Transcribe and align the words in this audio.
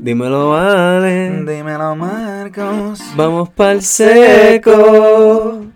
Dímelo, 0.00 0.50
vale. 0.50 1.44
Dímelo, 1.44 1.96
Marcos. 1.96 3.00
Vamos 3.16 3.48
pa'l 3.50 3.82
seco. 3.82 5.66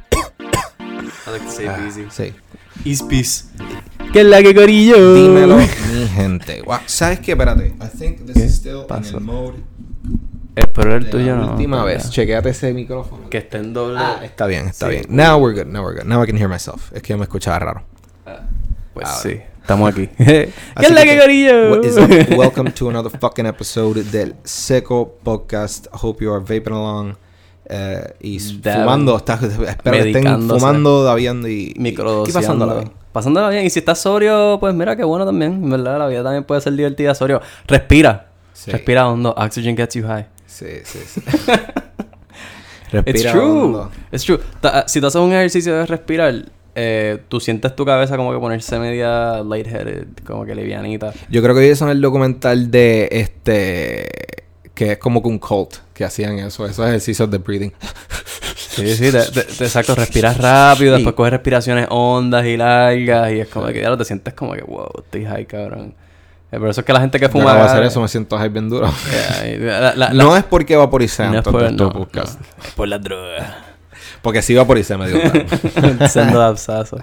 I 0.00 1.30
like 1.30 1.42
to 1.42 1.50
say 1.50 1.64
it 1.66 1.86
easy. 1.86 2.06
Sí. 2.10 2.32
East 2.84 3.08
Peace. 3.08 3.44
¿Qué 4.12 4.20
es 4.20 4.26
la 4.26 4.42
que 4.42 4.54
corillo? 4.54 5.14
Dímelo, 5.14 5.56
mi 5.56 6.06
gente. 6.08 6.60
Guau, 6.62 6.80
¿Sabes 6.86 7.20
qué? 7.20 7.32
Espérate. 7.32 7.66
I 7.80 7.88
think 7.98 8.24
this 8.26 8.36
is 8.36 8.54
still 8.54 8.86
pasó? 8.86 9.18
in 9.18 9.26
the 9.26 9.32
mode 9.32 9.54
Espero 10.54 10.96
el 10.96 11.04
de 11.04 11.10
tuyo 11.10 11.36
la 11.36 11.42
no. 11.46 11.52
última 11.52 11.84
vez. 11.84 12.04
ya. 12.04 12.10
Chequeate 12.10 12.48
ese 12.50 12.72
micrófono. 12.72 13.28
Que 13.30 13.38
esté 13.38 13.58
en 13.58 13.72
doble. 13.72 13.98
Ah, 14.00 14.20
está 14.24 14.46
bien, 14.46 14.66
está 14.68 14.86
Sí. 14.86 14.92
bien. 14.92 15.04
Now 15.08 15.38
we're 15.38 15.54
good, 15.54 15.70
now 15.72 15.84
we're 15.84 15.94
good. 15.96 16.06
Now 16.08 16.22
I 16.22 16.26
can 16.26 16.36
hear 16.36 16.48
myself. 16.48 16.92
Es 16.92 17.02
que 17.02 17.10
yo 17.12 17.18
me 17.18 17.24
escuchaba 17.24 17.58
raro. 17.58 17.82
Pues 18.98 19.10
Ahora. 19.10 19.20
sí. 19.22 19.40
Estamos 19.60 19.92
aquí. 19.92 20.08
¿Qué 20.16 20.50
es 20.80 20.90
la 20.90 21.02
que 21.04 21.16
que, 21.20 22.30
up? 22.32 22.36
Welcome 22.36 22.72
to 22.72 22.88
another 22.90 23.16
fucking 23.20 23.46
episode 23.46 24.02
del 24.02 24.34
Seco 24.42 25.18
Podcast. 25.22 25.86
Hope 25.92 26.24
you 26.24 26.32
are 26.32 26.40
vaping 26.42 26.72
along. 26.72 27.14
eh, 27.66 28.12
y 28.20 28.40
fumando. 28.40 29.16
Estás, 29.16 29.40
espero 29.44 29.66
que 29.66 29.98
estén 29.98 30.12
Medicándose. 30.14 30.58
fumando, 30.58 31.04
dabiando 31.04 31.46
y. 31.46 31.74
y 31.76 31.78
Microdoseando. 31.78 32.40
pasándola 32.40 32.74
bien. 32.74 32.92
Pasándola 33.12 33.48
bien. 33.50 33.66
Y 33.66 33.70
si 33.70 33.78
estás 33.78 34.00
sobrio, 34.00 34.56
pues 34.58 34.74
mira, 34.74 34.96
qué 34.96 35.04
bueno 35.04 35.24
también. 35.24 35.52
En 35.52 35.70
verdad, 35.70 35.96
la 35.96 36.08
vida 36.08 36.24
también 36.24 36.42
puede 36.42 36.60
ser 36.60 36.72
divertida 36.72 37.14
sobrio. 37.14 37.40
Respira. 37.68 38.30
Sí. 38.52 38.72
Respira 38.72 39.06
hondo. 39.08 39.32
Oxygen 39.38 39.76
gets 39.76 39.94
you 39.94 40.04
high. 40.08 40.26
Sí, 40.46 40.66
sí, 40.82 40.98
sí. 41.06 41.20
It's 41.20 42.90
Respira 42.90 43.30
true. 43.30 43.42
hondo. 43.44 43.90
It's 44.10 44.24
true. 44.24 44.40
Ta- 44.60 44.88
si 44.88 45.00
tú 45.00 45.06
haces 45.06 45.20
un 45.20 45.32
ejercicio 45.32 45.72
de 45.76 45.86
respirar, 45.86 46.46
eh, 46.80 47.18
tú 47.28 47.40
sientes 47.40 47.74
tu 47.74 47.84
cabeza 47.84 48.16
como 48.16 48.32
que 48.32 48.38
ponerse 48.38 48.78
media 48.78 49.42
lightheaded, 49.42 50.06
como 50.24 50.44
que 50.44 50.54
livianita. 50.54 51.12
Yo 51.28 51.42
creo 51.42 51.54
que 51.54 51.60
vi 51.62 51.66
eso 51.68 51.84
en 51.86 51.90
el 51.90 52.00
documental 52.00 52.70
de 52.70 53.08
este. 53.10 54.08
Que 54.74 54.92
es 54.92 54.98
como 54.98 55.20
que 55.20 55.28
un 55.28 55.40
cult 55.40 55.74
que 55.92 56.04
hacían 56.04 56.38
eso, 56.38 56.64
esos 56.64 56.86
ejercicios 56.86 57.28
de 57.30 57.38
breathing. 57.38 57.72
Sí, 58.78 58.94
sí, 58.94 59.10
te, 59.10 59.22
te- 59.32 59.42
te- 59.42 59.64
exacto. 59.64 59.96
Respiras 59.96 60.38
rápido, 60.38 60.94
Sí. 60.94 61.02
después 61.02 61.16
coges 61.16 61.32
respiraciones 61.32 61.88
hondas 61.90 62.46
y 62.46 62.56
largas 62.56 63.32
y 63.32 63.40
es 63.40 63.48
como 63.48 63.66
que 63.66 63.80
ya 63.82 63.96
te 63.96 64.04
sientes 64.04 64.34
como 64.34 64.52
que, 64.52 64.62
wow, 64.62 64.88
estoy 65.02 65.24
high, 65.24 65.46
cabrón. 65.46 65.94
Eh, 66.52 66.58
por 66.60 66.68
eso 66.68 66.82
es 66.82 66.86
que 66.86 66.92
la 66.92 67.00
gente 67.00 67.18
que 67.18 67.28
fuma... 67.28 67.50
acabo 67.50 67.64
de 67.64 67.70
hacer 67.72 67.82
eso, 67.82 68.00
me 68.00 68.06
siento 68.06 68.38
high 68.38 68.50
bien 68.50 68.68
duro. 68.68 68.88
Yeah, 69.10 69.80
la- 69.80 69.94
la- 69.96 70.12
la- 70.12 70.22
no 70.22 70.36
es 70.36 70.44
porque 70.44 70.76
vaporicé 70.76 71.26
no 71.26 71.38
es 71.38 71.42
por, 71.42 71.72
no, 71.72 71.90
podcast. 71.92 72.38
no, 72.38 72.64
es 72.64 72.70
por 72.74 72.86
la 72.86 72.98
droga. 73.00 73.64
Porque 74.22 74.42
sí 74.42 74.54
vaporicé, 74.54 74.96
me 74.96 75.08
dio. 75.08 75.20
Sendo 76.08 76.38
dapsazo. 76.38 76.98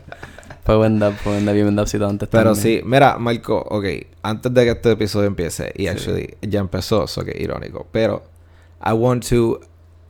Fue 0.64 0.76
buen 0.78 0.98
dap, 0.98 1.14
fue 1.14 1.34
buen 1.34 1.46
buen 1.46 1.76
dapcito 1.76 2.08
antes 2.08 2.28
Pero 2.28 2.54
también. 2.56 2.80
sí, 2.80 2.82
mira, 2.84 3.18
Marco, 3.20 3.58
ok, 3.70 3.86
antes 4.24 4.52
de 4.52 4.64
que 4.64 4.72
este 4.72 4.92
episodio 4.92 5.28
empiece, 5.28 5.72
y 5.76 5.86
actually 5.88 6.38
ya 6.42 6.60
empezó, 6.60 7.04
eso 7.04 7.24
que 7.24 7.38
irónico, 7.40 7.88
pero 7.92 8.24
I 8.84 8.94
want 8.94 9.28
to 9.30 9.60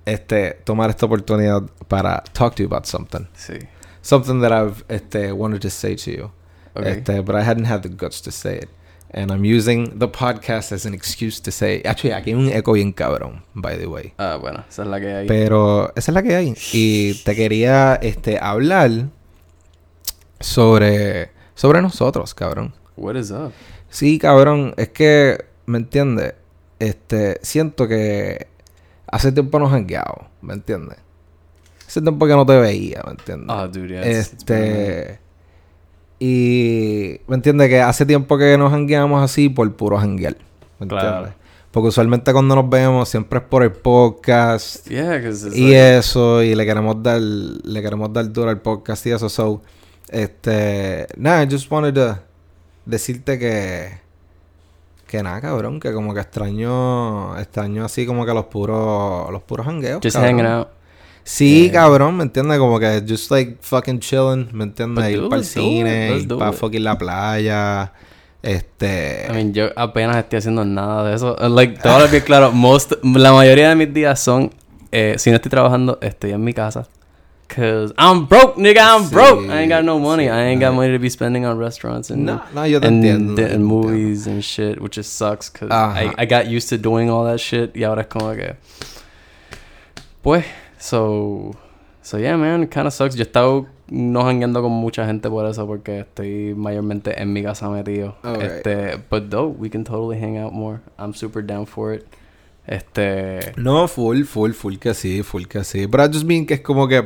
este, 0.05 0.51
tomar 0.63 0.89
esta 0.89 1.07
oportunidad 1.07 1.63
para 1.87 2.23
talk 2.31 2.55
to 2.55 2.63
you 2.63 2.67
about 2.67 2.85
something. 2.85 3.27
Sí. 3.35 3.59
Something 4.01 4.39
that 4.41 4.51
I've 4.51 4.85
este, 4.87 5.31
wanted 5.33 5.61
to 5.61 5.69
say 5.69 5.95
to 5.95 6.11
you. 6.11 6.31
Ok. 6.75 6.85
Este, 6.85 7.21
but 7.21 7.35
I 7.35 7.41
hadn't 7.41 7.65
had 7.65 7.81
the 7.81 7.89
guts 7.89 8.21
to 8.21 8.31
say 8.31 8.57
it. 8.57 8.69
And 9.17 9.31
I'm 9.31 9.45
using 9.45 9.97
the 9.97 10.09
podcast 10.09 10.73
as 10.73 10.85
an 10.85 10.93
excuse 10.93 11.39
to 11.43 11.49
say 11.49 11.81
Actually, 11.85 12.11
aquí 12.11 12.31
hay 12.31 12.33
un 12.33 12.49
eco 12.49 12.73
bien 12.73 12.91
cabrón, 12.91 13.43
by 13.53 13.77
the 13.77 13.87
way. 13.87 14.13
Ah, 14.17 14.37
bueno, 14.41 14.65
esa 14.69 14.83
es 14.83 14.89
la 14.89 14.99
que 14.99 15.07
hay. 15.07 15.25
Pero 15.25 15.93
esa 15.95 16.11
es 16.11 16.13
la 16.13 16.21
que 16.21 16.35
hay. 16.35 16.53
Y 16.73 17.13
te 17.23 17.33
quería 17.33 17.95
este, 17.95 18.37
hablar 18.37 19.07
sobre, 20.41 21.31
sobre 21.53 21.81
nosotros, 21.81 22.33
cabrón. 22.33 22.73
What 22.97 23.15
is 23.15 23.31
up? 23.31 23.53
Sí, 23.89 24.19
cabrón, 24.19 24.73
es 24.75 24.89
que, 24.89 25.45
¿me 25.65 25.77
entiendes? 25.77 26.33
Este, 26.79 27.39
siento 27.41 27.87
que 27.87 28.47
hace 29.07 29.31
tiempo 29.31 29.59
nos 29.59 29.71
hangueado, 29.71 30.27
¿me 30.41 30.55
entiendes? 30.55 30.97
Hace 31.87 32.01
tiempo 32.01 32.27
que 32.27 32.33
no 32.33 32.45
te 32.45 32.57
veía, 32.57 33.01
¿me 33.05 33.11
entiendes? 33.11 33.47
Ah, 33.49 33.67
dude, 33.67 33.87
been 33.87 33.97
a 33.97 34.05
minute. 34.05 34.19
este, 34.19 35.19
y, 36.27 37.21
¿me 37.27 37.35
entiendes? 37.35 37.69
Que 37.69 37.81
hace 37.81 38.05
tiempo 38.05 38.37
que 38.37 38.57
nos 38.57 38.73
hangueamos 38.73 39.21
así 39.23 39.49
por 39.49 39.71
puro 39.75 39.97
hanguear, 39.99 40.35
¿me 40.79 40.87
Claro. 40.87 41.07
entiendes? 41.07 41.33
Porque 41.71 41.89
usualmente 41.89 42.31
cuando 42.31 42.55
nos 42.55 42.69
vemos 42.69 43.09
siempre 43.09 43.39
es 43.39 43.45
por 43.45 43.61
el 43.63 43.71
podcast 43.73 44.87
Yeah, 44.87 45.17
y 45.17 45.19
like- 45.19 45.97
eso, 45.97 46.41
y 46.41 46.55
le 46.55 46.65
queremos 46.65 47.03
dar, 47.03 47.19
le 47.21 47.81
queremos 47.81 48.11
dar 48.13 48.31
duro 48.31 48.49
al 48.49 48.61
podcast 48.61 49.05
y 49.05 49.11
eso. 49.11 49.27
So, 49.29 49.61
este, 50.09 51.05
nada, 51.17 51.43
I 51.43 51.47
just 51.51 51.69
wanted 51.69 51.93
to 51.95 52.17
decirte 52.85 53.37
que, 53.37 53.89
que 55.05 55.21
nada, 55.21 55.41
cabrón, 55.41 55.79
que 55.81 55.91
como 55.91 56.13
que 56.13 56.21
extraño, 56.21 57.37
extraño 57.37 57.83
así 57.83 58.05
como 58.05 58.25
que 58.25 58.33
los 58.33 58.45
puros, 58.45 59.29
los 59.31 59.41
puros 59.43 59.67
hangueos. 59.67 59.99
Just 60.01 60.15
cabrón. 60.15 60.31
hanging 60.37 60.45
out. 60.45 60.67
Sí, 61.27 61.63
Yeah. 61.63 61.73
cabrón, 61.81 62.17
¿me 62.17 62.23
entiendes? 62.23 62.59
Como 62.59 62.79
que 62.79 63.01
just 63.07 63.31
like 63.31 63.57
fucking 63.61 63.99
chilling, 63.99 64.47
¿me 64.53 64.63
entiendes? 64.65 65.03
But 65.03 65.11
Ir 65.11 65.27
para 65.27 65.41
el 65.41 65.45
cine, 65.45 66.17
ir 66.19 66.27
para 66.27 66.53
fucking 66.53 66.83
la 66.83 66.95
playa, 66.99 67.91
este... 68.43 69.25
I 69.27 69.33
mean, 69.33 69.51
yo 69.53 69.69
apenas 69.75 70.17
estoy 70.17 70.37
haciendo 70.37 70.63
nada 70.63 71.03
de 71.09 71.15
eso. 71.15 71.35
Uh, 71.41 71.49
Like, 71.49 71.79
a 71.83 71.95
hablar 71.95 72.11
bien 72.11 72.21
claro. 72.23 72.51
Most, 72.51 72.93
la 73.03 73.33
mayoría 73.33 73.69
de 73.69 73.75
mis 73.75 73.91
días 73.91 74.19
son... 74.19 74.51
Eh, 74.91 75.15
si 75.17 75.31
no 75.31 75.37
estoy 75.37 75.49
trabajando, 75.49 75.97
estoy 76.01 76.31
en 76.31 76.43
mi 76.43 76.53
casa. 76.53 76.87
Cause 77.47 77.91
I'm 77.97 78.27
broke, 78.27 78.57
nigga, 78.57 78.81
I'm 78.95 79.05
Sí, 79.05 79.13
broke. 79.13 79.45
I 79.49 79.61
ain't 79.63 79.71
got 79.71 79.83
no 79.83 79.97
money. 79.99 80.25
sí, 80.25 80.31
I 80.31 80.51
ain't 80.51 80.61
got 80.61 80.73
money 80.73 80.91
to 80.93 80.99
be 80.99 81.09
spending 81.09 81.45
on 81.45 81.57
restaurants 81.57 82.09
and, 82.11 82.23
No, 82.23 82.41
no, 82.53 82.65
yo 82.65 82.79
te 82.79 82.87
and, 82.87 83.03
entiendo, 83.03 83.35
entiendo. 83.41 83.59
movies 83.65 84.25
and 84.27 84.43
shit, 84.43 84.79
which 84.79 84.95
just 84.95 85.13
sucks. 85.17 85.49
Cause. 85.49 85.69
I, 85.71 86.13
I 86.17 86.25
got 86.25 86.47
used 86.47 86.69
to 86.69 86.77
doing 86.77 87.09
all 87.09 87.23
that 87.25 87.39
shit 87.39 87.75
y 87.75 87.83
ahora 87.83 88.01
es 88.01 88.07
como 88.07 88.33
que... 88.35 88.55
Pues, 90.21 90.45
so... 90.85 91.51
So 92.01 92.19
yeah, 92.19 92.37
man, 92.37 92.67
kind 92.67 92.85
of 92.85 92.93
sucks. 92.93 93.15
Yo 93.15 93.23
he 93.23 93.25
estado 93.25 93.65
no 93.89 94.21
jangueando 94.21 94.61
con 94.61 94.71
mucha 94.71 95.07
gente 95.07 95.27
por 95.27 95.47
eso, 95.47 95.65
porque 95.65 96.01
estoy 96.01 96.53
mayormente 96.55 97.19
en 97.19 97.33
mi 97.33 97.41
casa 97.41 97.67
metido. 97.67 98.15
Alright. 98.21 98.63
Este, 98.63 98.97
but 99.09 99.31
though, 99.31 99.47
we 99.47 99.71
can 99.71 99.83
totally 99.83 100.19
hang 100.19 100.37
out 100.37 100.53
more. 100.53 100.81
I'm 100.99 101.15
super 101.15 101.43
down 101.43 101.65
for 101.65 101.93
it. 101.95 102.05
Este, 102.67 103.53
No, 103.57 103.87
full, 103.87 104.23
full, 104.25 104.51
full 104.51 104.77
que 104.77 104.93
sí, 104.93 105.23
full 105.23 105.45
que 105.47 105.63
sí. 105.63 105.87
Pero 105.87 106.05
I 106.05 106.07
just 106.07 106.25
mean 106.25 106.45
que 106.45 106.53
es 106.55 106.61
como 106.61 106.87
que... 106.87 107.05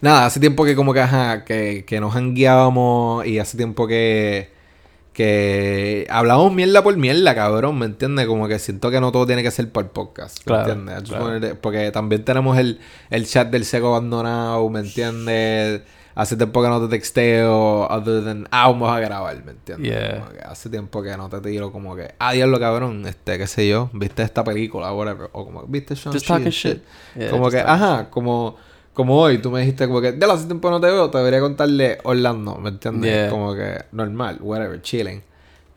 Nada, 0.00 0.26
hace 0.26 0.38
tiempo 0.38 0.64
que 0.64 0.76
como 0.76 0.94
que, 0.94 1.00
ajá, 1.00 1.44
que, 1.44 1.84
que 1.84 2.00
nos 2.00 2.14
hangueábamos 2.14 3.26
y 3.26 3.40
hace 3.40 3.56
tiempo 3.56 3.88
que... 3.88 4.52
Que 5.12 6.06
hablamos 6.08 6.52
mierda 6.54 6.82
por 6.82 6.96
mierda, 6.96 7.34
cabrón, 7.34 7.78
¿me 7.78 7.86
entiendes? 7.86 8.26
Como 8.26 8.48
que 8.48 8.58
siento 8.58 8.90
que 8.90 8.98
no 9.00 9.12
todo 9.12 9.26
tiene 9.26 9.42
que 9.42 9.50
ser 9.50 9.70
por 9.70 9.88
podcast, 9.90 10.38
¿me 10.38 10.44
Claro, 10.44 10.72
entiendes? 10.72 11.56
Porque 11.60 11.90
también 11.90 12.24
tenemos 12.24 12.56
el, 12.56 12.80
el 13.10 13.26
chat 13.26 13.50
del 13.50 13.66
seco 13.66 13.88
abandonado, 13.88 14.68
¿me 14.70 14.80
entiendes? 14.80 15.82
Hace 16.14 16.36
tiempo 16.36 16.62
que 16.62 16.68
no 16.68 16.80
te 16.80 16.88
texteo, 16.88 17.86
other 17.88 18.22
than, 18.22 18.46
ah, 18.50 18.68
vamos 18.68 18.90
a 18.90 19.00
grabar, 19.00 19.42
¿me 19.44 19.52
entiendes? 19.52 19.90
Yeah. 19.90 20.28
Hace 20.46 20.68
tiempo 20.68 21.02
que 21.02 21.16
no 21.16 21.28
te 21.28 21.40
tiro 21.40 21.72
como 21.72 21.96
que, 21.96 22.14
ah, 22.18 22.32
diablo, 22.32 22.58
cabrón, 22.60 23.06
este, 23.06 23.38
qué 23.38 23.46
sé 23.46 23.68
yo, 23.68 23.88
viste 23.94 24.22
esta 24.22 24.44
película, 24.44 24.92
whatever, 24.92 25.28
o 25.32 25.44
como, 25.44 25.64
viste 25.66 25.94
Shang-Chi 25.94 26.18
just 26.18 26.26
talking 26.26 26.50
shit. 26.50 26.82
Yeah, 27.14 27.30
como 27.30 27.44
just 27.44 27.56
que, 27.56 27.62
ajá, 27.62 28.08
como, 28.10 28.56
como 28.94 29.18
hoy, 29.18 29.38
tú 29.38 29.50
me 29.50 29.60
dijiste 29.60 29.86
como 29.86 30.00
que, 30.00 30.12
de 30.12 30.26
hace 30.26 30.46
tiempo 30.46 30.70
no 30.70 30.80
te 30.80 30.86
veo, 30.86 31.10
te 31.10 31.18
debería 31.18 31.40
contarle 31.40 31.98
Orlando, 32.04 32.56
¿me 32.56 32.70
entiendes? 32.70 33.10
Yeah. 33.10 33.30
Como 33.30 33.54
que 33.54 33.84
normal, 33.92 34.38
whatever, 34.40 34.80
chilling. 34.82 35.22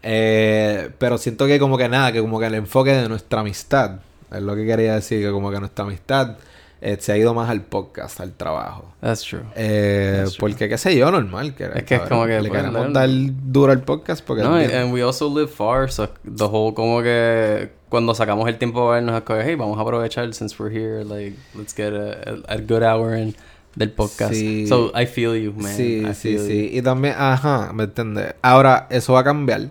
Eh, 0.03 0.89
pero 0.97 1.17
siento 1.17 1.47
que 1.47 1.57
como 1.59 1.77
que 1.77 1.89
nada, 1.89 2.11
que 2.11 2.21
como 2.21 2.39
que 2.39 2.45
el 2.45 2.55
enfoque 2.55 2.91
de 2.91 3.07
nuestra 3.07 3.39
amistad, 3.39 3.99
es 4.31 4.41
lo 4.41 4.55
que 4.55 4.65
quería 4.65 4.95
decir, 4.95 5.25
que 5.25 5.31
como 5.31 5.49
que 5.49 5.59
nuestra 5.59 5.85
amistad 5.85 6.35
eh, 6.81 6.97
se 6.99 7.13
ha 7.13 7.17
ido 7.17 7.33
más 7.33 7.49
al 7.49 7.61
podcast, 7.61 8.19
al 8.19 8.33
trabajo. 8.33 8.93
That's 9.01 9.23
true. 9.23 9.41
Eh, 9.55 10.17
That's 10.17 10.33
true. 10.33 10.39
porque 10.41 10.69
qué 10.69 10.77
sé 10.77 10.95
yo, 10.95 11.09
normal. 11.09 11.55
Que, 11.55 11.71
Es 11.73 11.83
que 11.83 11.95
es 11.95 12.01
como 12.01 12.25
que, 12.25 12.41
le 12.41 12.49
pues, 12.49 12.61
queremos 12.61 12.93
dar 12.93 13.09
duro 13.09 13.71
al 13.71 13.81
podcast 13.81 14.23
porque... 14.23 14.43
No, 14.43 14.55
and 14.55 14.93
we 14.93 15.01
also 15.01 15.33
live 15.33 15.47
far, 15.47 15.89
so 15.89 16.07
the 16.23 16.43
whole 16.43 16.73
como 16.75 17.01
que 17.01 17.71
cuando 17.89 18.15
sacamos 18.15 18.47
el 18.49 18.57
tiempo 18.57 18.85
para 18.85 19.01
vernos 19.01 19.23
es 19.29 19.45
hey, 19.45 19.55
vamos 19.55 19.77
a 19.77 19.81
aprovechar 19.81 20.33
since 20.33 20.55
we're 20.61 20.71
here, 20.71 21.03
like, 21.03 21.35
let's 21.55 21.75
get 21.75 21.93
a, 21.93 22.41
a, 22.47 22.55
a 22.55 22.57
good 22.57 22.83
hour 22.83 23.15
in 23.15 23.35
del 23.75 23.91
podcast. 23.91 24.33
Sí. 24.33 24.67
So 24.67 24.91
I 24.95 25.05
feel 25.05 25.35
you, 25.35 25.53
man. 25.53 25.75
Sí, 25.75 26.03
I 26.05 26.13
sí, 26.13 26.37
sí. 26.39 26.69
Y 26.73 26.81
también, 26.81 27.15
ajá, 27.17 27.71
¿me 27.73 27.83
entiendes? 27.83 28.33
Ahora, 28.41 28.87
eso 28.89 29.13
va 29.13 29.19
a 29.19 29.23
cambiar. 29.23 29.69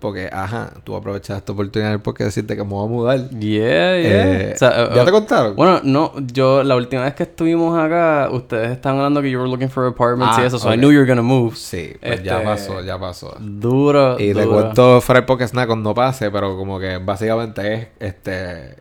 Porque, 0.00 0.30
ajá, 0.32 0.72
tú 0.82 0.96
aprovechas 0.96 1.36
esta 1.36 1.52
oportunidad 1.52 2.00
porque 2.00 2.24
decirte 2.24 2.56
que 2.56 2.64
me 2.64 2.70
voy 2.70 2.86
a 2.86 2.88
mudar. 2.88 3.30
Yeah, 3.30 4.00
yeah. 4.00 4.40
Eh, 4.40 4.52
O 4.54 4.58
sea, 4.58 4.88
uh, 4.90 4.94
¿Ya 4.96 5.02
uh, 5.02 5.04
te 5.04 5.12
contaron? 5.12 5.54
Bueno, 5.56 5.80
no, 5.84 6.12
yo 6.32 6.62
la 6.62 6.74
última 6.74 7.02
vez 7.04 7.14
que 7.14 7.24
estuvimos 7.24 7.78
acá, 7.78 8.28
ustedes 8.32 8.70
estaban 8.72 8.98
hablando 8.98 9.20
que 9.20 9.30
you 9.30 9.38
were 9.38 9.50
looking 9.50 9.68
for 9.68 9.86
apartments 9.86 10.38
y 10.38 10.40
Ah, 10.40 10.46
eso, 10.46 10.58
so 10.58 10.68
ok. 10.68 10.74
I 10.74 10.78
knew 10.78 10.90
you 10.90 10.98
were 11.00 11.06
gonna 11.06 11.20
move. 11.22 11.54
sí, 11.54 11.92
pues 12.00 12.22
ya 12.22 12.36
este- 12.38 12.44
pasó, 12.46 12.82
ya 12.82 12.98
pasó. 12.98 13.36
Duro, 13.38 14.18
Y 14.18 14.32
le 14.32 14.42
duro. 14.44 14.62
cuento 14.62 15.00
fuera 15.02 15.18
el 15.20 15.26
podcast 15.26 15.52
nada 15.54 15.66
cuando 15.66 15.92
pase, 15.94 16.30
pero 16.30 16.56
como 16.56 16.80
que 16.80 16.96
básicamente 16.96 17.74
es, 17.74 17.88
este... 18.00 18.76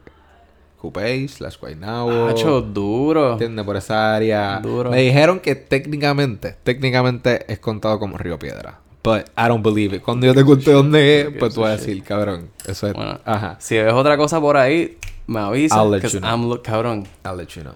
Coupé, 0.77 1.27
slash 1.27 1.57
Guaynabo. 1.59 2.27
Hacho, 2.27 2.61
duro. 2.61 3.33
¿Entiendes? 3.33 3.65
Por 3.65 3.75
esa 3.75 4.15
área. 4.15 4.59
Duro. 4.63 4.89
Me 4.89 5.01
dijeron 5.01 5.41
que 5.41 5.55
técnicamente, 5.55 6.55
técnicamente 6.63 7.51
es 7.51 7.59
contado 7.59 7.99
como 7.99 8.17
Río 8.17 8.39
Piedra. 8.39 8.79
But 9.01 9.29
I 9.37 9.47
don't 9.47 9.63
believe 9.63 9.95
it. 9.95 10.03
Cuando 10.03 10.27
yo 10.27 10.33
te 10.33 10.43
cuente 10.43 10.71
dónde 10.71 11.21
es, 11.21 11.27
pues 11.39 11.53
tú 11.53 11.61
vas 11.61 11.71
a 11.71 11.77
decir, 11.77 12.03
cabrón. 12.03 12.49
Eso 12.65 12.87
es. 12.87 12.93
Bueno, 12.93 13.19
Ajá. 13.23 13.55
Si 13.59 13.77
ves 13.77 13.93
otra 13.93 14.17
cosa 14.17 14.41
por 14.41 14.57
ahí, 14.57 14.97
me 15.27 15.39
avisas. 15.39 15.77
I'll 15.77 15.89
let 15.89 16.01
you 16.07 16.19
know. 16.19 16.29
I'm 16.29 16.61
cabrón, 16.61 17.07
I'll 17.25 17.37
let 17.37 17.47
you 17.55 17.61
know. 17.61 17.75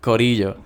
corillo. 0.00 0.56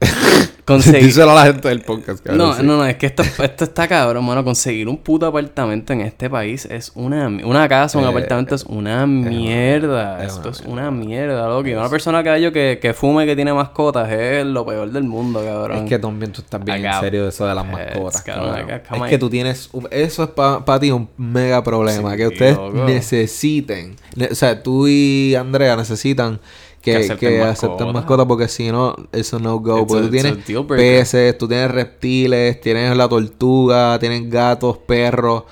Conseguir... 0.66 1.04
Díselo 1.04 1.30
a 1.30 1.34
la 1.36 1.44
gente 1.52 1.68
del 1.68 1.80
podcast, 1.82 2.24
cabrón. 2.24 2.38
No, 2.48 2.54
sí. 2.56 2.62
no, 2.64 2.76
no, 2.78 2.84
es 2.84 2.96
que 2.96 3.06
esto, 3.06 3.22
esto 3.22 3.64
está 3.64 3.86
cabrón, 3.86 4.24
mano. 4.26 4.42
Conseguir 4.42 4.88
un 4.88 4.96
puto 4.98 5.24
apartamento 5.26 5.92
en 5.92 6.00
este 6.00 6.28
país 6.28 6.64
es 6.64 6.90
una... 6.96 7.28
Una 7.28 7.68
casa, 7.68 7.98
un 7.98 8.04
Eh, 8.04 8.08
apartamento 8.08 8.54
es 8.56 8.64
una 8.64 9.06
mierda. 9.06 10.24
es 10.24 10.32
Esto 10.34 10.48
es 10.48 10.60
una 10.62 10.90
mierda, 10.90 11.46
loco. 11.48 11.68
Y 11.68 11.74
una 11.74 11.88
persona 11.88 12.22
que 12.24 12.40
yo 12.42 12.52
que, 12.52 12.78
que 12.82 12.92
fume 12.94 13.26
que 13.26 13.36
tiene 13.36 13.52
mascotas 13.54 14.10
es 14.10 14.44
lo 14.44 14.66
peor 14.66 14.90
del 14.90 15.04
mundo, 15.04 15.40
cabrón. 15.44 15.78
Es 15.84 15.88
que 15.88 15.98
también 16.00 16.32
tú 16.32 16.40
estás 16.42 16.62
bien 16.64 16.78
Acá- 16.84 16.96
en 16.96 17.00
serio 17.02 17.22
de 17.22 17.28
eso 17.28 17.46
de 17.46 17.54
las 17.54 17.64
Eh, 17.64 17.68
mascotas, 17.70 18.22
cabrón, 18.22 18.54
acá- 18.56 18.82
Es 18.96 19.02
que 19.10 19.18
tú 19.18 19.30
tienes... 19.30 19.70
Eso 19.92 20.24
es 20.24 20.30
para 20.30 20.80
ti 20.80 20.90
un 20.90 21.08
mega 21.16 21.62
problema. 21.62 22.10
Sí, 22.10 22.16
que 22.16 22.26
ustedes 22.26 22.56
loco. 22.56 22.84
necesiten... 22.84 23.94
ne- 24.16 24.28
o 24.32 24.34
sea, 24.34 24.60
tú 24.62 24.88
y 24.88 25.34
Andrea 25.36 25.76
necesitan... 25.76 26.40
Que, 26.86 26.92
Que 26.92 26.98
que 27.16 27.42
acepten 27.42 27.42
acepten 27.42 27.92
mascotas. 27.92 28.26
porque 28.26 28.46
si 28.48 28.70
no, 28.70 28.94
eso 29.10 29.40
no 29.40 29.58
go. 29.58 29.78
It's 29.78 29.86
Porque 29.88 29.98
a- 29.98 30.06
tú 30.06 30.10
tienes 30.10 30.66
peces, 30.68 31.36
tú 31.38 31.48
tienes 31.48 31.70
reptiles, 31.70 32.60
tienes 32.60 32.96
la 32.96 33.08
tortuga, 33.08 33.98
tienes 33.98 34.30
gatos, 34.30 34.78
perros. 34.78 35.42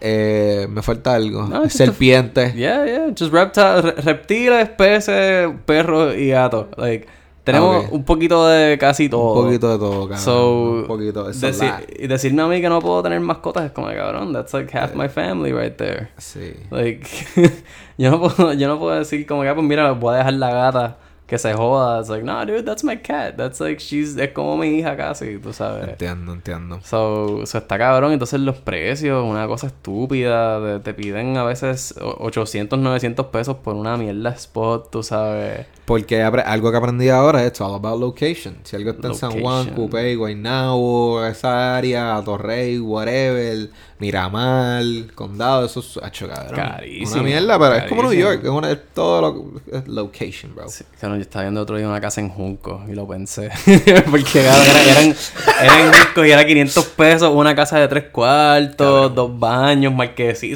Eh, 0.00 0.66
me 0.70 0.80
falta 0.80 1.14
algo. 1.14 1.42
No, 1.42 1.68
Serpientes. 1.68 2.54
Yeah, 2.54 2.86
yeah. 2.86 3.06
Just 3.18 3.32
reptiles, 3.32 3.84
re- 3.84 4.00
reptiles, 4.02 4.68
peces, 4.70 5.48
perros 5.66 6.14
y 6.16 6.28
gatos. 6.28 6.66
Like, 6.76 7.06
tenemos 7.52 7.84
Ah, 7.84 7.88
un 7.90 8.04
poquito 8.04 8.46
de 8.46 8.78
casi 8.78 9.08
todo. 9.08 9.40
Un 9.40 9.44
poquito 9.46 9.70
de 9.70 9.78
todo, 9.78 10.00
cabrón. 10.02 10.18
So, 10.18 10.52
un 10.80 10.86
poquito 10.86 11.28
deci- 11.28 11.84
y 11.98 12.06
decirme 12.06 12.42
a 12.42 12.46
mí 12.46 12.60
que 12.60 12.68
no 12.68 12.80
puedo 12.80 13.02
tener 13.02 13.20
mascotas 13.20 13.64
es 13.64 13.72
como, 13.72 13.88
cabrón, 13.88 14.32
that's 14.32 14.52
like 14.54 14.76
half 14.76 14.94
my 14.94 15.08
family 15.08 15.52
right 15.52 15.76
there. 15.76 16.08
Sí. 16.18 16.52
Like, 16.70 17.06
yo, 17.98 18.10
no 18.10 18.20
puedo, 18.20 18.52
yo 18.52 18.68
no 18.68 18.78
puedo 18.78 18.94
decir 18.98 19.26
como 19.26 19.42
que, 19.42 19.48
ah, 19.48 19.54
pues 19.54 19.66
mira, 19.66 19.90
voy 19.92 20.14
a 20.14 20.18
dejar 20.18 20.34
la 20.34 20.50
gata 20.50 20.96
que 21.28 21.38
se 21.38 21.52
joda. 21.54 22.00
It's 22.00 22.08
like, 22.08 22.24
no, 22.24 22.44
dude, 22.44 22.64
that's 22.64 22.82
my 22.82 22.96
cat. 22.96 23.36
That's 23.36 23.60
like, 23.60 23.78
she's, 23.80 24.16
es 24.16 24.32
como 24.32 24.56
mi 24.56 24.68
hija 24.78 24.96
casi, 24.96 25.38
tú 25.38 25.52
sabes. 25.52 25.86
Entiendo, 25.90 26.32
entiendo. 26.32 26.80
So, 26.82 27.46
so 27.46 27.58
está 27.58 27.78
cabrón. 27.78 28.12
Entonces 28.12 28.40
los 28.40 28.56
precios, 28.56 29.22
una 29.24 29.46
cosa 29.46 29.68
estúpida. 29.68 30.58
de- 30.58 30.80
te 30.80 30.94
piden 30.94 31.36
a 31.36 31.44
veces 31.44 31.94
o- 32.00 32.16
800, 32.24 32.78
900 32.78 33.26
pesos 33.26 33.56
por 33.56 33.74
una 33.74 33.96
mierda 33.96 34.30
spot, 34.30 34.90
tú 34.90 35.02
sabes. 35.02 35.66
Porque 35.84 36.22
algo 36.22 36.70
que 36.70 36.76
aprendí 36.76 37.08
ahora 37.08 37.44
es 37.44 37.60
all 37.60 37.74
about 37.74 38.00
location. 38.00 38.56
Si 38.64 38.76
algo 38.76 38.90
está 38.90 39.08
en 39.08 39.14
San 39.14 39.30
Juan, 39.32 39.66
Location. 39.66 39.74
Cupey, 39.74 40.14
Guaynabo, 40.16 41.24
esa 41.26 41.76
área, 41.76 42.20
Torrey, 42.24 42.78
whatever, 42.78 43.68
Miramar, 43.98 44.82
Condado, 45.14 45.64
eso 45.66 45.80
es 45.80 45.98
hecho 46.06 46.28
cabrón. 46.28 46.54
Carísimo, 46.56 47.12
Una 47.20 47.22
mierda, 47.22 47.58
pero 47.58 47.74
es 47.74 47.84
como 47.84 48.02
New 48.02 48.10
carísimo. 48.10 48.30
York, 48.32 48.44
es, 48.44 48.50
una- 48.50 48.70
es 48.70 48.78
todo 48.94 49.20
lo 49.20 49.60
es 49.78 49.88
location, 49.88 50.54
bro. 50.54 50.68
Sí, 50.68 50.84
claro, 50.98 51.17
yo 51.18 51.22
estaba 51.22 51.42
viendo 51.44 51.60
otro 51.60 51.76
día 51.76 51.86
una 51.88 52.00
casa 52.00 52.20
en 52.20 52.28
Junco 52.30 52.82
y 52.88 52.94
lo 52.94 53.06
pensé. 53.06 53.50
Porque 54.10 54.40
era- 54.40 54.56
eran, 54.90 55.14
eran 55.62 55.80
en 55.80 55.92
Junco 55.92 56.24
y 56.24 56.30
era 56.30 56.44
500 56.46 56.84
pesos 56.86 57.32
una 57.34 57.54
casa 57.54 57.78
de 57.78 57.88
tres 57.88 58.04
cuartos, 58.12 59.14
dos 59.14 59.38
baños, 59.38 59.92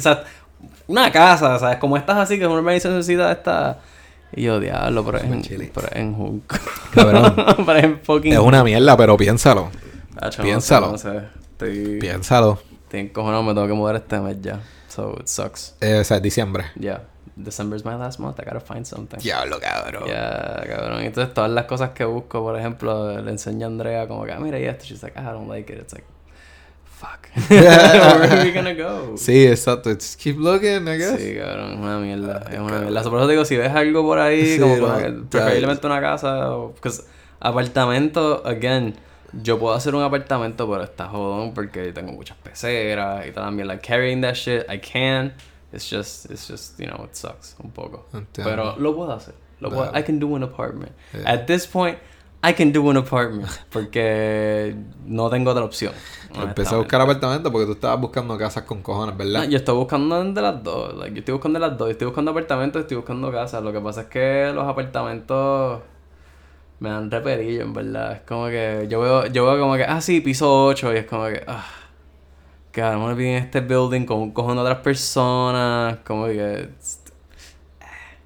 sea, 0.01 0.23
una 0.87 1.11
casa, 1.11 1.57
¿sabes? 1.59 1.77
Como 1.77 1.95
estas 1.97 2.17
así, 2.17 2.37
que 2.39 2.45
una 2.45 2.55
organización 2.55 2.95
necesita 2.97 3.31
esta. 3.31 3.79
Y 4.35 4.43
yo, 4.43 4.59
diablo, 4.59 5.05
pero 5.05 5.19
es 5.19 5.23
en, 5.25 5.71
pero 5.73 5.87
es 5.87 5.95
en 5.95 6.13
Junco. 6.15 6.55
Cabrón. 6.93 7.33
pero 7.65 7.77
es 7.77 7.83
en 7.83 7.99
fucking 8.01 8.33
Es 8.33 8.39
una 8.39 8.63
mierda, 8.63 8.97
pero 8.97 9.15
piénsalo. 9.15 9.69
No 10.21 10.43
Piénsalo. 10.43 10.97
sé, 10.97 11.07
no 11.09 11.19
sé. 11.19 11.25
Estoy, 11.51 11.99
Piénsalo. 11.99 12.59
estoy 12.83 13.01
encojonado, 13.01 13.43
me 13.43 13.53
tengo 13.53 13.67
que 13.67 13.73
mudar 13.73 13.95
este 13.95 14.19
mes 14.19 14.37
ya. 14.41 14.59
So 14.87 15.17
it 15.19 15.27
sucks. 15.27 15.75
Eh, 15.81 15.99
o 15.99 16.03
sea, 16.03 16.19
diciembre. 16.19 16.65
Yeah. 16.79 17.01
December's 17.35 17.83
my 17.83 17.95
last 17.95 18.19
month. 18.19 18.39
I 18.39 18.43
gotta 18.45 18.59
find 18.59 18.85
something. 18.85 19.17
Diablo, 19.19 19.59
cabrón. 19.59 20.05
Yeah, 20.05 20.63
cabrón. 20.67 21.01
Entonces 21.01 21.33
todas 21.33 21.49
las 21.51 21.65
cosas 21.65 21.89
que 21.91 22.05
busco, 22.05 22.41
por 22.43 22.57
ejemplo, 22.57 23.19
le 23.21 23.31
enseño 23.31 23.65
a 23.65 23.69
Andrea 23.69 24.07
como 24.07 24.23
que, 24.25 24.31
ah, 24.33 24.39
mira 24.39 24.59
y 24.59 24.65
esto. 24.65 24.85
She's 24.85 25.01
like, 25.01 25.17
"Ah, 25.19 25.23
I 25.29 25.33
don't 25.33 25.49
like 25.49 25.71
it. 25.73 25.79
It's 25.79 25.93
like, 25.93 26.05
fuck. 26.85 27.27
Where 27.49 27.67
are 27.69 28.43
we 28.45 28.51
gonna 28.51 28.73
go? 28.75 29.17
Sí, 29.17 29.47
exacto. 29.47 29.89
Just 29.93 30.19
keep 30.19 30.37
looking, 30.37 30.87
I 30.87 30.97
guess. 30.97 31.19
Sí, 31.19 31.35
cabrón, 31.35 31.71
es 31.73 31.79
una 31.79 31.97
mierda. 31.99 32.45
Es 32.51 32.59
una 32.59 32.79
mierda. 32.79 33.03
Por 33.03 33.19
eso 33.19 33.27
digo, 33.27 33.45
si 33.45 33.57
ves 33.57 33.71
algo 33.73 34.03
por 34.03 34.19
ahí, 34.19 34.45
Sí, 34.55 34.59
como 34.59 34.77
no, 34.77 34.97
que- 34.99 35.11
preferiblemente 35.29 35.87
una 35.87 35.99
casa, 36.01 36.51
o, 36.51 36.71
porque 36.73 36.89
apartamento, 37.39 38.41
again, 38.45 38.95
yo 39.41 39.57
puedo 39.59 39.73
hacer 39.75 39.95
un 39.95 40.03
apartamento, 40.03 40.69
pero 40.69 40.83
está 40.83 41.07
jodón 41.07 41.53
porque 41.53 41.91
tengo 41.91 42.11
muchas 42.13 42.37
peceras 42.37 43.25
y 43.27 43.31
también, 43.31 43.67
like, 43.67 43.85
carrying 43.85 44.21
that 44.21 44.35
shit, 44.35 44.63
I 44.69 44.77
can. 44.79 45.33
It's 45.73 45.89
just, 45.89 46.29
it's 46.29 46.47
just, 46.47 46.79
you 46.79 46.85
know, 46.85 47.03
it 47.03 47.15
sucks 47.15 47.55
un 47.63 47.71
poco. 47.71 48.05
Entiendo. 48.13 48.49
Pero 48.49 48.75
lo 48.77 48.95
puedo 48.95 49.11
hacer. 49.11 49.33
Lo 49.59 49.69
puedo. 49.69 49.91
I 49.93 50.03
can 50.03 50.19
do 50.19 50.35
an 50.35 50.43
apartment. 50.43 50.91
Yeah. 51.13 51.33
At 51.33 51.47
this 51.47 51.65
point, 51.65 51.97
I 52.43 52.53
can 52.53 52.71
do 52.71 52.89
an 52.91 52.97
apartment 52.97 53.49
porque 53.71 54.75
no 55.05 55.29
tengo 55.29 55.51
otra 55.51 55.63
opción. 55.63 55.93
Empecé 56.35 56.75
a 56.75 56.77
buscar 56.77 57.01
apartamentos 57.01 57.51
porque 57.51 57.65
tú 57.65 57.71
estabas 57.71 57.99
buscando 57.99 58.37
casas 58.37 58.63
con 58.63 58.81
cojones, 58.81 59.17
¿verdad? 59.17 59.43
No, 59.43 59.49
yo 59.49 59.57
estoy 59.57 59.75
buscando 59.75 60.23
de 60.23 60.41
las 60.41 60.63
dos. 60.63 60.93
Like, 60.95 61.13
yo 61.15 61.19
estoy 61.19 61.33
buscando 61.33 61.59
de 61.59 61.67
las 61.67 61.77
dos. 61.77 61.87
Yo 61.87 61.91
estoy 61.93 62.05
buscando 62.07 62.31
apartamentos, 62.31 62.81
estoy 62.81 62.97
buscando 62.97 63.31
casas. 63.31 63.63
Lo 63.63 63.71
que 63.71 63.79
pasa 63.79 64.01
es 64.01 64.07
que 64.07 64.51
los 64.53 64.67
apartamentos 64.67 65.81
me 66.79 66.89
dan 66.89 67.09
reperillo, 67.09 67.63
en 67.63 67.73
verdad. 67.73 68.11
Es 68.11 68.21
como 68.21 68.47
que 68.47 68.87
yo 68.89 68.99
veo, 68.99 69.25
yo 69.27 69.45
veo 69.45 69.59
como 69.59 69.75
que, 69.75 69.85
ah, 69.85 70.01
sí, 70.01 70.21
piso 70.21 70.65
8. 70.65 70.93
Y 70.93 70.97
es 70.97 71.05
como 71.05 71.27
que, 71.27 71.43
ah, 71.47 71.65
que 72.73 72.81
vamos 72.81 73.15
vivir 73.15 73.37
en 73.37 73.43
este 73.43 73.61
building 73.61 74.05
cojón 74.05 74.55
de 74.55 74.61
otras 74.61 74.79
personas. 74.79 75.99
Como 76.05 76.25
que, 76.25 76.33
it's- 76.69 76.99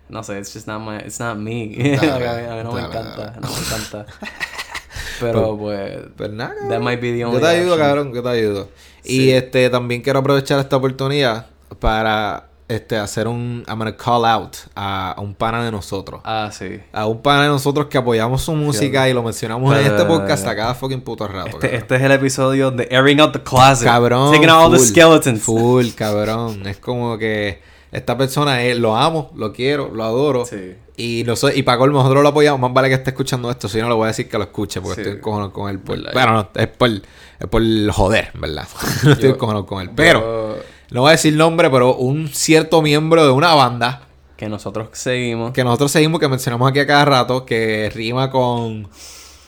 no 0.09 0.23
sé, 0.23 0.39
it's 0.39 0.51
just 0.53 0.67
not 0.67 0.81
my, 0.81 0.97
it's 1.05 1.19
not 1.19 1.37
me. 1.37 1.75
Dale, 1.77 2.27
a, 2.27 2.55
mí, 2.55 2.63
no 2.63 2.71
me 2.71 2.79
encanta, 2.81 3.33
no 3.41 3.49
me 3.49 3.57
encanta. 3.57 4.05
Pero 5.19 5.57
pues, 5.57 5.97
Pues 6.15 6.29
nada, 6.31 6.53
that 6.69 6.79
might 6.79 7.01
be 7.01 7.11
the 7.11 7.19
Yo 7.19 7.39
te 7.39 7.45
ayudo, 7.47 7.73
option. 7.73 7.79
cabrón, 7.87 8.13
yo 8.13 8.23
te 8.23 8.29
ayudo. 8.29 8.69
Y 9.03 9.31
este 9.31 9.69
también 9.69 10.01
quiero 10.01 10.19
aprovechar 10.19 10.59
esta 10.59 10.77
oportunidad 10.77 11.47
para 11.79 12.47
este 12.67 12.97
hacer 12.97 13.27
un 13.27 13.63
I'm 13.67 13.77
gonna 13.77 13.95
call 13.95 14.25
out 14.25 14.55
a, 14.75 15.11
a 15.13 15.21
un 15.21 15.33
pana 15.35 15.63
de 15.63 15.71
nosotros. 15.71 16.21
Ah, 16.25 16.49
sí. 16.51 16.79
A 16.91 17.05
un 17.05 17.21
pana 17.21 17.43
de 17.43 17.47
nosotros 17.49 17.87
que 17.87 17.97
apoyamos 17.97 18.41
su 18.41 18.53
música 18.53 19.07
y 19.07 19.13
lo 19.13 19.23
mencionamos 19.23 19.73
en 19.75 19.83
Pero- 19.83 19.95
este 19.95 20.07
podcast 20.07 20.45
a 20.47 20.55
cada 20.55 20.75
fucking 20.75 21.01
puto 21.01 21.27
rato. 21.27 21.49
Este, 21.51 21.75
este 21.75 21.95
es 21.95 22.01
el 22.01 22.11
episodio 22.11 22.71
de 22.71 22.87
airing 22.91 23.21
out 23.21 23.31
the 23.33 23.41
closet. 23.41 23.87
Cabrón. 23.87 24.33
Taking 24.33 24.49
out 24.49 24.65
all 24.65 24.71
the 24.77 24.79
skeletons. 24.85 25.41
Full, 25.41 25.91
cabrón. 25.95 26.67
Es 26.67 26.77
como 26.77 27.17
que 27.17 27.61
esta 27.91 28.17
persona 28.17 28.61
es, 28.63 28.77
lo 28.77 28.97
amo, 28.97 29.31
lo 29.35 29.53
quiero, 29.53 29.89
lo 29.93 30.03
adoro. 30.03 30.45
Sí. 30.45 30.75
Y, 30.97 31.23
no 31.25 31.35
y 31.55 31.61
para 31.63 31.77
colmo, 31.77 31.99
nosotros 31.99 32.21
lo 32.23 32.29
apoyamos. 32.29 32.59
Más 32.59 32.73
vale 32.73 32.89
que 32.89 32.95
esté 32.95 33.11
escuchando 33.11 33.49
esto. 33.49 33.69
Si 33.69 33.79
no, 33.79 33.87
le 33.87 33.93
voy 33.95 34.05
a 34.05 34.07
decir 34.07 34.27
que 34.27 34.37
lo 34.37 34.43
escuche 34.43 34.81
porque 34.81 34.95
Sí. 34.95 35.01
estoy 35.01 35.17
encojonado 35.19 35.53
con 35.53 35.69
él. 35.69 35.79
Por, 35.79 36.11
bueno, 36.11 36.33
no, 36.33 36.49
es 36.55 36.67
por, 36.67 36.89
es 36.89 37.47
por 37.49 37.61
joder, 37.91 38.31
¿verdad? 38.33 38.67
no 39.03 39.11
estoy 39.13 39.29
encojonado 39.29 39.65
con 39.65 39.81
él. 39.83 39.91
Pero, 39.95 40.19
Yo- 40.57 40.63
no 40.91 41.01
voy 41.01 41.09
a 41.09 41.11
decir 41.11 41.35
nombre, 41.35 41.69
pero 41.69 41.95
un 41.95 42.29
cierto 42.29 42.81
miembro 42.81 43.25
de 43.25 43.31
una 43.31 43.53
banda 43.53 44.03
que 44.37 44.47
nosotros 44.47 44.89
seguimos. 44.93 45.51
que 45.51 45.63
nosotros 45.63 45.91
seguimos, 45.91 46.19
que 46.19 46.27
mencionamos 46.27 46.69
aquí 46.69 46.79
a 46.79 46.87
cada 46.87 47.05
rato, 47.05 47.45
que 47.45 47.91
rima 47.93 48.29
con, 48.29 48.87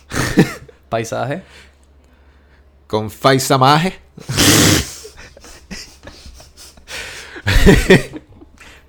Paisaje. 0.89 1.43
con 2.88 3.10
Faisamaje. 3.10 4.00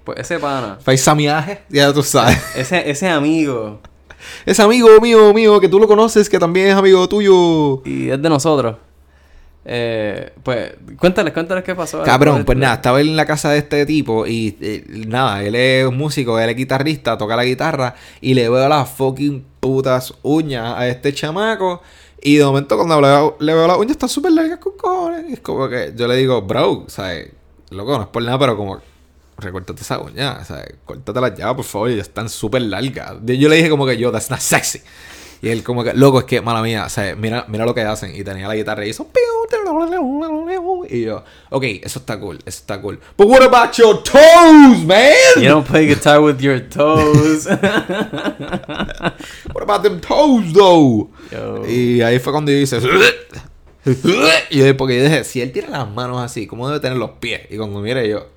Pues 0.04 0.20
ese 0.20 0.38
pana. 0.38 0.78
Faisamiaje, 0.82 1.62
ya 1.68 1.92
tú 1.92 2.02
sabes. 2.02 2.38
Ese, 2.56 2.90
ese 2.90 3.08
amigo. 3.08 3.80
Ese 4.46 4.62
amigo 4.62 4.88
mío, 5.00 5.32
mío, 5.34 5.60
que 5.60 5.68
tú 5.68 5.78
lo 5.78 5.86
conoces, 5.86 6.28
que 6.28 6.38
también 6.38 6.68
es 6.68 6.74
amigo 6.74 7.08
tuyo. 7.08 7.82
Y 7.84 8.10
es 8.10 8.20
de 8.20 8.28
nosotros. 8.28 8.76
Eh, 9.64 10.32
pues, 10.42 10.72
cuéntales, 10.98 11.34
cuéntales 11.34 11.64
qué 11.64 11.74
pasó. 11.74 12.02
Cabrón, 12.02 12.44
pues 12.44 12.56
nada, 12.56 12.74
estaba 12.76 13.00
él 13.00 13.08
en 13.08 13.16
la 13.16 13.26
casa 13.26 13.50
de 13.50 13.58
este 13.58 13.84
tipo 13.84 14.26
y 14.26 14.56
eh, 14.60 14.84
nada, 15.06 15.42
él 15.42 15.54
es 15.54 15.86
un 15.86 15.96
músico, 15.96 16.38
él 16.38 16.50
es 16.50 16.56
guitarrista, 16.56 17.18
toca 17.18 17.36
la 17.36 17.44
guitarra 17.44 17.94
y 18.20 18.34
le 18.34 18.48
veo 18.48 18.68
las 18.68 18.88
fucking 18.90 19.44
putas 19.60 20.14
uñas 20.22 20.74
a 20.76 20.88
este 20.88 21.12
chamaco. 21.12 21.82
Y 22.22 22.36
de 22.36 22.44
momento 22.44 22.76
cuando 22.76 23.00
le 23.00 23.08
veo, 23.08 23.36
le 23.40 23.54
veo 23.54 23.66
las 23.66 23.78
uñas 23.78 23.92
están 23.92 24.08
súper 24.08 24.32
largas 24.32 24.58
con 24.58 24.76
cojones. 24.76 25.30
Y 25.30 25.32
es 25.34 25.40
como 25.40 25.68
que 25.68 25.92
yo 25.96 26.06
le 26.06 26.16
digo, 26.16 26.42
bro, 26.42 26.84
¿sabes? 26.88 27.30
Loco, 27.70 27.96
no 27.96 28.02
es 28.02 28.08
por 28.08 28.22
nada, 28.22 28.38
pero 28.38 28.56
como 28.56 28.80
recórtate 29.38 29.82
esa 29.82 29.98
uña, 29.98 30.44
¿sabes? 30.44 30.74
Córtatelas 30.84 31.34
ya, 31.36 31.54
por 31.54 31.64
favor, 31.64 31.90
ya 31.90 32.02
están 32.02 32.28
súper 32.28 32.62
largas. 32.62 33.14
Yo 33.24 33.48
le 33.48 33.56
dije 33.56 33.70
como 33.70 33.86
que 33.86 33.96
yo, 33.96 34.12
that's 34.12 34.30
not 34.30 34.40
sexy. 34.40 34.80
Y 35.42 35.48
él 35.48 35.62
como 35.62 35.82
que, 35.82 35.94
loco, 35.94 36.18
es 36.18 36.26
que, 36.26 36.42
mala 36.42 36.60
mía, 36.60 36.84
o 36.84 36.90
sea, 36.90 37.16
mira, 37.16 37.46
mira 37.48 37.64
lo 37.64 37.74
que 37.74 37.80
hacen. 37.80 38.14
Y 38.14 38.22
tenía 38.24 38.46
la 38.46 38.54
guitarra 38.54 38.84
y 38.84 38.90
hizo... 38.90 39.08
Y 40.88 41.02
yo, 41.02 41.24
ok, 41.48 41.64
eso 41.82 41.98
está 42.00 42.20
cool, 42.20 42.38
eso 42.44 42.60
está 42.60 42.80
cool. 42.80 43.00
But 43.16 43.26
what 43.26 43.42
about 43.42 43.72
your 43.74 44.02
toes, 44.02 44.84
man? 44.84 45.12
You 45.36 45.48
don't 45.48 45.66
play 45.66 45.86
guitar 45.86 46.20
with 46.20 46.38
your 46.40 46.60
toes. 46.68 47.46
What 49.52 49.62
about 49.62 49.82
them 49.82 50.00
toes, 50.00 50.52
though? 50.52 51.10
Yo. 51.30 51.66
Y 51.66 52.02
ahí 52.02 52.18
fue 52.18 52.32
cuando 52.32 52.52
yo 52.52 52.58
hice... 52.58 52.78
Y 54.50 54.58
yo, 54.58 54.76
porque 54.76 54.98
yo 54.98 55.04
dije, 55.04 55.24
si 55.24 55.40
él 55.40 55.52
tiene 55.52 55.70
las 55.70 55.90
manos 55.90 56.20
así, 56.20 56.46
¿cómo 56.46 56.68
debe 56.68 56.80
tener 56.80 56.98
los 56.98 57.12
pies? 57.12 57.40
Y 57.48 57.56
cuando 57.56 57.80
mire 57.80 58.06
yo... 58.08 58.26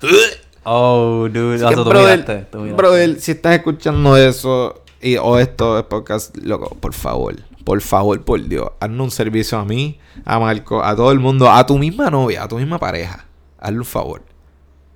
Oh, 0.66 1.28
dude. 1.30 1.62
Ah, 1.62 1.72
brother, 1.72 2.46
brother, 2.74 3.20
si 3.20 3.32
estás 3.32 3.56
escuchando 3.56 4.16
eso 4.16 4.83
y, 5.04 5.18
o 5.18 5.38
esto 5.38 5.78
es 5.78 5.84
podcast, 5.84 6.34
loco, 6.38 6.74
por 6.80 6.94
favor, 6.94 7.36
por 7.62 7.80
favor, 7.82 8.24
por 8.24 8.42
Dios, 8.42 8.70
hazme 8.80 9.02
un 9.02 9.10
servicio 9.10 9.58
a 9.58 9.64
mí, 9.64 10.00
a 10.24 10.38
Marco, 10.38 10.82
a 10.82 10.96
todo 10.96 11.12
el 11.12 11.20
mundo, 11.20 11.50
a 11.50 11.66
tu 11.66 11.76
misma 11.78 12.08
novia, 12.08 12.42
a 12.42 12.48
tu 12.48 12.56
misma 12.56 12.78
pareja. 12.78 13.26
Hazle 13.58 13.78
un 13.78 13.84
favor 13.84 14.22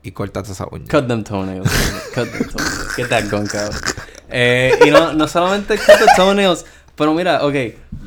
y 0.02 0.12
córtate 0.12 0.52
esa 0.52 0.66
uña. 0.70 0.86
Cut 0.90 1.06
them 1.06 1.22
toenails. 1.22 1.70
cut 2.14 2.30
them 2.30 2.48
toenails. 2.48 2.96
Get 2.96 3.08
that. 3.10 3.24
Eh, 4.30 4.72
y 4.86 4.90
no, 4.90 5.12
no 5.12 5.28
solamente 5.28 5.76
cut 5.76 5.98
the 5.98 6.06
toenails, 6.16 6.64
pero 6.96 7.12
mira, 7.12 7.44
ok, 7.44 7.54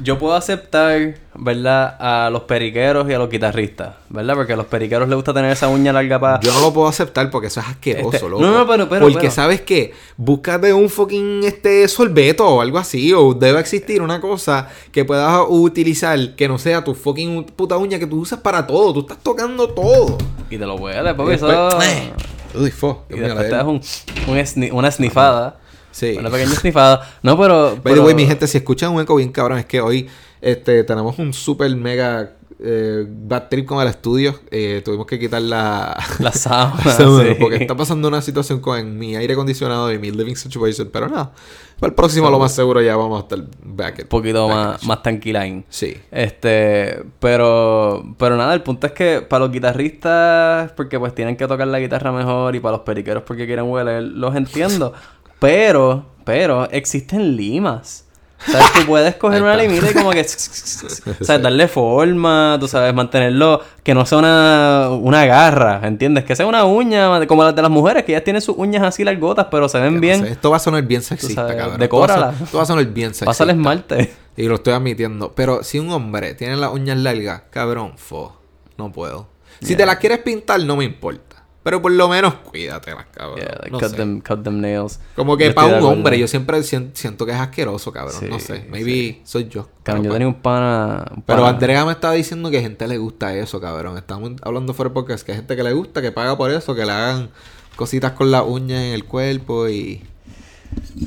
yo 0.01 0.17
puedo 0.17 0.35
aceptar, 0.35 1.15
¿verdad? 1.43 1.97
A 1.99 2.29
los 2.29 2.43
periqueros 2.43 3.09
y 3.09 3.13
a 3.15 3.17
los 3.17 3.27
guitarristas, 3.27 3.95
¿verdad? 4.09 4.35
Porque 4.35 4.53
a 4.53 4.55
los 4.55 4.67
periqueros 4.67 5.09
les 5.09 5.15
gusta 5.15 5.33
tener 5.33 5.51
esa 5.51 5.69
uña 5.69 5.91
larga 5.91 6.19
para... 6.19 6.39
Yo 6.39 6.53
no 6.53 6.61
lo 6.61 6.71
puedo 6.71 6.87
aceptar 6.87 7.31
porque 7.31 7.47
eso 7.47 7.59
es 7.61 7.65
asqueroso, 7.67 8.11
Este, 8.13 8.29
loco. 8.29 8.43
no, 8.43 8.51
no, 8.59 8.67
pero- 8.67 8.87
pero- 8.87 9.01
Porque, 9.07 9.17
pero. 9.21 9.31
¿sabes 9.31 9.61
qué? 9.61 9.91
Búscate 10.17 10.71
un 10.71 10.87
fucking 10.87 11.43
este 11.43 11.87
sorbeto 11.87 12.47
o 12.47 12.61
algo 12.61 12.77
así. 12.77 13.11
O 13.13 13.33
debe 13.33 13.59
existir 13.59 14.03
una 14.03 14.21
cosa 14.21 14.69
que 14.91 15.03
puedas 15.03 15.41
utilizar 15.49 16.35
que 16.35 16.47
no 16.47 16.59
sea 16.59 16.83
tu 16.83 16.93
fucking 16.93 17.45
puta 17.55 17.75
uña 17.77 17.97
que 17.97 18.05
tú 18.05 18.19
usas 18.19 18.39
para 18.39 18.67
todo. 18.67 18.93
Tú 18.93 18.99
estás 18.99 19.17
tocando 19.17 19.67
todo. 19.67 20.19
Y 20.47 20.57
te 20.59 20.65
lo 20.67 20.75
huele, 20.75 21.09
Y 21.09 21.13
porque 21.15 21.31
después- 21.31 21.53
eso... 21.53 21.81
¡eh! 21.81 22.13
Uy, 22.53 22.69
fo. 22.69 23.03
Y 23.09 23.17
después 23.17 23.49
te 23.49 23.55
das 23.55 23.65
un, 23.65 23.81
un 24.27 24.37
sni- 24.37 24.71
una 24.71 24.91
snifada. 24.91 25.57
Sí. 25.89 26.15
Una 26.19 26.29
pequeña 26.29 26.51
snifada. 26.53 27.01
No, 27.23 27.35
pero... 27.35 27.69
By 27.71 27.75
the 27.77 27.81
pero- 27.83 28.03
way, 28.05 28.13
mi 28.13 28.27
gente, 28.27 28.45
si 28.47 28.59
escuchan 28.59 28.91
un 28.91 29.01
eco 29.01 29.15
bien 29.15 29.31
cabrón, 29.31 29.57
es 29.57 29.65
que 29.65 29.81
hoy 29.81 30.07
este, 30.41 30.83
tenemos 30.83 31.19
un 31.19 31.33
super 31.33 31.73
mega 31.75 32.33
eh, 32.63 33.05
bad 33.07 33.49
trip 33.49 33.65
con 33.65 33.81
el 33.81 33.87
estudio. 33.87 34.39
Eh, 34.51 34.81
tuvimos 34.85 35.07
que 35.07 35.17
quitar 35.17 35.41
la... 35.41 35.97
La 36.19 36.31
sábana, 36.31 36.91
sí. 36.91 37.35
Porque 37.39 37.55
está 37.55 37.75
pasando 37.75 38.07
una 38.07 38.21
situación 38.21 38.59
con 38.59 38.97
mi 38.97 39.15
aire 39.15 39.33
acondicionado 39.33 39.91
y 39.91 39.97
mi 39.97 40.11
living 40.11 40.35
situation. 40.35 40.89
Pero 40.93 41.07
nada, 41.07 41.31
para 41.79 41.89
el 41.89 41.95
próximo 41.95 42.29
lo 42.29 42.37
más 42.37 42.53
seguro 42.53 42.81
ya 42.81 42.95
vamos 42.95 43.19
a 43.19 43.23
estar 43.23 43.39
back. 43.63 43.99
Un 44.03 44.07
poquito 44.07 44.47
más, 44.47 44.83
más 44.83 45.01
tranquila. 45.01 45.41
Sí. 45.69 45.97
Este, 46.11 47.03
pero, 47.19 48.03
pero 48.19 48.37
nada, 48.37 48.53
el 48.53 48.61
punto 48.61 48.85
es 48.85 48.93
que 48.93 49.21
para 49.21 49.45
los 49.45 49.51
guitarristas, 49.51 50.71
porque 50.73 50.99
pues 50.99 51.15
tienen 51.15 51.35
que 51.35 51.47
tocar 51.47 51.67
la 51.67 51.79
guitarra 51.79 52.11
mejor, 52.11 52.55
y 52.55 52.59
para 52.59 52.77
los 52.77 52.85
periqueros 52.85 53.23
porque 53.23 53.47
quieren 53.47 53.65
hueler, 53.65 54.03
los 54.03 54.35
entiendo. 54.35 54.93
Pero, 55.39 56.05
pero, 56.23 56.69
existen 56.69 57.35
limas. 57.35 58.05
¿Sabes? 58.45 58.73
Tú 58.73 58.85
puedes 58.87 59.15
coger 59.17 59.41
una 59.43 59.55
limita 59.55 59.91
y 59.91 59.93
como 59.93 60.09
que, 60.11 60.23
¿sabes? 60.23 61.03
Darle 61.43 61.67
forma, 61.67 62.57
tú 62.59 62.67
sabes, 62.67 62.93
mantenerlo, 62.93 63.61
que 63.83 63.93
no 63.93 64.05
sea 64.05 64.17
una, 64.17 64.89
una 64.91 65.25
garra, 65.25 65.81
¿entiendes? 65.83 66.23
Que 66.25 66.35
sea 66.35 66.45
una 66.47 66.65
uña, 66.65 67.25
como 67.27 67.43
las 67.43 67.55
de 67.55 67.61
las 67.61 67.69
mujeres, 67.71 68.03
que 68.03 68.13
ellas 68.13 68.23
tienen 68.23 68.41
sus 68.41 68.55
uñas 68.57 68.83
así 68.83 69.03
largotas, 69.03 69.47
pero 69.51 69.69
se 69.69 69.79
ven 69.79 69.99
bien. 70.01 70.21
sé, 70.25 70.31
esto 70.31 70.49
va 70.49 70.57
a 70.57 70.59
sonar 70.59 70.83
bien 70.83 71.01
sexista, 71.01 71.55
cabrón. 71.55 71.79
decórala. 71.79 72.31
Esto 72.31 72.31
va 72.31 72.33
a 72.33 72.35
son- 72.37 72.43
esto 72.45 72.57
va 72.57 72.63
a 72.63 72.65
sonar 72.65 72.85
bien 72.85 73.09
sexista. 73.13 73.25
Pásale 73.25 73.51
esmalte. 73.53 74.13
Y 74.37 74.43
lo 74.47 74.55
estoy 74.55 74.73
admitiendo. 74.73 75.33
Pero 75.35 75.63
si 75.63 75.77
un 75.79 75.91
hombre 75.91 76.33
tiene 76.33 76.55
las 76.57 76.71
uñas 76.71 76.97
largas, 76.97 77.43
cabrón, 77.51 77.93
fo. 77.97 78.37
No 78.77 78.91
puedo. 78.91 79.27
Si 79.61 79.75
te 79.75 79.85
las 79.85 79.97
quieres 79.97 80.19
pintar, 80.19 80.63
no 80.63 80.75
me 80.77 80.85
importa. 80.85 81.30
Pero 81.63 81.79
por 81.79 81.91
lo 81.91 82.09
menos 82.09 82.33
cuídatelas, 82.33 83.05
cabrón. 83.11 83.37
Yeah, 83.39 83.55
like, 83.59 83.69
no 83.71 83.79
cut, 83.79 83.89
sé. 83.89 83.95
them, 83.95 84.19
cut 84.21 84.41
them 84.43 84.61
nails. 84.61 84.99
Como 85.15 85.37
que 85.37 85.51
para 85.51 85.77
un 85.77 85.83
hombre, 85.85 86.17
yo 86.17 86.27
siempre 86.27 86.57
sien- 86.63 86.89
siento 86.93 87.25
que 87.25 87.33
es 87.33 87.37
asqueroso, 87.39 87.91
cabrón. 87.91 88.15
Sí, 88.19 88.25
no 88.27 88.39
sé. 88.39 88.65
Maybe 88.69 89.21
soy 89.25 89.47
yo. 89.47 89.69
Cabrón, 89.83 90.05
yo 90.05 90.11
tenía 90.11 90.27
un 90.27 90.41
pana... 90.41 91.05
un 91.15 91.21
pero 91.21 91.45
Andrea 91.45 91.85
me 91.85 91.91
estaba 91.91 92.15
diciendo 92.15 92.49
que 92.49 92.61
gente 92.61 92.87
le 92.87 92.97
gusta 92.97 93.35
eso, 93.35 93.61
cabrón. 93.61 93.97
Estamos 93.97 94.31
hablando 94.41 94.73
fuera 94.73 94.91
porque 94.91 95.13
es 95.13 95.23
que 95.23 95.33
hay 95.33 95.37
gente 95.37 95.55
que 95.55 95.61
le 95.63 95.73
gusta, 95.73 96.01
que 96.01 96.11
paga 96.11 96.35
por 96.35 96.49
eso, 96.49 96.73
que 96.73 96.83
le 96.85 96.91
hagan 96.91 97.29
cositas 97.75 98.13
con 98.13 98.31
las 98.31 98.43
uñas 98.43 98.81
en 98.81 98.93
el 98.93 99.05
cuerpo 99.05 99.69
y... 99.69 100.01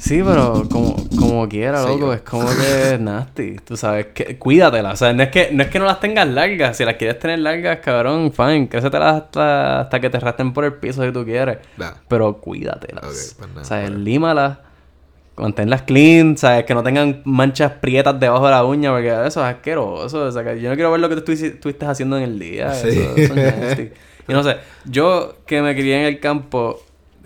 Sí, 0.00 0.20
pero 0.24 0.66
como, 0.70 0.96
como 1.18 1.48
quiera, 1.48 1.80
loco, 1.82 1.98
yo. 1.98 2.12
es 2.12 2.20
como 2.22 2.46
que 2.48 2.94
es 2.94 3.00
nasty, 3.00 3.56
tú 3.64 3.76
sabes, 3.76 4.06
que, 4.14 4.38
cuídatela, 4.38 4.92
o 4.92 4.96
sea, 4.96 5.12
no 5.12 5.22
es 5.22 5.30
que, 5.30 5.50
no 5.52 5.62
es 5.62 5.68
que 5.70 5.78
no 5.78 5.84
las 5.86 6.00
tengas 6.00 6.28
largas, 6.28 6.76
si 6.76 6.84
las 6.84 6.94
quieres 6.96 7.18
tener 7.18 7.38
largas, 7.38 7.78
cabrón, 7.78 8.32
fine, 8.32 8.68
crécetelas 8.68 9.22
hasta, 9.22 9.80
hasta 9.80 10.00
que 10.00 10.10
te 10.10 10.20
rasten 10.20 10.52
por 10.52 10.64
el 10.64 10.74
piso 10.74 11.02
si 11.04 11.12
tú 11.12 11.24
quieres, 11.24 11.58
Nah. 11.76 11.92
pero 12.08 12.38
cuídatelas, 12.40 13.04
Ok, 13.04 13.38
pues 13.38 13.48
nada, 13.48 13.60
o 13.62 13.64
sea, 13.64 13.76
whatever. 13.78 13.98
límalas, 14.00 14.58
manténlas 15.36 15.82
clean, 15.82 16.36
sabes, 16.36 16.64
que 16.64 16.74
no 16.74 16.82
tengan 16.82 17.22
manchas 17.24 17.72
prietas 17.72 18.18
debajo 18.20 18.44
de 18.44 18.50
la 18.50 18.64
uña, 18.64 18.90
porque 18.92 19.08
eso 19.08 19.24
es 19.26 19.36
asqueroso, 19.54 20.24
o 20.26 20.32
sea, 20.32 20.44
que 20.44 20.60
yo 20.60 20.68
no 20.70 20.74
quiero 20.74 20.90
ver 20.90 21.00
lo 21.00 21.08
que 21.08 21.16
tú 21.16 21.32
estuvi- 21.32 21.52
estuviste 21.54 21.86
haciendo 21.86 22.16
en 22.18 22.24
el 22.24 22.38
día, 22.38 22.72
Sí. 22.74 22.88
eso, 22.88 23.16
eso 23.16 23.34
es 23.34 23.60
nasty. 23.60 23.90
Y 24.28 24.32
no 24.32 24.42
sé, 24.42 24.56
yo 24.86 25.36
que 25.46 25.60
me 25.62 25.74
crié 25.74 26.00
en 26.00 26.06
el 26.06 26.20
campo, 26.20 26.80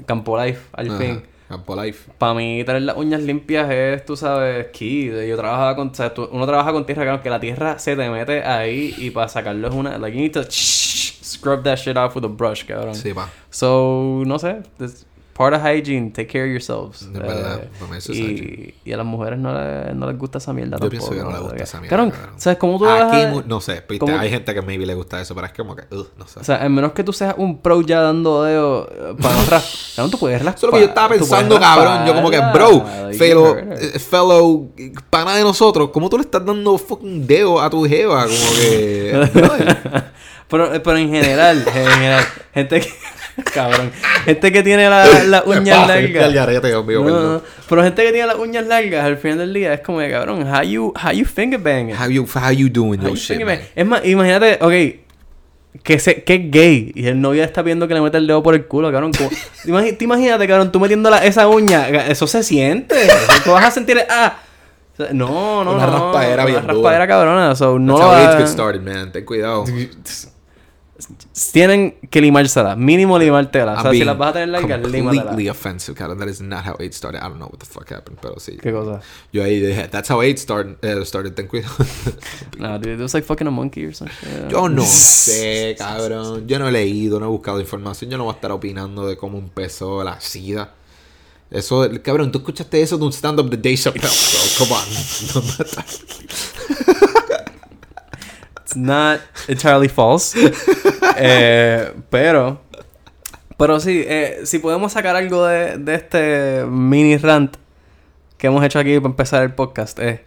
campo 0.06 0.42
life, 0.42 0.60
al 0.72 0.88
Ajá. 0.88 0.98
fin, 0.98 1.22
Campo 1.48 1.74
Life. 1.82 2.10
para 2.18 2.34
mí 2.34 2.62
tener 2.64 2.82
las 2.82 2.96
uñas 2.96 3.22
limpias 3.22 3.70
es, 3.70 4.04
tú 4.04 4.16
sabes, 4.16 4.66
key. 4.68 5.10
Yo 5.28 5.36
trabajaba 5.36 5.74
con, 5.76 5.88
o 5.88 5.94
sea, 5.94 6.12
tú- 6.12 6.28
uno 6.30 6.46
trabaja 6.46 6.72
con 6.72 6.84
tierra, 6.84 7.04
claro, 7.04 7.22
que 7.22 7.30
la 7.30 7.40
tierra 7.40 7.78
se 7.78 7.96
te 7.96 8.10
mete 8.10 8.42
ahí 8.44 8.94
y 8.98 9.10
para 9.10 9.28
sacarlo 9.28 9.66
es 9.68 9.74
una, 9.74 9.96
like 9.98 10.14
you 10.16 10.22
need 10.22 10.32
to 10.32 10.42
scrub 10.50 11.62
that 11.64 11.76
shit 11.76 11.96
off 11.96 12.14
with 12.16 12.24
a 12.24 12.28
brush, 12.28 12.64
cabrón. 12.64 12.94
Sí, 12.94 13.14
pa. 13.14 13.30
So, 13.50 14.22
no 14.26 14.38
sé, 14.38 14.62
this 14.78 15.06
part 15.38 15.54
of 15.54 15.62
hygiene, 15.62 16.10
take 16.10 16.26
care 16.26 16.44
of 16.44 16.50
yourselves. 16.50 17.10
De 17.12 17.18
verdad, 17.20 17.60
Eh, 17.62 17.96
es 17.96 18.08
hygiene. 18.10 18.74
y, 18.84 18.90
y 18.90 18.92
a 18.92 18.96
las 18.96 19.06
mujeres 19.06 19.38
no, 19.38 19.54
le- 19.54 19.94
no 19.94 20.06
les 20.10 20.18
gusta 20.18 20.38
esa 20.38 20.52
mierda 20.52 20.76
Yo 20.76 20.88
tampoco. 20.88 20.90
pienso 20.90 21.10
que 21.10 21.18
no 21.22 21.30
le 21.30 21.38
gusta 21.48 21.62
esa 21.64 21.80
mierda. 21.80 22.10
¿sabes 22.36 22.58
cómo 22.58 22.76
tú 22.78 22.86
Aquí, 22.88 23.16
a- 23.22 23.42
no 23.46 23.60
sé, 23.60 23.74
viste, 23.88 23.98
¿Cómo- 23.98 24.18
hay 24.18 24.28
gente 24.30 24.52
que 24.52 24.60
maybe 24.62 24.84
le 24.84 24.94
gusta 24.94 25.20
eso, 25.20 25.34
pero 25.36 25.46
es 25.46 25.52
como 25.52 25.76
que, 25.76 25.84
ugh, 25.94 26.08
no 26.18 26.26
sé. 26.26 26.40
O 26.40 26.44
sea, 26.44 26.66
en 26.66 26.74
menos 26.74 26.90
que 26.92 27.04
tú 27.04 27.12
seas 27.12 27.34
un 27.38 27.58
pro 27.62 27.80
ya 27.82 28.00
dando 28.00 28.42
dedo 28.42 28.88
eh, 28.90 29.14
para 29.22 29.34
no 29.36 29.44
raspar. 29.48 29.62
Cabrón, 29.94 30.10
tú 30.10 30.18
puedes 30.18 30.42
raspar. 30.42 30.54
Eso 30.58 30.66
es 30.66 30.72
lo 30.72 30.76
que 30.78 30.82
yo 30.84 30.88
estaba 30.88 31.08
pensando, 31.08 31.60
cabrón. 31.60 32.06
Yo 32.06 32.14
como 32.14 32.30
que, 32.30 32.40
bro, 32.52 32.84
fellow, 33.16 33.56
eh, 33.58 33.98
fellow 34.00 34.72
pana 35.08 35.36
de 35.36 35.42
nosotros, 35.42 35.90
¿cómo 35.92 36.08
tú 36.10 36.16
le 36.18 36.22
estás 36.24 36.44
dando 36.44 36.76
fucking 36.78 37.26
dedo 37.26 37.60
a 37.60 37.70
tu 37.70 37.84
jeva? 37.86 38.24
Como 38.24 38.52
que, 38.60 39.30
pero, 40.48 40.70
pero 40.82 40.96
en 40.96 41.10
general, 41.10 41.64
en 41.66 41.86
general, 41.86 42.24
gente 42.54 42.80
que. 42.80 42.88
Cabrón. 43.54 43.90
Gente 44.24 44.52
que 44.52 44.62
tiene 44.62 44.88
la- 44.88 45.06
las 45.26 45.46
Me 45.46 45.58
uñas 45.58 45.86
largas. 45.88 46.32
No, 47.10 47.32
no, 47.34 47.42
pero 47.68 47.82
gente 47.82 48.02
que 48.04 48.12
tiene 48.12 48.26
las 48.26 48.36
uñas 48.36 48.66
largas 48.66 49.04
al 49.04 49.16
final 49.16 49.38
del 49.38 49.54
día 49.54 49.74
es 49.74 49.80
como 49.80 50.00
de 50.00 50.10
cabrón. 50.10 50.42
How 50.52 50.62
you, 50.62 50.92
how 51.02 51.12
you 51.12 51.24
finger 51.24 51.58
bang 51.60 51.90
it? 51.90 51.96
How 52.00 52.08
you, 52.08 52.26
how 52.34 52.50
you 52.50 52.68
doing 52.68 53.00
How 53.00 53.08
you 53.10 53.16
shit, 53.16 53.38
man? 53.44 53.60
Es 53.74 53.86
más, 53.86 54.04
imagínate, 54.04 54.58
ok, 54.60 55.82
que, 55.82 55.98
se, 55.98 56.24
que 56.24 56.34
es 56.34 56.50
gay 56.50 56.92
y 56.94 57.06
el 57.06 57.20
novio 57.20 57.44
está 57.44 57.62
viendo 57.62 57.86
que 57.86 57.94
le 57.94 58.00
mete 58.00 58.16
el 58.16 58.26
dedo 58.26 58.42
por 58.42 58.54
el 58.54 58.66
culo, 58.66 58.90
cabrón. 58.90 59.12
Como, 59.12 59.30
te 59.98 60.04
imagínate, 60.04 60.46
cabrón, 60.48 60.72
tú 60.72 60.80
metiendo 60.80 61.08
la- 61.10 61.24
esa 61.24 61.46
uña, 61.46 61.88
eso 61.88 62.26
se 62.26 62.42
siente. 62.42 62.96
Tú 63.44 63.52
vas 63.52 63.64
a 63.64 63.70
sentir, 63.70 63.98
ah. 64.10 64.38
No, 65.12 65.62
no, 65.62 65.74
Una 65.76 65.86
no. 65.86 65.92
raspadera 65.92 66.44
bien 66.44 66.58
Una 66.64 66.72
raspadera 66.72 67.06
cabrona. 67.06 67.54
So, 67.54 67.78
no 67.78 67.96
That's 67.98 68.08
how 68.08 68.14
AIDS 68.16 68.36
get 68.38 68.48
started, 68.48 68.82
man. 68.82 69.12
Ten 69.12 69.24
cuidado. 69.24 69.64
Tienen 71.52 71.96
que 72.10 72.20
limársela. 72.20 72.74
Mínimo 72.74 73.18
limártela. 73.18 73.72
O 73.72 73.76
I'm 73.76 73.82
sea, 73.82 73.90
si 73.92 74.04
las 74.04 74.18
vas 74.18 74.30
a 74.30 74.32
tener 74.32 74.48
largas, 74.48 74.80
límatela. 74.90 75.22
completely 75.22 75.48
offensive, 75.48 75.96
cabrón. 75.96 76.18
That 76.18 76.28
is 76.28 76.40
not 76.40 76.66
how 76.66 76.74
AIDS 76.80 76.96
started. 76.96 77.18
I 77.20 77.28
don't 77.28 77.36
know 77.38 77.48
what 77.48 77.58
the 77.60 77.66
fuck 77.66 77.90
happened, 77.92 78.18
pero 78.20 78.40
sí. 78.40 78.56
¿Qué 78.60 78.72
cosa? 78.72 79.00
Yo 79.32 79.44
ahí 79.44 79.60
dije, 79.60 79.88
that's 79.88 80.10
how 80.10 80.20
AIDS 80.20 80.42
started. 80.42 80.76
eh, 80.82 81.04
started. 81.04 81.34
Ten 81.34 81.46
cuidado. 81.46 81.72
No, 82.58 82.78
dude, 82.78 82.94
it 82.94 83.00
was 83.00 83.14
like 83.14 83.24
fucking 83.24 83.46
a 83.46 83.50
monkey 83.50 83.84
or 83.86 83.94
something. 83.94 84.48
Yo 84.50 84.68
no 84.68 84.82
sé, 84.86 85.76
cabrón. 85.78 86.46
Yo 86.48 86.58
no 86.58 86.66
he 86.68 86.72
leído, 86.72 87.20
no 87.20 87.26
he 87.26 87.28
buscado 87.28 87.60
información. 87.60 88.10
Yo 88.10 88.18
no 88.18 88.24
voy 88.24 88.32
a 88.32 88.34
estar 88.34 88.50
opinando 88.50 89.06
de 89.06 89.16
cómo 89.16 89.38
empezó 89.38 90.02
la 90.02 90.20
SIDA. 90.20 90.74
Eso, 91.50 91.88
cabrón, 92.02 92.30
tú 92.30 92.38
escuchaste 92.38 92.82
eso 92.82 92.98
de 92.98 93.04
un 93.06 93.12
stand-up 93.12 93.48
de 93.48 93.56
Dave 93.56 93.76
Chappelle, 93.76 94.06
bro. 94.06 94.66
Come 94.66 94.72
on. 94.74 95.44
It's 98.68 98.76
not 98.76 99.20
entirely 99.48 99.88
false. 99.88 100.34
Eh, 101.20 101.92
pero. 102.10 102.60
Pero 103.56 103.80
sí, 103.80 104.04
eh, 104.06 104.40
si 104.44 104.60
podemos 104.60 104.92
sacar 104.92 105.16
algo 105.16 105.44
de, 105.46 105.76
de 105.78 105.94
este 105.96 106.64
mini 106.68 107.16
rant 107.16 107.56
que 108.36 108.46
hemos 108.46 108.62
hecho 108.64 108.78
aquí 108.78 108.94
para 109.00 109.08
empezar 109.10 109.42
el 109.42 109.52
podcast, 109.52 109.98
eh, 109.98 110.22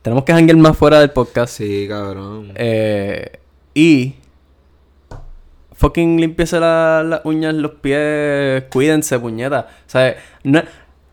tenemos 0.00 0.24
que 0.24 0.32
hangar 0.32 0.56
más 0.56 0.74
fuera 0.78 1.00
del 1.00 1.10
podcast. 1.10 1.52
sí, 1.54 1.86
cabrón. 1.88 2.52
Eh, 2.54 3.40
y. 3.74 4.14
Fucking 5.74 6.20
limpiese 6.20 6.60
la- 6.60 7.02
las 7.02 7.20
uñas, 7.24 7.52
los 7.54 7.72
pies, 7.72 8.64
cuídense, 8.70 9.18
puñeta. 9.18 9.66
O 9.86 9.90
sea, 9.90 10.16
no, 10.44 10.62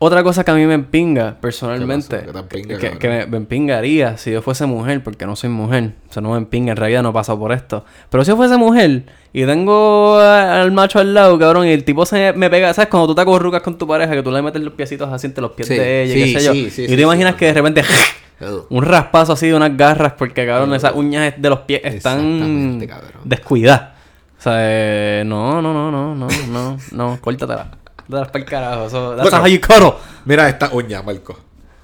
Otra 0.02 0.22
cosa 0.22 0.44
que 0.44 0.50
a 0.50 0.54
mí 0.54 0.64
me 0.64 0.72
empinga 0.72 1.36
personalmente, 1.42 2.22
¿Qué 2.24 2.38
empinga, 2.38 2.78
que, 2.78 2.98
que 2.98 3.06
me, 3.06 3.26
me 3.26 3.36
empingaría 3.36 4.16
si 4.16 4.30
yo 4.32 4.40
fuese 4.40 4.64
mujer, 4.64 5.02
porque 5.04 5.26
no 5.26 5.36
soy 5.36 5.50
mujer, 5.50 5.92
o 6.08 6.12
sea, 6.14 6.22
no 6.22 6.30
me 6.30 6.38
empinga, 6.38 6.70
en 6.70 6.78
realidad 6.78 7.02
no 7.02 7.10
he 7.10 7.12
pasado 7.12 7.38
por 7.38 7.52
esto. 7.52 7.84
Pero 8.08 8.24
si 8.24 8.30
yo 8.30 8.36
fuese 8.38 8.56
mujer 8.56 9.02
y 9.34 9.44
tengo 9.44 10.18
al 10.18 10.72
macho 10.72 11.00
al 11.00 11.12
lado, 11.12 11.38
cabrón, 11.38 11.66
y 11.66 11.72
el 11.72 11.84
tipo 11.84 12.06
se 12.06 12.32
me 12.32 12.48
pega, 12.48 12.72
¿sabes? 12.72 12.88
Cuando 12.88 13.08
tú 13.08 13.14
te 13.14 13.20
acurrucas 13.20 13.60
con 13.60 13.76
tu 13.76 13.86
pareja, 13.86 14.14
que 14.14 14.22
tú 14.22 14.30
le 14.30 14.40
metes 14.40 14.62
los 14.62 14.72
piecitos 14.72 15.12
así 15.12 15.26
entre 15.26 15.42
los 15.42 15.52
pies 15.52 15.68
Sí, 15.68 15.74
de 15.74 16.04
ella, 16.04 16.14
sí, 16.14 16.32
qué 16.32 16.40
sé 16.40 16.46
yo, 16.46 16.52
sí, 16.54 16.70
sí, 16.70 16.84
y 16.84 16.96
te 16.96 17.02
imaginas 17.02 17.34
que 17.34 17.44
de 17.44 17.52
repente 17.52 17.84
un 18.70 18.82
raspazo 18.82 19.34
así 19.34 19.48
de 19.48 19.54
unas 19.54 19.76
garras, 19.76 20.14
porque 20.14 20.46
cabrón, 20.46 20.72
esas 20.74 20.94
uñas 20.94 21.34
de 21.36 21.50
los 21.50 21.58
pies 21.60 21.82
están 21.84 22.78
descuidadas. 23.24 23.90
O 24.38 24.42
sea, 24.42 24.54
eh, 24.56 25.24
no, 25.26 25.60
no, 25.60 25.74
no, 25.74 25.90
no, 25.90 26.14
no, 26.14 26.28
no, 26.48 26.78
no, 26.92 27.18
córtatela. 27.20 27.72
Córtatelas 28.10 28.28
para 28.28 28.38
el 28.44 28.50
carajo. 28.50 28.86
Eso, 28.86 29.10
that's 29.16 29.30
Bueno. 29.30 29.44
how 29.44 29.48
you 29.50 29.60
cuddle. 29.60 29.94
Mira 30.24 30.48
esta 30.48 30.70
uña, 30.72 31.02
Marco. 31.02 31.36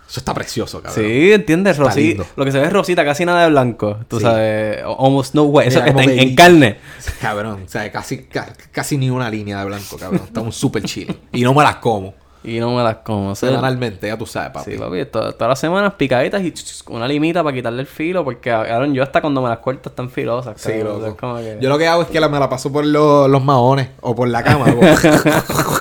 Eso 0.09 0.21
está 0.21 0.33
precioso, 0.35 0.80
cabrón. 0.80 1.04
Sí, 1.04 1.33
entiendes, 1.33 1.76
Rosita. 1.78 2.23
Lo 2.37 2.45
que 2.45 2.52
se 2.52 2.61
ve 2.61 2.66
es 2.66 2.73
rosita, 2.73 3.04
casi 3.04 3.25
nada 3.25 3.42
de 3.42 3.50
blanco. 3.50 3.99
Tú 4.06 4.18
Sí. 4.18 4.23
sabes, 4.23 4.80
almost 4.83 5.35
no 5.35 5.42
way. 5.45 5.66
Eso 5.66 5.80
está 5.85 6.02
en, 6.04 6.11
en 6.18 6.35
carne. 6.37 6.78
Cabrón, 7.21 7.62
o 7.66 7.68
sea, 7.68 7.90
casi, 7.90 8.23
ca- 8.25 8.52
casi 8.71 8.97
ni 8.99 9.11
una 9.11 9.28
línea 9.28 9.59
de 9.59 9.64
blanco, 9.64 9.97
cabrón. 9.99 10.21
Estamos 10.25 10.54
súper 10.54 10.85
chill. 10.85 11.12
Y 11.33 11.42
no 11.42 11.52
me 11.54 11.64
las 11.64 11.76
como. 11.76 12.14
Y 12.45 12.61
no 12.61 12.73
me 12.76 12.85
las 12.85 12.99
como. 12.99 13.30
o 13.30 13.35
Semanalmente, 13.35 14.06
ya 14.06 14.16
tú 14.16 14.25
sabes, 14.26 14.50
papi. 14.52 14.71
Sí, 14.75 14.78
papi, 14.78 15.06
to- 15.06 15.33
todas 15.33 15.49
las 15.49 15.59
semanas 15.59 15.95
picaditas 15.95 16.40
y 16.40 16.54
una 16.90 17.09
limita 17.09 17.42
para 17.42 17.56
quitarle 17.56 17.80
el 17.80 17.88
filo, 17.88 18.23
porque 18.23 18.50
cabrón, 18.50 18.95
yo 18.95 19.02
hasta 19.02 19.21
cuando 19.21 19.42
me 19.42 19.49
las 19.49 19.59
corto 19.59 19.88
están 19.88 20.09
filosas. 20.09 20.54
Sí, 20.61 20.71
cabrón. 20.71 20.87
loco. 21.00 21.06
Es 21.09 21.14
como 21.16 21.37
que... 21.38 21.59
Yo 21.61 21.68
lo 21.68 21.76
que 21.76 21.88
hago 21.88 22.02
es 22.02 22.09
que 22.09 22.21
la, 22.21 22.28
me 22.28 22.38
la 22.38 22.49
paso 22.49 22.71
por 22.71 22.87
lo- 22.87 23.26
los 23.26 23.42
maones 23.45 23.88
o 24.02 24.14
por 24.14 24.28
la 24.28 24.45
cama. 24.45 24.66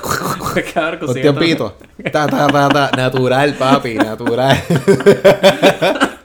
Cabrón, 0.74 1.10
Un 1.10 1.14
tiempito. 1.16 1.76
Ta, 2.12 2.28
ta, 2.28 2.48
ta, 2.48 2.70
ta. 2.70 2.92
Natural, 2.96 3.54
papi, 3.56 3.96
natural. 3.96 4.58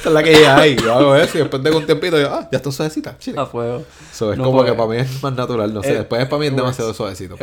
Esa 0.00 0.08
es 0.08 0.14
la 0.14 0.22
que 0.22 0.46
hay. 0.46 0.76
Yo 0.76 0.94
hago 0.94 1.14
eso 1.14 1.36
y 1.36 1.40
después 1.42 1.62
de 1.62 1.70
un 1.70 1.84
tiempito, 1.84 2.18
yo, 2.18 2.32
ah, 2.32 2.48
ya 2.50 2.56
está 2.56 2.72
suavecita. 2.72 3.18
Chile. 3.18 3.38
A 3.38 3.44
fuego. 3.44 3.82
So, 4.12 4.32
es 4.32 4.38
No, 4.38 4.44
como 4.44 4.64
que 4.64 4.72
para 4.72 4.88
mí 4.88 4.96
es 4.96 5.22
más 5.22 5.34
natural, 5.34 5.74
no 5.74 5.82
sé. 5.82 5.92
Eh, 5.92 5.98
después 5.98 6.26
para 6.26 6.40
mí 6.40 6.46
es 6.46 6.56
demasiado 6.56 6.88
works. 6.88 6.96
suavecito. 6.96 7.36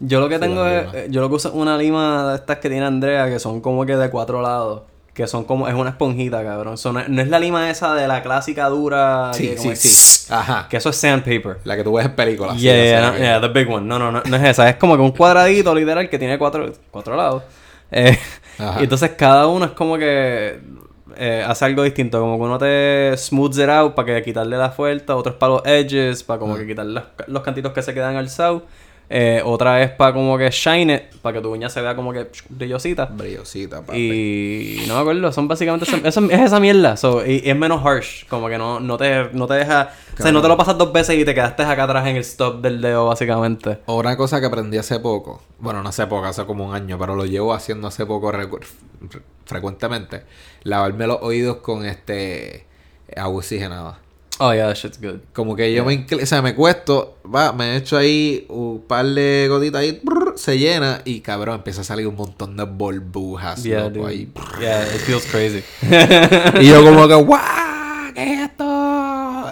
Yo 0.00 0.20
lo 0.20 0.28
que 0.28 0.38
tengo 0.40 0.66
es, 0.66 0.92
eh, 0.92 1.06
yo 1.10 1.20
lo 1.20 1.28
que 1.28 1.36
uso 1.36 1.48
es 1.48 1.54
una 1.54 1.78
lima 1.78 2.30
de 2.30 2.36
estas 2.36 2.58
que 2.58 2.68
tiene 2.68 2.84
Andrea, 2.84 3.28
que 3.28 3.38
son 3.38 3.60
como 3.60 3.86
que 3.86 3.96
de 3.96 4.10
cuatro 4.10 4.42
lados. 4.42 4.82
Que 5.14 5.26
son 5.26 5.44
como, 5.44 5.66
es 5.68 5.74
una 5.74 5.90
esponjita, 5.90 6.42
cabrón. 6.44 6.78
So, 6.78 6.92
no, 6.92 7.00
es- 7.00 7.08
la 7.28 7.38
lima 7.38 7.68
esa 7.68 7.94
de 7.94 8.06
la 8.06 8.22
clásica 8.22 8.68
dura. 8.68 9.32
Sí, 9.34 9.48
que 9.48 9.58
sí, 9.58 9.76
sí. 9.76 10.32
Ajá. 10.32 10.66
Que 10.70 10.76
eso 10.76 10.90
es 10.90 10.96
sandpaper. 10.96 11.58
La 11.64 11.76
que 11.76 11.82
tú 11.84 11.92
ves 11.94 12.06
en 12.06 12.14
películas. 12.14 12.56
yeah, 12.60 12.74
yeah, 12.84 13.10
no, 13.10 13.18
yeah, 13.18 13.40
the 13.40 13.48
big 13.48 13.68
one. 13.68 13.86
No, 13.86 13.98
no, 13.98 14.12
no, 14.12 14.22
no 14.24 14.36
es 14.36 14.42
esa. 14.44 14.68
Es 14.68 14.76
como 14.76 14.94
que 14.96 15.02
un 15.02 15.10
cuadradito 15.10 15.74
literal 15.74 16.08
que 16.08 16.18
tiene 16.18 16.38
cuatro, 16.38 16.70
cuatro 16.90 17.16
lados. 17.16 17.42
Eh, 17.90 18.16
Ajá. 18.58 18.80
y 18.80 18.84
entonces 18.84 19.10
cada 19.18 19.48
uno 19.48 19.64
es 19.64 19.72
como 19.72 19.98
que 19.98 20.60
eh, 21.16 21.44
hace 21.46 21.64
algo 21.64 21.82
distinto. 21.82 22.20
Como 22.20 22.36
que 22.38 22.42
uno 22.44 22.56
te 22.58 23.12
smooths 23.16 23.58
it 23.58 23.68
out 23.68 23.94
para 23.96 24.14
que 24.14 24.22
quitarle 24.22 24.56
la 24.56 24.70
fuerza. 24.70 25.16
Otro 25.16 25.32
es 25.32 25.38
para 25.38 25.54
los 25.54 25.62
edges, 25.66 26.22
para 26.22 26.38
como 26.38 26.56
que 26.56 26.66
quitarle 26.68 26.94
los, 26.94 27.02
los 27.26 27.42
cantitos 27.42 27.72
que 27.72 27.82
se 27.82 27.92
quedan 27.92 28.14
alzados. 28.16 28.62
Eh, 29.12 29.42
otra 29.44 29.82
es 29.82 29.90
para 29.90 30.12
como 30.12 30.38
que 30.38 30.48
shine 30.50 30.94
it, 30.94 31.02
para 31.20 31.34
que 31.36 31.42
tu 31.42 31.50
uña 31.52 31.68
se 31.68 31.80
vea 31.80 31.96
como 31.96 32.12
que 32.12 32.28
brillosita. 32.48 33.06
Brillosita, 33.06 33.82
papi. 33.82 33.98
Y 34.84 34.86
no 34.86 34.94
me 34.94 35.00
acuerdo, 35.00 35.32
son 35.32 35.48
básicamente 35.48 35.84
esa- 35.84 35.96
esa- 36.08 36.26
es 36.32 36.40
esa 36.40 36.60
mierda. 36.60 36.96
So, 36.96 37.26
y, 37.26 37.42
y 37.44 37.50
es 37.50 37.56
menos 37.56 37.84
harsh, 37.84 38.26
como 38.28 38.48
que 38.48 38.56
no, 38.56 38.78
no, 38.78 38.96
te, 38.96 39.30
no 39.32 39.48
te 39.48 39.54
deja. 39.54 39.90
O 40.16 40.22
sea, 40.22 40.30
no 40.30 40.40
te 40.40 40.46
lo 40.48 40.56
pasas 40.56 40.78
dos 40.78 40.92
veces 40.92 41.18
y 41.18 41.24
te 41.24 41.34
quedaste 41.34 41.64
acá 41.64 41.84
atrás 41.84 42.06
en 42.06 42.14
el 42.16 42.20
stop 42.22 42.60
del 42.62 42.80
dedo, 42.80 43.06
básicamente. 43.06 43.78
Otra 43.86 44.16
cosa 44.16 44.38
que 44.38 44.46
aprendí 44.46 44.78
hace 44.78 45.00
poco, 45.00 45.42
bueno, 45.58 45.82
no 45.82 45.88
hace 45.88 46.06
poco, 46.06 46.26
hace 46.26 46.44
como 46.46 46.66
un 46.68 46.74
año, 46.76 46.96
pero 46.96 47.16
lo 47.16 47.24
llevo 47.26 47.52
haciendo 47.52 47.88
hace 47.88 48.06
poco 48.06 48.30
recu- 48.30 48.60
fre- 49.08 49.22
frecuentemente, 49.44 50.22
lavarme 50.62 51.08
los 51.08 51.18
oídos 51.22 51.56
con 51.56 51.84
este 51.84 52.64
agua 53.16 53.38
oxigenada. 53.38 53.98
Oh, 54.42 54.52
yeah, 54.54 54.68
that 54.68 54.76
shit's 54.76 54.98
good. 54.98 55.20
Como 55.34 55.54
que 55.54 55.70
yo 55.72 55.84
me 55.84 55.92
incl- 55.92 56.22
o 56.22 56.26
sea, 56.26 56.40
me 56.40 56.54
cuesto, 56.54 57.18
va, 57.24 57.52
me 57.52 57.76
echo 57.76 57.96
ahí 57.98 58.46
un 58.48 58.80
par 58.88 59.04
de 59.04 59.46
gotitas 59.50 59.82
ahí, 59.82 60.00
se 60.36 60.58
llena 60.58 61.02
y 61.04 61.20
cabrón, 61.20 61.56
empieza 61.56 61.82
a 61.82 61.84
salir 61.84 62.06
un 62.06 62.16
montón 62.16 62.56
de 62.56 62.64
burbujas, 62.64 63.62
Yeah, 63.62 63.88
loco, 63.90 64.06
ahí. 64.06 64.32
Yeah, 64.58 64.82
it 64.84 65.00
feels 65.02 65.26
crazy. 65.26 65.62
Y 66.60 66.68
yo 66.68 66.82
como 66.82 67.06
que, 67.06 67.14
¡guau! 67.22 68.14
¿Qué 68.14 68.32
es 68.34 68.40
esto? 68.50 68.64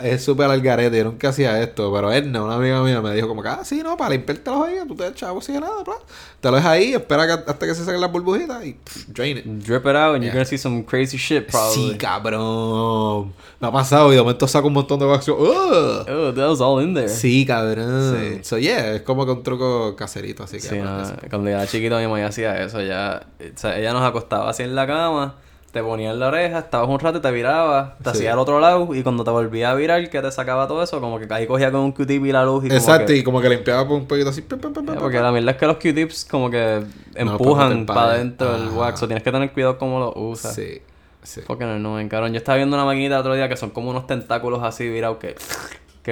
Es 0.02 0.24
súper 0.24 0.50
al 0.50 0.60
garete, 0.60 0.96
yo 0.98 1.04
nunca 1.04 1.28
hacía 1.30 1.60
esto, 1.62 1.92
pero 1.92 2.12
Edna, 2.12 2.42
una 2.42 2.54
amiga 2.54 2.82
mía, 2.82 3.00
me 3.00 3.14
dijo 3.14 3.28
como 3.28 3.42
que, 3.42 3.48
ah, 3.48 3.60
sí, 3.64 3.80
no, 3.82 3.96
para 3.96 4.10
limpiarte 4.10 4.50
los 4.50 4.60
oídos, 4.60 4.87
tú 4.88 4.94
te 4.94 5.06
echas 5.06 5.24
agua 5.24 5.38
oxigenada, 5.38 5.82
bla. 5.84 5.94
Te 6.40 6.50
lo 6.50 6.56
dejas 6.56 6.70
ahí, 6.72 6.92
espera 6.94 7.26
que- 7.26 7.50
hasta 7.50 7.66
que 7.66 7.74
se 7.74 7.84
saquen 7.84 8.00
las 8.00 8.12
burbujitas 8.12 8.64
y 8.64 8.74
pff, 8.74 9.06
drain 9.08 9.38
it. 9.38 9.44
Drip 9.44 9.84
it 9.84 9.96
out 9.96 10.14
and 10.14 10.22
Yeah. 10.22 10.26
you're 10.26 10.32
gonna 10.32 10.44
see 10.44 10.56
some 10.58 10.84
crazy 10.84 11.16
shit, 11.16 11.46
probably. 11.50 11.92
Sí, 11.92 11.98
cabrón. 11.98 13.32
Me 13.61 13.68
ha 13.68 13.72
pasado 13.72 14.12
y 14.12 14.16
de 14.16 14.22
momento 14.22 14.46
saco 14.46 14.68
un 14.68 14.74
montón 14.74 14.98
de 15.00 15.06
yo, 15.26 15.37
¡Ugh! 15.37 16.06
Oh, 16.08 16.32
that 16.34 16.48
was 16.48 16.61
all 16.61 16.82
in 16.82 16.94
there. 16.94 17.08
Sí, 17.08 17.44
cabrón. 17.44 18.16
Sí. 18.16 18.38
So, 18.44 18.58
yeah, 18.58 18.94
es 18.94 19.02
como 19.02 19.26
que 19.26 19.32
un 19.32 19.42
truco 19.42 19.96
caserito, 19.96 20.44
así 20.44 20.56
que. 20.58 20.68
Sí, 20.68 20.76
no, 20.78 21.02
cuando 21.28 21.50
yo 21.50 21.56
era 21.56 21.66
chiquito 21.66 21.96
mi 21.98 22.06
mamá 22.06 22.24
hacía 22.26 22.62
eso, 22.62 22.80
ya, 22.82 23.26
o 23.40 23.58
sea, 23.58 23.78
ella 23.78 23.92
nos 23.92 24.02
acostaba 24.02 24.50
así 24.50 24.62
en 24.62 24.74
la 24.74 24.87
cama, 24.87 25.37
te 25.72 25.83
ponía 25.83 26.11
en 26.12 26.18
la 26.18 26.28
oreja, 26.28 26.61
estabas 26.61 26.88
un 26.88 26.98
rato 26.98 27.18
y 27.18 27.20
te 27.20 27.31
viraba, 27.31 27.96
te 28.02 28.04
Sí. 28.11 28.16
hacía 28.16 28.33
al 28.33 28.38
otro 28.38 28.59
lado 28.59 28.94
y 28.94 29.02
cuando 29.02 29.22
te 29.22 29.31
volvía 29.31 29.70
a 29.70 29.74
virar 29.74 30.09
que 30.09 30.20
te 30.22 30.33
sacaba 30.33 30.66
todo 30.66 30.83
eso, 30.83 31.00
como 31.00 31.18
que 31.18 31.26
ahí 31.33 31.46
cogía 31.46 31.70
con 31.70 31.81
un 31.83 31.92
Q-tip 31.92 32.24
y 32.24 32.33
la 32.33 32.44
luz 32.44 32.64
y 32.64 32.68
como 32.68 32.78
Exacto, 32.81 33.07
que- 33.09 33.16
y 33.16 33.22
como 33.22 33.40
que 33.40 33.48
limpiaba 33.50 33.87
por 33.87 33.96
un 33.98 34.07
poquito 34.07 34.31
así. 34.31 34.40
pim, 34.42 34.59
porque 34.98 35.20
la 35.20 35.31
mierda 35.31 35.50
es 35.52 35.57
que 35.59 35.66
los 35.66 35.76
Q-tips 35.76 36.24
como 36.24 36.50
que 36.50 36.81
No 36.81 37.37
puedes 37.37 37.40
empujan 37.62 37.87
para 37.87 38.12
adentro 38.12 38.54
el 38.57 38.68
wax, 38.70 39.02
o 39.02 39.07
tienes 39.07 39.22
que 39.22 39.31
tener 39.31 39.52
cuidado 39.52 39.76
cómo 39.78 40.00
lo 40.00 40.12
usas. 40.14 40.54
Sí, 40.54 40.81
sí. 41.22 41.42
Fucking 41.42 41.66
annoying, 41.68 42.09
cabrón. 42.09 42.33
Yo 42.33 42.38
estaba 42.38 42.57
viendo 42.57 42.74
una 42.74 42.87
maquinita 42.87 43.16
el 43.16 43.20
otro 43.20 43.35
día 43.35 43.48
que 43.50 43.57
son 43.59 43.68
como 43.70 43.90
unos 43.90 44.07
tentáculos 44.07 44.62
así 44.62 44.88
virados 44.88 45.18
que... 45.18 45.35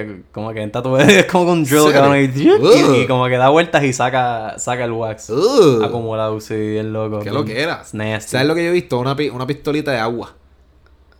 Que 0.05 0.23
como 0.31 0.53
que 0.53 0.61
entra 0.61 0.83
tu 0.83 0.95
es 0.99 1.25
como 1.25 1.47
con 1.47 1.59
un 1.59 1.65
drill, 1.65 1.91
cabrón, 1.91 2.31
y, 2.35 3.07
como 3.07 3.27
que 3.29 3.39
da 3.39 3.49
vueltas 3.49 3.83
y 3.83 3.95
saca, 3.95 4.59
saca 4.59 4.85
el 4.85 4.93
wax. 4.93 5.31
Ugh. 5.31 5.83
Acumulado, 5.83 6.39
sí, 6.41 6.55
bien 6.55 6.93
loco. 6.93 7.21
¿Qué 7.21 7.31
lo 7.31 7.47
que 7.47 7.63
era? 7.63 7.83
¿Sabes 7.85 8.47
lo 8.47 8.55
que 8.55 8.63
yo 8.63 8.69
he 8.69 8.73
visto? 8.73 8.99
Una, 8.99 9.17
pi- 9.17 9.31
una 9.31 9.47
pistolita 9.47 9.93
de 9.93 9.99
agua. 9.99 10.35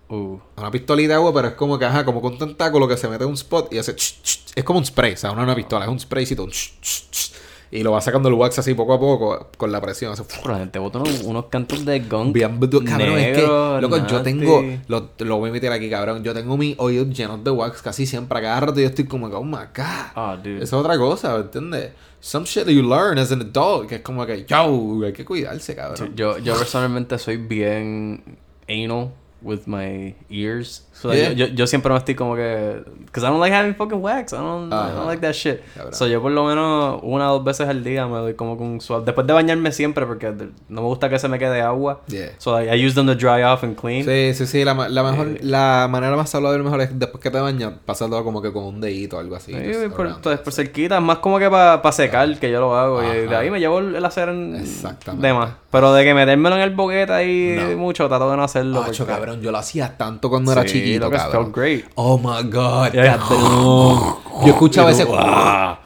Uh. 0.09 0.37
Una 0.57 0.71
pistolita 0.71 1.09
de 1.09 1.15
agua, 1.15 1.33
pero 1.33 1.49
es 1.49 1.55
como 1.55 1.79
que, 1.79 1.87
ajá, 1.87 2.05
como 2.05 2.21
con 2.21 2.37
tentáculo 2.37 2.87
que 2.87 2.97
se 2.99 3.09
mete 3.09 3.25
en 3.25 3.31
un 3.31 3.35
spot 3.37 3.73
y 3.73 3.79
hace. 3.79 3.95
ch, 3.97 4.21
ch, 4.23 4.41
es 4.55 4.65
como 4.65 4.79
un 4.79 4.85
spray, 4.85 5.15
o 5.15 5.17
sea, 5.17 5.31
no 5.33 5.39
es 5.41 5.45
una 5.45 5.55
pistola, 5.55 5.87
es 5.87 5.91
un 5.91 5.99
spraycito. 5.99 6.45
un 6.45 6.51
ch, 6.51 7.33
y 7.71 7.83
lo 7.83 7.93
va 7.93 8.01
sacando 8.01 8.29
el 8.29 8.35
wax 8.35 8.59
así 8.59 8.75
poco 8.75 8.95
a 8.95 9.01
poco 9.01 9.49
con 9.57 9.73
la 9.73 9.81
presión. 9.81 10.15
Pero 10.43 10.53
la 10.53 10.59
gente 10.59 10.79
bota 10.79 10.99
unos, 10.99 11.23
unos 11.23 11.47
cantos 11.47 11.85
de 11.85 12.01
gunk. 12.01 12.33
Bien, 12.33 12.59
cabrón, 12.59 13.19
es 13.19 13.37
que, 13.37 13.43
negro, 13.43 13.81
loco, 13.81 13.97
yo 13.97 14.03
nasty. 14.03 14.23
tengo, 14.23 14.63
lo, 14.89 15.11
lo 15.19 15.39
voy 15.39 15.51
a 15.51 15.53
meter 15.53 15.73
aquí, 15.73 15.91
cabrón, 15.91 16.23
yo 16.23 16.33
tengo 16.33 16.57
mis 16.57 16.77
oídos 16.79 17.09
llenos 17.17 17.43
de 17.43 17.51
wax 17.51 17.83
casi 17.83 18.07
siempre, 18.07 18.39
a 18.39 18.43
cada 18.43 18.61
rato 18.61 18.81
yo 18.81 18.87
estoy 18.87 19.07
como 19.07 19.29
que, 19.29 19.37
oh 19.37 19.45
my 19.45 19.67
god. 19.75 20.13
Ah, 20.15 20.39
dude. 20.43 20.57
Esa 20.57 20.65
es 20.65 20.73
otra 20.73 20.97
cosa, 20.97 21.35
¿me 21.35 21.41
entiendes? 21.41 21.93
Some 22.21 22.47
shit 22.47 22.65
that 22.65 22.73
you 22.73 22.83
learn 22.83 23.19
as 23.19 23.31
an 23.31 23.41
adult, 23.41 23.89
que 23.89 23.97
es 23.97 24.01
como 24.01 24.25
que, 24.27 24.45
yo, 24.45 25.03
hay 25.05 25.13
que 25.13 25.25
cuidarse, 25.25 25.75
cabrón. 25.75 26.15
Yo, 26.17 26.39
yo 26.39 26.57
personalmente 26.57 27.19
soy 27.19 27.37
bien 27.37 28.39
anal 28.69 29.13
with 29.43 29.67
my 29.67 30.15
ears. 30.29 30.86
So 31.01 31.13
Yeah. 31.13 31.33
yo, 31.33 31.47
yo, 31.47 31.55
yo 31.55 31.67
siempre 31.67 31.93
me 31.93 31.99
estoy 31.99 32.15
como 32.15 32.35
que... 32.37 32.83
Because 33.05 33.23
I 33.27 33.29
don't 33.31 33.39
like 33.41 33.55
having 33.55 33.75
fucking 33.75 34.03
wax. 34.03 34.33
I 34.33 34.37
don't, 34.37 34.73
I 34.73 34.77
Ajá. 34.77 34.93
don't 34.93 35.07
like 35.07 35.21
that 35.21 35.33
shit. 35.35 35.61
Cabrón. 35.75 35.95
So 35.95 36.07
yo 36.07 36.23
por 36.23 36.33
lo 36.33 36.45
menos 36.47 37.01
una 37.03 37.31
o 37.31 37.35
dos 37.37 37.45
veces 37.45 37.69
al 37.69 37.85
día 37.85 38.07
me 38.07 38.17
doy 38.19 38.35
como 38.35 38.57
con 38.57 38.81
suave. 38.81 39.05
Después 39.05 39.27
de 39.27 39.33
bañarme 39.35 39.73
siempre 39.73 40.07
porque 40.07 40.33
no 40.69 40.81
me 40.83 40.87
gusta 40.87 41.09
que 41.11 41.19
se 41.19 41.29
me 41.29 41.39
quede 41.39 41.61
agua. 41.61 42.01
Yeah. 42.09 42.31
So 42.39 42.61
I, 42.61 42.69
I 42.75 42.87
use 42.87 42.95
them 42.95 43.07
to 43.07 43.15
dry 43.15 43.43
off 43.43 43.63
and 43.63 43.77
clean. 43.79 44.05
Sí, 44.05 44.33
sí, 44.35 44.47
sí, 44.47 44.65
la, 44.65 44.75
la 44.89 45.03
mejor, 45.03 45.29
Eh. 45.29 45.39
la 45.43 45.87
manera 45.91 46.17
más 46.17 46.31
saludable 46.31 46.63
mejor 46.63 46.81
es 46.81 46.99
después 46.99 47.23
que 47.23 47.31
te 47.31 47.39
bañas, 47.41 47.75
pasarlo 47.85 48.23
como 48.25 48.41
que 48.41 48.53
con 48.53 48.65
un 48.65 48.81
dedito 48.81 49.17
o 49.19 49.21
algo 49.21 49.37
así. 49.37 49.53
Sí, 49.53 49.89
por, 49.95 50.07
around. 50.07 50.23
pues, 50.23 50.39
por 50.41 50.53
cerquita, 50.53 50.99
más 51.01 51.19
como 51.19 51.39
que 51.39 51.49
para 51.51 51.93
secar 51.93 52.39
que 52.39 52.51
yo 52.51 52.61
lo 52.61 52.75
hago. 52.75 53.03
Y 53.03 53.07
de 53.07 53.27
Ajá. 53.27 53.39
ahí 53.41 53.51
me 53.51 53.61
llevo 53.61 53.79
el, 53.81 54.03
hacer 54.05 54.31
en 54.31 54.57
Exactamente. 54.57 55.27
de 55.27 55.33
más. 55.35 55.51
Pero 55.71 55.93
de 55.93 56.05
que 56.05 56.15
metérmelo 56.15 56.57
en 56.57 56.63
el 56.63 56.71
boquete 56.75 57.13
ahí 57.13 57.57
No. 57.59 57.77
mucho, 57.77 58.09
trato 58.09 58.31
de 58.31 58.37
no 58.37 58.45
hacerlo. 58.45 58.83
Acho, 58.83 59.05
porque- 59.05 59.13
cabrón, 59.13 59.41
yo 59.43 59.51
lo 59.53 59.59
hacía 59.59 59.97
tanto 59.99 60.31
cuando 60.31 60.53
era 60.53 60.63
Sí, 60.63 60.69
lo 60.95 61.11
cabrón. 61.11 61.45
felt 61.45 61.57
great. 61.57 61.85
Oh 61.97 62.19
my 62.19 62.49
god, 62.51 62.93
Yeah. 62.93 63.19
cabrón. 63.19 64.17
Yo 64.45 64.49
escuchaba 64.49 64.91
Y 64.91 64.95
ese. 64.95 65.07
"Ah". 65.13 65.79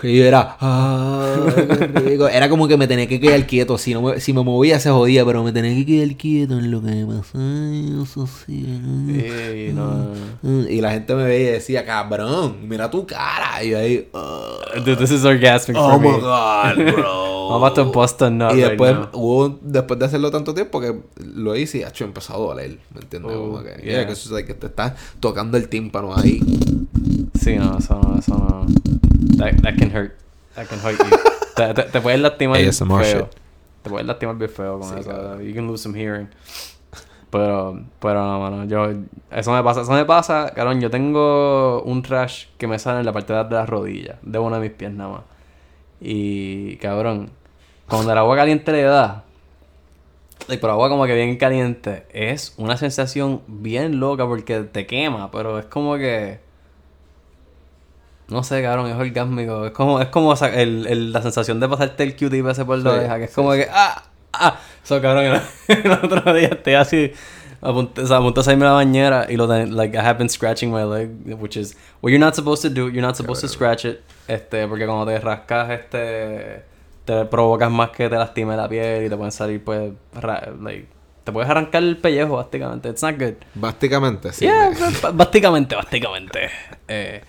Y 0.00 0.16
yo 0.16 0.24
era. 0.26 0.56
"Ah, 0.60 1.34
qué 1.56 2.00
rico". 2.00 2.28
Era 2.28 2.48
como 2.48 2.68
que 2.68 2.76
me 2.76 2.86
tenía 2.86 3.08
que 3.08 3.18
quedar 3.18 3.44
quieto. 3.46 3.76
Si, 3.78 3.92
no 3.94 4.00
me, 4.02 4.20
si 4.20 4.32
me 4.32 4.42
movía 4.44 4.78
se 4.78 4.90
jodía, 4.90 5.24
pero 5.24 5.42
me 5.42 5.50
tenía 5.50 5.74
que 5.74 5.84
quedar 5.84 6.16
quieto 6.16 6.56
en 6.58 6.70
lo 6.70 6.80
que 6.80 6.90
me 6.92 7.04
pasaba. 7.04 7.44
Eso 8.04 8.26
sí. 8.26 8.64
Sí, 9.08 9.72
no. 9.74 10.12
Y 10.68 10.80
la 10.80 10.92
gente 10.92 11.14
me 11.16 11.24
veía 11.24 11.48
y 11.48 11.52
decía, 11.54 11.84
cabrón, 11.84 12.58
mira 12.68 12.88
tu 12.90 13.04
cara. 13.06 13.62
Y 13.64 13.70
yo 13.70 13.78
ahí. 13.78 14.08
"Ah". 14.14 14.54
Dude, 14.76 14.96
this 14.96 15.10
is 15.10 15.24
orgasmic 15.24 15.76
Oh 15.76 15.90
for 15.90 16.00
me. 16.00 16.08
my 16.12 16.20
god, 16.20 16.94
bro. 16.94 17.27
About 17.56 17.74
to 17.74 17.84
bust 17.92 18.20
a 18.22 18.30
nut 18.30 18.52
Y 18.52 18.56
right 18.56 18.68
después, 18.70 18.94
now. 18.94 19.08
hubo, 19.12 19.58
después 19.62 19.98
de 19.98 20.06
hacerlo 20.06 20.30
tanto 20.30 20.54
tiempo 20.54 20.80
que 20.80 21.00
lo 21.34 21.56
hice 21.56 21.78
y 21.78 21.82
hecho 21.82 22.04
empezó 22.04 22.34
a 22.34 22.38
doler, 22.38 22.78
¿me 22.94 23.00
entiendes? 23.00 23.32
Oh, 23.34 23.40
Como 23.52 23.62
que, 23.62 23.70
yeah. 23.82 23.84
yeah, 23.84 24.06
que 24.06 24.12
eso 24.12 24.26
es 24.28 24.30
like 24.32 24.46
que 24.48 24.54
te 24.54 24.66
estás 24.66 24.94
tocando 25.20 25.56
el 25.56 25.68
tímpano 25.68 26.16
ahí. 26.16 26.40
Sí, 27.40 27.56
no, 27.56 27.78
eso 27.78 28.00
no, 28.02 28.18
eso 28.18 28.34
no. 28.36 28.66
That, 29.38 29.60
that 29.62 29.76
can 29.78 29.90
hurt. 29.94 30.12
That 30.54 30.66
can 30.66 30.78
hurt 30.80 30.98
you. 30.98 31.16
te, 31.56 31.74
te, 31.74 31.82
te 31.84 32.00
puedes 32.00 32.20
lastimar 32.20 32.58
feo. 32.60 33.20
shit. 33.20 33.26
te 33.82 33.90
puedes 33.90 34.06
lastimar 34.06 34.36
bien 34.36 34.50
feo 34.50 34.78
con 34.80 34.88
Sí, 34.88 35.00
eso. 35.00 35.10
cabrón. 35.10 35.42
You 35.42 35.54
can 35.54 35.66
lose 35.66 35.82
some 35.82 35.98
hearing. 35.98 36.28
Pero, 37.30 37.78
pero 38.00 38.24
no, 38.26 38.40
mano. 38.40 38.64
Yo, 38.64 38.88
eso 39.30 39.52
me 39.52 39.62
pasa. 39.62 39.82
Eso 39.82 39.92
me 39.92 40.04
pasa, 40.06 40.50
cabrón. 40.54 40.80
Yo 40.80 40.90
tengo 40.90 41.82
un 41.82 42.02
trash 42.02 42.46
que 42.56 42.66
me 42.66 42.78
sale 42.78 43.00
en 43.00 43.06
la 43.06 43.12
parte 43.12 43.32
de 43.34 43.38
atrás 43.38 43.50
de 43.50 43.56
las 43.56 43.68
rodillas. 43.68 44.16
De 44.22 44.38
una 44.38 44.58
de 44.58 44.68
mis 44.68 44.76
pies 44.76 44.92
nada 44.92 45.10
más. 45.10 45.20
Y, 46.00 46.76
cabrón. 46.76 47.30
Cuando 47.88 48.12
el 48.12 48.18
agua 48.18 48.36
caliente 48.36 48.72
le 48.72 48.82
da. 48.82 49.24
Por 50.60 50.70
agua 50.70 50.88
como 50.88 51.06
que 51.06 51.14
bien 51.14 51.36
caliente. 51.36 52.04
Es 52.12 52.54
una 52.56 52.76
sensación 52.76 53.42
bien 53.46 54.00
loca 54.00 54.26
porque 54.26 54.60
te 54.60 54.86
quema. 54.86 55.30
Pero 55.30 55.58
es 55.58 55.66
como 55.66 55.96
que. 55.96 56.40
No 58.28 58.42
sé, 58.42 58.62
cabrón, 58.62 58.86
es 58.90 58.94
orgásmico. 58.96 59.66
Es 59.66 59.72
como, 59.72 60.00
es 60.00 60.08
como 60.08 60.34
el, 60.34 60.86
el- 60.86 61.12
la 61.12 61.22
sensación 61.22 61.60
de 61.60 61.68
pasarte 61.68 62.02
el 62.02 62.14
Q-tip 62.16 62.46
ese 62.48 62.64
por 62.64 62.78
la 62.78 62.90
Sí, 62.90 62.96
oreja, 62.98 63.18
que 63.18 63.24
es 63.24 63.30
sí, 63.30 63.34
como 63.34 63.52
que 63.52 63.66
¡ah! 63.70 64.02
¡ah! 64.34 64.60
So, 64.82 65.00
cabrón, 65.00 65.24
el, 65.24 65.40
el 65.84 65.92
otro 65.92 66.34
día 66.34 66.48
estoy 66.48 66.74
así, 66.74 67.12
a 67.60 67.72
punto, 67.72 68.02
o 68.02 68.06
sea, 68.06 68.18
a 68.18 68.20
punto 68.20 68.40
de 68.40 68.44
salirme 68.44 68.66
a 68.66 68.68
la 68.70 68.74
bañera 68.74 69.26
y 69.28 69.36
lo 69.36 69.46
like, 69.46 69.96
I 69.96 70.00
have 70.00 70.18
been 70.18 70.28
scratching 70.28 70.70
my 70.72 70.84
leg, 70.84 71.10
which 71.40 71.56
is 71.56 71.76
what 72.00 72.10
you're 72.10 72.18
not 72.24 72.34
supposed 72.34 72.62
to 72.62 72.68
do. 72.70 72.88
You're 72.88 73.02
not 73.06 73.16
supposed 73.16 73.40
to 73.42 73.48
scratch 73.48 73.84
it, 73.84 74.00
este, 74.28 74.66
porque 74.68 74.86
cuando 74.86 75.06
te 75.06 75.18
rascas, 75.18 75.70
este, 75.70 76.62
te 77.04 77.24
provocas 77.26 77.70
más 77.70 77.90
que 77.90 78.08
te 78.08 78.16
lastime 78.16 78.56
la 78.56 78.68
piel 78.68 79.06
y 79.06 79.08
te 79.08 79.16
pueden 79.16 79.32
salir, 79.32 79.62
pues, 79.64 79.92
ra- 80.14 80.50
like, 80.62 80.86
te 81.24 81.32
puedes 81.32 81.50
arrancar 81.50 81.82
el 81.82 81.96
pellejo, 81.98 82.36
básicamente. 82.36 82.88
It's 82.90 83.02
not 83.02 83.18
good. 83.18 83.34
Básicamente, 83.54 84.32
sí. 84.32 84.44
Yeah, 84.46 84.70
me- 84.70 85.10
básicamente, 85.12 85.74
básicamente. 85.74 86.48
Eh, 86.86 87.22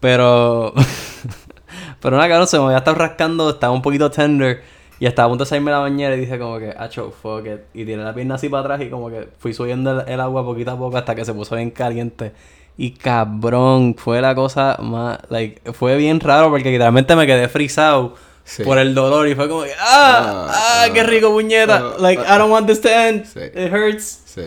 pero. 0.00 0.72
pero 2.00 2.16
nada, 2.16 2.28
cabrón, 2.28 2.46
se 2.46 2.58
me 2.58 2.64
había 2.66 2.78
estado 2.78 2.96
rascando, 2.96 3.50
estaba 3.50 3.72
un 3.72 3.82
poquito 3.82 4.10
tender. 4.10 4.62
Y 5.00 5.06
estaba 5.06 5.26
a 5.26 5.28
punto 5.28 5.44
de 5.44 5.48
salirme 5.48 5.70
de 5.70 5.76
la 5.76 5.82
bañera 5.82 6.16
y 6.16 6.20
dije, 6.20 6.38
como 6.38 6.58
que, 6.58 6.74
acho, 6.76 7.10
fuck 7.10 7.46
it. 7.46 7.60
Y 7.74 7.84
tiré 7.84 7.98
la 7.98 8.14
pierna 8.14 8.34
así 8.34 8.48
para 8.48 8.62
atrás 8.62 8.80
y 8.82 8.90
como 8.90 9.10
que 9.10 9.28
fui 9.38 9.54
subiendo 9.54 10.00
el, 10.00 10.08
el 10.08 10.20
agua 10.20 10.44
poquito 10.44 10.72
a 10.72 10.78
poco 10.78 10.96
hasta 10.96 11.14
que 11.14 11.24
se 11.24 11.32
puso 11.32 11.54
bien 11.54 11.70
caliente. 11.70 12.32
Y 12.76 12.92
cabrón, 12.92 13.96
fue 13.98 14.20
la 14.20 14.36
cosa 14.36 14.76
más. 14.80 15.18
Like, 15.30 15.72
fue 15.72 15.96
bien 15.96 16.20
raro 16.20 16.48
porque 16.48 16.70
literalmente 16.70 17.16
me 17.16 17.26
quedé 17.26 17.48
frisado. 17.48 18.14
Sí. 18.44 18.62
Por 18.62 18.78
el 18.78 18.94
dolor 18.94 19.28
y 19.28 19.34
fue 19.34 19.46
como 19.48 19.64
que, 19.64 19.72
¡ah! 19.78 20.46
Ah, 20.48 20.84
¡ah! 20.86 20.86
¡Qué 20.94 21.00
ah, 21.00 21.04
rico, 21.04 21.30
puñeta! 21.30 21.76
ah, 21.76 21.96
like, 21.98 22.22
I 22.22 22.38
don't 22.38 22.50
want 22.50 22.66
this 22.66 22.80
to 22.80 22.88
end. 22.88 23.26
Sí. 23.26 23.40
It 23.40 23.70
hurts. 23.70 24.22
Sí. 24.24 24.42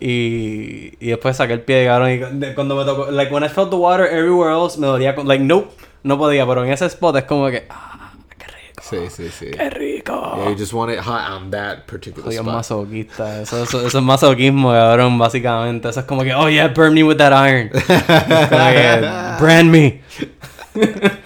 Y, 0.00 0.94
y 0.98 1.10
después 1.10 1.36
saqué 1.36 1.52
el 1.52 1.60
pie, 1.60 1.84
cabrón. 1.84 2.12
Y 2.12 2.54
cuando 2.54 2.74
me 2.74 2.84
tocó, 2.84 3.10
like, 3.10 3.32
when 3.34 3.44
I 3.44 3.48
felt 3.48 3.70
the 3.70 3.76
water 3.76 4.06
everywhere 4.06 4.50
else, 4.50 4.78
me 4.78 4.86
dolía, 4.86 5.14
like, 5.24 5.44
nope, 5.44 5.70
no 6.04 6.16
podía. 6.16 6.46
Pero 6.46 6.64
en 6.64 6.72
ese 6.72 6.86
spot 6.86 7.16
es 7.16 7.24
como 7.24 7.50
que, 7.50 7.66
ah, 7.68 7.93
Sí, 8.88 8.98
sí, 9.08 9.28
sí. 9.30 9.46
qué 9.50 9.70
rico. 9.70 10.12
Yeah, 10.36 10.50
you 10.50 10.56
just 10.56 10.72
want 10.74 10.92
it 10.92 10.98
hot 11.00 11.30
on 11.30 11.50
that 11.52 11.86
particular 11.86 12.30
Soy 12.30 12.36
un 12.38 12.44
spot. 12.44 12.54
masoquista. 12.56 13.40
Eso, 13.40 13.62
eso, 13.62 13.86
eso 13.86 13.98
es 13.98 14.04
masoquismo, 14.04 14.72
cabrón, 14.72 15.16
básicamente. 15.18 15.88
Eso 15.88 16.00
es 16.00 16.06
como 16.06 16.22
que, 16.22 16.34
oh 16.34 16.48
yeah, 16.50 16.68
burn 16.68 16.92
me 16.92 17.02
with 17.02 17.16
that 17.16 17.32
iron. 17.32 17.70
Que, 17.78 19.40
brand 19.40 19.70
me. 19.70 20.02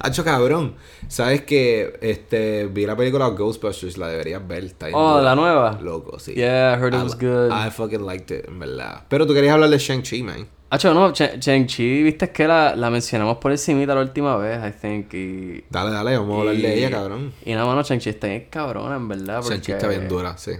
Hacho, 0.00 0.24
cabrón. 0.24 0.74
¿Sabes 1.08 1.42
que 1.42 1.98
este, 2.02 2.66
vi 2.66 2.86
la 2.86 2.96
película 2.96 3.28
Ghostbusters? 3.28 3.96
La 3.98 4.08
deberías 4.08 4.46
ver. 4.46 4.64
Está 4.64 4.88
Oh, 4.92 5.20
la 5.20 5.34
nueva. 5.34 5.78
Loco, 5.82 6.18
sí. 6.18 6.34
Yeah, 6.34 6.74
I 6.74 6.80
heard 6.80 6.94
it 6.94 7.00
I 7.00 7.02
was 7.04 7.14
good. 7.18 7.50
I 7.52 7.70
fucking 7.70 8.04
liked 8.04 8.30
it, 8.30 8.46
en 8.48 8.58
verdad. 8.58 9.02
Pero 9.08 9.26
tú 9.26 9.32
querías 9.34 9.54
hablar 9.54 9.70
de 9.70 9.78
Shang-Chi, 9.78 10.22
man. 10.22 10.48
Hacho, 10.74 10.92
no, 10.94 11.12
Ch- 11.12 11.38
Shang-Chi, 11.38 12.02
viste 12.02 12.30
que 12.30 12.48
la, 12.48 12.74
la 12.74 12.90
mencionamos 12.90 13.36
por 13.38 13.52
encimita 13.52 13.94
la 13.94 14.00
última 14.00 14.36
vez, 14.36 14.58
I 14.66 14.72
think, 14.78 15.14
y... 15.14 15.64
Dale, 15.70 15.90
dale, 15.92 16.16
vamos 16.18 16.36
a 16.36 16.40
hablar 16.40 16.56
de 16.56 16.74
ella, 16.78 16.90
cabrón. 16.90 17.32
Y 17.44 17.52
nada, 17.52 17.66
mano, 17.66 17.82
Shang-Chi 17.82 18.10
está 18.10 18.26
bien 18.26 18.46
cabrona, 18.50 18.96
en 18.96 19.06
verdad, 19.08 19.36
porque... 19.40 19.54
Shang-Chi 19.56 19.72
está 19.72 19.88
bien 19.88 20.08
dura, 20.08 20.36
sí. 20.36 20.52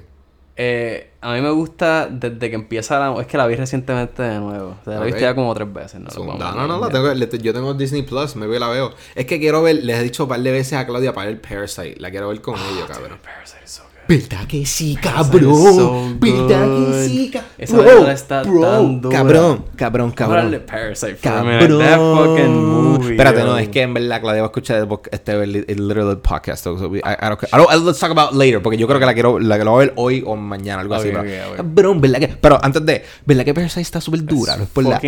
Eh, 0.56 1.10
a 1.20 1.32
mí 1.34 1.40
me 1.40 1.50
gusta 1.50 2.06
desde 2.08 2.48
que 2.48 2.54
empieza 2.54 2.96
la... 3.00 3.20
Es 3.20 3.26
que 3.26 3.36
la 3.36 3.46
vi 3.48 3.56
recientemente 3.56 4.22
de 4.22 4.38
nuevo. 4.38 4.76
O 4.80 4.84
sea, 4.84 5.00
la 5.00 5.04
visto 5.04 5.20
ya 5.20 5.34
como 5.34 5.52
tres 5.52 5.72
veces, 5.72 6.00
¿no? 6.00 6.08
Lo 6.14 6.38
no, 6.38 6.52
no, 6.54 6.66
no, 6.68 6.78
la 6.78 6.90
tengo, 6.90 7.12
le- 7.12 7.38
yo 7.40 7.52
tengo 7.52 7.74
Disney 7.74 8.02
Plus, 8.02 8.36
me 8.36 8.46
voy 8.46 8.56
y 8.56 8.60
la 8.60 8.68
veo. 8.68 8.94
Es 9.16 9.26
que 9.26 9.40
quiero 9.40 9.62
ver, 9.62 9.82
les 9.82 9.98
he 9.98 10.02
dicho 10.04 10.22
un 10.22 10.28
par 10.28 10.38
de 10.38 10.52
veces 10.52 10.74
a 10.74 10.86
Claudia 10.86 11.12
para 11.12 11.26
ver 11.26 11.40
Parasite. 11.40 11.96
La 11.98 12.12
quiero 12.12 12.28
ver 12.28 12.40
con 12.40 12.54
ellos, 12.54 12.86
cabrón. 12.86 13.18
Parasite 13.20 13.64
is 13.64 13.70
so 13.72 13.82
good. 13.82 13.93
¿Verdad 14.06 14.46
que 14.46 14.66
sí, 14.66 14.96
cabrón? 15.00 15.54
so 15.54 16.14
¿Verdad 16.18 16.66
que 16.66 17.08
sí, 17.08 17.30
cabrón? 17.32 17.50
Esa 17.58 17.76
película 17.78 18.12
está 18.12 18.42
tan 18.42 19.00
dura. 19.00 19.16
Cabrón, 19.16 19.64
cabrón, 19.76 20.10
de 20.10 20.14
cabrón. 20.14 20.62
Parasite 20.66 21.16
minute. 21.42 21.78
That 21.78 21.98
fucking 21.98 22.36
Cabrón. 22.36 22.64
movie. 22.98 23.10
Espérate, 23.12 23.38
yo. 23.40 23.46
no, 23.46 23.58
es 23.58 23.68
que 23.68 23.82
en 23.82 23.94
verdad 23.94 24.20
Claudia 24.20 24.42
va 24.42 24.46
a 24.46 24.50
escuchar 24.50 24.86
boc- 24.86 25.08
este 25.10 25.32
el, 25.32 25.52
literal 25.88 26.18
podcast. 26.18 26.64
So 26.64 26.74
we- 26.88 26.98
I, 26.98 27.02
I 27.20 27.28
don't, 27.28 27.42
I 27.44 27.56
don't- 27.56 27.84
let's 27.86 27.98
talk 27.98 28.10
about 28.10 28.32
later, 28.34 28.60
porque 28.62 28.76
yo 28.76 28.86
creo 28.86 29.00
que 29.00 29.06
la 29.06 29.14
quiero, 29.14 29.38
la 29.38 29.56
que 29.58 29.64
lo 29.64 29.70
voy 29.72 29.84
a 29.84 29.86
ver 29.86 29.94
hoy 29.96 30.22
o 30.26 30.36
mañana, 30.36 30.82
algo 30.82 30.94
así. 30.94 31.08
Ok, 31.08 31.14
pero- 31.14 31.22
ok, 31.46 31.50
ok. 31.52 31.56
Cabrón, 31.56 32.00
¿verdad 32.00 32.18
que? 32.20 32.28
Pero 32.28 32.58
antes 32.62 32.84
de, 32.84 33.04
¿verdad 33.24 33.44
que 33.44 33.54
Parasite 33.54 33.80
está 33.80 34.00
súper 34.00 34.24
dura? 34.24 34.56
No 34.56 34.64
es 34.64 34.68
por 34.68 34.84
la. 34.84 35.00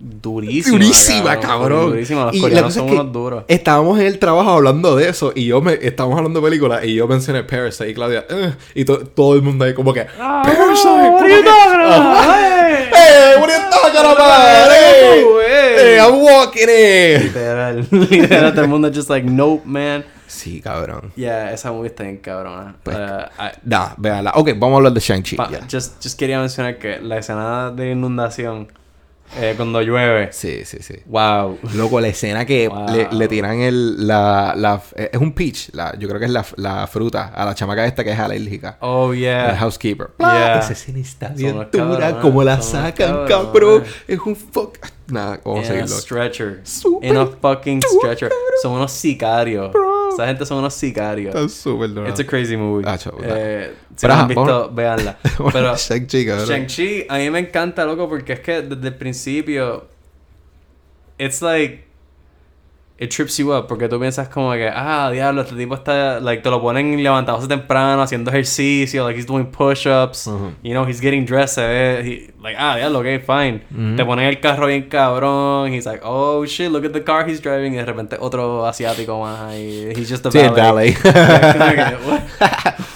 Durísima. 0.00 0.78
Durísima, 0.78 1.40
cabrón. 1.40 1.90
Durísima. 1.90 2.24
Los 2.26 2.34
Y 2.34 2.38
la 2.38 2.42
coreanos 2.42 2.68
cosa 2.68 2.80
son 2.80 2.88
es 2.88 2.94
que 2.94 3.00
unos 3.00 3.12
duros. 3.12 3.44
Estábamos 3.48 4.00
en 4.00 4.06
el 4.06 4.18
trabajo 4.18 4.50
hablando 4.50 4.96
de 4.96 5.08
eso 5.08 5.32
y 5.34 5.44
yo 5.46 5.60
me 5.60 5.74
estábamos 5.74 6.16
hablando 6.18 6.40
de 6.40 6.46
películas 6.48 6.84
y 6.84 6.94
yo 6.94 7.06
mencioné 7.06 7.44
Parasite 7.44 7.90
y 7.90 7.94
Claudia 7.94 8.24
"Eh", 8.30 8.52
y 8.74 8.84
to- 8.86 9.00
todo 9.06 9.34
el 9.34 9.42
mundo 9.42 9.64
ahí 9.66 9.74
como 9.74 9.92
que 9.92 10.04
Parasite. 10.04 10.88
what 10.88 11.18
como 11.18 11.18
are 11.20 11.30
you 11.30 11.42
que, 11.42 11.44
talking 11.44 11.80
about? 11.80 11.92
"Ah, 11.92 12.36
Hey." 12.66 12.88
Hey, 12.92 13.40
what 13.40 13.50
are 13.50 13.58
you 13.62 13.70
talking 13.70 14.00
about? 14.00 14.70
Hey, 14.70 15.24
Hey. 15.50 15.76
hey, 15.76 15.98
I'm 15.98 16.18
walking 16.22 16.68
in. 16.68 17.22
Literal. 17.24 17.86
Literal. 18.10 18.52
Todo 18.54 18.62
el 18.64 18.68
mundo 18.70 18.90
just 18.92 19.10
like, 19.10 19.28
nope, 19.28 19.62
man. 19.66 20.04
Sí, 20.26 20.60
cabrón. 20.60 21.12
Yeah, 21.16 21.52
esa 21.52 21.72
movie 21.72 21.88
está 21.88 22.04
bien 22.04 22.18
cabrona. 22.18 22.76
Pues, 22.84 22.96
Uh, 22.96 23.42
I- 23.42 23.58
Nah, 23.64 23.88
véanla. 23.98 24.32
Ok, 24.36 24.50
vamos 24.56 24.74
a 24.74 24.76
hablar 24.76 24.92
de 24.92 25.00
Shang-Chi. 25.00 25.36
ya. 25.36 25.60
just, 25.70 26.02
just 26.02 26.18
quería 26.18 26.38
mencionar 26.38 26.78
que 26.78 27.00
la 27.00 27.18
escena 27.18 27.70
de 27.72 27.90
inundación, 27.90 28.68
eh, 29.38 29.54
cuando 29.56 29.80
llueve, 29.82 30.32
Sí, 30.32 30.64
sí, 30.64 30.78
sí. 30.80 30.94
wow. 31.06 31.58
Loco, 31.74 32.00
la 32.00 32.08
escena 32.08 32.44
que 32.44 32.68
Wow. 32.68 32.88
le, 32.90 33.08
le 33.12 33.28
tiran 33.28 33.60
el, 33.60 34.06
la, 34.06 34.54
la, 34.56 34.82
eh, 34.96 35.10
es 35.12 35.20
un 35.20 35.32
peach, 35.32 35.70
la, 35.72 35.96
yo 35.98 36.08
creo 36.08 36.18
que 36.18 36.26
es 36.26 36.32
la, 36.32 36.44
la 36.56 36.86
fruta, 36.86 37.28
a 37.34 37.44
la 37.44 37.54
chamaca 37.54 37.84
esta 37.86 38.02
que 38.04 38.12
es 38.12 38.18
alérgica. 38.18 38.76
Oh, 38.80 39.12
El 39.12 39.20
yeah. 39.20 39.56
housekeeper. 39.58 40.08
Yeah. 40.18 40.58
Esa 40.60 40.72
escena 40.72 40.98
está 40.98 41.28
bien 41.28 41.66
dura. 41.72 42.20
Como 42.20 42.42
la 42.44 42.60
sacan, 42.62 43.26
cabrón. 43.26 43.84
Es 44.08 44.18
un 44.18 44.34
fuck. 44.36 44.78
Nada, 45.08 45.40
vamos 45.44 45.64
a 45.64 45.66
seguirlo. 45.68 45.88
stretcher. 45.88 46.60
Súper 46.62 47.10
In 47.10 47.16
a 47.16 47.26
fucking 47.26 47.82
stretcher. 47.82 48.30
Son 48.62 48.72
unos 48.72 48.92
sicarios. 48.92 49.72
Bro. 49.72 49.89
Esa 50.12 50.26
gente 50.26 50.44
son 50.46 50.58
unos 50.58 50.74
sicarios. 50.74 51.34
Está 51.34 51.48
súper 51.48 51.88
duro. 51.92 52.08
It's 52.08 52.20
a 52.20 52.26
crazy 52.26 52.56
movie. 52.56 52.84
Ah, 52.86 52.96
chavo, 52.98 53.18
eh, 53.22 53.74
si 53.96 54.06
no 54.06 54.14
han 54.14 54.28
visto, 54.28 54.42
vamos- 54.44 54.74
véanla. 54.74 55.18
Pero 55.52 55.76
Shang-Chi, 55.76 56.26
cabrón. 56.26 56.46
Shang-Chi, 56.48 57.06
a 57.08 57.18
mí 57.18 57.30
me 57.30 57.38
encanta, 57.40 57.84
loco, 57.84 58.08
porque 58.08 58.34
es 58.34 58.40
que 58.40 58.62
desde 58.62 58.88
el 58.88 58.94
principio. 58.96 59.88
It's 61.18 61.42
like. 61.42 61.84
It 63.02 63.08
trips 63.10 63.38
you 63.38 63.50
up, 63.54 63.66
porque 63.66 63.88
tú 63.88 63.98
piensas 63.98 64.28
como 64.28 64.52
que, 64.52 64.68
ah, 64.70 65.08
diablo, 65.10 65.40
este 65.40 65.56
tipo 65.56 65.74
está, 65.74 66.20
like, 66.20 66.42
te 66.42 66.50
lo 66.50 66.60
ponen 66.60 67.02
levantándose 67.02 67.48
temprano, 67.48 68.02
haciendo 68.02 68.30
ejercicio, 68.30 69.06
like, 69.06 69.18
he's 69.18 69.26
doing 69.26 69.46
push-ups, 69.46 70.26
Ujú. 70.26 70.52
you 70.62 70.72
know, 70.72 70.84
he's 70.86 71.00
getting 71.00 71.24
dressed, 71.24 71.56
he- 71.58 72.30
like, 72.42 72.56
ah, 72.58 72.76
diablo, 72.76 72.98
ok, 72.98 73.06
fine. 73.24 73.62
Ujú. 73.74 73.96
Te 73.96 74.04
ponen 74.04 74.26
el 74.26 74.38
carro 74.38 74.66
bien 74.66 74.82
cabrón, 74.90 75.72
he's 75.72 75.86
like, 75.86 76.02
oh, 76.04 76.44
shit, 76.44 76.70
look 76.70 76.84
at 76.84 76.92
the 76.92 77.02
car 77.02 77.26
he's 77.26 77.40
driving, 77.40 77.72
y 77.72 77.76
de 77.78 77.86
repente 77.86 78.16
otro 78.20 78.66
asiático 78.66 79.18
más 79.18 79.40
ahí, 79.50 79.92
he's 79.96 80.10
just 80.10 80.26
a 80.26 80.30
Sí, 80.30 80.38
el 80.38 80.50
valet. 80.50 80.94
valet. 81.02 82.22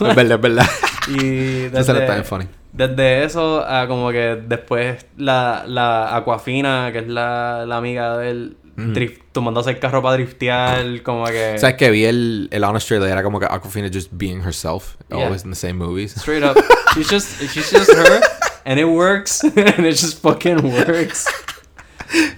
Es 0.01 0.15
verdad, 0.17 0.33
es 0.37 0.41
verdad. 0.41 0.67
Y 1.09 1.59
desde, 1.71 2.25
funny. 2.25 2.47
desde 2.73 3.25
eso 3.25 3.65
a 3.67 3.87
como 3.87 4.11
que 4.11 4.37
después 4.47 5.07
la, 5.17 5.65
la 5.67 6.15
Aquafina, 6.17 6.91
que 6.93 6.99
es 6.99 7.09
la, 7.09 7.65
la 7.67 7.77
amiga 7.79 8.19
de 8.19 8.31
él, 8.31 8.57
Ujú. 8.77 8.93
drift- 8.93 9.21
tomándose 9.33 9.71
el 9.71 9.79
carro 9.79 10.03
para 10.03 10.15
driftear, 10.15 11.03
como 11.03 11.25
que... 11.27 11.59
¿Sabes 11.59 11.77
que 11.77 11.91
vi 11.91 12.05
el, 12.05 12.49
el 12.51 12.65
Honest 12.65 12.89
Trailer? 12.89 13.11
Era 13.11 13.23
como 13.23 13.39
que 13.39 13.47
Aquafina 13.47 13.89
just 13.93 14.09
being 14.13 14.41
herself. 14.43 14.97
Yeah. 15.11 15.25
Always 15.27 15.45
in 15.45 15.51
the 15.51 15.57
same 15.57 15.75
movies. 15.75 16.13
Straight 16.13 16.43
up. 16.45 16.57
she's 16.95 17.09
just, 17.11 17.41
she's 17.53 17.71
just 17.71 17.91
her, 17.93 18.21
and 18.65 18.79
it 18.81 18.87
works, 18.87 19.43
and 19.45 19.87
it 19.87 19.93
just 19.97 20.21
fucking 20.21 20.63
works. 20.63 21.27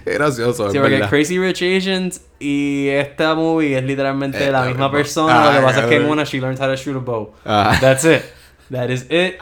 Qué 0.05 0.13
gracioso, 0.17 0.67
es 0.67 0.73
Sí, 0.73 0.79
porque. 0.79 1.01
Crazy 1.09 1.37
Rich 1.39 1.61
Asians 1.61 2.21
y 2.39 2.87
esta 2.89 3.35
movie 3.35 3.75
es 3.77 3.83
literalmente 3.83 4.47
Eh, 4.47 4.51
la 4.51 4.63
misma 4.65 4.91
persona. 4.91 5.45
lo 5.45 5.51
que 5.51 5.57
Ah, 5.57 5.61
pasa 5.61 5.79
es 5.81 5.85
que 5.87 5.95
en 5.97 6.05
una 6.05 6.23
she 6.23 6.39
learns 6.39 6.59
how 6.59 6.67
to 6.67 6.75
shoot 6.75 6.95
a 6.95 6.99
bow. 6.99 7.33
Ah. 7.45 7.77
That's 7.81 8.03
it. 8.05 8.23
That 8.71 8.89
is 8.89 9.05
it. 9.09 9.39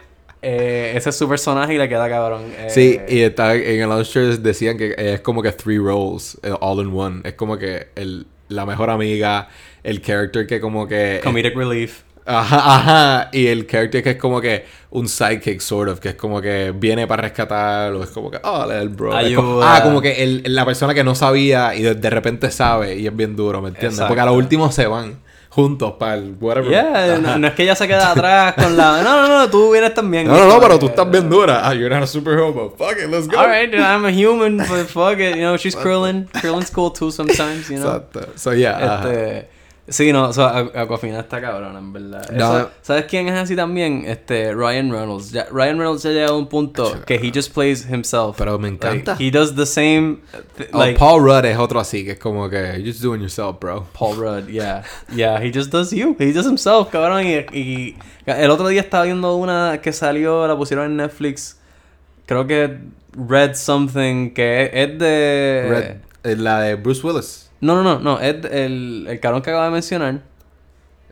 Eh, 0.47 0.93
ese 0.95 1.09
es 1.09 1.15
su 1.15 1.27
personaje 1.27 1.73
y 1.73 1.77
le 1.79 1.89
queda 1.89 2.07
cabrón. 2.07 2.43
Eh, 2.57 2.67
Sí, 2.69 2.99
y 3.07 3.21
está, 3.21 3.55
en 3.55 3.81
el 3.91 4.07
Trailer 4.07 4.39
decían 4.39 4.77
que 4.77 4.93
es 4.95 5.21
como 5.21 5.41
que 5.41 5.51
three 5.51 5.79
roles, 5.79 6.37
eh, 6.43 6.53
all 6.59 6.85
in 6.85 6.91
one. 6.95 7.21
Es 7.23 7.33
como 7.33 7.57
que 7.57 7.87
el, 7.95 8.27
la 8.49 8.65
mejor 8.65 8.91
amiga, 8.91 9.47
el 9.83 10.01
character 10.03 10.45
que 10.45 10.59
como 10.61 10.87
que... 10.87 11.19
Comedic 11.23 11.55
relief. 11.55 12.01
Ajá, 12.27 12.57
ajá. 12.75 13.29
Y 13.33 13.47
el 13.47 13.67
character 13.67 14.01
que 14.03 14.09
es 14.11 14.15
como 14.17 14.39
que 14.41 14.65
un 14.91 15.07
sidekick, 15.07 15.59
sort 15.61 15.89
of, 15.91 15.99
que 15.99 16.09
es 16.09 16.15
como 16.15 16.41
que 16.41 16.73
viene 16.75 17.05
para 17.07 17.23
rescatarlo. 17.23 18.03
Es 18.03 18.09
como 18.09 18.29
que, 18.31 18.39
oh, 18.43 18.69
el 18.71 18.89
bro. 18.89 19.17
Es 19.19 19.35
como- 19.35 19.61
Ayuda. 19.61 19.75
ah, 19.77 19.83
como 19.83 20.01
que 20.01 20.23
el- 20.23 20.43
la 20.45 20.65
persona 20.65 20.93
que 20.93 21.03
no 21.03 21.13
sabía 21.15 21.75
y 21.75 21.81
de, 21.83 21.93
de 21.95 22.09
repente 22.09 22.49
sabe 22.51 22.95
y 22.95 23.05
es 23.07 23.15
bien 23.15 23.35
duro, 23.35 23.61
¿me 23.61 23.69
entiendes? 23.69 24.01
Porque 24.07 24.21
a 24.21 24.25
lo 24.25 24.33
último 24.33 24.71
se 24.71 24.87
van 24.87 25.17
juntos 25.55 25.93
para 25.97 26.15
el 26.15 26.35
whatever. 26.41 26.69
Yeah, 26.69 27.17
no, 27.17 27.37
no 27.37 27.47
es 27.47 27.53
que 27.53 27.63
ella 27.63 27.75
se 27.75 27.87
queda 27.87 28.11
atrás 28.11 28.55
con 28.55 28.75
la. 28.75 29.01
No, 29.01 29.21
no, 29.21 29.39
no, 29.39 29.49
tú 29.49 29.71
vienes 29.71 29.93
también. 29.93 30.27
No, 30.27 30.37
no, 30.37 30.47
no, 30.47 30.59
pero 30.59 30.77
tú 30.77 30.87
estás 30.87 31.09
bien 31.09 31.29
dura. 31.29 31.61
Ah, 31.65 31.73
you're 31.73 31.89
not 31.89 32.03
a 32.03 32.07
super 32.07 32.37
homo. 32.37 32.73
Fuck 32.77 32.97
it, 32.97 33.09
let's 33.09 33.25
go. 33.25 33.37
Alright, 33.37 33.73
I'm 33.73 34.03
a 34.03 34.11
human, 34.11 34.57
but 34.57 34.87
fuck 34.87 35.17
it. 35.17 35.37
You 35.37 35.43
know, 35.43 35.55
she's 35.55 35.73
curling. 35.73 36.27
Curling's 36.41 36.69
cool 36.69 36.91
too 36.91 37.09
sometimes, 37.09 37.69
you 37.69 37.79
know. 37.79 38.01
Exacto. 38.01 38.37
So, 38.37 38.51
yeah. 38.51 38.97
Este, 38.97 39.47
sí, 39.87 40.11
no, 40.11 40.29
o 40.29 40.33
sea, 40.33 40.53
Aqu- 40.55 40.75
Aquafina 40.77 41.19
está 41.19 41.39
cabrona, 41.41 41.77
en 41.79 41.93
verdad. 41.93 42.29
No. 42.31 42.57
Eso- 42.59 42.71
¿Sabes 42.81 43.05
quién 43.05 43.27
es 43.27 43.35
así 43.35 43.55
también? 43.55 44.03
Este, 44.07 44.53
Ryan 44.53 44.91
Reynolds. 44.91 45.31
Ya- 45.31 45.47
Ryan 45.51 45.77
Reynolds 45.77 46.03
ya 46.03 46.09
ha 46.09 46.13
llegado 46.13 46.33
a 46.35 46.37
un 46.37 46.47
punto 46.47 47.01
que 47.05 47.15
he 47.15 47.31
just 47.33 47.53
plays 47.53 47.87
himself. 47.89 48.35
Pero 48.37 48.57
me 48.59 48.67
encanta. 48.69 49.11
Like, 49.13 49.23
he 49.27 49.31
does 49.31 49.55
the 49.55 49.65
same, 49.65 50.17
th- 50.57 50.69
Oh, 50.73 50.79
like, 50.79 50.97
Paul 50.97 51.21
Rudd 51.21 51.45
es 51.45 51.57
otro 51.57 51.79
así, 51.79 52.03
que 52.03 52.11
es 52.11 52.19
como 52.19 52.49
que, 52.49 52.57
you're 52.77 52.85
just 52.91 53.01
doing 53.01 53.21
yourself, 53.21 53.59
bro. 53.59 53.85
Paul 53.93 54.15
Rudd, 54.17 54.47
yeah. 54.49 54.83
Yeah, 55.15 55.39
he 55.43 55.51
just 55.53 55.71
does 55.71 55.91
you. 55.91 56.15
He 56.19 56.31
does 56.33 56.45
himself, 56.45 56.89
cabrón. 56.91 57.23
Y, 57.25 57.45
y 57.57 57.95
el 58.25 58.49
otro 58.51 58.67
día 58.67 58.81
estaba 58.81 59.03
viendo 59.05 59.35
una 59.35 59.79
que 59.81 59.93
salió, 59.93 60.47
la 60.47 60.55
pusieron 60.57 60.85
en 60.87 60.97
Netflix. 60.97 61.57
Creo 62.25 62.47
que 62.47 62.79
Red 63.13 63.53
Something, 63.55 64.31
que 64.33 64.63
es, 64.63 64.69
es 64.73 64.99
de... 64.99 65.65
Red, 66.23 66.31
eh, 66.31 66.35
la 66.35 66.61
de 66.61 66.75
Bruce 66.75 67.05
Willis. 67.05 67.44
No, 67.61 67.75
no, 67.75 67.83
no, 67.83 67.99
no. 67.99 68.19
Es 68.19 68.41
de- 68.41 68.65
el, 68.65 69.07
el 69.09 69.19
cabrón 69.19 69.41
que 69.41 69.49
acabo 69.49 69.65
de 69.65 69.71
mencionar. 69.71 70.21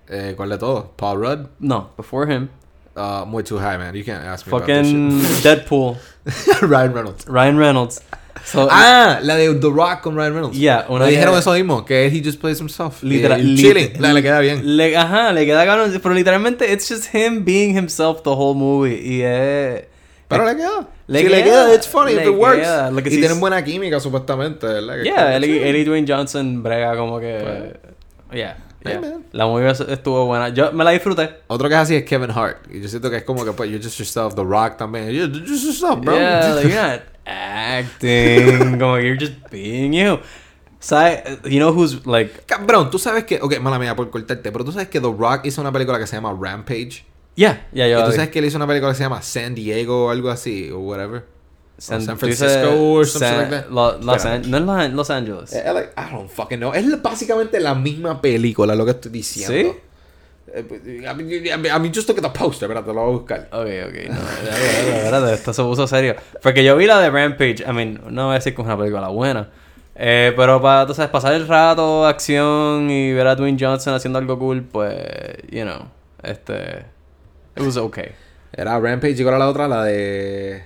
Eh, 0.09 0.33
¿Cuál 0.35 0.49
de 0.49 0.57
todos? 0.57 0.85
Paul 0.95 1.19
Rudd. 1.19 1.47
No, 1.59 1.91
before 1.97 2.31
him. 2.31 2.49
Uh, 2.95 3.25
way 3.31 3.43
too 3.43 3.57
high, 3.57 3.77
man. 3.77 3.95
You 3.95 4.03
can't 4.03 4.23
ask 4.23 4.45
me 4.45 4.51
about 4.53 4.67
Fucking 4.67 5.19
Deadpool. 5.43 5.97
shit. 6.27 6.61
Ryan 6.61 6.93
Reynolds. 6.93 7.25
Ryan 7.27 7.57
Reynolds. 7.57 8.01
So, 8.45 8.67
Ah, 8.69 9.19
la 9.23 9.35
de 9.35 9.53
The 9.55 9.69
Rock 9.69 10.01
con 10.01 10.15
Ryan 10.15 10.33
Reynolds. 10.33 10.57
Yeah, 10.57 10.85
una 10.89 11.05
Me 11.05 11.11
dijeron 11.11 11.37
eso 11.37 11.53
mismo, 11.53 11.85
que 11.85 12.05
he 12.07 12.21
just 12.23 12.39
plays 12.41 12.59
himself. 12.59 13.01
Literal- 13.01 13.39
Eh, 13.39 13.55
chilling. 13.55 14.01
La, 14.01 14.11
le 14.13 14.21
queda 14.21 14.39
bien. 14.41 14.75
Le, 14.77 14.95
ajá, 14.97 15.31
le 15.31 15.45
queda 15.45 15.65
cabrón. 15.65 15.91
Pero 16.01 16.13
literalmente, 16.13 16.71
it's 16.71 16.87
just 16.89 17.13
him 17.15 17.43
being 17.45 17.75
himself 17.75 18.21
the 18.23 18.31
whole 18.31 18.53
movie. 18.53 18.99
Y 19.01 19.21
es. 19.21 19.85
Pero 20.27 20.45
le 20.45 20.55
queda. 20.55 20.87
Le 21.07 21.19
si 21.19 21.25
le 21.27 21.43
queda, 21.43 21.65
queda, 21.65 21.75
it's 21.75 21.87
funny 21.87 22.13
if 22.13 22.25
it 22.25 22.29
works. 22.29 22.59
queda. 22.59 22.91
Que 23.03 23.09
y 23.09 23.17
tienen 23.17 23.39
buena 23.39 23.63
química, 23.63 23.99
supuestamente, 23.99 24.65
¿verdad? 24.65 24.95
Que 24.95 25.03
Yeah, 25.03 25.35
él, 25.35 25.75
y 25.75 25.83
Dwayne 25.83 26.07
Johnson 26.07 26.63
brega 26.63 26.95
como 26.95 27.19
que. 27.19 27.77
Yeah, 28.31 28.57
Hey, 28.85 28.93
yeah. 28.93 29.01
man. 29.01 29.25
La 29.31 29.45
movie 29.45 29.69
estuvo 29.69 30.25
buena. 30.25 30.49
Yo 30.49 30.71
me 30.73 30.83
la 30.83 30.91
disfruté. 30.91 31.29
Otro 31.47 31.69
que 31.69 31.75
es 31.75 31.81
así 31.81 31.95
es 31.95 32.03
Kevin 32.03 32.31
Hart. 32.31 32.67
Y 32.69 32.81
yo 32.81 32.89
siento 32.89 33.09
que 33.09 33.17
es 33.17 33.23
como 33.23 33.45
que, 33.45 33.53
pues, 33.53 33.69
you're 33.69 33.81
just 33.83 33.97
yourself. 33.97 34.35
The 34.35 34.43
Rock 34.43 34.77
también. 34.77 35.09
You're 35.09 35.31
just 35.31 35.63
yourself, 35.63 36.01
bro. 36.01 36.15
Yeah, 36.15 36.53
like, 36.55 36.67
you're 36.67 36.81
not 36.81 37.01
acting. 37.25 38.77
como 38.79 38.95
que 38.97 39.03
you're 39.03 39.17
just 39.19 39.33
being 39.49 39.93
you. 39.93 40.19
¿Sabes? 40.79 41.39
You 41.45 41.59
know 41.59 41.71
who's 41.71 42.05
like. 42.05 42.45
Cabrón, 42.45 42.91
tú 42.91 42.99
sabes 42.99 43.23
que... 43.23 43.39
Ok, 43.41 43.57
mala 43.61 43.79
mía 43.79 43.95
por 43.95 44.09
cortarte. 44.09 44.51
Pero 44.51 44.65
tú 44.65 44.73
sabes 44.73 44.89
que 44.89 44.99
The 44.99 45.13
Rock 45.17 45.45
hizo 45.45 45.61
una 45.61 45.71
película 45.71 45.97
que 45.97 46.05
se 46.05 46.17
llama 46.17 46.37
Rampage. 46.37 47.05
Yeah, 47.35 47.67
yeah, 47.73 47.87
yo. 47.87 47.97
y 47.97 47.99
la 48.01 48.05
tú 48.05 48.11
sabes 48.11 48.29
que 48.29 48.39
él 48.39 48.45
hizo 48.45 48.57
una 48.57 48.67
película 48.67 48.91
que 48.91 48.97
se 48.97 49.03
llama 49.03 49.21
San 49.21 49.55
Diego 49.55 50.05
o 50.05 50.09
algo 50.11 50.29
así. 50.29 50.69
O 50.71 50.79
whatever. 50.79 51.25
San, 51.77 52.01
San 52.01 52.17
Francisco 52.19 52.69
or 52.93 53.05
something 53.07 53.27
San- 53.27 53.37
like 53.51 53.55
that. 53.63 53.69
Lo- 53.71 53.97
Los, 53.99 54.17
Espera. 54.17 54.35
An- 54.35 54.51
no 54.51 54.81
es 54.81 54.93
Los, 54.93 55.09
Angeles. 55.09 55.53
Eh, 55.53 55.63
like, 55.73 55.89
I 55.97 56.11
don't 56.13 56.29
fucking 56.29 56.59
know. 56.59 56.73
Es 56.73 57.01
básicamente 57.01 57.59
la 57.59 57.73
misma 57.73 58.21
película, 58.21 58.75
lo 58.75 58.85
que 58.85 58.91
estoy 58.91 59.11
diciendo. 59.11 59.71
¿Sí? 59.73 59.79
Eh, 60.55 61.07
a 61.07 61.13
mí, 61.15 61.69
a 61.69 61.79
mí- 61.79 61.91
just 61.93 62.07
look 62.07 62.19
at 62.19 62.31
the 62.31 62.39
poster, 62.39 62.69
espérate, 62.69 62.93
lo 62.93 63.01
voy 63.01 63.09
a 63.09 63.17
buscar. 63.17 63.39
Ok, 63.51 63.65
ok, 63.87 64.09
no, 64.09 64.19
espérate, 64.19 64.97
espérate, 64.97 65.33
esto 65.33 65.51
se 65.53 65.63
puso 65.63 65.87
serio. 65.87 66.15
Porque 66.43 66.63
yo 66.63 66.77
vi 66.77 66.85
la 66.85 66.99
de 66.99 67.09
Rampage, 67.09 67.63
I 67.67 67.73
mean, 67.73 67.99
no 68.11 68.25
voy 68.25 68.33
a 68.33 68.35
decir 68.35 68.53
que 68.53 68.61
es 68.61 68.65
una 68.67 68.77
película 68.77 69.07
buena. 69.07 69.49
Eh, 69.95 70.31
pero 70.35 70.61
para, 70.61 70.85
tú 70.85 70.93
sabes, 70.93 71.09
pasar 71.09 71.33
el 71.33 71.47
rato, 71.47 72.05
acción 72.05 72.89
y 72.91 73.13
ver 73.13 73.25
a 73.27 73.35
Dwayne 73.35 73.57
Johnson 73.59 73.95
haciendo 73.95 74.19
algo 74.19 74.37
cool, 74.37 74.61
pues, 74.63 74.95
you 75.49 75.63
know, 75.63 75.87
este, 76.21 76.85
it 77.55 77.63
was 77.63 77.77
okay. 77.77 78.13
Era 78.51 78.79
Rampage 78.79 79.19
y 79.19 79.23
cuál 79.23 79.35
era 79.35 79.39
la 79.39 79.49
otra, 79.49 79.67
la 79.67 79.83
de... 79.83 80.63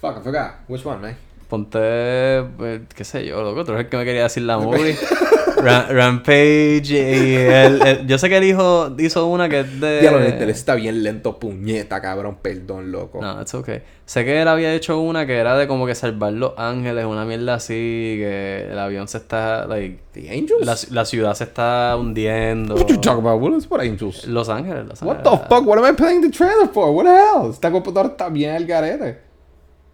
Fuck, 0.00 0.18
I 0.18 0.20
forgot. 0.22 0.52
Which 0.68 0.84
one, 0.84 1.00
man? 1.00 1.16
Ponte, 1.48 1.78
eh, 1.78 2.82
qué 2.94 3.04
sé 3.04 3.24
yo, 3.24 3.42
loco, 3.42 3.64
tú 3.64 3.72
eres 3.72 3.84
el 3.84 3.90
que 3.90 3.96
me 3.96 4.04
quería 4.04 4.24
decir 4.24 4.42
la 4.42 4.58
movie. 4.58 4.96
Ra- 5.64 5.86
Rampage 5.90 6.82
y 6.84 8.06
yo 8.06 8.18
sé 8.18 8.28
que 8.28 8.36
él 8.38 8.44
hizo, 8.44 8.94
hizo 8.98 9.26
una 9.26 9.48
que 9.48 9.60
es 9.60 9.80
de... 9.80 10.00
Diablo, 10.00 10.20
el 10.20 10.50
está 10.50 10.74
bien 10.74 11.02
lento, 11.02 11.38
puñeta, 11.38 12.00
cabrón, 12.00 12.38
perdón, 12.40 12.92
loco. 12.92 13.20
No, 13.20 13.40
it's 13.40 13.54
okay. 13.54 13.82
Sé 14.06 14.24
que 14.24 14.42
él 14.42 14.48
había 14.48 14.74
hecho 14.74 15.00
una 15.00 15.26
que 15.26 15.36
era 15.36 15.56
de 15.56 15.66
como 15.66 15.86
que 15.86 15.94
salvar 15.94 16.32
los 16.34 16.52
ángeles, 16.58 17.04
una 17.06 17.24
mierda 17.24 17.54
así, 17.54 17.72
que 18.18 18.68
el 18.70 18.78
avión 18.78 19.08
se 19.08 19.16
está, 19.18 19.66
like, 19.66 19.98
The 20.12 20.30
Angels? 20.30 20.66
la, 20.66 20.76
la 21.00 21.04
ciudad 21.06 21.34
se 21.34 21.44
está 21.44 21.96
hundiendo. 21.98 22.74
What 22.74 22.86
you 22.88 22.98
talking 23.00 23.26
about? 23.26 23.40
What 23.40 23.56
is 23.56 23.66
what 23.70 23.80
Angels? 23.80 24.26
Los 24.26 24.48
ángeles, 24.48 24.84
Los 24.86 25.00
What 25.02 25.18
Ángeles. 25.18 25.40
the 25.40 25.48
fuck? 25.48 25.66
What 25.66 25.78
am 25.78 25.86
I 25.86 25.96
playing 25.96 26.20
the 26.20 26.30
trailer 26.30 26.68
for? 26.72 26.90
What 26.94 27.04
the 27.06 27.12
hell? 27.16 27.50
Esta 27.50 27.70
computadora 27.70 28.10
está 28.10 28.28
bien 28.28 28.54
al 28.54 28.66
garete. 28.66 29.18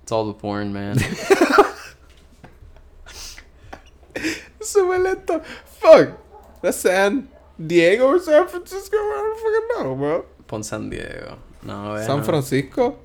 It's 0.02 0.11
all 0.12 0.26
the 0.33 0.38
porn, 0.40 0.72
man. 0.72 0.96
Lento. 5.31 5.45
Fuck. 5.81 6.09
That's 6.62 6.77
San 6.79 7.29
Diego 7.59 8.07
or 8.09 8.21
San 8.21 8.49
Francisco? 8.49 8.97
I 8.97 9.23
don't 9.23 9.38
fucking 9.38 9.85
know, 9.85 9.97
bro. 9.97 10.27
Pon 10.47 10.62
San 10.64 10.90
Diego. 10.90 11.38
No, 11.62 11.93
ve, 11.95 12.05
San 12.05 12.19
no. 12.19 12.25
Francisco. 12.25 12.99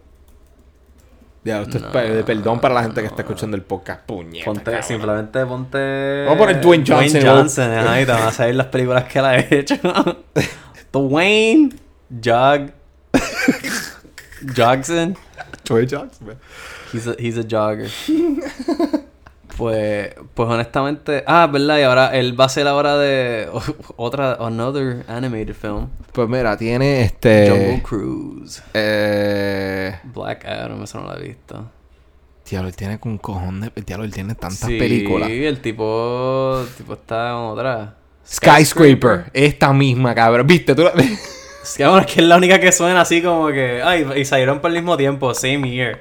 Ya, 1.43 1.61
esto 1.61 1.77
es 1.77 1.83
No, 1.83 1.91
pe- 1.91 2.09
de 2.09 2.23
perdón 2.23 2.59
para 2.59 2.73
la 2.73 2.81
gente 2.81 2.95
que 3.01 3.03
no. 3.03 3.09
está 3.09 3.21
escuchando 3.21 3.55
el 3.55 3.61
podcast. 3.63 4.01
Puñeta. 4.05 4.45
Ponte, 4.45 4.63
cabrón. 4.63 4.83
simplemente 4.83 5.45
ponte. 5.45 6.23
Vamos 6.25 6.35
a 6.35 6.39
poner 6.39 6.61
Dwayne 6.61 6.83
Johnson, 6.87 7.11
Dwayne 7.21 7.25
¿no? 7.25 7.35
Johnson, 7.35 7.71
ajá, 7.71 8.01
y 8.01 8.05
te 8.05 8.11
van 8.11 8.23
a 8.23 8.31
salir 8.31 8.55
las 8.55 8.67
películas 8.67 9.03
que 9.05 9.19
él 9.19 9.25
ha 9.25 9.37
hecho. 9.39 9.75
Dwayne 10.91 11.69
Jog. 12.23 12.71
Jogson. 14.55 15.15
Dwayne 15.65 15.87
Johnson, 15.87 16.27
man. 16.27 16.37
He's 16.91 17.07
a, 17.07 17.15
he's 17.19 17.37
a 17.37 17.43
jogger. 17.43 17.89
pues, 19.57 20.13
pues 20.33 20.49
honestamente. 20.49 21.23
Ah, 21.27 21.47
verdad, 21.51 21.79
y 21.79 21.83
ahora 21.83 22.15
él 22.15 22.39
va 22.39 22.45
a 22.45 22.49
ser 22.49 22.67
ahora 22.67 22.97
de 22.97 23.49
otra, 23.95 24.33
another 24.33 25.05
animated 25.07 25.53
film. 25.53 25.89
Pues 26.11 26.27
mira, 26.29 26.57
tiene 26.57 27.01
este. 27.01 27.49
Jungle 27.49 27.83
Cruise. 27.83 28.63
Eh. 28.73 29.95
Black 30.03 30.45
Adam, 30.45 30.83
eso 30.83 30.99
no 30.99 31.07
lo 31.07 31.19
he 31.19 31.27
visto. 31.27 31.71
Diablo, 32.49 32.69
él 32.69 32.75
tiene 32.75 32.99
un 33.03 33.17
cojón 33.17 33.61
de. 33.61 33.71
Diablo, 33.85 34.05
él 34.05 34.13
tiene 34.13 34.35
tantas 34.35 34.69
sí, 34.69 34.77
películas. 34.77 35.29
el 35.29 35.59
tipo, 35.59 36.61
el 36.61 36.73
tipo 36.75 36.93
está 36.93 37.29
en 37.29 37.35
otra. 37.35 37.95
Skyscraper. 38.27 39.31
Esta 39.33 39.73
misma, 39.73 40.13
cabrón. 40.13 40.47
¿Viste? 40.47 40.73
Tú 40.75 40.83
la... 40.83 40.91
Es 41.65 41.73
que, 41.77 41.83
bueno, 41.83 42.01
es 42.01 42.13
que 42.13 42.21
es 42.21 42.27
la 42.27 42.37
única 42.37 42.59
que 42.59 42.71
suena 42.71 43.01
así 43.01 43.23
como 43.23 43.47
que. 43.47 43.81
Ay, 43.83 44.05
y 44.17 44.25
salieron 44.25 44.61
por 44.61 44.69
el 44.69 44.75
mismo 44.75 44.97
tiempo, 44.97 45.33
same 45.33 45.71
year. 45.71 45.99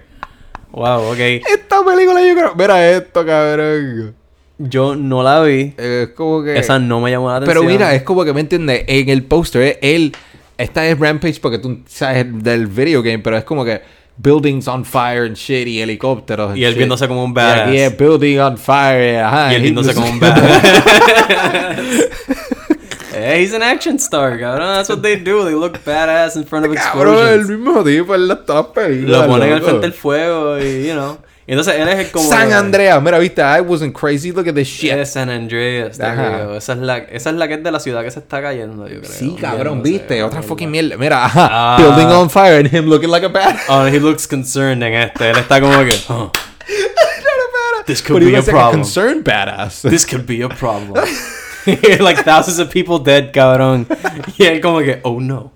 Wow, 0.75 1.13
ok. 1.13 1.19
Esta 1.19 1.85
película 1.85 2.21
yo 2.27 2.35
creo. 2.35 2.55
Mira 2.57 2.91
esto, 2.91 3.25
cabrón. 3.25 4.15
Yo 4.59 4.97
no 4.97 5.23
la 5.23 5.41
vi. 5.43 5.73
Es 5.77 6.09
como 6.11 6.43
que. 6.43 6.59
Esa 6.59 6.79
no 6.81 7.01
me 7.01 7.13
llamó 7.13 7.29
la 7.31 7.37
atención. 7.37 7.59
Pero 7.65 7.73
mira, 7.73 7.95
es 7.95 8.03
como 8.03 8.25
que 8.25 8.33
me 8.33 8.41
entiendes. 8.41 8.83
En 8.89 9.09
el 9.09 9.23
póster, 9.25 9.79
él. 9.83 10.15
Esta 10.59 10.87
es 10.87 10.99
Rampage 10.99 11.41
porque 11.41 11.59
tú 11.59 11.81
sabes 11.87 12.27
del 12.43 12.67
video 12.67 13.03
game, 13.03 13.21
pero 13.21 13.37
es 13.37 13.45
como 13.45 13.65
que. 13.65 13.81
Buildings 14.17 14.69
on 14.69 14.85
fire 14.85 15.23
and 15.27 15.35
shit 15.37 15.67
y 15.67 15.81
helicópteros. 15.81 16.57
Y 16.57 16.63
él 16.65 16.71
shit. 16.71 16.79
viéndose 16.79 17.09
como 17.09 17.25
un 17.25 17.33
Y 17.33 17.35
badass. 17.35 17.69
aquí 17.69 17.79
es 17.79 17.97
building 17.97 18.39
on 18.39 18.57
fire. 18.59 19.19
Ajá. 19.19 19.53
Y 19.53 19.57
él 19.57 19.63
viéndose 19.63 19.93
como 19.95 20.09
un 20.09 20.21
badass. 20.21 20.63
Eh, 23.27 23.39
he's 23.41 23.55
an 23.55 23.63
action 23.63 23.99
star, 23.99 24.39
cabrón. 24.39 24.75
That's 24.77 24.91
what 24.91 25.01
they 25.03 25.17
do. 25.17 25.45
They 25.45 25.55
look 25.55 25.79
badass 25.85 26.37
in 26.37 26.45
front 26.45 26.67
of 26.67 26.73
Cabrón, 26.75 27.17
el 27.27 27.41
explosions. 27.41 27.49
mismo 27.49 27.83
tipo 27.85 28.15
en 28.15 28.29
las 28.29 28.45
todas 28.45 28.67
las 28.67 28.75
películas. 28.75 29.21
Lo 29.23 29.27
ponen 29.27 29.53
al 29.53 29.63
frente 29.63 29.81
del 29.81 29.93
fuego 29.95 30.59
y, 30.59 30.87
you 30.87 30.93
know. 30.93 31.19
Y 31.47 31.53
entonces 31.53 31.75
él 31.77 31.87
es 31.89 31.99
el 31.99 32.11
como... 32.11 32.27
San 32.29 32.53
Andreas, 32.55 33.03
mira, 33.03 33.19
viste, 33.19 33.43
I 33.43 33.61
wasn't 33.61 33.95
crazy, 33.95 34.33
look 34.33 34.49
at 34.49 34.55
this 34.55 34.67
shit. 34.67 34.93
Es 34.93 35.13
San 35.13 35.29
Andreas. 35.29 36.01
Ajá. 36.01 36.57
Esa 36.57 36.73
es, 36.73 36.79
la, 36.79 36.97
esa 36.99 37.31
es 37.31 37.37
la 37.37 37.49
que 37.49 37.55
es 37.55 37.63
de 37.63 37.71
la 37.71 37.81
ciudad 37.81 38.03
que 38.03 38.11
se 38.11 38.19
está 38.21 38.41
cayendo, 38.41 38.89
yo 38.89 39.01
creo. 39.01 39.11
Sí, 39.13 39.37
cabrón, 39.41 39.83
viste, 39.83 40.23
otra 40.23 40.43
fucking 40.43 40.71
mierda. 40.71 40.97
Mira, 40.97 41.25
ajá, 41.27 41.49
Ah. 41.51 41.77
building 41.79 42.07
on 42.07 42.31
fire 42.31 42.57
and 42.59 42.73
him 42.75 42.87
looking 42.87 43.11
like 43.11 43.27
a 43.27 43.29
bad. 43.29 43.57
Oh, 43.69 43.85
he 43.87 44.01
looks 44.01 44.27
concerned 44.27 44.83
en 44.83 44.95
este. 44.95 45.31
Él 45.31 45.37
está 45.37 45.61
como 45.61 45.79
que... 45.85 45.93
huh, 46.09 46.31
This 47.87 48.01
could 48.01 48.15
But 48.15 48.21
be 48.21 48.29
a 48.35 48.37
looks 48.39 48.47
like 48.47 48.57
a 48.57 48.59
problem. 48.59 48.81
concerned 48.81 49.25
badass. 49.25 49.83
This 49.91 50.07
could 50.07 50.27
be 50.27 50.41
a 50.43 50.49
problem. 50.49 51.05
like 52.01 52.23
thousands 52.25 52.59
of 52.59 52.71
people 52.73 52.99
dead, 53.03 53.31
cabrón. 53.33 53.87
Y 54.39 54.45
él 54.45 54.61
como 54.61 54.79
que, 54.81 55.01
oh 55.03 55.21
no. 55.21 55.53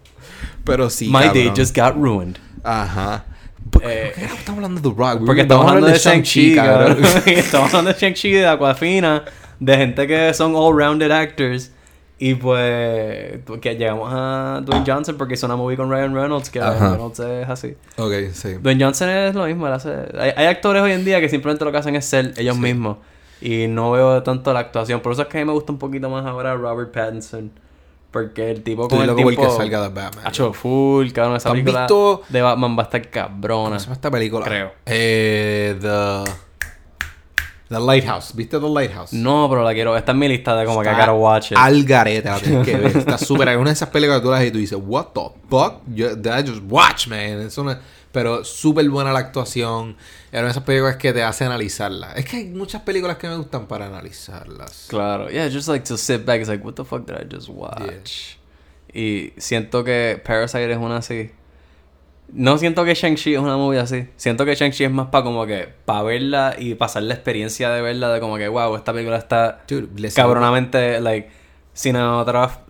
Pero 0.65 0.91
sí, 0.91 1.09
My 1.11 1.29
day 1.33 1.51
just 1.57 1.75
got 1.77 1.95
ruined. 1.97 2.37
Ajá. 2.65 3.25
¿Por 3.71 3.83
qué, 3.83 3.89
Eh, 3.89 4.13
por 4.15 4.29
qué 4.29 4.35
estamos 4.35 4.57
hablando 4.65 4.81
de 4.81 4.89
The 4.91 4.95
Rock? 4.97 5.27
Porque 5.27 5.41
estamos 5.43 5.67
hablando 5.67 5.89
de 5.89 5.99
Shang-Chi, 5.99 6.55
cabrón. 6.55 6.99
estamos 7.27 7.69
hablando 7.75 7.93
de 7.93 7.99
Shang-Chi, 7.99 8.33
de 8.33 8.47
Aquafina, 8.47 9.25
de 9.61 9.77
gente 9.77 10.07
que 10.07 10.33
son 10.35 10.55
all-rounded 10.57 11.11
actors. 11.11 11.73
Y 12.21 12.35
pues 12.35 13.39
que 13.63 13.77
llegamos 13.77 14.11
a 14.13 14.61
Dwayne 14.65 14.85
Johnson 14.85 15.17
porque 15.17 15.35
hizo 15.35 15.47
una 15.47 15.55
movie 15.55 15.77
con 15.77 15.89
Ryan 15.89 16.13
Reynolds, 16.15 16.51
que 16.51 16.61
Ajá. 16.61 16.73
Ryan 16.73 16.91
Reynolds 16.93 17.21
es 17.21 17.49
así. 17.49 17.75
Ok, 17.97 18.13
sí. 18.33 18.55
Dwayne 18.61 18.85
Johnson 18.85 19.09
es 19.09 19.35
lo 19.37 19.47
mismo, 19.47 19.69
él 19.69 19.73
hace... 19.73 19.91
Hay, 20.19 20.33
hay 20.37 20.47
actores 20.47 20.83
hoy 20.83 20.93
en 20.93 21.05
día 21.05 21.21
que 21.21 21.29
simplemente 21.29 21.65
lo 21.65 21.71
que 21.71 21.79
hacen 21.79 21.95
es 21.95 22.05
ser 22.05 22.35
ellos 22.37 22.57
Sí. 22.57 22.61
mismos. 22.63 22.97
Y 23.41 23.67
no 23.69 23.91
veo 23.93 24.23
tanto 24.23 24.53
la 24.53 24.61
actuación. 24.61 25.01
Por 25.01 25.13
eso 25.13 25.23
es 25.23 25.29
que 25.29 25.39
a 25.39 25.41
mí 25.41 25.47
me 25.47 25.53
gusta 25.53 25.73
un 25.73 25.79
poquito 25.79 26.09
más 26.11 26.25
ahora 26.27 26.55
Robert 26.55 26.93
Pattinson. 26.93 27.51
Porque 28.11 28.51
el 28.51 28.63
tipo 28.63 28.89
con 28.89 29.01
el 29.03 29.07
loco 29.09 29.23
tiempo... 29.23 29.43
que 29.43 29.51
salga 29.51 29.83
de 29.83 29.89
Batman. 29.89 30.25
Ha 30.27 30.31
hecho 30.31 30.53
full, 30.55 31.11
cabrón. 31.11 31.37
Esa 31.37 31.51
¿Has 31.51 31.53
película 31.53 31.81
visto- 31.83 32.23
de 32.31 32.41
Batman 32.43 32.77
va 32.79 32.83
a 32.83 32.85
estar 32.85 33.03
¿Cómo 33.03 33.13
cabrona. 33.13 33.79
se 33.79 33.85
llama 33.85 33.95
esta 33.95 34.11
película? 34.11 34.45
Creo. 34.47 34.73
Eh, 34.87 35.77
the... 35.81 36.25
The 37.69 37.79
Lighthouse. 37.79 38.35
¿Viste 38.35 38.59
The 38.59 38.67
Lighthouse? 38.69 39.13
No, 39.13 39.47
pero 39.51 39.63
la 39.63 39.75
quiero... 39.75 39.95
Está 39.95 40.13
en 40.13 40.19
mi 40.21 40.27
lista 40.29 40.57
de 40.57 40.65
como 40.65 40.81
que 40.81 40.89
gotta 40.91 41.13
watch 41.13 41.53
it. 41.53 41.59
Al 41.59 41.85
garete, 41.85 42.27
la 42.31 42.39
tienes 42.41 42.67
que 42.67 42.77
ver. 42.77 42.97
Está 42.97 43.19
súper. 43.19 43.49
Es 43.51 43.57
una 43.59 43.67
de 43.69 43.75
esas 43.75 43.91
películas 43.91 44.21
que 44.21 44.25
tú 44.25 44.31
las 44.31 44.43
y 44.45 44.51
tú 44.51 44.57
dices, 44.59 44.79
What 44.83 45.09
the 45.13 45.21
fuck? 45.51 45.75
Yo, 45.95 46.19
that 46.19 46.41
I 46.45 46.49
just 46.49 46.63
watch, 46.67 47.09
man. 47.09 47.19
Es 47.43 47.59
una- 47.59 47.79
pero 48.19 48.45
súper 48.45 48.91
buena 48.91 49.13
la 49.13 49.21
actuación. 49.21 49.97
De 50.33 50.41
esas 50.41 50.65
películas 50.65 50.97
que 50.97 51.13
te 51.13 51.23
hace 51.23 51.45
analizarla. 51.45 52.15
Es 52.15 52.25
que 52.25 52.39
hay 52.39 52.47
muchas 52.47 52.83
películas 52.83 53.17
que 53.17 53.29
me 53.29 53.37
gustan 53.37 53.69
para 53.69 53.87
analizarlas. 53.87 54.87
Claro. 54.89 55.31
Yeah, 55.31 55.49
just 55.49 55.69
like 55.69 55.87
to 55.87 55.97
sit 55.97 56.25
back. 56.25 56.41
It's 56.41 56.49
like, 56.49 56.65
what 56.65 56.75
the 56.75 56.85
fuck 56.85 57.07
did 57.07 57.15
I 57.15 57.33
just 57.33 57.49
watch? 57.49 58.35
Y 58.93 59.35
siento 59.37 59.85
que 59.85 60.21
Parasite 60.25 60.73
es 60.73 60.79
una 60.79 60.97
así. 60.97 61.31
No 62.33 62.59
siento 62.59 62.85
que 62.85 62.95
Shang-Chi 62.95 63.35
es 63.35 63.41
una 63.41 63.57
movie 63.57 63.79
así. 63.79 64.09
Siento 64.17 64.45
que 64.45 64.57
Shang-Chi 64.57 64.83
es 64.83 64.91
más 64.91 65.11
para 65.11 65.23
como 65.23 65.47
que... 65.47 65.69
Para 65.85 66.03
verla 66.03 66.57
y 66.59 66.75
pasar 66.75 67.05
la 67.05 67.15
experiencia 67.15 67.71
de 67.71 67.83
verla. 67.83 68.13
De 68.13 68.19
como 68.19 68.37
que, 68.37 68.49
wow, 68.49 68.75
esta 68.75 68.93
película 68.93 69.19
está... 69.19 69.63
Dude, 69.69 70.11
cabronamente, 70.11 71.01
like, 71.01 71.31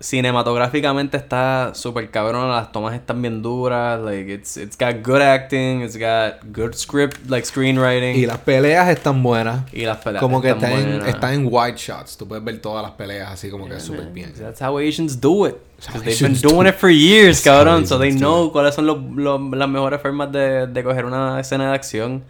cinematográficamente 0.01 1.17
está 1.17 1.73
súper 1.75 2.11
cabrona, 2.11 2.57
las 2.57 2.73
tomas 2.73 2.95
están 2.95 3.23
bien 3.23 3.41
duras, 3.43 4.01
like, 4.01 4.33
it's, 4.33 4.57
it's 4.57 4.77
got 4.79 4.97
good 5.05 5.23
acting, 5.23 5.83
it's 5.83 5.97
got 5.97 6.43
good 6.55 6.75
script, 6.75 7.29
like, 7.29 7.47
screenwriting, 7.47 8.17
Y 8.17 8.27
las 8.27 8.39
peleas 8.39 8.89
están 8.89 9.23
buenas. 9.23 9.63
y 9.73 9.83
las 9.87 9.99
peleas 9.99 10.21
Como 10.21 10.41
que 10.43 10.51
están 10.51 10.71
están 10.73 10.83
en, 10.85 10.91
buenas. 10.99 11.15
están 11.15 11.33
en 11.35 11.47
wide 11.51 11.77
shots. 11.77 12.17
Tú 12.17 12.29
puedes 12.29 12.45
ver 12.45 12.61
todas 12.61 12.83
las 12.83 12.93
peleas 12.93 13.31
así 13.33 13.51
como 13.51 13.65
que 13.65 13.73
Yeah, 13.73 13.81
súper 13.81 14.05
man. 14.05 14.15
bien. 14.15 14.33
That's 14.39 14.61
how 14.61 14.79
Asians 14.79 15.21
do 15.21 15.47
it. 15.47 15.55
That's 15.77 15.89
how 15.89 15.93
'Cause 15.95 16.05
they've 16.05 16.21
been 16.33 16.41
doing 16.43 16.67
it. 16.69 16.75
for 16.75 16.91
years, 16.91 17.41
cabrón. 17.43 17.87
So 17.87 17.99
they 17.99 18.13
know 18.13 18.51
cuáles 18.53 18.75
son 18.75 18.87
los, 18.87 18.99
los- 19.15 19.41
las 19.57 19.69
mejores 19.69 20.01
formas 20.03 20.31
de, 20.33 20.67
de 20.67 20.83
coger 20.85 21.05
una 21.05 21.39
escena 21.41 21.69
de 21.71 21.75
acción. 21.75 22.25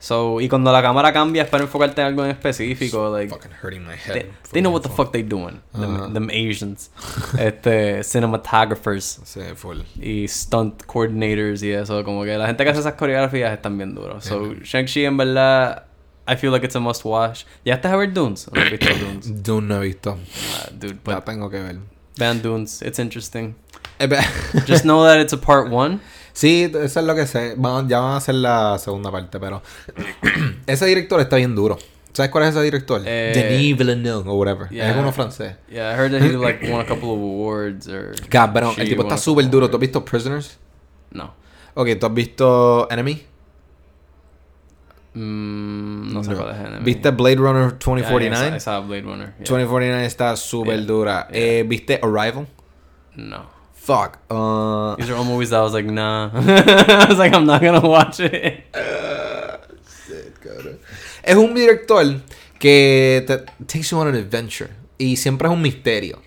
So, 0.00 0.40
y 0.40 0.48
cuando 0.48 0.70
la 0.70 0.80
cámara 0.80 1.12
cambia 1.12 1.42
es 1.42 1.48
para 1.48 1.64
enfocarte 1.64 2.00
en 2.00 2.06
algo 2.06 2.24
en 2.24 2.30
específico. 2.30 3.10
Like, 3.12 3.30
Fucking 3.34 3.50
hurting 3.62 3.84
my 3.84 3.94
head. 3.96 4.12
they, 4.14 4.30
they 4.52 4.60
know 4.62 4.72
what 4.72 4.82
the 4.82 4.88
fuck 4.88 5.10
they 5.10 5.22
doing. 5.24 5.60
Them, 5.72 5.96
Ajá. 5.96 6.12
them 6.12 6.30
Asians. 6.30 6.90
este, 7.38 8.04
cinematographers. 8.04 9.20
Sí, 9.24 9.40
full. 9.56 9.80
y 10.00 10.28
stunt 10.28 10.84
coordinators 10.86 11.62
y 11.62 11.72
eso, 11.72 12.04
como 12.04 12.24
que 12.24 12.36
la 12.38 12.46
gente 12.46 12.62
que 12.64 12.70
hace 12.70 12.80
esas 12.80 12.94
coreografías 12.94 13.52
están 13.52 13.76
bien 13.76 13.94
duros. 13.94 14.24
So, 14.24 14.40
man. 14.40 14.60
Shang-Chi 14.62 15.04
en 15.04 15.16
verdad, 15.16 15.84
I 16.28 16.36
feel 16.36 16.52
like 16.52 16.64
it's 16.64 16.76
a 16.76 16.80
must 16.80 17.04
watch. 17.04 17.44
¿Ya 17.64 17.74
estás 17.74 17.92
a 17.92 17.96
ver 17.96 18.12
Dunes? 18.12 18.46
¿O 18.48 18.54
no 18.54 18.62
visto 18.70 18.86
Dunes? 18.94 19.42
Dune 19.42 19.66
no 19.68 19.82
he 19.82 19.86
visto. 19.88 20.16
Ah, 20.56 20.68
dude, 20.72 20.98
La 21.06 21.22
tengo 21.24 21.50
que 21.50 21.58
ver. 21.60 21.78
Dunes, 22.42 22.82
it's 22.82 22.98
interesting. 22.98 23.54
Eh, 23.98 24.06
Just 24.66 24.84
know 24.84 25.02
that 25.04 25.18
it's 25.18 25.32
a 25.32 25.36
part 25.38 25.70
one. 25.72 26.00
Sí, 26.38 26.70
eso 26.72 27.00
es 27.00 27.04
lo 27.06 27.16
que 27.16 27.26
sé. 27.26 27.54
Van- 27.56 27.88
ya 27.88 27.98
van 27.98 28.12
a 28.12 28.16
hacer 28.18 28.36
la 28.36 28.78
segunda 28.78 29.10
parte, 29.10 29.40
pero 29.40 29.60
ese 30.68 30.86
director 30.86 31.18
está 31.20 31.34
bien 31.34 31.56
duro. 31.56 31.76
¿Sabes 32.12 32.30
cuál 32.30 32.44
es 32.44 32.50
ese 32.50 32.62
director? 32.62 33.02
Eh, 33.04 33.32
Denis 33.34 33.76
Villeneuve 33.76 34.28
o 34.30 34.34
whatever. 34.34 34.68
yeah. 34.70 34.88
Es 34.90 34.96
uno 34.96 35.10
francés. 35.10 35.56
Yeah, 35.68 35.92
I 35.92 35.98
heard 35.98 36.12
that 36.12 36.22
he 36.22 36.36
like 36.36 36.70
won 36.70 36.80
a 36.80 36.84
couple 36.86 37.08
of 37.10 37.18
awards 37.18 37.88
or. 37.88 38.14
Cabrón, 38.28 38.72
el 38.78 38.88
tipo 38.88 39.02
está 39.02 39.16
súper 39.18 39.50
duro. 39.50 39.68
¿Tú 39.68 39.78
has 39.78 39.80
visto 39.80 40.04
Prisoners? 40.04 40.58
No. 41.10 41.34
Ok, 41.74 41.88
¿tú 41.98 42.06
has 42.06 42.14
visto 42.14 42.88
Enemy? 42.88 43.20
Mm, 45.14 46.12
no 46.12 46.22
sé 46.22 46.34
cuál 46.34 46.50
es 46.50 46.56
Enemy. 46.60 46.84
¿Viste 46.84 47.10
Blade 47.10 47.34
Runner 47.36 47.62
Yeah, 47.62 47.78
yeah, 47.78 47.78
2049? 47.78 48.46
esa- 48.48 48.56
esa 48.56 48.78
Blade 48.80 49.02
Runner. 49.02 49.26
yeah. 49.38 49.44
2049 49.48 50.06
está 50.06 50.36
súper 50.36 50.86
dura. 50.86 51.26
Eh, 51.32 51.64
¿Viste 51.66 51.98
Arrival? 52.02 52.46
No. 53.16 53.57
Fuck. 53.88 54.18
uh, 54.28 54.96
These 54.96 55.08
are 55.08 55.16
all 55.16 55.24
movies 55.24 55.48
that 55.48 55.60
I 55.60 55.62
was 55.62 55.72
like, 55.72 55.86
nah. 55.86 56.28
I 56.34 57.06
was 57.08 57.16
like, 57.16 57.32
I'm 57.32 57.46
not 57.46 57.62
gonna 57.62 57.80
watch 57.80 58.20
it. 58.20 58.66
Es 61.22 61.36
un 61.36 61.54
director 61.54 62.20
que 62.58 63.24
te 63.26 63.38
takes 63.66 63.90
you 63.90 63.98
on 63.98 64.08
an 64.08 64.14
adventure. 64.14 64.70
Y 64.98 65.16
siempre 65.16 65.48
es 65.48 65.54
un 65.54 65.62
misterio. 65.62 66.20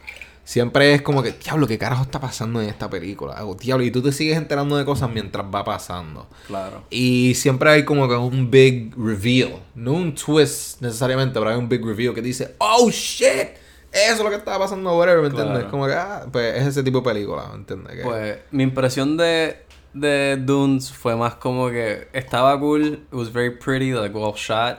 Siempre 0.44 0.94
es 0.94 1.02
como 1.02 1.22
que, 1.24 1.32
diablo, 1.34 1.68
¿qué 1.68 1.78
carajo 1.78 2.04
está 2.04 2.20
pasando 2.20 2.62
en 2.62 2.70
esta 2.70 2.90
película? 2.90 3.46
O, 3.46 3.56
diablo, 3.56 3.86
y 3.86 3.92
tú 3.92 4.02
te 4.02 4.12
sigues 4.12 4.38
enterando 4.38 4.76
de 4.78 4.86
cosas 4.86 5.10
mientras 5.10 5.46
va 5.46 5.64
pasando. 5.64 6.28
Claro. 6.48 6.84
Y 6.90 7.34
siempre 7.36 7.70
hay 7.70 7.86
como 7.86 8.08
que 8.10 8.16
un 8.16 8.50
big 8.52 8.94
reveal. 8.98 9.60
No 9.76 9.94
un 9.94 10.14
twist 10.16 10.82
necesariamente, 10.82 11.40
pero 11.40 11.52
hay 11.52 11.58
un 11.58 11.70
big 11.70 11.84
reveal 11.86 12.14
que 12.14 12.22
dice, 12.22 12.56
oh 12.60 12.90
shit, 12.92 13.50
eso 13.92 14.14
es 14.14 14.20
lo 14.24 14.30
que 14.30 14.36
estaba 14.38 14.60
pasando, 14.60 14.98
whatever, 14.98 15.22
¿me 15.22 15.28
entiendes? 15.28 15.56
Claro. 15.60 15.72
Como 15.72 15.88
que, 15.88 15.94
ah, 15.94 16.26
pues 16.32 16.56
es 16.58 16.68
ese 16.68 16.84
tipo 16.84 17.00
de 17.00 17.04
película, 17.06 17.44
¿me 17.50 17.56
entiendes? 17.56 17.96
Que- 17.98 18.04
Pues 18.04 18.38
mi 18.52 18.64
impresión 18.64 19.18
de, 19.18 19.64
de 19.94 20.38
Dunes 20.38 20.92
fue 20.92 21.16
más 21.16 21.36
como 21.36 21.70
que 21.70 22.08
estaba 22.14 22.60
cool, 22.60 22.84
it 22.86 23.00
was 23.14 23.32
very 23.32 23.50
pretty, 23.58 23.92
like 23.92 24.16
well 24.18 24.34
shot. 24.36 24.78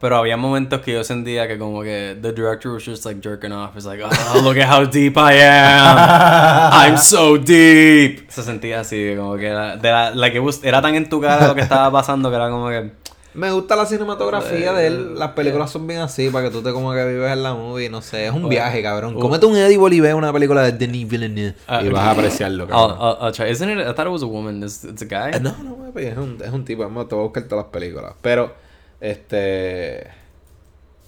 Pero 0.00 0.16
había 0.16 0.38
momentos 0.38 0.80
que 0.80 0.94
yo 0.94 1.04
sentía 1.04 1.46
que 1.46 1.58
como 1.58 1.82
que 1.82 2.16
the 2.22 2.32
director 2.32 2.72
was 2.72 2.82
just 2.86 3.04
like 3.04 3.20
jerking 3.22 3.52
off. 3.52 3.76
It's 3.76 3.84
like, 3.84 4.02
oh, 4.02 4.40
look 4.40 4.56
at 4.58 4.66
how 4.72 4.86
deep 4.86 5.14
I 5.18 5.34
am. 5.42 6.72
I'm 6.72 6.96
so 7.02 7.36
deep. 7.36 8.26
Se 8.30 8.42
sentía 8.42 8.80
así, 8.80 9.14
como 9.14 9.36
que 9.36 9.48
era, 9.48 9.76
de 9.76 9.90
la, 9.90 10.10
like 10.14 10.34
it 10.38 10.42
was- 10.42 10.64
era 10.64 10.80
tan 10.80 10.94
en 10.94 11.06
tu 11.06 11.20
cara 11.20 11.46
lo 11.48 11.54
que 11.54 11.60
estaba 11.60 11.90
pasando 11.92 12.30
que 12.30 12.36
era 12.36 12.48
como 12.48 12.68
que... 12.70 12.92
Me 13.32 13.50
gusta 13.52 13.76
la 13.76 13.86
cinematografía 13.86 14.72
de 14.72 14.86
él. 14.88 15.18
Las 15.18 15.32
películas 15.32 15.68
Yeah. 15.68 15.72
son 15.72 15.86
bien 15.86 16.00
así 16.00 16.30
para 16.30 16.46
que 16.48 16.50
tú 16.52 16.62
te 16.62 16.72
como 16.72 16.92
que 16.92 17.06
vives 17.06 17.30
en 17.32 17.42
la 17.44 17.54
movie. 17.54 17.88
No 17.88 18.02
sé, 18.02 18.26
es 18.26 18.32
un 18.32 18.44
Oh. 18.46 18.48
viaje, 18.48 18.82
cabrón. 18.82 19.14
Oh. 19.16 19.20
Cómete 19.20 19.46
un 19.46 19.56
y 19.92 20.00
ve 20.00 20.14
una 20.14 20.32
película 20.32 20.62
de 20.62 20.72
Denis 20.72 21.08
Villeneuve 21.08 21.54
Ah, 21.68 21.80
y 21.82 21.88
vas 21.90 22.02
a 22.02 22.10
apreciarlo, 22.12 22.64
I'll, 22.64 22.70
cabrón. 22.70 22.98
I'll, 23.00 23.26
I'll 23.26 23.32
try. 23.32 23.50
Isn't 23.50 23.70
it? 23.70 23.78
I 23.78 23.92
thought 23.94 24.06
it 24.06 24.12
was 24.12 24.22
a 24.22 24.26
woman. 24.26 24.62
It's, 24.64 24.82
it's 24.84 25.02
a 25.02 25.04
guy. 25.06 25.30
Eh, 25.32 25.40
No, 25.40 25.54
no, 25.62 25.92
es 25.98 26.16
un, 26.18 26.38
es 26.44 26.50
un 26.52 26.64
tipo. 26.64 26.84
Te 26.84 27.14
voy 27.14 27.24
a 27.24 27.26
buscar 27.28 27.44
todas 27.44 27.64
las 27.66 27.72
películas. 27.72 28.14
Pero, 28.20 28.52
este. 29.00 30.08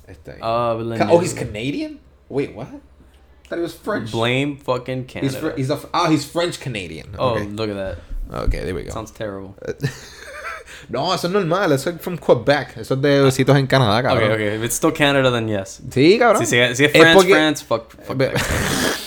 Este. 0.06 0.38
Ca- 0.40 0.74
Villeneuve. 0.74 1.06
oh, 1.12 1.20
he's 1.20 1.34
Canadian? 1.34 1.98
Wait, 2.28 2.54
what? 2.54 2.66
I 2.68 3.48
thought 3.48 3.58
he 3.58 3.62
was 3.62 3.74
French. 3.74 4.12
Blame 4.12 4.56
fucking 4.58 5.06
He's, 5.08 5.12
Canada. 5.34 5.38
fr- 5.40 5.56
he's 5.58 5.70
a, 5.70 5.78
ah, 5.92 6.08
he's 6.08 6.24
French 6.24 6.58
Canadian. 6.60 7.08
oh, 7.18 7.30
Okay. 7.34 7.46
look 7.48 7.68
at 7.68 7.76
that. 7.76 7.98
okay, 8.44 8.60
there 8.64 8.74
we 8.74 8.84
go. 8.84 8.90
Sounds 8.92 9.10
terrible. 9.10 9.54
No, 10.88 11.14
eso 11.14 11.26
es 11.26 11.32
normal. 11.32 11.72
Eso 11.72 11.90
es 11.90 12.00
from 12.00 12.16
Quebec. 12.18 12.76
Eso 12.78 12.94
es 12.94 13.02
de 13.02 13.30
sitios 13.32 13.56
en 13.56 13.66
Canadá, 13.66 14.02
cabrón. 14.02 14.32
Okay, 14.32 14.46
okay. 14.48 14.56
If 14.58 14.64
it's 14.64 14.76
still 14.76 14.92
Canada, 14.92 15.30
then 15.30 15.48
yes. 15.48 15.80
Sí, 15.90 16.18
cabrón. 16.18 16.44
Si, 16.44 16.46
si, 16.46 16.56
si 16.76 16.84
es 16.84 16.90
Es 16.94 17.00
France, 17.00 17.14
porque- 17.14 17.32
France, 17.34 17.64
fuck, 17.64 17.90
fuck. 18.04 18.16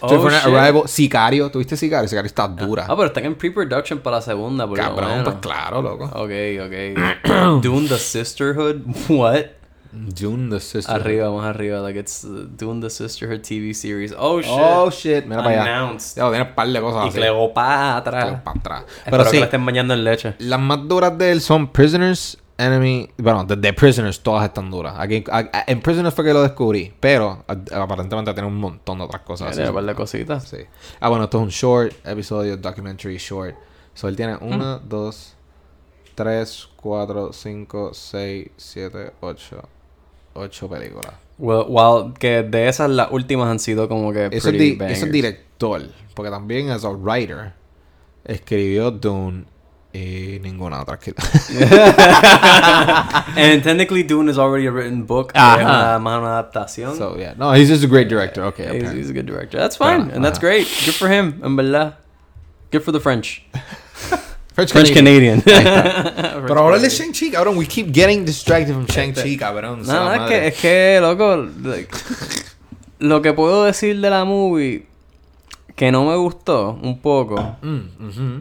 Oh, 0.00 0.08
24 0.08 0.30
shit. 0.38 0.46
Arrival, 0.54 0.82
Sicario. 0.86 1.50
¿Tuviste 1.50 1.76
Sicario? 1.78 2.06
Sicario 2.08 2.26
está 2.26 2.46
dura. 2.46 2.84
Ah, 2.86 2.94
pero 2.94 3.06
están 3.06 3.24
en 3.24 3.34
pre-production 3.36 4.00
para 4.00 4.16
la 4.16 4.22
segunda, 4.22 4.66
por 4.68 4.76
lo 4.76 4.84
Cabrón, 4.84 5.24
pues 5.24 5.36
claro, 5.40 5.80
loco. 5.80 6.04
Ok, 6.04 6.30
ok. 6.60 7.62
Dune 7.62 7.88
the 7.88 7.98
Sisterhood? 7.98 8.82
What? 9.08 9.46
June 10.18 10.50
the 10.50 10.60
Sister. 10.60 10.94
Arriba, 10.94 11.30
más 11.30 11.46
arriba. 11.46 11.80
Like, 11.80 11.98
it's 11.98 12.22
Dune 12.56 12.80
the 12.80 12.90
Sisterhood 12.90 13.40
TV 13.42 13.72
series. 13.74 14.14
Oh, 14.16 14.40
shit. 14.40 14.50
Oh, 14.52 14.90
shit. 14.90 15.24
Mira 15.26 15.42
para 15.42 15.62
allá. 15.62 15.76
Announced. 15.78 16.16
Ya, 16.16 16.28
tiene 16.30 16.44
un 16.48 16.54
par 16.54 16.68
de 16.68 16.80
cosas 16.80 17.04
Y 17.06 17.08
así. 17.08 17.18
Cleopatra. 17.18 18.42
Para 18.44 18.58
atrás. 18.58 18.84
Espero 18.98 19.10
Pero 19.10 19.24
que 19.24 19.30
sí, 19.30 19.38
la 19.38 19.44
estén 19.44 19.64
bañando 19.66 19.94
en 19.94 20.04
leche. 20.04 20.34
las 20.38 20.60
más 20.60 20.86
duras 20.88 21.16
de 21.16 21.32
él 21.32 21.40
son 21.40 21.68
Prisoners, 21.68 22.38
Enemy... 22.56 23.10
Bueno, 23.18 23.44
de, 23.44 23.56
de 23.56 23.72
Prisoners 23.72 24.20
todas 24.20 24.44
están 24.44 24.70
duras. 24.70 24.94
Aquí, 24.98 25.24
a- 25.30 25.38
a- 25.52 25.64
en 25.66 25.80
Prisoners 25.80 26.14
fue 26.14 26.24
que 26.24 26.32
lo 26.32 26.42
descubrí. 26.42 26.92
Pero 27.00 27.44
a- 27.48 27.82
aparentemente 27.82 28.32
tiene 28.32 28.48
un 28.48 28.56
montón 28.56 28.98
de 28.98 29.04
otras 29.04 29.22
cosas. 29.22 29.52
Tiene 29.54 29.68
un 29.70 29.74
par 29.74 29.84
de 29.84 29.94
cositas. 29.94 30.44
Sí. 30.48 30.58
Ah, 31.00 31.08
bueno, 31.08 31.24
esto 31.24 31.38
es 31.38 31.42
un 31.44 31.48
short 31.50 31.92
episodio, 32.06 32.56
documentary 32.56 33.16
short. 33.18 33.54
So 33.94 34.08
él 34.08 34.16
tiene 34.16 34.34
Mm. 34.36 34.52
una, 34.54 34.78
dos, 34.78 35.34
tres, 36.14 36.68
cuatro, 36.76 37.32
cinco, 37.32 37.90
seis, 37.92 38.48
siete, 38.56 39.12
ocho. 39.20 39.62
Ocho 40.34 40.68
películas. 40.68 41.14
Well, 41.38 41.64
while 41.68 42.12
que 42.18 42.42
de 42.42 42.68
esas 42.68 42.90
las 42.90 43.10
últimas 43.10 43.48
han 43.48 43.58
sido 43.58 43.88
como 43.88 44.12
que 44.12 44.28
Eso 44.30 44.50
es, 44.50 44.58
di- 44.58 44.78
eso 44.80 45.06
es 45.06 45.12
director. 45.12 45.82
Porque 46.14 46.30
también 46.30 46.70
es 46.70 46.84
a 46.84 46.90
writer. 46.90 47.52
Escribió 48.24 48.90
Dune 48.92 49.44
y 49.92 50.38
ninguna 50.40 50.80
otra. 50.82 50.98
que- 50.98 51.14
And 53.36 53.62
technically 53.62 54.02
Dune 54.02 54.28
is 54.28 54.38
already 54.38 54.66
a 54.66 54.72
written 54.72 55.06
book. 55.06 55.32
Una, 55.34 55.98
más 56.00 56.18
una 56.20 56.38
adaptación. 56.38 56.96
so, 56.96 57.16
yeah. 57.16 57.34
No, 57.36 57.52
he's 57.52 57.68
just 57.68 57.84
a 57.84 57.88
great 57.88 58.08
director. 58.08 58.44
Okay. 58.46 58.80
he's, 58.80 58.92
he's 58.92 59.10
a 59.10 59.12
good 59.12 59.26
director. 59.26 59.58
That's 59.58 59.76
fine. 59.76 60.06
Pero, 60.06 60.16
and 60.16 60.24
that's 60.24 60.38
ajá. 60.38 60.46
great. 60.46 60.66
Good 60.84 60.94
for 60.94 61.08
him. 61.08 61.40
En 61.44 61.56
verdad. 61.56 61.94
Good 62.70 62.82
for 62.82 62.92
the 62.92 63.00
French. 63.00 63.42
French, 64.54 64.72
French 64.72 64.92
Canadian. 64.92 65.42
Pero 66.48 66.64
hablar 66.64 66.80
de. 66.80 66.88
Shang-Chi, 66.88 67.30
cabrón. 67.30 67.56
We 67.56 67.66
keep 67.66 67.92
getting 67.92 68.24
distracted 68.24 68.72
from 68.74 68.86
Shang-Chi, 68.86 69.36
cabrón. 69.36 69.82
No, 69.86 70.12
es 70.12 70.20
que, 70.28 70.46
es 70.48 70.54
que, 70.54 70.98
loco, 71.00 71.48
like, 71.62 71.88
lo 73.00 73.20
que 73.22 73.32
puedo 73.32 73.64
decir 73.64 74.00
de 74.00 74.10
la 74.10 74.24
movie 74.24 74.86
que 75.76 75.90
no 75.90 76.04
me 76.04 76.14
gustó 76.16 76.78
un 76.82 77.00
poco 77.00 77.56
Mm, 77.60 78.38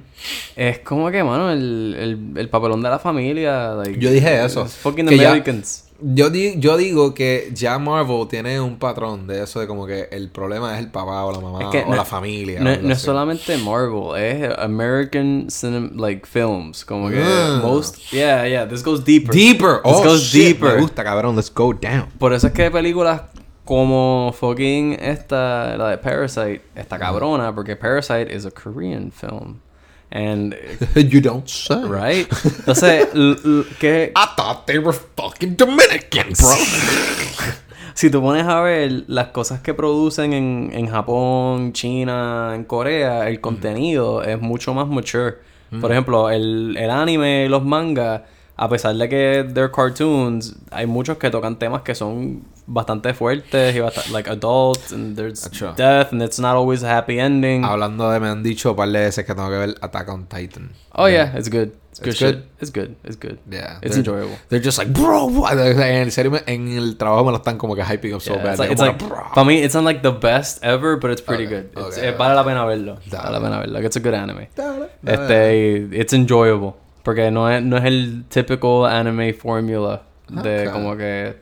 es 0.56 0.80
como 0.80 1.10
que, 1.10 1.24
mano, 1.24 1.50
el, 1.52 1.96
el, 2.34 2.38
el 2.38 2.50
papelón 2.50 2.82
de 2.84 2.90
la 2.90 3.00
familia. 3.00 3.74
like, 3.74 4.00
Yo 4.00 4.12
dije 4.12 4.44
eso. 4.46 4.66
Fucking 4.68 5.08
Que 5.08 5.26
Americans. 5.26 5.83
Yo, 6.02 6.30
di- 6.30 6.60
yo 6.60 6.76
digo 6.76 7.14
que 7.14 7.52
ya 7.54 7.78
Marvel 7.80 8.28
tiene 8.28 8.60
un 8.60 8.78
patrón 8.78 9.26
de 9.28 9.44
eso 9.44 9.60
de 9.60 9.68
como 9.68 9.86
que 9.86 10.10
el 10.12 10.30
problema 10.30 10.74
es 10.74 10.80
el 10.84 10.92
papá 10.92 11.24
o 11.24 11.32
la 11.32 11.40
mamá 11.40 11.60
Es 11.64 11.68
que 11.70 11.84
o 11.84 11.90
no- 11.90 11.96
la 11.96 12.04
familia. 12.06 12.60
No, 12.60 12.76
no 12.76 12.94
es 12.94 13.00
solamente 13.02 13.58
Marvel, 13.58 14.22
es 14.22 14.58
American 14.60 15.48
cinem 15.50 15.96
like 15.96 16.26
films, 16.28 16.84
como 16.84 17.10
que 17.10 17.22
Ah. 17.24 17.60
most 17.64 17.98
yeah, 18.12 18.46
yeah, 18.48 18.68
this 18.68 18.84
goes 18.84 19.04
deeper. 19.06 19.34
Deeper. 19.34 19.82
This 19.84 19.94
Oh, 19.96 20.04
goes 20.04 20.22
shit. 20.24 20.58
deeper. 20.60 20.76
Me 20.76 20.82
gusta, 20.82 21.04
cabrón. 21.04 21.36
Let's 21.36 21.54
go 21.54 21.74
down. 21.74 22.08
Por 22.20 22.34
eso 22.34 22.48
es 22.48 22.54
que 22.54 22.70
películas 22.70 23.22
como 23.64 24.34
fucking 24.38 24.98
esta 25.00 25.78
la 25.78 25.90
de 25.92 25.98
Parasite 25.98 26.62
está 26.76 27.00
cabrona 27.00 27.56
porque 27.56 27.76
Parasite 27.78 28.36
is 28.36 28.46
a 28.46 28.52
Korean 28.52 29.10
film. 29.12 29.60
And 30.16 30.56
you 30.96 31.22
don't 31.22 31.50
say. 31.50 31.84
right? 31.86 32.28
Entonces, 32.44 33.08
¿qué, 33.80 34.12
I 34.16 34.26
thought 34.38 34.68
they 34.68 34.78
were 34.78 34.94
fucking 34.94 35.56
Dominicans, 35.56 36.40
bro. 36.40 36.56
si 37.96 38.12
tú 38.12 38.22
pones 38.22 38.46
a 38.46 38.62
ver 38.62 39.06
las 39.08 39.30
cosas 39.30 39.62
que 39.62 39.74
producen 39.74 40.34
en, 40.34 40.70
en 40.72 40.88
Japón, 40.88 41.74
China, 41.74 42.52
en 42.54 42.64
Corea, 42.66 43.28
el 43.28 43.42
contenido 43.42 44.22
es 44.22 44.40
mucho 44.40 44.76
más 44.76 44.88
mature. 44.88 45.38
Por 45.82 45.92
ejemplo, 45.92 46.30
el, 46.30 46.78
el 46.78 46.92
anime 46.92 47.50
los 47.50 47.64
mangas, 47.66 48.22
a 48.56 48.70
pesar 48.70 48.96
de 48.96 49.10
que 49.10 49.44
they're 49.54 49.72
cartoons, 49.72 50.56
hay 50.72 50.86
muchos 50.86 51.18
que 51.18 51.30
tocan 51.30 51.58
temas 51.58 51.82
que 51.82 51.96
son 51.96 52.44
bastante 52.66 53.14
fuertes 53.14 53.76
y 53.76 53.80
bastante, 53.80 54.10
like 54.12 54.30
adult, 54.30 54.92
and 54.94 55.16
there's 55.18 55.46
Acho. 55.46 55.74
death, 55.76 56.14
and 56.14 56.22
it's 56.22 56.40
not 56.40 56.56
always 56.56 56.84
a 56.84 56.90
happy 56.98 57.20
ending. 57.20 57.64
Hablando 57.66 58.10
de, 58.12 58.20
me 58.20 58.28
han 58.28 58.42
dicho 58.44 58.70
un 58.72 58.76
par 58.78 58.88
de 58.90 59.00
veces 59.00 59.26
que 59.26 59.34
tengo 59.36 59.50
que 59.50 59.58
ver 59.58 59.76
Attack 59.82 60.08
on 60.10 60.26
Titan. 60.28 60.72
oh 60.96 61.08
yeah, 61.08 61.36
it's 61.38 61.50
good. 61.50 61.72
It's 61.92 62.00
good 62.00 62.08
It's 62.10 62.18
shit. 62.18 62.36
good? 62.36 62.44
It's 62.60 62.72
good. 62.72 62.96
It's 63.04 63.16
good. 63.20 63.38
Yeah. 63.52 63.78
It's 63.84 63.92
they're- 63.96 63.98
enjoyable. 64.00 64.36
They're 64.50 64.64
just 64.64 64.80
like, 64.80 64.92
bro? 64.92 65.30
En 65.52 66.10
serio, 66.10 66.32
me- 66.32 66.42
en 66.48 66.76
el 66.76 66.96
trabajo 66.98 67.24
me 67.24 67.30
lo 67.32 67.38
están 67.38 67.60
como 67.60 67.76
que 67.76 67.84
hyping 67.84 68.16
up 68.16 68.22
so 68.22 68.34
Yeah, 68.34 68.44
bad. 68.44 68.52
it's 68.54 68.60
like, 68.60 68.72
it's 68.72 68.82
like, 68.82 68.98
bro. 68.98 69.26
para 69.36 69.46
mí, 69.46 69.62
it's 69.64 69.76
not 69.76 69.84
like 69.84 70.02
the 70.02 70.10
best 70.12 70.64
ever, 70.64 70.96
but 70.98 71.12
it's 71.12 71.22
pretty 71.22 71.46
Okay, 71.46 71.56
good. 71.56 71.66
It's- 71.78 71.98
okay, 72.00 72.08
eh, 72.10 72.16
vale 72.18 72.34
la 72.34 72.44
pena 72.44 72.66
verlo. 72.66 72.98
Dale. 73.12 73.22
Vale 73.24 73.32
la 73.32 73.40
pena 73.42 73.60
verlo. 73.60 73.80
It's 73.86 73.96
a 73.96 74.00
good 74.00 74.16
anime. 74.16 74.48
Dale, 74.56 74.90
dale. 75.04 75.14
Este, 75.14 76.00
it's 76.02 76.14
enjoyable. 76.14 76.78
Porque 77.04 77.32
no 77.32 77.50
es, 77.52 77.62
no 77.62 77.78
es 77.78 77.84
el 77.84 78.24
typical 78.30 78.86
anime 78.86 79.34
formula 79.34 80.04
de 80.30 80.68
Ok. 80.68 80.74
como 80.74 80.96
que 80.98 81.36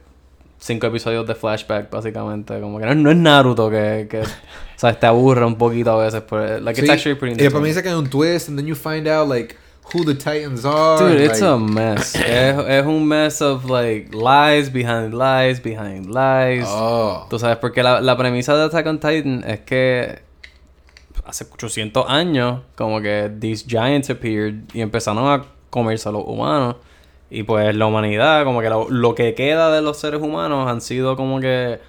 cinco 0.57 0.87
episodios 0.87 1.27
de 1.27 1.35
flashback, 1.35 1.89
básicamente. 1.89 2.59
Como 2.59 2.79
que 2.79 2.85
no, 2.85 2.95
no 2.95 3.11
es 3.11 3.17
Naruto 3.17 3.69
que, 3.69 4.07
que 4.09 4.21
o 4.21 4.25
sea, 4.75 4.99
te 4.99 5.05
aburre 5.05 5.45
un 5.45 5.55
poquito 5.55 5.91
a 5.91 6.03
veces. 6.03 6.23
Pero, 6.27 6.59
like, 6.59 6.79
it's 6.79 6.87
Sí, 6.89 6.93
actually 6.93 7.15
pretty 7.15 7.39
Y 7.39 7.43
después 7.43 7.61
me 7.61 7.69
dice 7.69 7.83
que 7.83 7.89
hay 7.89 7.95
un 7.95 8.09
twist, 8.09 8.49
and 8.49 8.57
then 8.57 8.65
you 8.65 8.75
find 8.75 9.07
out, 9.07 9.27
like, 9.29 9.55
who 9.93 10.03
the 10.05 10.15
Titans 10.15 10.65
are. 10.65 10.97
Dude, 10.97 11.17
and, 11.17 11.25
it's 11.25 11.41
like, 11.41 11.51
a 11.51 11.57
mess. 11.57 12.15
es, 12.15 12.57
es 12.67 12.85
un 12.85 13.07
mess 13.07 13.41
of 13.41 13.65
like 13.65 14.13
lies 14.15 14.71
behind 14.71 15.13
lies 15.13 15.61
behind 15.61 16.07
lies. 16.07 16.65
Oh. 16.67 17.27
Tú 17.29 17.37
sabes, 17.37 17.57
porque 17.57 17.83
la, 17.83 18.01
la 18.01 18.17
premisa 18.17 18.55
de 18.55 18.63
Attack 18.65 18.87
on 18.87 18.99
Titan 18.99 19.43
es 19.45 19.59
que 19.61 20.19
hace 21.31 21.45
800 21.51 22.05
años, 22.09 22.61
como 22.75 23.01
que 23.01 23.31
these 23.39 23.65
giants 23.65 24.09
appeared 24.09 24.55
y 24.73 24.81
empezaron 24.81 25.27
a 25.27 25.45
comerse 25.69 26.07
a 26.07 26.11
los 26.11 26.23
humanos. 26.25 26.75
Y 27.29 27.43
pues 27.43 27.73
la 27.73 27.85
humanidad, 27.85 28.43
como 28.43 28.59
que 28.59 28.69
lo, 28.69 28.89
lo 28.89 29.15
que 29.15 29.33
queda 29.33 29.73
de 29.73 29.81
los 29.81 29.97
seres 29.97 30.21
humanos 30.21 30.69
han 30.69 30.81
sido 30.81 31.15
como 31.15 31.39
que 31.39 31.79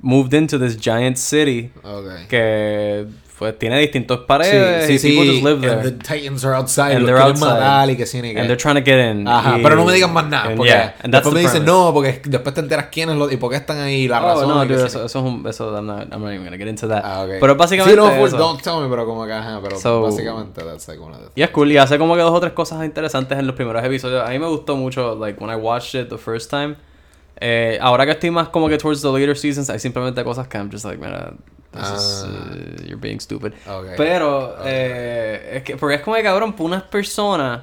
moved 0.00 0.32
into 0.34 0.58
this 0.58 0.78
giant 0.78 1.16
city 1.16 1.72
Okay. 1.82 2.26
que 2.28 3.06
pues 3.38 3.58
tiene 3.58 3.78
distintos 3.80 4.20
paredes 4.20 4.86
Sí, 4.86 4.98
sí, 4.98 5.08
y 5.08 5.10
people 5.16 5.26
sí. 5.26 5.40
just 5.42 5.44
live 5.44 5.72
And 5.72 5.82
there. 5.82 5.90
the 5.90 5.98
Titans 6.04 6.44
are 6.44 6.54
outside. 6.54 6.94
And 6.96 7.04
they're 7.06 7.18
outside. 7.20 7.90
y 7.92 7.96
que 7.96 8.06
sí, 8.06 8.22
ni 8.22 8.32
que- 8.32 8.38
And 8.40 8.48
they're 8.48 8.56
trying 8.56 8.76
to 8.76 8.82
get 8.84 8.98
in. 9.10 9.26
Ajá, 9.26 9.58
y- 9.58 9.62
pero 9.62 9.74
no 9.76 9.84
me 9.84 9.92
digan 9.92 10.12
más 10.12 10.26
nada. 10.28 10.48
and 10.50 10.56
Porque 10.56 10.70
yeah, 10.72 10.94
and 11.02 11.12
that's 11.12 11.24
después 11.24 11.34
the 11.34 11.34
me 11.34 11.40
dicen 11.40 11.64
no, 11.64 11.92
porque 11.92 12.22
después 12.24 12.54
te 12.54 12.60
enteras 12.60 12.86
quiénes 12.92 13.16
los 13.16 13.32
y 13.32 13.36
por 13.36 13.50
qué 13.50 13.56
están 13.56 13.78
ahí, 13.80 14.06
la 14.08 14.22
Oh, 14.22 14.26
razón. 14.28 14.48
no, 14.48 14.64
dude, 14.64 14.86
eso, 14.86 15.04
eso 15.04 15.06
es 15.06 15.14
un... 15.16 15.44
Eso, 15.48 15.74
I'm 15.76 15.86
not, 15.86 16.02
I'm 16.12 16.20
not 16.22 16.30
even 16.32 16.44
gonna 16.44 16.56
get 16.56 16.68
into 16.68 16.86
that. 16.88 17.02
Ah, 17.04 17.22
ok. 17.24 17.30
Pero 17.40 17.56
básicamente 17.56 18.00
Sí, 18.00 18.08
no, 18.08 18.10
full, 18.16 18.28
eso. 18.28 18.36
don't 18.36 18.62
tell 18.62 18.80
me, 18.80 18.88
pero 18.88 19.04
como 19.04 19.26
que 19.26 19.32
ajá, 19.32 19.60
pero 19.62 19.78
So- 19.80 20.02
básicamente 20.02 20.62
that's 20.62 20.86
like 20.86 21.02
one 21.02 21.14
of 21.14 21.20
the 21.20 21.40
Y 21.40 21.42
es 21.42 21.50
cool, 21.50 21.72
y 21.72 21.76
hace 21.76 21.98
como 21.98 22.14
que 22.14 22.20
dos 22.22 22.32
o 22.32 22.40
tres 22.40 22.52
cosas 22.52 22.84
interesantes 22.84 23.36
en 23.38 23.46
los 23.46 23.56
primeros 23.56 23.82
episodios. 23.84 24.22
A 24.26 24.30
mí 24.30 24.38
me 24.38 24.46
gustó 24.46 24.76
mucho, 24.76 25.16
like, 25.16 25.42
when 25.42 25.50
I 25.50 25.60
watched 25.60 26.00
it 26.00 26.08
the 26.08 26.18
first 26.18 26.50
time. 26.50 26.76
Eh, 27.40 27.78
ahora 27.80 28.06
que 28.06 28.12
estoy 28.12 28.30
más 28.30 28.48
como 28.50 28.68
que 28.68 28.78
towards 28.78 29.02
the 29.02 29.08
later 29.08 29.36
seasons, 29.36 29.68
hay 29.68 29.80
simplemente 29.80 30.22
cosas 30.22 30.46
que 30.46 30.56
I'm 30.56 30.70
just 30.70 30.84
like, 30.84 30.98
mira, 31.04 31.32
this 31.74 31.90
is, 31.90 32.24
uh, 32.24 32.84
you're 32.86 32.96
being 33.00 33.20
stupid. 33.20 33.52
Ok. 33.68 33.88
Pero, 33.96 34.56
eh, 34.64 35.56
es 35.56 35.62
que, 35.62 35.76
porque 35.76 35.96
es 35.96 36.00
como 36.02 36.16
que 36.16 36.22
cabrón, 36.22 36.52
por 36.54 36.66
unas 36.66 36.82
personas, 36.84 37.62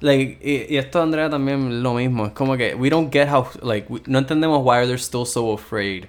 like, 0.00 0.38
y, 0.42 0.74
y 0.74 0.76
esto 0.78 1.02
Andrea 1.02 1.28
también 1.28 1.82
lo 1.82 1.94
mismo, 1.94 2.26
es 2.26 2.32
como 2.32 2.56
que 2.56 2.74
we 2.74 2.90
don't 2.90 3.12
get 3.12 3.28
how, 3.28 3.46
like, 3.62 3.86
we- 3.92 4.02
no 4.06 4.18
entendemos 4.18 4.60
why 4.62 4.86
they're 4.86 4.98
still 4.98 5.26
so 5.26 5.52
afraid 5.52 6.04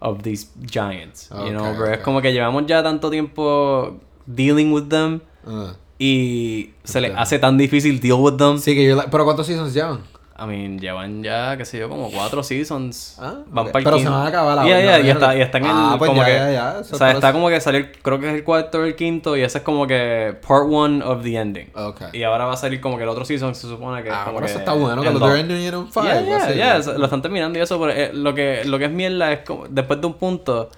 of 0.00 0.22
these 0.22 0.48
giants, 0.70 1.28
you 1.30 1.50
know, 1.50 1.72
pero 1.78 1.86
es 1.92 1.98
ok. 1.98 2.04
como 2.04 2.20
que 2.22 2.32
llevamos 2.32 2.64
ya 2.66 2.82
tanto 2.82 3.10
tiempo 3.10 3.98
dealing 4.26 4.72
with 4.72 4.88
them 4.88 5.20
Ah. 5.46 5.74
y 5.98 6.70
se 6.84 7.00
les 7.00 7.10
Entiendo. 7.10 7.20
hace 7.22 7.38
tan 7.38 7.56
difícil 7.58 8.00
deal 8.00 8.18
with 8.20 8.36
them. 8.36 8.58
Sí, 8.58 8.74
que 8.74 8.84
yo 8.86 8.98
pero 9.10 9.24
¿cuántos 9.24 9.46
seasons 9.46 9.72
llevan? 9.74 10.00
I 10.44 10.46
mean, 10.46 10.78
llevan 10.78 11.22
ya, 11.22 11.56
qué 11.56 11.64
sé 11.64 11.78
yo, 11.78 11.88
como 11.88 12.10
cuatro 12.10 12.42
seasons. 12.42 13.16
Ah, 13.18 13.38
van 13.46 13.66
ok. 13.66 13.72
para 13.72 13.78
el 13.80 13.84
Pero 13.84 13.98
se 13.98 14.08
van 14.08 14.26
a 14.26 14.26
acabar 14.28 14.58
ahora, 14.58 14.68
Yeah, 14.68 14.80
yeah, 14.80 14.98
¿no? 14.98 15.04
y 15.06 15.10
está, 15.10 15.36
y 15.36 15.40
está 15.40 15.58
en 15.58 15.64
el. 15.64 15.70
Ah, 15.72 15.94
pues 15.98 16.08
como 16.08 16.22
ya, 16.22 16.26
que, 16.26 16.32
ya, 16.34 16.52
ya, 16.52 16.80
eso 16.80 16.94
O 16.94 16.98
sea, 16.98 17.10
está 17.12 17.32
como 17.32 17.48
que 17.48 17.60
salir, 17.60 17.92
creo 18.02 18.20
que 18.20 18.28
es 18.28 18.34
el 18.34 18.44
cuarto 18.44 18.78
o 18.78 18.84
el 18.84 18.94
quinto, 18.94 19.36
y 19.36 19.42
ese 19.42 19.58
es 19.58 19.64
como 19.64 19.86
que 19.86 20.36
part 20.46 20.66
one 20.70 21.02
of 21.02 21.22
the 21.22 21.36
ending. 21.36 21.70
Ok. 21.74 22.02
Y 22.12 22.22
ahora 22.22 22.44
va 22.44 22.54
a 22.54 22.56
salir 22.56 22.80
como 22.80 22.96
que 22.96 23.04
el 23.04 23.08
otro 23.08 23.24
season 23.24 23.54
se 23.54 23.66
supone 23.68 24.02
que. 24.02 24.10
Ah, 24.10 24.24
como 24.26 24.40
que 24.40 24.46
eso 24.46 24.58
está 24.58 24.74
bueno, 24.74 25.02
que 25.02 25.10
lo 25.10 25.36
in 25.36 25.48
five. 25.90 26.24
Yeah, 26.24 26.36
así. 26.36 26.54
yeah, 26.54 26.76
eso- 26.76 26.98
lo 26.98 27.04
están 27.04 27.22
terminando 27.22 27.58
y 27.58 27.62
eso, 27.62 27.78
pero 27.80 27.92
eh, 27.92 28.10
lo, 28.12 28.34
que, 28.34 28.64
lo 28.64 28.78
que 28.78 28.84
es 28.86 28.90
mierda 28.90 29.32
es 29.32 29.40
como, 29.40 29.66
después 29.68 30.00
de 30.00 30.06
un 30.06 30.14
punto, 30.14 30.70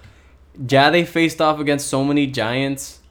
ya 0.54 0.90
they 0.90 1.04
faced 1.04 1.40
off 1.40 1.60
against 1.60 1.88
so 1.88 2.02
many 2.04 2.30
giants 2.32 3.02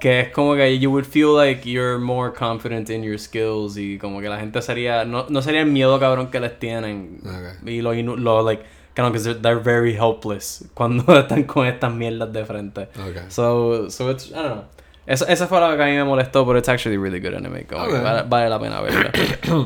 que 0.00 0.20
es 0.20 0.28
como 0.30 0.54
que 0.54 0.78
you 0.78 0.90
would 0.90 1.04
feel 1.04 1.34
like 1.36 1.68
you're 1.68 1.98
more 1.98 2.32
confident 2.32 2.90
in 2.90 3.02
your 3.02 3.18
skills 3.18 3.76
y 3.76 3.98
como 3.98 4.20
que 4.20 4.28
la 4.28 4.38
gente 4.38 4.60
sería, 4.62 5.04
no, 5.04 5.26
no 5.28 5.42
sería 5.42 5.60
el 5.60 5.66
miedo 5.70 5.98
cabrón 5.98 6.30
que 6.30 6.40
les 6.40 6.58
tienen 6.58 7.20
Ok. 7.24 7.68
y 7.68 7.80
lo, 7.80 7.92
lo 7.94 8.42
like, 8.42 8.62
of, 8.98 9.12
because 9.12 9.24
they're, 9.24 9.40
they're 9.40 9.58
very 9.62 9.94
helpless 9.94 10.64
cuando 10.74 11.04
están 11.18 11.44
con 11.44 11.66
estas 11.66 11.92
mierdas 11.92 12.32
de 12.32 12.44
frente. 12.44 12.88
So, 13.28 13.90
so 13.90 14.10
it's, 14.10 14.28
I 14.30 14.34
don't 14.34 14.44
know. 14.52 14.64
Eso, 15.06 15.26
eso 15.28 15.46
fue 15.48 15.60
lo 15.60 15.76
que 15.76 15.82
a 15.82 15.86
mí 15.86 15.92
me 15.92 16.04
molestó, 16.04 16.46
pero 16.46 16.58
it's 16.58 16.68
actually 16.70 16.96
really 16.96 17.20
good 17.20 17.34
anime. 17.34 17.64
Como 17.66 17.84
que 17.88 17.96
Ok. 17.96 18.02
vale, 18.02 18.22
vale 18.26 18.48
la 18.48 18.58
pena 18.58 18.80
verlo. 18.80 19.10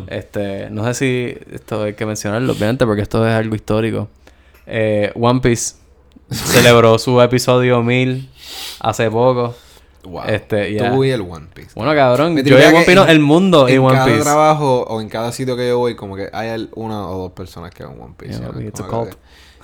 este, 0.08 0.68
no 0.70 0.84
sé 0.84 0.94
si 0.94 1.54
esto 1.54 1.84
hay 1.84 1.94
que 1.94 2.04
mencionarlo, 2.06 2.52
obviamente, 2.54 2.84
porque 2.84 3.02
esto 3.02 3.24
es 3.26 3.32
algo 3.34 3.54
histórico. 3.54 4.08
Eh, 4.66 5.12
One 5.14 5.40
Piece 5.40 5.76
celebró 6.30 6.98
su 6.98 7.20
episodio 7.22 7.82
1000 7.84 8.28
hace 8.80 9.08
poco. 9.12 9.54
Wow. 10.09 10.22
Este, 10.26 10.72
ya. 10.74 10.92
Tú 10.92 11.04
y 11.04 11.11
el 11.11 11.20
One 11.20 11.46
Piece. 11.54 11.70
Bueno, 11.74 11.94
cabrón, 11.94 12.34
Me 12.34 12.42
yo 12.42 12.59
y 12.59 12.62
One 12.62 12.70
que 12.72 12.78
Piece, 12.80 12.94
no, 12.94 13.04
en- 13.04 13.11
el 13.11 13.20
mundo 13.20 13.68
y 13.68 13.72
en 13.74 13.80
One 13.80 13.94
cada 13.94 14.06
Piece. 14.06 14.22
trabajo 14.22 14.82
o 14.88 15.00
en 15.00 15.09
cada 15.09 15.32
sitio 15.32 15.56
que 15.56 15.68
yo 15.68 15.78
voy, 15.78 15.94
como 15.94 16.16
que 16.16 16.28
hay 16.32 16.68
una 16.74 17.09
o 17.09 17.18
dos 17.18 17.32
personas 17.32 17.70
que 17.72 17.84
ven 17.84 18.00
One 18.00 18.14
Piece. 18.16 18.38
Yeah, 18.40 18.48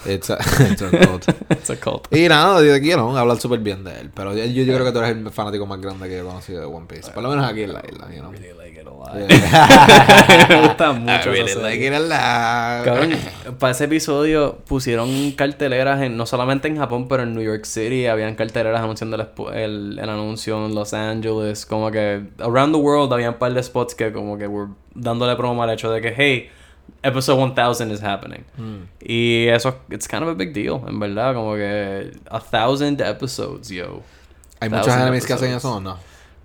it's 0.07 0.30
a 0.30 0.38
It's 0.70 0.82
a, 0.82 0.90
cult. 0.90 1.28
It's 1.50 1.70
a 1.70 1.76
cult. 1.76 2.07
Y 2.14 2.28
nada, 2.28 2.62
yo 2.64 2.80
quiero 2.80 3.16
hablar 3.16 3.38
súper 3.40 3.61
bien 3.61 3.84
de 3.84 3.92
él. 4.00 4.11
Pero 4.14 4.34
yo, 4.34 4.44
yo 4.44 4.64
creo 4.74 4.84
que 4.84 4.92
tú 4.92 4.98
eres 4.98 5.11
el 5.16 5.30
fanático 5.30 5.66
más 5.66 5.80
grande 5.80 6.09
que 6.09 6.18
he 6.20 6.22
conocido 6.22 6.61
de 6.61 6.66
One 6.66 6.86
Piece. 6.86 7.11
Por 7.12 7.22
lo 7.22 7.30
menos 7.30 7.44
aquí 7.50 7.62
en 7.62 7.72
la 7.72 7.82
isla, 7.88 8.09
you 8.12 8.20
know. 8.20 8.32
I 8.32 8.36
really 8.36 8.59
like 8.59 8.80
it 8.80 8.86
a 8.86 8.90
lot. 8.90 9.14
Yeah. 9.28 10.46
me 10.48 10.68
gusta 10.68 10.90
I 10.90 10.98
mucho. 10.98 11.30
really 11.30 11.50
esa 11.50 11.61
like 11.61 11.86
it 11.86 11.92
a 11.92 12.00
lot. 12.00 12.84
Cabrón, 12.84 13.12
para 13.59 13.72
ese 13.72 13.84
episodio 13.84 14.59
pusieron 14.66 15.32
carteleras 15.32 16.02
en, 16.02 16.16
no 16.16 16.26
solamente 16.26 16.68
en 16.68 16.76
Japón, 16.78 17.09
pero 17.09 17.22
en 17.22 17.34
New 17.34 17.42
York 17.42 17.64
City. 17.64 18.07
Habían 18.07 18.34
carteleras 18.34 18.80
anunciando 18.80 19.16
el, 19.16 19.55
el, 19.55 19.98
el 19.98 20.09
anuncio 20.09 20.64
en 20.66 20.74
Los 20.74 20.94
Angeles. 20.94 21.66
Como 21.66 21.90
que 21.90 22.22
around 22.38 22.74
the 22.74 22.80
world 22.80 23.12
había 23.12 23.30
un 23.30 23.38
par 23.38 23.52
de 23.55 23.62
spots 23.62 23.94
que 23.94 24.12
como 24.12 24.38
que 24.38 24.46
were 24.46 24.70
dándole 24.94 25.36
promo 25.36 25.62
al 25.62 25.70
hecho 25.70 25.90
de 25.90 26.00
que, 26.00 26.14
hey, 26.16 26.48
episode 27.03 27.39
1000 27.39 27.91
is 27.91 28.01
happening. 28.03 28.45
Mm. 28.59 28.87
Y 29.01 29.49
eso, 29.49 29.76
it's 29.91 30.07
kind 30.09 30.22
of 30.22 30.28
a 30.28 30.35
big 30.35 30.53
deal, 30.53 30.82
en 30.89 30.99
verdad. 30.99 31.35
Como 31.35 31.55
que 31.55 32.12
a 32.30 32.41
thousand 32.41 33.01
episodes, 33.01 33.68
yo. 33.68 34.03
¿Hay 34.61 34.68
muchos 34.70 34.89
animes 34.89 35.26
que 35.26 35.32
hacen 35.35 35.53
eso 35.53 35.76
o 35.76 35.80
no? 35.80 35.99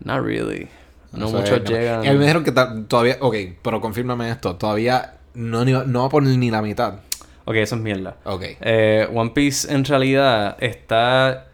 Not 0.03 0.23
really. 0.23 0.67
No, 1.11 1.27
sé, 1.27 1.33
muchos 1.37 1.59
no. 1.63 1.69
llegan. 1.69 2.03
Y 2.03 2.07
a 2.07 2.11
mí 2.11 2.17
me 2.17 2.25
dijeron 2.25 2.43
que 2.43 2.51
todavía, 2.51 3.17
ok, 3.19 3.35
pero 3.61 3.81
confírmame 3.81 4.29
esto, 4.29 4.55
todavía 4.57 5.15
no, 5.33 5.63
ni- 5.65 5.71
no 5.71 6.01
va 6.01 6.05
a 6.07 6.09
poner 6.09 6.37
ni 6.37 6.51
la 6.51 6.61
mitad. 6.61 6.99
Ok, 7.45 7.55
eso 7.55 7.75
es 7.75 7.81
mierda. 7.81 8.17
Ok. 8.25 8.43
Eh, 8.61 9.07
One 9.13 9.31
Piece 9.31 9.73
en 9.73 9.83
realidad 9.85 10.55
está 10.59 11.47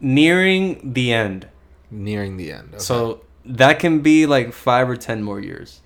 nearing 0.00 0.92
the 0.94 1.12
end. 1.12 1.48
Nearing 1.90 2.36
the 2.36 2.50
end. 2.52 2.74
ok. 2.74 2.80
So 2.80 3.20
that 3.44 3.78
can 3.78 4.00
be 4.02 4.26
like 4.26 4.52
five 4.52 4.88
or 4.88 4.96
ten 4.96 5.22
more 5.22 5.40
years. 5.40 5.80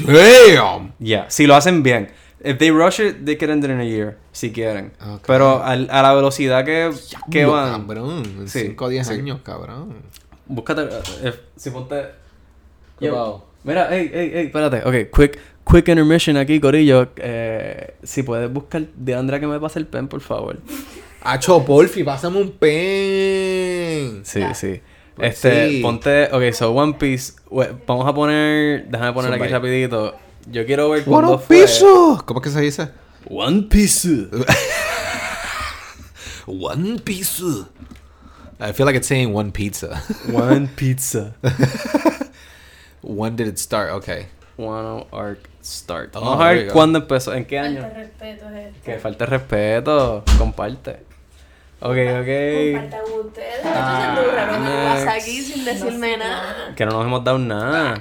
Damn! 0.00 0.92
Yeah, 0.98 1.26
si 1.30 1.46
lo 1.46 1.54
hacen 1.54 1.82
bien. 1.82 2.10
If 2.44 2.58
they 2.58 2.70
rush 2.72 2.98
it, 3.00 3.24
they 3.24 3.36
could 3.36 3.50
end 3.50 3.64
it 3.64 3.70
in 3.70 3.78
a 3.80 3.84
year, 3.84 4.18
si 4.32 4.52
quieren. 4.52 4.92
Ok. 5.00 5.22
Pero 5.26 5.62
al- 5.62 5.88
a 5.90 6.02
la 6.02 6.12
velocidad 6.14 6.64
que, 6.64 6.90
que 7.30 7.44
van... 7.44 7.82
Cabrón, 7.86 8.22
en 8.40 8.48
Sí, 8.48 8.60
5 8.62 8.84
o 8.84 8.88
10 8.88 9.06
sí. 9.06 9.12
años, 9.14 9.40
cabrón. 9.44 9.94
Búscate... 10.46 10.88
eh, 11.22 11.34
si 11.56 11.70
ponte... 11.70 12.02
¿Qué 12.98 13.06
Yo-? 13.06 13.46
Mira, 13.64 13.94
ey, 13.96 14.10
ey, 14.12 14.30
ey, 14.34 14.46
espérate. 14.46 14.78
Ok, 14.84 15.08
quick, 15.16 15.38
quick 15.64 15.86
intermission 15.88 16.36
aquí, 16.36 16.58
Corillo. 16.58 17.10
Eh, 17.16 17.94
si 18.02 18.24
puedes 18.24 18.52
buscar 18.52 18.82
de 18.96 19.14
Andrea 19.14 19.38
que 19.38 19.46
me 19.46 19.60
pase 19.60 19.78
el 19.78 19.86
pen, 19.86 20.08
por 20.08 20.20
favor. 20.20 20.58
Acho, 21.20 21.64
porfi, 21.64 22.02
pásame 22.02 22.40
un 22.40 22.50
pen. 22.52 24.22
Sí, 24.24 24.42
sí. 24.54 24.80
Pues 25.16 25.34
este, 25.34 25.68
sí. 25.68 25.82
ponte... 25.82 26.28
Ok, 26.32 26.52
so 26.52 26.72
One 26.72 26.94
Piece... 26.94 27.34
Vamos 27.86 28.06
a 28.06 28.14
poner... 28.14 28.86
Déjame 28.88 29.12
poner 29.12 29.32
aquí 29.32 29.48
rapidito. 29.48 30.16
Yo 30.50 30.66
quiero 30.66 30.90
ver 30.90 31.02
One 31.02 31.10
cuándo 31.10 31.38
fue... 31.38 31.62
Piece. 31.62 31.80
¿Cómo 31.80 32.40
es 32.40 32.44
que 32.44 32.50
se 32.50 32.60
dice? 32.60 32.88
One 33.28 33.62
Piece. 33.62 34.08
One 36.46 36.98
Piece. 37.00 37.42
I 38.62 38.72
feel 38.72 38.86
like 38.86 38.94
it's 38.94 39.08
saying 39.08 39.32
one 39.32 39.50
pizza. 39.50 40.00
One 40.30 40.68
Pizza. 40.68 41.34
when 43.02 43.34
did 43.34 43.48
it 43.48 43.58
start? 43.58 43.90
Okay. 43.90 44.26
One 44.56 45.04
Arc 45.12 45.48
Start. 45.62 46.12
Oh, 46.14 46.20
Vamos 46.20 46.40
a 46.40 46.50
ver 46.50 46.68
cuándo 46.68 47.00
empezó. 47.00 47.34
¿En 47.34 47.44
qué 47.44 47.58
año? 47.58 47.80
Falta 47.80 47.98
de 47.98 48.04
respeto 48.04 48.48
es 48.50 48.66
esto. 48.68 48.84
Que 48.84 48.98
falta 48.98 49.26
respeto. 49.26 50.24
Comparte. 50.38 51.11
Ok, 51.84 51.96
ok. 52.20 52.30
Compartan 52.74 53.00
ustedes. 53.26 53.60
Ah, 53.64 54.14
Esto 54.14 54.22
es 54.22 54.30
duro, 54.30 54.58
¿no? 54.58 54.64
next. 54.64 55.04
Vas 55.06 55.14
aquí 55.16 55.42
sin 55.42 55.64
decirme 55.64 56.16
nada. 56.16 56.74
Que 56.76 56.86
no 56.86 56.92
nos 56.92 57.04
hemos 57.06 57.24
dado 57.24 57.38
nada. 57.38 58.00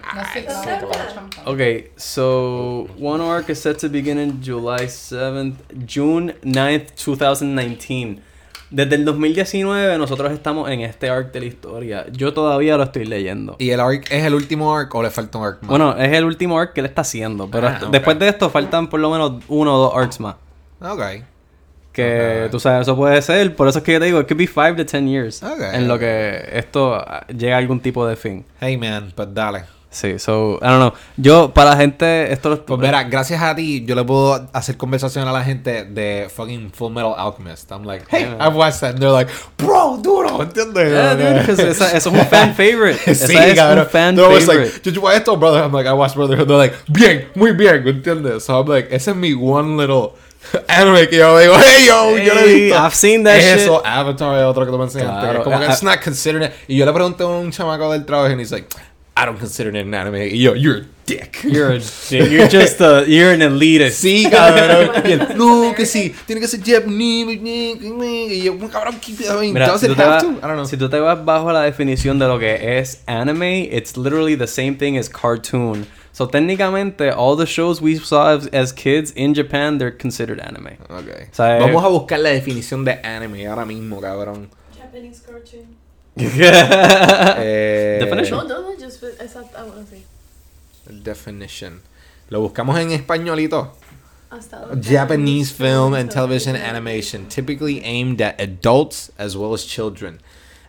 Okay, 1.45 1.91
so 1.95 2.87
one 2.99 3.23
arc 3.23 3.49
is 3.49 3.59
set 3.59 3.77
to 3.79 3.89
begin 3.89 4.19
in 4.19 4.39
July 4.43 4.85
7th, 4.87 5.55
June 5.87 6.35
9th, 6.43 6.93
2019. 6.95 8.19
Desde 8.69 8.95
el 8.95 9.03
2019 9.03 9.97
nosotros 9.97 10.31
estamos 10.31 10.69
en 10.69 10.81
este 10.81 11.09
arc 11.09 11.31
de 11.33 11.39
la 11.41 11.45
historia. 11.47 12.05
Yo 12.11 12.33
todavía 12.33 12.77
lo 12.77 12.83
estoy 12.83 13.05
leyendo. 13.05 13.55
¿Y 13.59 13.71
el 13.71 13.79
arc 13.81 14.09
es 14.11 14.23
el 14.23 14.33
último 14.35 14.73
arc 14.75 14.93
o 14.95 15.01
le 15.03 15.09
falta 15.09 15.39
un 15.39 15.45
arc 15.45 15.61
más? 15.63 15.69
Bueno, 15.69 15.97
es 15.97 16.13
el 16.13 16.23
último 16.23 16.57
arc 16.59 16.73
que 16.73 16.79
él 16.81 16.85
está 16.85 17.01
haciendo, 17.01 17.49
pero 17.49 17.67
Ah, 17.67 17.71
esto- 17.73 17.87
ok. 17.87 17.91
después 17.91 18.19
de 18.19 18.29
esto 18.29 18.49
faltan 18.49 18.87
por 18.89 18.99
lo 18.99 19.09
menos 19.09 19.43
uno 19.49 19.75
o 19.75 19.77
dos 19.79 19.93
arcs 19.95 20.19
más. 20.19 20.35
Ok. 20.79 21.01
Que 21.91 22.43
Ok. 22.45 22.51
tú 22.51 22.59
sabes, 22.59 22.81
eso 22.83 22.95
puede 22.95 23.21
ser, 23.21 23.55
por 23.55 23.67
eso 23.67 23.79
es 23.79 23.83
que 23.83 23.93
yo 23.93 23.99
te 23.99 24.05
digo, 24.05 24.19
it 24.21 24.27
could 24.27 24.37
be 24.37 24.47
5 24.47 24.75
to 24.77 24.85
10 24.85 25.07
years 25.09 25.43
Ok, 25.43 25.59
en 25.73 25.87
lo 25.89 25.99
que 25.99 26.41
esto 26.53 26.95
ah, 26.95 27.25
llega 27.27 27.55
a 27.55 27.59
algún 27.59 27.81
tipo 27.81 28.07
de 28.07 28.15
fin. 28.15 28.45
Hey 28.61 28.77
man, 28.77 29.11
pues 29.15 29.27
dale. 29.33 29.63
Sí, 29.93 30.19
so, 30.19 30.57
I 30.61 30.67
don't 30.67 30.77
know. 30.79 30.93
Yo, 31.17 31.53
para 31.53 31.71
la 31.71 31.75
gente, 31.75 32.31
esto 32.31 32.47
lo 32.49 32.65
Pues 32.65 32.79
verá, 32.79 33.03
gracias 33.03 33.41
a 33.41 33.53
ti, 33.53 33.83
yo 33.85 33.93
le 33.93 34.05
puedo 34.05 34.47
hacer 34.53 34.77
conversación 34.77 35.27
a 35.27 35.33
la 35.33 35.43
gente 35.43 35.83
de 35.83 36.29
fucking 36.33 36.71
Full 36.71 36.93
Metal 36.93 37.13
Alchemist. 37.17 37.69
I'm 37.73 37.83
like, 37.83 38.05
hey, 38.09 38.21
Yeah. 38.21 38.37
I've 38.47 38.55
watched 38.55 38.79
that. 38.79 38.91
And 38.91 38.99
they're 38.99 39.11
like, 39.11 39.29
bro, 39.57 39.97
duro, 40.01 40.41
¿entiendes? 40.43 40.89
Yeah, 40.93 41.15
dude, 41.15 41.69
esa- 41.71 41.91
eso 41.91 42.09
es 42.09 42.15
un 42.21 42.25
fan 42.27 42.53
favorite. 42.55 42.99
sí, 43.03 43.11
Esa 43.33 43.47
es 43.47 43.55
cabrón. 43.55 43.79
un 43.79 43.85
fan 43.89 44.15
They're 44.15 44.27
always 44.29 44.45
favorite. 44.45 44.71
like, 44.75 44.81
did 44.81 44.93
you 44.95 45.01
watch 45.01 45.17
esto, 45.17 45.35
brother? 45.35 45.61
I'm 45.61 45.73
like, 45.73 45.89
I 45.89 45.91
watched 45.91 46.15
Brotherhood. 46.15 46.47
They're 46.47 46.57
like, 46.57 46.75
bien, 46.87 47.27
muy 47.35 47.51
bien, 47.51 47.85
¿entiendes? 47.85 48.43
So 48.45 48.57
I'm 48.61 48.69
like, 48.69 48.87
ese 48.95 49.09
es 49.09 49.15
mi 49.17 49.33
one 49.33 49.75
little 49.75 50.13
anime 50.67 51.07
que 51.07 51.17
yo 51.17 51.37
digo, 51.39 51.55
hey, 51.57 51.85
yo, 51.87 52.17
yo 52.17 52.33
lo 52.33 52.41
he 52.41 52.53
visto. 52.53 52.77
I've 52.77 52.95
seen 52.95 53.23
that 53.23 53.37
es 53.37 53.45
shit. 53.45 53.59
eso, 53.63 53.85
Avatar 53.85 54.37
es 54.39 54.45
otro 54.45 54.65
que 54.65 54.71
tú 54.71 54.77
me 54.77 54.85
enseñaste. 54.85 55.19
Claro, 55.21 55.43
como 55.43 55.59
que 55.59 55.65
it's 55.65 55.83
not 55.83 56.01
considered 56.01 56.43
it. 56.43 56.51
Y 56.67 56.77
yo 56.77 56.85
le 56.85 56.93
pregunté 56.93 57.23
a 57.23 57.27
un 57.27 57.51
chamaco 57.51 57.91
del 57.91 58.05
trabajo 58.05 58.29
y 58.33 58.41
he's 58.41 58.51
like, 58.51 58.67
I 59.15 59.25
don't 59.25 59.37
consider 59.37 59.69
it 59.75 59.85
an 59.85 59.93
anime. 59.93 60.29
Y 60.29 60.37
yo, 60.41 60.55
you're 60.55 60.77
a 60.77 60.85
dick. 61.05 61.43
You're 61.43 61.73
a 61.73 61.79
dick. 61.79 62.31
You're 62.31 62.47
just 62.47 62.79
a, 62.81 63.05
you're 63.07 63.31
an 63.33 63.41
elitist. 63.41 64.01
Sí, 64.01 64.25
cabrón. 64.31 65.37
No, 65.37 65.73
que 65.75 65.85
sí, 65.85 66.15
tiene 66.25 66.41
que 66.41 66.47
ser 66.47 66.61
Japanese. 66.63 67.39
Y 67.43 68.41
yo, 68.43 68.57
cabrón, 68.69 68.99
Mira, 69.53 69.67
does 69.67 69.81
si 69.81 69.87
it 69.87 69.89
tú, 69.91 69.95
te 69.95 70.01
have 70.01 70.11
vas, 70.15 70.23
to? 70.23 70.29
I 70.29 70.41
don't 70.41 70.55
know. 70.55 70.65
si 70.65 70.77
tú 70.77 70.89
te 70.89 70.99
vas 70.99 71.23
bajo 71.23 71.51
la 71.51 71.61
definición 71.61 72.19
de 72.19 72.27
lo 72.27 72.39
que 72.39 72.79
es 72.79 73.01
anime, 73.05 73.69
it's 73.71 73.95
literally 73.97 74.35
the 74.35 74.47
same 74.47 74.75
thing 74.75 74.97
as 74.97 75.09
cartoon. 75.09 75.85
So 76.13 76.27
técnicamente, 76.27 77.11
all 77.15 77.35
the 77.37 77.45
shows 77.45 77.81
we 77.81 77.97
saw 77.97 78.35
as, 78.35 78.47
as 78.47 78.73
kids 78.73 79.11
in 79.15 79.33
Japan, 79.33 79.77
they're 79.77 79.91
considered 79.91 80.39
anime. 80.39 80.77
Okay. 80.89 81.27
O 81.31 81.35
sea, 81.35 81.59
Vamos 81.59 81.83
a 81.83 81.87
buscar 81.87 82.19
la 82.19 82.29
definición 82.29 82.83
de 82.83 82.99
anime 83.03 83.47
ahora 83.47 83.65
mismo, 83.65 84.01
cabrón. 84.01 84.49
Japanese 84.77 85.21
cartoon. 85.21 85.77
Eh, 86.17 87.99
Definition. 88.01 88.47
No, 88.47 88.61
no, 88.61 88.71
no, 88.71 88.77
just 88.77 89.01
exacto. 89.03 89.57
Bueno, 89.65 89.85
sí. 89.89 90.03
Definition. 91.03 91.81
Lo 92.29 92.41
buscamos 92.41 92.77
en 92.79 92.91
españolito. 92.91 93.71
Japanese 94.81 95.51
film 95.51 95.93
and 95.93 96.09
television 96.09 96.55
animation, 96.55 97.27
typically 97.27 97.83
aimed 97.83 98.21
at 98.21 98.39
adults 98.39 99.11
as 99.17 99.35
well 99.35 99.53
as 99.53 99.65
children. 99.65 100.19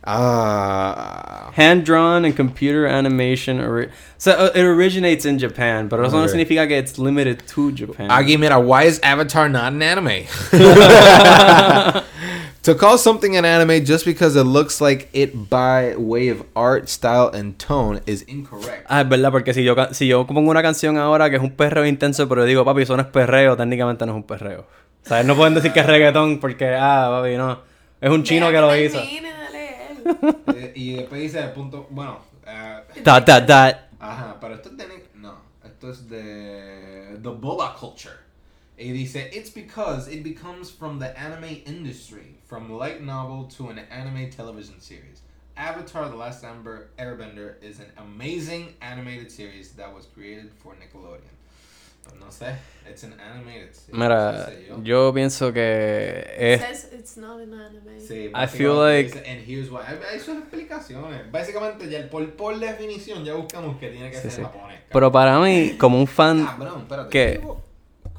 Ah. 0.04 1.50
Hand 1.54 1.84
drawn 1.84 2.24
and 2.24 2.34
computer 2.34 2.86
animation. 2.86 3.60
Ori- 3.60 3.88
so 4.18 4.32
uh, 4.32 4.50
it 4.54 4.64
originates 4.64 5.24
in 5.24 5.38
Japan, 5.38 5.88
pero 5.88 6.04
eso 6.06 6.16
no 6.16 6.24
Okay. 6.24 6.32
significa 6.32 6.66
que 6.66 6.76
it's 6.78 6.98
limited 6.98 7.46
to 7.46 7.70
Japan. 7.72 8.08
Aquí, 8.10 8.38
mira, 8.38 8.58
why 8.58 8.84
is 8.84 8.98
Avatar 9.02 9.48
not 9.48 9.72
an 9.72 9.82
anime? 9.82 10.24
to 12.62 12.74
call 12.74 12.96
something 12.98 13.36
an 13.36 13.44
anime 13.44 13.84
just 13.84 14.04
because 14.04 14.36
it 14.36 14.44
looks 14.44 14.80
like 14.80 15.08
it 15.12 15.48
by 15.50 15.94
way 15.96 16.28
of 16.28 16.42
art, 16.56 16.88
style, 16.88 17.28
and 17.28 17.58
tone 17.58 18.00
is 18.06 18.22
incorrect. 18.22 18.86
Ah, 18.88 19.02
es 19.02 19.08
verdad, 19.08 19.30
porque 19.32 19.52
si 19.54 19.62
yo, 19.64 19.74
ca- 19.74 19.92
si 19.94 20.06
yo 20.08 20.24
pongo 20.26 20.50
una 20.50 20.62
canción 20.62 20.96
ahora 20.98 21.28
que 21.30 21.36
es 21.36 21.42
un 21.42 21.50
perreo 21.52 21.86
intenso, 21.86 22.28
pero 22.28 22.44
digo, 22.44 22.64
papi, 22.64 22.82
eso 22.82 22.96
no 22.96 23.02
es 23.02 23.08
perreo, 23.08 23.56
técnicamente 23.56 24.04
no 24.06 24.12
es 24.12 24.16
un 24.16 24.22
perreo. 24.24 24.66
O 25.04 25.08
sea, 25.08 25.22
no 25.24 25.34
pueden 25.36 25.54
decir 25.54 25.72
que 25.72 25.80
es 25.80 25.86
reggaetón 25.86 26.38
porque, 26.38 26.74
ah, 26.78 27.08
papi, 27.10 27.36
no. 27.36 27.58
Es 28.00 28.10
un 28.10 28.22
chino 28.24 28.50
que 28.50 28.60
lo 28.60 28.76
hizo. 28.76 29.00
Termine 30.02 30.32
de 30.46 30.52
leer. 30.52 30.64
Eh, 30.70 30.72
y 30.74 30.92
después 30.96 31.20
dice 31.20 31.40
el 31.40 31.52
punto, 31.52 31.86
bueno, 31.90 32.20
Dot, 33.04 33.24
dot, 33.26 33.46
dot. 33.46 33.76
ajá, 34.00 34.38
pero 34.40 34.54
esto 34.54 34.68
es 34.70 34.76
de, 34.76 35.08
no, 35.14 35.36
esto 35.64 35.90
es 35.90 36.08
de 36.08 37.18
the 37.22 37.28
boba 37.30 37.74
culture. 37.78 38.18
Y 38.78 38.90
dice, 38.90 39.30
it's 39.32 39.50
because 39.50 40.08
it 40.08 40.24
becomes 40.24 40.70
from 40.70 40.98
the 40.98 41.16
anime 41.18 41.62
industry, 41.66 42.36
from 42.44 42.68
light 42.72 43.00
novel 43.02 43.44
to 43.44 43.68
an 43.68 43.78
anime 43.90 44.28
television 44.30 44.80
series. 44.80 45.22
Avatar: 45.56 46.08
The 46.08 46.16
Last 46.16 46.42
Amber 46.44 46.88
Airbender 46.98 47.62
is 47.62 47.78
an 47.78 47.92
amazing 47.98 48.74
animated 48.80 49.30
series 49.30 49.72
that 49.72 49.94
was 49.94 50.06
created 50.06 50.50
for 50.62 50.74
Nickelodeon. 50.74 51.36
No 52.18 52.30
sé, 52.32 52.46
it's 52.90 53.04
an 53.04 53.14
animated 53.20 53.72
series. 53.72 53.88
Mira, 53.92 54.46
qué 54.48 54.52
sé 54.54 54.66
yo. 54.68 54.82
yo 54.82 55.12
pienso 55.14 55.52
que 55.52 56.24
es... 56.36 56.60
Says 56.60 56.88
it's 56.98 57.16
not 57.16 57.40
an 57.40 57.52
anime. 57.54 58.00
Sí, 58.00 58.30
I 58.34 58.46
feel 58.48 58.74
like- 58.78 59.18
And 59.18 59.46
here's 59.46 59.70
why. 59.70 59.80
Hay- 59.86 60.18
sus 60.18 60.38
explicaciones. 60.38 61.30
Básicamente, 61.30 61.88
ya 61.90 62.08
por, 62.08 62.28
por 62.34 62.58
definición, 62.58 63.24
ya 63.24 63.34
buscamos 63.34 63.78
que 63.78 63.88
tiene 63.90 64.10
que 64.10 64.16
Sí, 64.16 64.22
ser 64.22 64.30
sí. 64.32 64.42
japonés. 64.42 64.62
cabrón. 64.78 64.88
Pero 64.92 65.12
para 65.12 65.38
mí, 65.40 65.76
como 65.78 65.98
un 65.98 66.06
fan... 66.06 66.44
Cabrón, 66.44 66.80
espérate. 66.82 67.10
¿Qué? 67.10 67.38
Llevo 67.38 67.61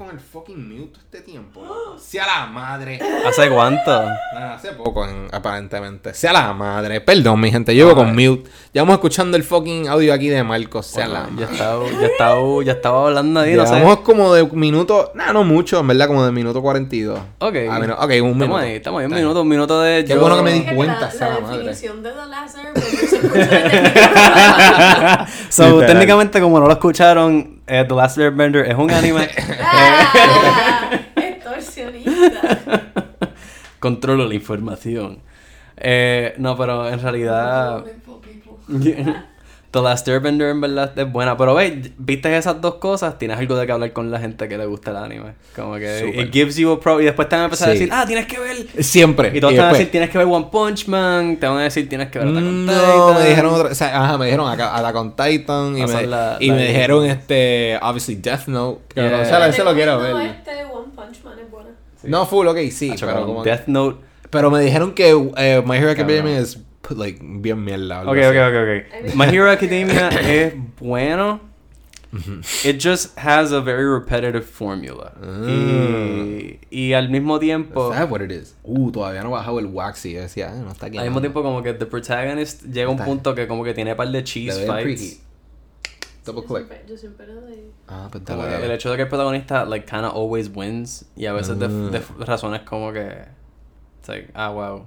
con 0.06 0.14
el 0.14 0.20
fucking 0.20 0.68
mute 0.68 0.98
este 1.00 1.22
tiempo. 1.22 1.62
loco. 1.64 1.98
Sea 2.00 2.26
la 2.26 2.46
madre. 2.48 3.00
¿Hace 3.28 3.50
cuánto? 3.50 3.92
Nada, 4.34 4.56
hace 4.56 4.72
poco, 4.74 5.06
en- 5.08 5.28
aparentemente. 5.32 6.14
Sea 6.14 6.34
la 6.34 6.54
madre. 6.54 7.02
Perdón, 7.02 7.40
mi 7.40 7.52
gente. 7.52 7.74
Llevo 7.74 7.92
Ah. 7.92 7.96
con 7.96 8.16
mute. 8.16 8.50
Llevamos 8.72 8.94
escuchando 8.96 9.38
el 9.38 9.44
fucking 9.44 9.88
audio 9.88 10.14
aquí 10.14 10.30
de 10.30 10.44
Marcos. 10.44 10.88
Sea 10.88 11.08
la 11.08 11.22
Bueno, 11.24 11.40
ya 11.40 11.46
madre. 11.46 11.54
estaba, 11.54 11.86
ya 12.02 12.08
estaba, 12.08 12.64
ya 12.64 12.72
estaba 12.74 13.08
hablando 13.08 13.40
ahí, 13.40 13.54
no 13.56 13.66
sé. 13.66 13.82
Como 14.04 14.34
de 14.34 14.46
minuto. 14.48 15.12
Nada, 15.16 15.34
no 15.34 15.44
mucho, 15.44 15.80
en 15.80 15.88
verdad, 15.88 16.08
como 16.08 16.26
de 16.26 16.32
minuto 16.32 16.62
42. 16.62 17.20
Ok. 17.40 17.56
Ah, 17.70 17.80
minu- 17.80 17.94
ok, 17.98 18.00
un 18.00 18.38
minuto. 18.38 18.44
Estamos 18.44 18.62
ahí, 18.62 18.72
estamos 18.76 19.00
ahí. 19.02 19.06
Un 19.08 19.14
minuto, 19.14 19.42
un 19.42 19.48
minuto 19.48 19.82
de... 19.82 20.04
Qué 20.06 20.14
yo- 20.14 20.20
bueno 20.20 20.36
que 20.38 20.42
me 20.44 20.54
di 20.54 20.64
cuenta, 20.76 21.00
la, 21.02 21.12
sea 21.12 21.30
la 21.30 21.36
la 21.36 21.42
madre. 21.42 21.58
definición 21.60 22.04
de 22.04 22.10
The 22.12 22.26
Last 22.28 22.58
Airbender 22.58 22.84
se 23.10 23.16
escucha 23.16 23.38
desde 23.38 25.32
so, 25.50 25.80
técnicamente, 25.86 26.42
como 26.42 26.60
no 26.60 26.66
lo 26.68 26.72
escucharon, 26.74 27.53
eh, 27.68 27.86
The 27.88 27.96
Last 27.96 28.18
Airbender 28.18 28.66
es 28.70 28.78
un 28.78 28.92
anime. 29.00 29.30
¡Ah! 29.62 30.12
Extorsionista. 31.16 32.84
Controlo 33.80 34.28
la 34.28 34.34
información. 34.34 35.20
Eh, 35.78 36.34
no, 36.38 36.56
pero 36.58 36.90
en 36.90 37.00
realidad... 37.02 37.84
The 39.74 39.82
Last 39.82 40.08
Airbender 40.08 40.50
en 40.50 40.62
verdad 40.62 40.98
es 40.98 41.12
buena. 41.12 41.36
Pero 41.36 41.56
ve, 41.56 41.92
viste 41.98 42.38
esas 42.38 42.62
dos 42.62 42.76
cosas, 42.76 43.18
tienes 43.18 43.40
algo 43.40 43.56
de 43.58 43.66
que 43.66 43.72
hablar 43.72 43.92
con 43.92 44.12
la 44.12 44.20
gente 44.20 44.48
que 44.48 44.56
le 44.56 44.68
gusta 44.68 44.92
el 44.92 44.98
anime. 44.98 45.34
Como 45.56 45.74
que 45.78 46.14
it 46.16 46.32
gives 46.32 46.58
you 46.58 46.72
a 46.72 46.80
pro. 46.80 47.02
Y 47.02 47.06
después 47.06 47.28
te 47.28 47.36
van 47.36 47.42
a 47.42 47.46
empezar 47.46 47.70
a 47.70 47.72
decir, 47.72 47.90
ah, 47.92 48.06
tienes 48.06 48.28
que 48.28 48.40
ver. 48.40 48.68
Siempre. 48.84 49.32
Y 49.34 49.40
todos 49.42 49.54
te 49.56 49.60
van 49.60 49.70
a 49.70 49.74
decir, 49.74 49.90
tienes 49.90 50.12
que 50.12 50.18
ver 50.20 50.28
One 50.28 50.48
Punch 50.52 50.88
Man. 50.88 51.38
Te 51.38 51.48
van 51.48 51.58
a 51.58 51.64
decir, 51.64 51.90
tienes 51.90 52.10
que 52.10 52.20
ver 52.20 52.28
Attack 52.28 52.44
on 52.44 52.66
No, 52.68 52.72
Titan. 52.74 53.24
me 53.24 53.30
dijeron 53.30 53.54
otra, 53.56 53.70
o 53.72 53.76
sea, 53.76 54.04
ajá, 54.04 54.18
me 54.20 54.26
dijeron 54.26 54.48
acá, 54.52 54.78
Attack 54.78 54.96
on 54.96 55.16
Titan 55.16 55.78
y, 55.78 55.82
me, 55.82 55.84
es 56.04 56.08
la- 56.08 56.38
y 56.40 56.48
la- 56.50 56.54
me 56.56 56.68
dijeron 56.68 57.06
este, 57.06 57.80
obviously 57.82 58.16
Death 58.16 58.46
Note. 58.48 58.82
Que 58.94 59.02
Yeah. 59.02 59.22
o 59.22 59.26
sea, 59.26 59.48
ese 59.48 59.64
lo 59.64 59.74
quiero 59.74 59.94
No, 59.94 60.18
ver. 60.18 60.28
este 60.38 60.52
One 60.66 60.88
Punch 60.96 61.24
Man 61.24 61.34
es 61.44 61.50
buena. 61.50 61.70
No 62.04 62.26
full, 62.28 62.46
ok, 62.46 62.58
sí, 62.72 62.94
pero, 63.00 63.26
como- 63.26 63.44
Death 63.44 63.66
Note. 63.66 63.98
pero 64.30 64.52
me 64.52 64.60
dijeron 64.62 64.94
que 64.94 65.10
eh, 65.38 65.64
My 65.66 65.78
Hero 65.78 65.90
Academia 65.90 66.38
es 66.38 66.60
like 66.92 67.20
bien 67.22 67.64
mierda. 67.64 68.02
Ok, 68.04 68.18
así. 68.18 68.38
ok, 68.38 68.46
ok, 68.48 68.56
ok. 69.10 69.16
My 69.16 69.26
Hero 69.26 69.50
Academia 69.50 70.10
es 70.10 70.54
bueno. 70.80 71.40
it 72.64 72.80
just 72.80 73.18
has 73.18 73.52
a 73.52 73.60
very 73.60 73.86
repetitive 73.86 74.46
formula. 74.46 75.14
Y, 75.48 76.60
y 76.70 76.94
al 76.94 77.10
mismo 77.10 77.40
tiempo, 77.40 77.90
That's 77.90 78.10
what 78.12 78.22
it 78.22 78.32
is. 78.32 78.56
Uh, 78.64 78.92
todavía 78.92 79.24
no 79.24 79.32
bajado 79.32 79.60
el 79.60 79.66
waxy. 79.68 80.14
Yo 80.14 80.22
decía, 80.22 80.52
ah, 80.52 80.62
no 80.64 80.72
está 80.72 80.88
aquí. 80.88 80.98
al 81.00 81.06
mismo 81.06 81.22
tiempo 81.22 81.42
como 81.42 81.64
que 81.64 81.74
the 81.74 81.86
protagonist 81.88 82.64
llega 82.66 82.88
a 82.88 82.92
un 82.92 82.98
punto 83.00 83.34
que 83.34 83.48
como 83.48 83.64
que 83.64 83.74
tiene 83.74 83.96
par 83.96 84.10
de 84.10 84.24
cheese 84.24 84.66
fights. 84.68 85.22
Double 86.26 86.42
Yo 86.44 86.48
click. 86.48 86.68
siempre, 86.68 86.86
yo 86.88 86.98
siempre. 86.98 87.26
Ah, 87.88 88.08
pues 88.12 88.24
dale, 88.24 88.44
dale. 88.44 88.66
el 88.66 88.72
hecho 88.72 88.90
de 88.92 88.96
que 88.96 89.02
el 89.04 89.10
protagonista 89.10 89.66
like 89.66 89.86
kind 89.86 90.06
of 90.06 90.14
always 90.16 90.50
wins 90.54 91.06
y 91.18 91.26
a 91.26 91.34
veces 91.34 91.60
de, 91.60 91.66
Ah. 91.66 91.90
de 91.92 92.02
razones 92.26 92.62
como 92.62 92.94
que 92.94 93.26
it's 94.00 94.08
like 94.08 94.30
ah 94.34 94.50
wow 94.52 94.86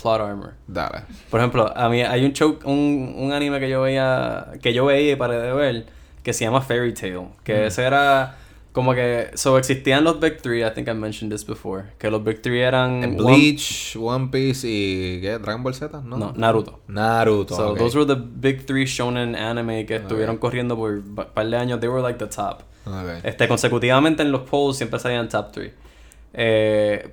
plot 0.00 0.20
armor 0.20 0.54
Dale. 0.66 1.02
por 1.30 1.40
ejemplo 1.40 1.72
a 1.76 1.88
mí 1.88 2.02
hay 2.02 2.24
un 2.24 2.32
show 2.32 2.58
un, 2.64 3.14
un 3.16 3.32
anime 3.32 3.58
que 3.60 3.68
yo 3.68 3.82
veía 3.82 4.52
que 4.62 4.72
yo 4.72 4.84
veía 4.86 5.12
y 5.12 5.16
paré 5.16 5.38
de 5.40 5.52
ver 5.52 5.86
que 6.22 6.32
se 6.32 6.44
llama 6.44 6.60
Fairy 6.60 6.92
Tail 6.94 7.28
que 7.44 7.54
Mm. 7.54 7.66
ese 7.66 7.82
era 7.84 8.36
como 8.72 8.92
que 8.94 9.30
so 9.34 9.56
existían 9.56 10.04
los 10.04 10.20
big 10.20 10.42
three 10.42 10.62
I 10.62 10.70
think 10.74 10.86
I 10.88 10.92
mentioned 10.92 11.32
this 11.32 11.46
before 11.46 11.84
que 11.98 12.10
los 12.10 12.22
big 12.22 12.42
three 12.42 12.60
eran 12.60 13.02
En 13.02 13.18
One- 13.18 13.34
Bleach, 13.36 13.96
One 13.98 14.28
Piece 14.30 14.68
y... 14.68 15.20
¿Qué? 15.22 15.38
¿Dragon 15.38 15.62
Ball 15.62 15.74
Z? 15.74 16.02
No. 16.04 16.18
no 16.18 16.32
Naruto 16.36 16.80
Naruto. 16.88 17.56
So 17.56 17.70
ok. 17.70 17.78
those 17.78 17.96
were 17.96 18.06
the 18.06 18.20
big 18.20 18.66
three 18.66 18.84
shonen 18.84 19.34
anime 19.34 19.86
que 19.86 19.96
estuvieron 19.96 20.36
corriendo 20.36 20.76
por 20.76 20.90
un 20.90 21.14
par 21.14 21.46
de 21.48 21.56
años 21.56 21.80
they 21.80 21.88
were 21.88 22.02
like 22.02 22.18
the 22.18 22.26
top 22.26 22.62
Ok. 22.84 23.24
Este, 23.24 23.48
consecutivamente 23.48 24.22
en 24.22 24.30
los 24.30 24.42
polls 24.42 24.76
siempre 24.76 25.00
salían 25.00 25.28
top 25.28 25.50
3. 25.52 25.72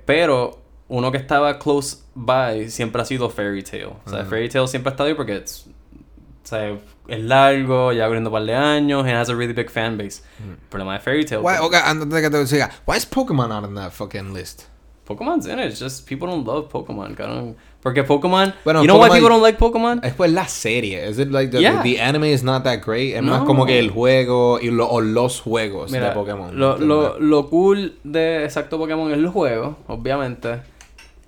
pero 0.04 0.58
uno 0.96 1.10
que 1.10 1.18
estaba 1.18 1.58
close 1.58 1.98
by 2.14 2.70
siempre 2.70 3.02
ha 3.02 3.04
sido 3.04 3.28
Fairy 3.28 3.62
Tail. 3.62 3.86
O 4.06 4.10
sea. 4.10 4.24
Fairy 4.24 4.48
Tail 4.48 4.68
siempre 4.68 4.90
ha 4.90 4.92
estado 4.92 5.08
ahí 5.08 5.14
porque 5.14 5.36
it's- 5.36 5.66
o 5.66 6.46
sea, 6.46 6.76
es 7.08 7.22
largo, 7.22 7.92
ya 7.92 8.06
corriendo 8.06 8.30
un 8.30 8.34
par 8.34 8.44
de 8.44 8.54
años, 8.54 9.00
and 9.04 9.14
has 9.14 9.28
a 9.30 9.34
really 9.34 9.52
big 9.54 9.70
fan 9.70 9.96
base. 9.96 10.22
El 10.46 10.56
problema 10.68 10.92
de 10.94 11.00
Fairy 11.00 11.24
Tail. 11.24 11.40
Why, 11.40 11.54
pues, 11.58 11.60
okay, 11.60 11.80
antes 11.84 12.08
de 12.08 12.20
que 12.22 12.30
te 12.30 12.46
siga, 12.46 12.70
why 12.86 12.96
is 12.96 13.06
Pokemon 13.06 13.48
not 13.48 13.64
on 13.64 13.74
that 13.74 13.90
fucking 13.92 14.32
list? 14.34 14.64
Pokemon's 15.06 15.46
in 15.46 15.58
it. 15.58 15.66
It's 15.70 15.80
just 15.80 16.06
people 16.08 16.26
don't 16.28 16.46
love 16.46 16.68
Pokemon. 16.70 17.14
cabrón. 17.14 17.56
Porque 17.82 18.02
Pokemon. 18.04 18.54
Bueno, 18.64 18.80
you 18.80 18.86
know 18.86 18.96
why 18.98 19.08
Pokemon- 19.08 19.12
people 19.12 19.28
don't 19.28 19.42
like 19.42 19.58
Pokemon? 19.58 20.00
Es 20.02 20.14
pues 20.14 20.32
la 20.32 20.48
serie. 20.48 21.06
Is 21.08 21.18
it 21.18 21.30
like 21.30 21.50
the, 21.50 21.60
Yeah. 21.60 21.82
the, 21.82 22.00
anime 22.00 22.32
is 22.32 22.42
not 22.42 22.62
that 22.64 22.80
great? 22.84 23.14
Es 23.14 23.22
más 23.22 23.40
No. 23.40 23.44
como 23.46 23.66
que 23.66 23.78
el 23.78 23.90
juego 23.90 24.58
y 24.60 24.70
lo- 24.70 24.88
o 24.88 25.02
los 25.02 25.40
juegos 25.42 25.90
Mira, 25.92 26.08
de 26.08 26.14
Pokémon. 26.14 26.58
Lo, 26.58 26.78
lo, 26.78 27.18
lo 27.20 27.50
cool 27.50 27.98
de 28.02 28.44
exacto 28.44 28.78
Pokémon 28.78 29.10
es 29.12 29.18
los 29.18 29.32
juegos, 29.34 29.76
obviamente. 29.88 30.60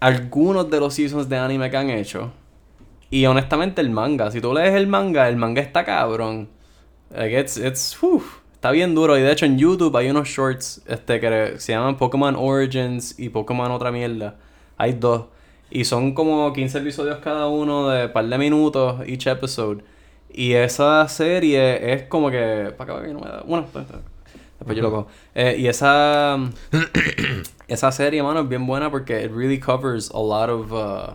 Algunos 0.00 0.70
de 0.70 0.80
los 0.80 0.94
seasons 0.94 1.28
de 1.28 1.38
anime 1.38 1.70
que 1.70 1.76
han 1.76 1.90
hecho. 1.90 2.32
Y 3.10 3.26
honestamente 3.26 3.80
el 3.80 3.90
manga. 3.90 4.30
Si 4.30 4.40
tú 4.40 4.52
lees 4.52 4.74
el 4.74 4.86
manga, 4.86 5.28
el 5.28 5.36
manga 5.36 5.62
está 5.62 5.84
cabrón. 5.84 6.48
Like 7.10 7.40
it's, 7.40 7.56
está 7.56 8.70
bien 8.70 8.94
duro. 8.94 9.16
Y 9.16 9.22
de 9.22 9.32
hecho 9.32 9.46
en 9.46 9.58
YouTube 9.58 9.96
hay 9.96 10.10
unos 10.10 10.28
shorts 10.28 10.82
este, 10.86 11.20
que 11.20 11.54
se 11.58 11.72
llaman 11.72 11.96
Pokémon 11.96 12.34
Origins 12.36 13.18
y 13.18 13.28
Pokémon 13.28 13.70
otra 13.70 13.92
mierda. 13.92 14.36
Hay 14.76 14.92
dos. 14.94 15.26
Y 15.70 15.84
son 15.84 16.14
como 16.14 16.52
15 16.52 16.78
episodios 16.78 17.18
cada 17.18 17.48
uno 17.48 17.88
de 17.88 18.08
par 18.08 18.26
de 18.26 18.38
minutos 18.38 19.00
each 19.06 19.26
episode. 19.26 19.82
Y 20.32 20.52
esa 20.52 21.08
serie 21.08 21.94
es 21.94 22.02
como 22.04 22.30
que. 22.30 22.72
Para 22.76 23.02
después 24.58 24.76
yo 24.76 24.82
lo 24.82 24.90
cojo. 24.90 25.06
Eh, 25.34 25.56
y 25.58 25.66
esa. 25.68 26.38
esa 27.68 27.92
serie, 27.92 28.22
mano, 28.22 28.40
es 28.40 28.48
bien 28.48 28.66
buena 28.66 28.90
porque 28.90 29.24
it 29.24 29.32
really 29.32 29.58
covers 29.58 30.10
a 30.14 30.18
lot 30.18 30.48
of. 30.50 30.72
uh, 30.72 31.10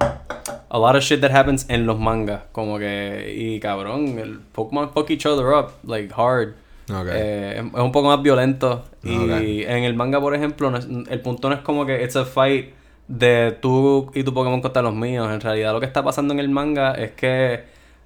a 0.74 0.78
lot 0.80 0.96
of 0.96 1.04
shit 1.04 1.20
that 1.22 1.32
happens 1.32 1.66
en 1.70 1.86
los 1.86 2.00
mangas. 2.00 2.42
Como 2.52 2.78
que. 2.80 3.34
Y 3.38 3.60
cabrón, 3.60 4.18
el 4.20 4.40
Pokémon 4.52 4.90
fuck 4.92 5.10
each 5.12 5.26
other 5.26 5.48
up, 5.54 5.72
like 5.86 6.14
hard. 6.16 6.54
Ok. 6.90 7.08
Eh, 7.12 7.56
es, 7.58 7.80
un 7.82 7.92
poco 7.92 8.08
más 8.10 8.22
violento. 8.22 8.84
Y 9.04 9.64
en 9.64 9.84
el 9.84 9.94
manga, 9.96 10.20
por 10.20 10.36
ejemplo, 10.36 10.70
no 10.72 10.78
es- 10.78 10.88
el 11.10 11.22
punto 11.22 11.50
no 11.50 11.56
es 11.56 11.62
como 11.62 11.86
que 11.86 12.04
it's 12.04 12.16
a 12.16 12.26
fight 12.26 12.74
de 13.08 13.58
tú 13.62 14.12
y 14.14 14.24
tu 14.24 14.34
Pokémon 14.34 14.62
contra 14.62 14.82
los 14.82 14.94
míos. 14.96 15.30
En 15.32 15.42
realidad, 15.42 15.74
lo 15.74 15.80
que 15.80 15.86
está 15.86 16.04
pasando 16.04 16.34
en 16.34 16.40
el 16.40 16.50
manga 16.50 16.94
es 16.94 17.12
que 17.12 17.64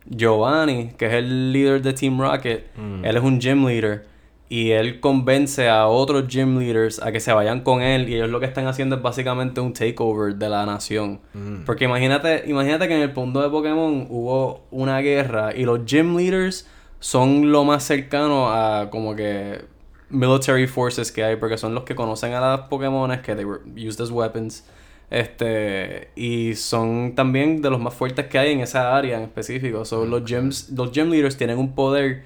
Giovanni, 0.09 0.91
que 0.97 1.07
es 1.07 1.13
el 1.13 1.51
líder 1.51 1.81
de 1.81 1.93
Team 1.93 2.19
Rocket, 2.19 2.65
Mm. 2.77 3.05
él 3.05 3.17
es 3.17 3.23
un 3.23 3.39
gym 3.39 3.65
leader. 3.65 4.05
Y 4.47 4.71
él 4.71 4.99
convence 4.99 5.69
a 5.69 5.87
otros 5.87 6.27
gym 6.27 6.59
leaders 6.59 7.01
a 7.01 7.11
que 7.11 7.19
se 7.19 7.33
vayan 7.33 7.61
con 7.61 7.81
él. 7.81 8.07
Y 8.09 8.15
ellos 8.15 8.29
lo 8.29 8.39
que 8.39 8.45
están 8.45 8.67
haciendo 8.67 8.97
es 8.97 9.01
básicamente 9.01 9.59
un 9.59 9.73
takeover 9.73 10.35
de 10.35 10.49
la 10.49 10.65
nación. 10.65 11.19
Mm. 11.33 11.63
Porque 11.65 11.85
imagínate, 11.85 12.43
imagínate 12.47 12.87
que 12.87 12.95
en 12.95 13.01
el 13.01 13.13
mundo 13.13 13.41
de 13.41 13.49
Pokémon 13.49 14.07
hubo 14.09 14.65
una 14.71 14.99
guerra 14.99 15.55
y 15.55 15.63
los 15.63 15.85
gym 15.85 16.15
leaders 16.15 16.67
son 16.99 17.51
lo 17.51 17.63
más 17.63 17.83
cercano 17.83 18.49
a 18.51 18.89
como 18.89 19.15
que 19.15 19.65
military 20.09 20.67
forces 20.67 21.11
que 21.11 21.23
hay 21.23 21.35
porque 21.35 21.57
son 21.57 21.73
los 21.73 21.83
que 21.83 21.95
conocen 21.95 22.33
a 22.33 22.39
las 22.39 22.59
Pokémon 22.61 23.09
que 23.21 23.35
they 23.35 23.45
were 23.45 23.61
used 23.75 24.01
as 24.01 24.11
weapons. 24.11 24.63
Este, 25.09 26.09
y 26.15 26.55
son 26.55 27.13
también 27.15 27.61
de 27.61 27.69
los 27.69 27.79
más 27.79 27.93
fuertes 27.93 28.25
que 28.25 28.39
hay 28.39 28.53
en 28.53 28.61
esa 28.61 28.95
área 28.95 29.17
en 29.17 29.23
específico. 29.23 29.85
So, 29.85 30.05
los 30.05 30.23
gyms, 30.25 30.69
los 30.69 30.91
gym 30.91 31.09
leaders 31.09 31.37
tienen 31.37 31.57
un 31.57 31.75
poder. 31.75 32.23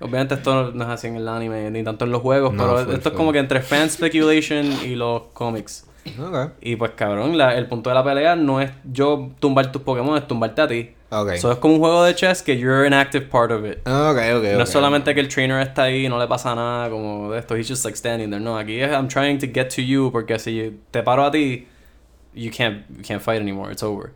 Obviamente 0.00 0.34
esto 0.34 0.72
no 0.72 0.84
es 0.84 0.90
así 0.90 1.06
en 1.08 1.16
el 1.16 1.28
anime 1.28 1.70
ni 1.70 1.82
tanto 1.84 2.04
en 2.06 2.10
los 2.12 2.22
juegos, 2.22 2.52
No, 2.54 2.64
pero 2.74 2.92
esto 2.94 3.10
es 3.10 3.14
como 3.14 3.32
que 3.32 3.38
entre 3.38 3.60
fan 3.60 3.88
speculation 3.90 4.66
y 4.84 4.94
los 4.96 5.22
cómics. 5.32 5.86
Y 6.62 6.76
pues 6.76 6.92
cabrón, 6.92 7.36
la- 7.36 7.54
el 7.56 7.66
punto 7.66 7.90
de 7.90 7.94
la 7.94 8.02
pelea 8.02 8.34
no 8.34 8.60
es 8.60 8.70
yo 8.90 9.30
tumbar 9.38 9.70
tus 9.70 9.82
Pokémon, 9.82 10.16
es 10.16 10.26
tumbarte 10.26 10.62
a 10.62 10.66
ti. 10.68 10.90
Ok. 11.10 11.30
Eso 11.32 11.52
es 11.52 11.58
como 11.58 11.74
un 11.74 11.80
juego 11.80 12.02
de 12.04 12.14
chess 12.14 12.42
que 12.42 12.56
you're 12.56 12.86
an 12.86 12.94
active 12.94 13.26
part 13.26 13.50
of 13.52 13.64
it. 13.66 13.78
No 14.56 14.62
es 14.62 14.68
solamente 14.70 15.14
que 15.14 15.20
el 15.20 15.28
trainer 15.28 15.60
está 15.60 15.82
ahí 15.84 16.06
y 16.06 16.08
no 16.08 16.18
le 16.18 16.26
pasa 16.26 16.54
nada 16.54 16.88
como 16.88 17.30
de 17.32 17.40
esto, 17.40 17.54
he's 17.56 17.68
just 17.68 17.84
like 17.84 17.96
standing 17.96 18.30
there. 18.30 18.42
No, 18.42 18.56
aquí 18.56 18.80
es 18.80 18.90
I'm 18.90 19.08
trying 19.08 19.38
to 19.38 19.46
get 19.52 19.68
to 19.74 19.82
you 19.82 20.10
porque 20.10 20.38
si 20.38 20.78
te 20.90 21.02
paro 21.02 21.24
a 21.24 21.30
ti, 21.30 21.66
you 22.32 22.50
can't, 22.56 22.84
you 22.88 23.02
can't 23.06 23.20
fight 23.20 23.40
anymore, 23.42 23.70
it's 23.72 23.82
over. 23.82 24.12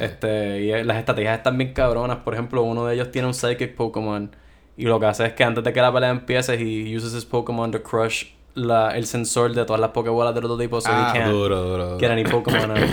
Este, 0.00 0.62
y 0.62 0.82
las 0.84 0.96
estrategias 0.96 1.38
están 1.38 1.56
bien 1.56 1.72
cabronas. 1.72 2.16
Por 2.18 2.34
ejemplo, 2.34 2.62
uno 2.62 2.86
de 2.86 2.94
ellos 2.94 3.12
tiene 3.12 3.28
un 3.28 3.34
Psychic 3.34 3.76
Pokémon. 3.76 4.34
Y 4.80 4.84
lo 4.84 4.98
que 4.98 5.06
hace 5.06 5.26
es 5.26 5.32
que 5.34 5.44
antes 5.44 5.62
de 5.62 5.72
que 5.72 5.80
la 5.80 5.92
pelea 5.92 6.10
empiece, 6.10 6.54
he 6.54 6.96
uses 6.96 7.12
his 7.14 7.24
Pokémon 7.24 7.70
to 7.70 7.82
crush 7.82 8.26
la, 8.54 8.96
el 8.96 9.06
sensor 9.06 9.52
de 9.54 9.64
todas 9.64 9.80
las 9.80 9.90
Pokébolas 9.90 10.34
del 10.34 10.44
otro 10.46 10.56
tipo. 10.56 10.80
So 10.80 10.88
ah, 10.90 11.10
he 11.14 11.18
can't 11.18 11.30
duro, 11.30 11.62
duro, 11.62 11.84
duro. 11.86 11.98
get 11.98 12.10
any 12.10 12.24
Pokémon 12.24 12.70
out. 12.70 12.88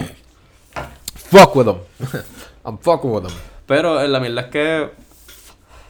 Fuck 1.16 1.56
with 1.56 1.66
them. 1.66 1.78
I'm 2.66 2.78
fucking 2.78 3.10
with 3.12 3.24
them. 3.24 3.34
Pero 3.66 4.00
eh, 4.02 4.08
la 4.08 4.20
mierda 4.20 4.42
es 4.42 4.48
que 4.48 4.90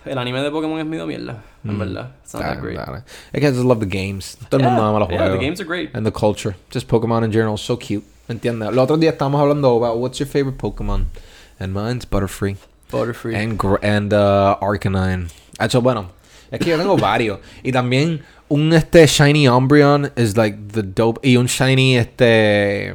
el 0.05 0.17
anime 0.17 0.41
de 0.41 0.51
Pokémon 0.51 0.79
es 0.79 0.85
medio 0.85 1.05
mierda, 1.07 1.43
en 1.63 1.77
verdad. 1.79 2.11
It's 2.23 2.33
not 2.33 2.43
that 2.43 2.55
Dale, 2.55 2.61
great. 2.61 2.77
dale. 2.77 3.03
Es 3.33 3.39
que 3.41 3.47
I 3.47 3.51
just 3.51 3.65
love 3.65 3.79
the 3.79 3.85
games. 3.85 4.37
Todo 4.49 4.59
el 4.61 4.65
mundo 4.67 4.81
Yeah, 4.81 4.89
ama 4.89 4.99
los 4.99 5.09
yeah, 5.09 5.17
juegos. 5.17 5.39
the 5.39 5.45
games 5.45 5.59
are 5.59 5.65
great. 5.67 5.89
And 5.95 6.05
the 6.05 6.11
culture. 6.11 6.55
Just 6.71 6.87
Pokemon 6.87 7.23
in 7.25 7.31
general, 7.31 7.57
so 7.57 7.77
cute. 7.77 8.03
¿Me 8.27 8.33
entiendes? 8.35 8.69
El 8.69 8.79
otro 8.79 8.97
día 8.97 9.11
estábamos 9.11 9.41
hablando 9.41 9.75
about 9.83 9.97
what's 9.99 10.19
your 10.19 10.27
favorite 10.27 10.57
Pokemon. 10.59 11.05
And 11.59 11.73
mine's 11.73 12.05
Butterfree. 12.05 12.57
Butterfree. 12.91 13.35
And, 13.35 13.61
and 13.83 14.13
uh, 14.13 14.57
Arcanine. 14.61 15.29
Hecho, 15.59 15.81
bueno, 15.81 16.09
es 16.51 16.59
que 16.59 16.69
yo 16.69 16.77
tengo 16.77 16.97
varios. 16.97 17.39
Y 17.63 17.71
también 17.71 18.21
un 18.49 18.71
este 18.73 19.05
Shiny 19.07 19.47
Umbreon 19.47 20.11
is 20.15 20.37
like 20.37 20.57
the 20.71 20.83
dope. 20.83 21.19
Y 21.23 21.35
un 21.37 21.47
Shiny 21.47 21.97
este 21.97 22.93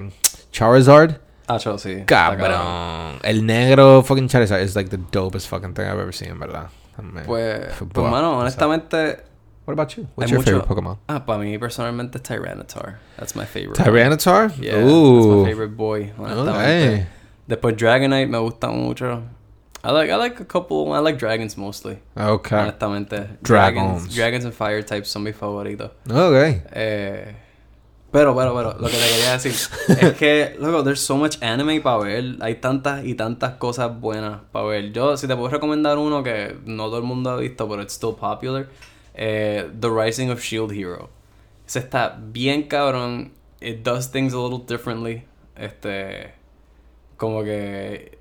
Charizard. 0.53 1.21
Ah, 1.49 1.59
chao, 1.59 1.77
sí. 1.77 2.05
Cabrón. 2.07 3.19
El 3.23 3.45
negro 3.45 4.03
fucking 4.03 4.29
Charizard 4.29 4.63
is 4.63 4.75
like 4.77 4.91
the 4.91 4.99
dopest 4.99 5.47
fucking 5.49 5.75
thing 5.75 5.85
I've 5.87 5.99
ever 6.01 6.13
seen, 6.13 6.39
¿verdad? 6.39 6.69
Me- 7.03 7.23
Pues, 7.23 7.73
pues 7.93 8.11
mano, 8.11 8.39
honestamente, 8.39 9.25
What 9.65 9.75
about 9.75 9.91
you? 9.97 10.07
What's 10.17 10.31
your 10.31 10.41
mucho- 10.41 10.51
favorite 10.61 10.69
Pokemon? 10.69 10.99
Ah, 11.09 11.25
para 11.25 11.39
mí 11.39 11.57
personalmente 11.59 12.19
es 12.19 12.23
Tyranitar. 12.23 12.99
That's 13.17 13.35
my 13.37 13.45
favorite. 13.47 13.75
Tyranitar? 13.83 14.51
Yeah, 14.61 14.73
that's 14.77 14.91
Ooh. 14.91 15.43
my 15.45 15.49
favorite 15.51 15.77
boy, 15.77 16.13
honestamente. 16.19 16.89
Okay. 16.95 17.07
Después 17.49 17.77
Dragonite 17.77 18.27
me 18.29 18.39
gusta 18.39 18.69
mucho. 18.69 19.23
I 19.85 19.91
like 19.91 20.11
I 20.11 20.17
like 20.17 20.41
a 20.41 20.45
couple. 20.45 20.93
I 20.93 21.01
like 21.01 21.19
dragons 21.19 21.57
mostly. 21.57 21.99
Okay. 22.17 22.57
Honestamente. 22.57 23.39
Dragons. 23.43 24.15
Dragons 24.15 24.45
and 24.45 24.55
fire 24.55 24.83
types 24.83 25.09
son 25.09 25.25
mis 25.25 25.35
favoritos. 25.35 25.91
Okay. 26.09 26.63
Eh, 26.73 27.35
pero, 28.13 28.37
pero, 28.37 28.55
pero, 28.55 28.77
lo 28.79 28.89
que 28.89 28.97
te 28.97 29.09
quería 29.09 29.33
decir 29.33 29.53
es 29.53 30.13
que, 30.19 30.55
loco, 30.61 30.85
there's 30.85 31.01
so 31.01 31.17
much 31.17 31.43
anime 31.43 31.81
para 31.81 32.05
ver. 32.05 32.37
Hay 32.43 32.57
tantas 32.57 33.05
y 33.05 33.15
tantas 33.15 33.55
cosas 33.55 33.99
buenas 33.99 34.41
para 34.53 34.67
ver. 34.67 34.93
Yo, 34.93 35.17
si 35.17 35.27
te 35.27 35.35
puedo 35.35 35.49
recomendar 35.49 35.99
uno 35.99 36.23
que 36.23 36.57
no 36.65 36.85
todo 36.85 36.99
el 36.99 37.05
mundo 37.05 37.31
ha 37.31 37.37
visto, 37.37 37.67
pero 37.69 37.83
it's 37.83 37.95
still 37.95 38.15
popular, 38.15 38.69
eh, 39.15 39.69
The 39.81 39.89
Rising 39.89 40.31
of 40.31 40.41
Shield 40.41 40.73
Hero. 40.73 41.09
Ese 41.67 41.81
está 41.81 42.19
bien 42.21 42.65
cabrón. 42.65 43.33
It 43.61 43.83
does 43.83 44.11
things 44.11 44.35
a 44.35 44.39
little 44.39 44.61
differently. 44.65 45.25
Este, 45.57 46.35
como 47.17 47.43
que 47.43 48.19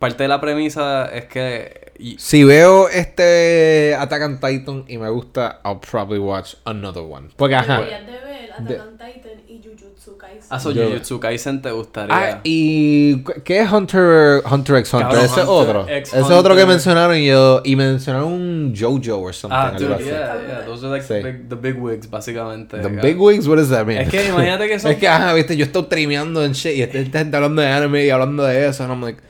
parte 0.00 0.24
de 0.24 0.28
la 0.28 0.40
premisa 0.40 1.06
es 1.14 1.26
que 1.26 1.92
y- 2.00 2.16
Si 2.18 2.42
veo 2.44 2.88
este 2.88 3.94
Attack 3.98 4.22
on 4.22 4.40
Titan 4.40 4.84
y 4.88 4.96
me 4.98 5.08
gusta, 5.10 5.60
I'll 5.64 5.78
probably 5.78 6.18
watch 6.18 6.54
another 6.64 7.02
one. 7.08 7.28
Porque 7.36 7.54
ajá. 7.54 7.76
Deberías 7.80 8.06
de 8.06 8.12
ver 8.12 8.50
Attack 8.52 8.66
De- 8.66 8.80
on 8.80 8.92
Titan 8.98 9.30
y 9.48 9.60
Jujutsu 9.62 10.16
Kaisen. 10.16 10.46
Ah, 10.48 10.58
so 10.58 10.70
Yo- 10.72 10.88
Jujutsu 10.88 11.20
Kaisen 11.20 11.60
te 11.60 11.70
gustaría. 11.70 12.14
Ah, 12.16 12.40
¿y 12.42 13.22
qué 13.44 13.60
es 13.60 13.70
Hunter, 13.70 14.42
Hunter 14.50 14.76
x 14.76 14.94
Hunter? 14.94 15.08
Cabrón, 15.10 15.24
Ese 15.26 15.40
es 15.42 15.46
otro. 15.46 15.86
Ese 15.88 16.18
es 16.20 16.30
otro 16.30 16.56
que 16.56 16.64
mencionaron 16.64 17.16
y 17.18 17.26
yo. 17.26 17.60
Y 17.66 17.76
mencionaron 17.76 18.32
un 18.32 18.74
JoJo 18.74 19.18
or 19.20 19.34
something. 19.34 19.54
Ah, 19.54 19.68
algo 19.68 19.80
dude, 19.80 19.94
así. 19.96 20.04
yeah, 20.04 20.36
yeah. 20.46 20.64
Those 20.64 20.86
are 20.86 20.96
like 20.96 21.06
Sí. 21.06 21.22
the, 21.22 21.32
big, 21.32 21.48
the 21.50 21.54
big 21.56 21.76
wigs, 21.82 22.08
básicamente. 22.08 22.78
The 22.78 22.88
acá. 22.88 23.02
Big 23.02 23.20
Wigs, 23.20 23.46
what 23.46 23.56
does 23.58 23.68
that 23.68 23.84
mean? 23.84 24.00
Es 24.00 24.08
que 24.08 24.26
imagínate 24.26 24.66
que 24.68 24.78
son... 24.80 24.90
Es 24.92 24.96
que, 24.96 25.06
ajá, 25.06 25.34
viste, 25.34 25.54
yo 25.54 25.66
estoy 25.66 25.82
trimeando 25.82 26.42
en 26.42 26.52
shit 26.52 26.76
y 26.76 26.82
esta 26.82 27.18
gente 27.18 27.36
hablando 27.36 27.60
de 27.60 27.68
anime 27.68 28.06
y 28.06 28.10
hablando 28.10 28.42
de 28.44 28.66
eso. 28.68 28.82
And 28.84 28.90
I'm 28.92 29.02
like, 29.02 29.20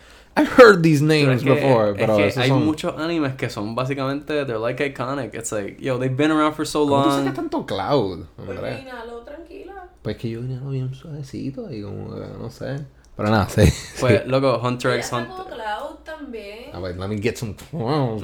I've 0.40 0.48
heard 0.58 0.82
these 0.82 1.00
Pero 1.00 1.08
names 1.26 1.38
es 1.38 1.42
que, 1.44 1.50
before. 1.54 1.90
es 1.92 1.96
Pero 1.98 2.16
que 2.16 2.26
esos 2.28 2.42
hay 2.42 2.48
son... 2.48 2.64
muchos 2.64 2.98
animes 2.98 3.34
que 3.36 3.50
son 3.50 3.74
básicamente, 3.74 4.44
they're 4.44 4.58
like 4.58 4.82
iconic. 4.84 5.34
It's 5.34 5.52
like, 5.52 5.76
yo, 5.80 5.98
they've 5.98 6.16
been 6.16 6.30
around 6.30 6.54
for 6.54 6.66
so 6.66 6.80
¿Cómo 6.86 7.02
tú 7.02 7.08
long. 7.10 7.18
sacas 7.20 7.34
tanto 7.34 7.66
cloud? 7.66 8.26
Pues 8.36 8.48
Andrea? 8.50 8.80
inhalo, 8.80 9.20
tranquila. 9.20 9.88
Pues 10.02 10.16
que 10.16 10.30
yo 10.30 10.40
inhalo 10.40 10.70
bien 10.70 10.94
suavecito 10.94 11.70
y 11.72 11.82
como, 11.82 12.14
que, 12.14 12.20
no 12.40 12.50
sé. 12.50 12.76
Pero 13.16 13.28
nada, 13.30 13.48
sí. 13.48 13.62
Pues, 14.00 14.22
sí. 14.22 14.28
loco, 14.28 14.60
Hunter 14.66 14.92
x 14.94 15.12
Hunter. 15.12 15.44
Cloud 15.46 15.96
también. 16.04 16.74
A 16.74 16.80
ver, 16.80 16.96
let 16.98 17.06
me 17.08 17.18
get 17.20 17.36
some... 17.36 17.54
No, 17.72 18.16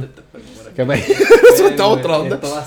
te- 0.00 0.06
te- 0.06 0.72
¿Qué 0.74 0.84
me... 0.84 0.94
Eso 1.54 1.66
está 1.68 1.86
otro. 1.86 2.28
Va- 2.28 2.64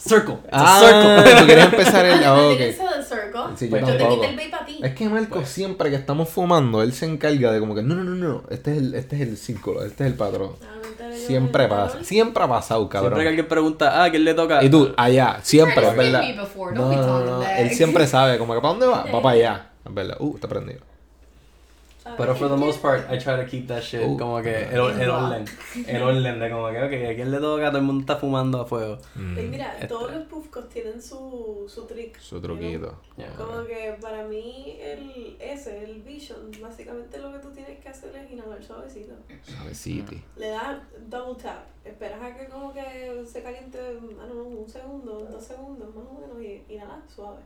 Circle. 0.00 0.34
It's 0.44 0.52
a 0.52 0.76
Ah, 0.78 0.80
circle. 0.80 1.34
tú 1.40 1.46
querías 1.46 1.72
empezar 1.72 2.06
el... 2.06 2.24
Ah, 2.24 2.34
ok. 2.34 2.56
Tienes 2.56 2.78
del 2.78 3.04
circle. 3.04 3.40
Sí, 3.56 3.64
yo 3.66 3.70
Pues, 3.70 3.82
yo 3.82 3.96
te 3.96 4.04
el 4.26 4.36
vape 4.36 4.54
a 4.54 4.64
ti. 4.64 4.80
Es 4.82 4.94
que 4.94 5.08
Marco 5.08 5.44
siempre 5.44 5.90
que 5.90 5.96
estamos 5.96 6.28
fumando, 6.28 6.82
él 6.82 6.92
se 6.92 7.06
encarga 7.06 7.52
de 7.52 7.60
como 7.60 7.74
que 7.74 7.82
no, 7.82 7.94
no, 7.94 8.04
no, 8.04 8.14
no, 8.14 8.42
este 8.50 8.72
es 8.72 8.78
el, 8.78 8.94
este 8.94 9.16
es 9.16 9.22
el 9.22 9.36
círculo, 9.36 9.84
este 9.84 10.04
es 10.04 10.10
el 10.12 10.16
patrón. 10.16 10.52
Yo 10.98 11.16
Siempre 11.26 11.68
pasa, 11.68 12.02
siempre 12.02 12.42
ha 12.42 12.48
pasado, 12.48 12.80
Siempre 12.82 12.98
cabrón. 13.00 13.20
que 13.20 13.28
alguien 13.28 13.48
pregunta, 13.48 14.02
ah, 14.04 14.10
¿quién 14.10 14.24
le 14.24 14.34
toca? 14.34 14.62
Y 14.64 14.70
tú, 14.70 14.92
allá, 14.96 15.38
siempre, 15.42 15.80
verdad. 15.94 16.22
No, 16.74 16.92
no, 16.92 17.20
no, 17.20 17.42
él 17.48 17.70
siempre 17.70 18.06
sabe, 18.08 18.38
como 18.38 18.54
que 18.54 18.60
¿para 18.60 18.70
dónde 18.72 18.86
va? 18.86 19.04
Va 19.04 19.20
para 19.22 19.34
allá, 19.36 19.70
es 19.86 19.94
verdad. 19.94 20.16
Uh, 20.18 20.34
está 20.36 20.48
prendido. 20.48 20.80
Pero 22.16 22.34
for 22.34 22.48
the 22.48 22.56
most 22.56 22.80
part, 22.80 23.10
I 23.10 23.18
try 23.18 23.36
to 23.36 23.44
keep 23.46 23.66
that 23.68 23.82
shit 23.82 24.00
Uh, 24.02 24.16
como 24.16 24.40
que 24.42 24.64
el, 24.64 25.00
el 25.00 25.10
orden. 25.10 25.44
El 25.86 26.02
orden 26.02 26.38
de 26.40 26.50
como 26.50 26.68
que, 26.70 26.78
ok, 26.78 27.10
¿a 27.10 27.14
quién 27.14 27.30
le 27.30 27.38
toca? 27.38 27.66
Todo 27.68 27.78
el 27.78 27.84
mundo 27.84 28.00
está 28.00 28.16
fumando 28.16 28.60
a 28.60 28.66
fuego. 28.66 28.98
Y 29.16 29.42
mira, 29.42 29.74
Este- 29.74 29.88
todos 29.88 30.10
los 30.12 30.26
puffcos 30.26 30.68
tienen 30.68 31.00
su, 31.02 31.64
su 31.68 31.86
trick. 31.86 32.18
Su 32.18 32.36
you 32.36 32.40
truquito. 32.42 32.96
Yeah. 33.16 33.34
Como 33.36 33.64
que 33.66 33.96
para 34.00 34.24
mí, 34.24 34.78
el, 34.80 35.36
ese, 35.38 35.84
el 35.84 36.02
Vision, 36.02 36.50
básicamente 36.60 37.18
lo 37.18 37.32
que 37.32 37.38
tú 37.38 37.50
tienes 37.50 37.78
que 37.80 37.88
hacer 37.90 38.16
es 38.16 38.30
inhalar 38.32 38.62
suavecito. 38.64 39.12
Suavecito. 39.42 40.14
Le 40.36 40.48
das 40.48 40.78
double 41.08 41.34
tap, 41.42 41.66
esperas 41.84 42.20
a 42.22 42.34
que 42.34 42.46
como 42.48 42.72
que 42.72 43.24
se 43.26 43.42
caliente, 43.42 43.78
I 43.78 44.16
don't 44.16 44.30
know, 44.32 44.62
un 44.62 44.68
segundo, 44.68 45.28
dos 45.30 45.44
segundos 45.44 45.94
más 45.94 46.04
o 46.10 46.20
menos 46.20 46.42
y 46.42 46.62
inhalas 46.72 47.00
suave. 47.14 47.40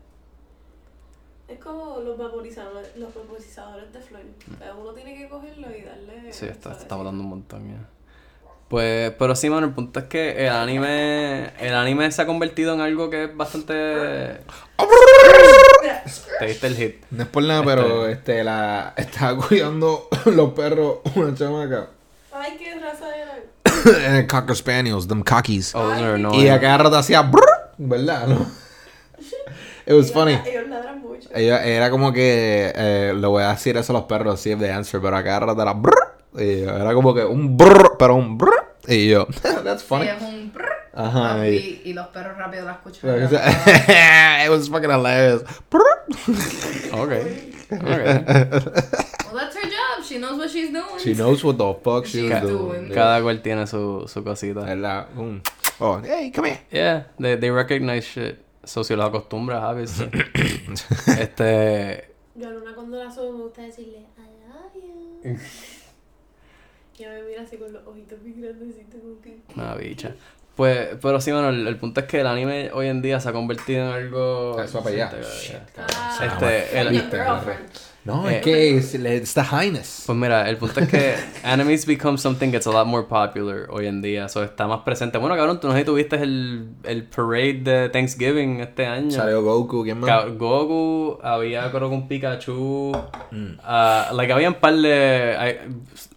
Es 1.47 1.59
como 1.59 2.01
los 2.01 2.17
vaporizadores, 2.17 2.97
los 2.97 3.15
vaporizadores 3.15 3.93
de 3.93 4.01
flor. 4.01 4.23
O 4.55 4.59
sea, 4.59 4.75
uno 4.75 4.93
tiene 4.93 5.17
que 5.17 5.29
cogerlo 5.29 5.69
y 5.77 5.83
darle. 5.83 6.33
Sí, 6.33 6.47
está, 6.47 6.53
está 6.53 6.63
suavecito. 6.63 6.97
botando 6.97 7.23
un 7.23 7.29
montón 7.29 7.69
ya. 7.69 7.89
Pues, 8.69 9.13
pero 9.19 9.37
sí, 9.37 9.51
mano, 9.51 9.67
el 9.67 9.73
punto 9.75 10.01
es 10.01 10.07
que 10.07 10.47
el 10.47 10.53
anime, 10.53 11.53
el 11.61 11.75
anime 11.75 12.11
se 12.11 12.23
ha 12.23 12.27
convertido 12.27 12.73
en 12.75 12.81
algo 12.81 13.11
que 13.11 13.25
es 13.25 13.37
bastante... 13.37 13.75
Te 16.39 16.47
diste 16.47 16.67
el 16.67 16.77
hit. 16.77 17.05
No 17.11 17.23
es 17.23 17.29
por 17.29 17.43
nada, 17.43 17.63
pero 17.63 18.09
este, 18.09 18.43
la, 18.43 18.95
estaba 18.97 19.47
cuidando 19.47 20.09
los 20.25 20.53
perros 20.53 20.99
una 21.15 21.35
chamaca. 21.35 21.89
Ay, 22.33 22.57
qué 22.59 22.75
raza 22.79 23.17
era. 23.17 23.35
Eh, 24.19 24.27
Cocker 24.27 24.57
Spaniels, 24.57 25.07
them 25.07 25.23
cockies. 25.23 25.75
Oh, 25.75 25.91
annoying. 25.91 26.41
Y 26.41 26.49
a 26.49 26.59
cada 26.59 26.79
rato 26.79 26.97
hacía 26.97 27.21
brrr, 27.21 27.71
¿verdad? 27.77 28.27
¿No? 28.29 28.47
It 29.87 29.93
was 29.93 30.07
Ellos- 30.07 30.13
funny. 30.13 30.39
Ellos 30.47 30.69
ladran 30.69 31.01
mucho. 31.03 31.29
Era 31.35 31.91
como 31.91 32.13
que 32.13 32.73
eh, 32.75 33.13
le 33.15 33.27
voy 33.27 33.43
a 33.43 33.51
decir 33.51 33.77
eso 33.77 33.93
a 33.93 33.97
los 33.97 34.05
perros, 34.05 34.45
if 34.47 34.59
they 34.59 34.71
answer, 34.71 35.01
pero 35.01 35.17
a 35.17 35.23
cada 35.25 35.41
rato 35.41 35.63
era 35.63 35.73
brrr. 35.73 36.15
Y 36.37 36.63
yo, 36.63 36.71
era 36.77 36.93
como 36.95 37.15
que 37.15 37.25
un 37.25 37.57
brrr, 37.57 37.97
pero 37.99 38.15
un 38.17 38.37
brrr. 38.39 38.75
Y 38.89 39.09
yo, 39.09 39.27
that's 39.65 39.83
Sí, 39.83 39.87
funny. 39.89 40.09
es 40.09 40.21
un 40.23 40.53
brr, 40.53 40.65
Ajá. 40.95 41.49
y, 41.49 41.57
Y, 41.85 41.91
y 41.91 41.93
los 41.95 42.09
perros 42.09 42.37
rápido 42.37 42.65
la 42.67 42.73
escuchan. 42.73 43.29
sea- 43.31 44.45
it 44.45 44.51
was 44.51 44.69
fucking 44.69 44.91
hilarious. 44.91 45.43
Brrr. 45.71 45.83
Ok. 46.95 47.13
Ok. 47.73 47.81
Well, 47.83 49.41
that's 49.41 49.57
her 49.57 49.63
job. 49.69 50.05
She 50.05 50.19
knows 50.19 50.39
what 50.39 50.49
she's 50.51 50.71
doing. 50.71 50.99
She 51.03 51.15
knows 51.15 51.43
what 51.43 51.57
the 51.57 51.75
fuck 51.83 52.05
she's 52.07 52.31
She's 52.31 52.41
doing. 52.41 52.91
Cada 52.93 53.21
cual 53.23 53.43
tiene 53.43 53.67
su, 53.67 54.05
su 54.07 54.23
cosita. 54.23 54.67
Oh, 55.81 55.99
hey, 56.05 56.31
come 56.31 56.51
here. 56.51 56.61
Yeah, 56.71 57.03
they, 57.19 57.37
they 57.37 57.51
recognize 57.51 58.05
shit. 58.05 58.44
So 58.67 58.85
si 58.85 58.95
los 58.97 59.07
acostumbras, 59.07 59.63
obviously. 59.65 60.11
este... 61.19 62.11
Yo 62.35 62.49
a 62.49 62.51
Luna 62.51 62.75
cuando 62.75 63.03
la 63.03 63.11
subo 63.11 63.33
me 63.33 63.43
gusta 63.45 63.63
decirle 63.63 64.07
I 64.19 64.49
love 64.49 64.75
you. 64.75 65.31
y 66.99 67.03
ella 67.03 67.13
me 67.13 67.23
mira 67.23 67.43
así 67.43 67.57
con 67.57 67.73
los 67.73 67.87
ojitos 67.87 68.23
bien 68.23 68.43
grandecitos 68.43 69.01
como 69.01 69.21
que. 69.21 69.39
Una 69.55 69.75
bicha. 69.75 70.15
Pues, 70.57 70.91
pero 71.03 71.21
sí, 71.21 71.33
bueno, 71.33 71.49
el, 71.49 71.67
el 71.67 71.77
punto 71.77 72.01
es 72.01 72.07
que 72.07 72.21
el 72.21 72.27
anime 72.27 72.71
hoy 72.73 72.87
en 72.87 73.03
día 73.03 73.19
se 73.19 73.29
ha 73.29 73.33
convertido 73.33 73.87
en 73.87 73.93
algo... 73.93 74.61
Eso 74.63 74.83
para 74.85 74.95
allá. 74.95 75.13
Ah, 75.77 76.27
Este, 76.27 76.81
el-. 76.81 77.03
No, 78.05 78.29
Eh, 78.29 78.37
es 78.37 78.43
que 78.43 78.77
es, 78.77 78.95
it's 78.95 79.33
the 79.33 79.43
highness. 79.43 80.03
Pues 80.05 80.19
mira, 80.19 80.47
el 80.51 80.59
punto 80.59 80.81
es 80.81 80.89
que 80.89 81.15
animes 81.43 81.87
become 81.87 82.19
something 82.19 82.51
that's 82.51 82.67
a 82.67 82.71
lot 82.71 82.87
more 82.87 83.05
popular 83.07 83.67
hoy 83.71 83.87
en 83.87 84.03
día. 84.03 84.29
So 84.29 84.43
está 84.45 84.67
más 84.67 84.81
presente. 84.83 85.17
Bueno, 85.17 85.35
cabrón, 85.37 85.59
tú 85.59 85.69
no 85.69 85.73
sé 85.73 85.81
si 85.81 85.85
tuviste 85.87 86.17
el, 86.17 86.69
el 86.85 87.05
parade 87.05 87.61
de 87.63 87.89
Thanksgiving 87.89 88.61
este 88.61 88.85
año. 88.85 89.11
Salió 89.11 89.43
Goku, 89.43 89.85
¿quién 89.85 90.01
más? 90.01 90.27
Goku, 90.37 91.19
había 91.23 91.71
creo 91.71 91.89
que 91.89 91.95
un 91.95 92.07
Pikachu. 92.07 92.93
Mm. 93.31 93.47
ah, 93.63 94.11
like, 94.13 94.31
había 94.33 94.49
un 94.49 94.57
par 94.57 94.75
de. 94.75 95.37
ay, 95.39 95.59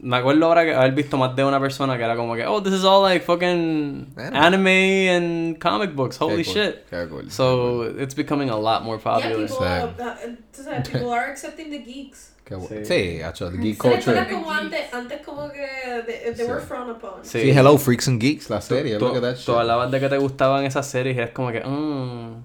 me 0.02 0.18
acuerdo 0.18 0.46
ahora 0.46 0.66
que 0.66 0.74
haber 0.76 0.92
visto 0.92 1.16
más 1.18 1.36
de 1.38 1.44
una 1.46 1.60
persona 1.60 1.98
que 1.98 2.04
era 2.04 2.18
como 2.18 2.36
que, 2.36 2.46
oh, 2.46 2.62
this 2.62 2.74
is 2.74 2.84
all 2.84 3.02
like 3.02 3.24
fucking 3.26 4.14
Anime. 4.18 4.38
anime 4.38 5.10
and 5.10 5.58
comic 5.60 5.96
books. 5.96 6.18
Holy 6.20 6.44
Qué 6.44 6.54
cool, 6.54 6.54
shit. 6.54 6.90
qué 6.90 7.08
cool, 7.10 7.32
So 7.32 7.84
it's 7.98 8.14
becoming 8.16 8.50
a 8.50 8.58
lot 8.58 8.84
more 8.84 8.98
Yeah, 8.98 9.04
popular. 9.04 9.48
people, 9.48 9.66
Sí. 9.66 10.68
uh, 10.68 10.82
people 10.84 11.12
are 11.14 11.30
accepting 11.32 11.70
the 11.72 11.77
geeks. 11.86 12.34
Qué 12.46 12.56
bu- 12.56 12.68
Sí. 12.70 12.86
Sí, 12.86 13.22
hecho, 13.22 13.48
el 13.50 13.60
geek 13.60 13.82
¿Se 13.82 13.90
recuerda 13.90 14.22
culture. 14.24 14.34
como 14.36 14.52
antes, 14.54 14.94
antes 14.94 15.22
como 15.26 15.52
que 15.52 15.68
they, 16.06 16.34
they 16.34 16.46
Sí. 16.46 16.52
were 16.52 16.62
frowned 16.62 16.92
upon? 16.96 17.24
Sí. 17.24 17.42
Sí, 17.42 17.50
Hello 17.52 17.78
Freaks 17.78 18.08
and 18.08 18.22
Geeks, 18.22 18.50
la 18.50 18.62
serie. 18.62 18.98
Tú, 18.98 19.06
Look 19.08 19.18
at 19.18 19.22
that 19.22 19.36
shit. 19.36 19.46
tú 19.46 19.54
hablabas 19.60 19.92
de 19.92 20.00
que 20.00 20.08
te 20.08 20.18
gustaban 20.18 20.64
esas 20.64 20.88
series 20.88 21.16
y 21.16 21.20
eres 21.20 21.32
como 21.32 21.52
que, 21.52 21.60
mmm, 21.62 22.36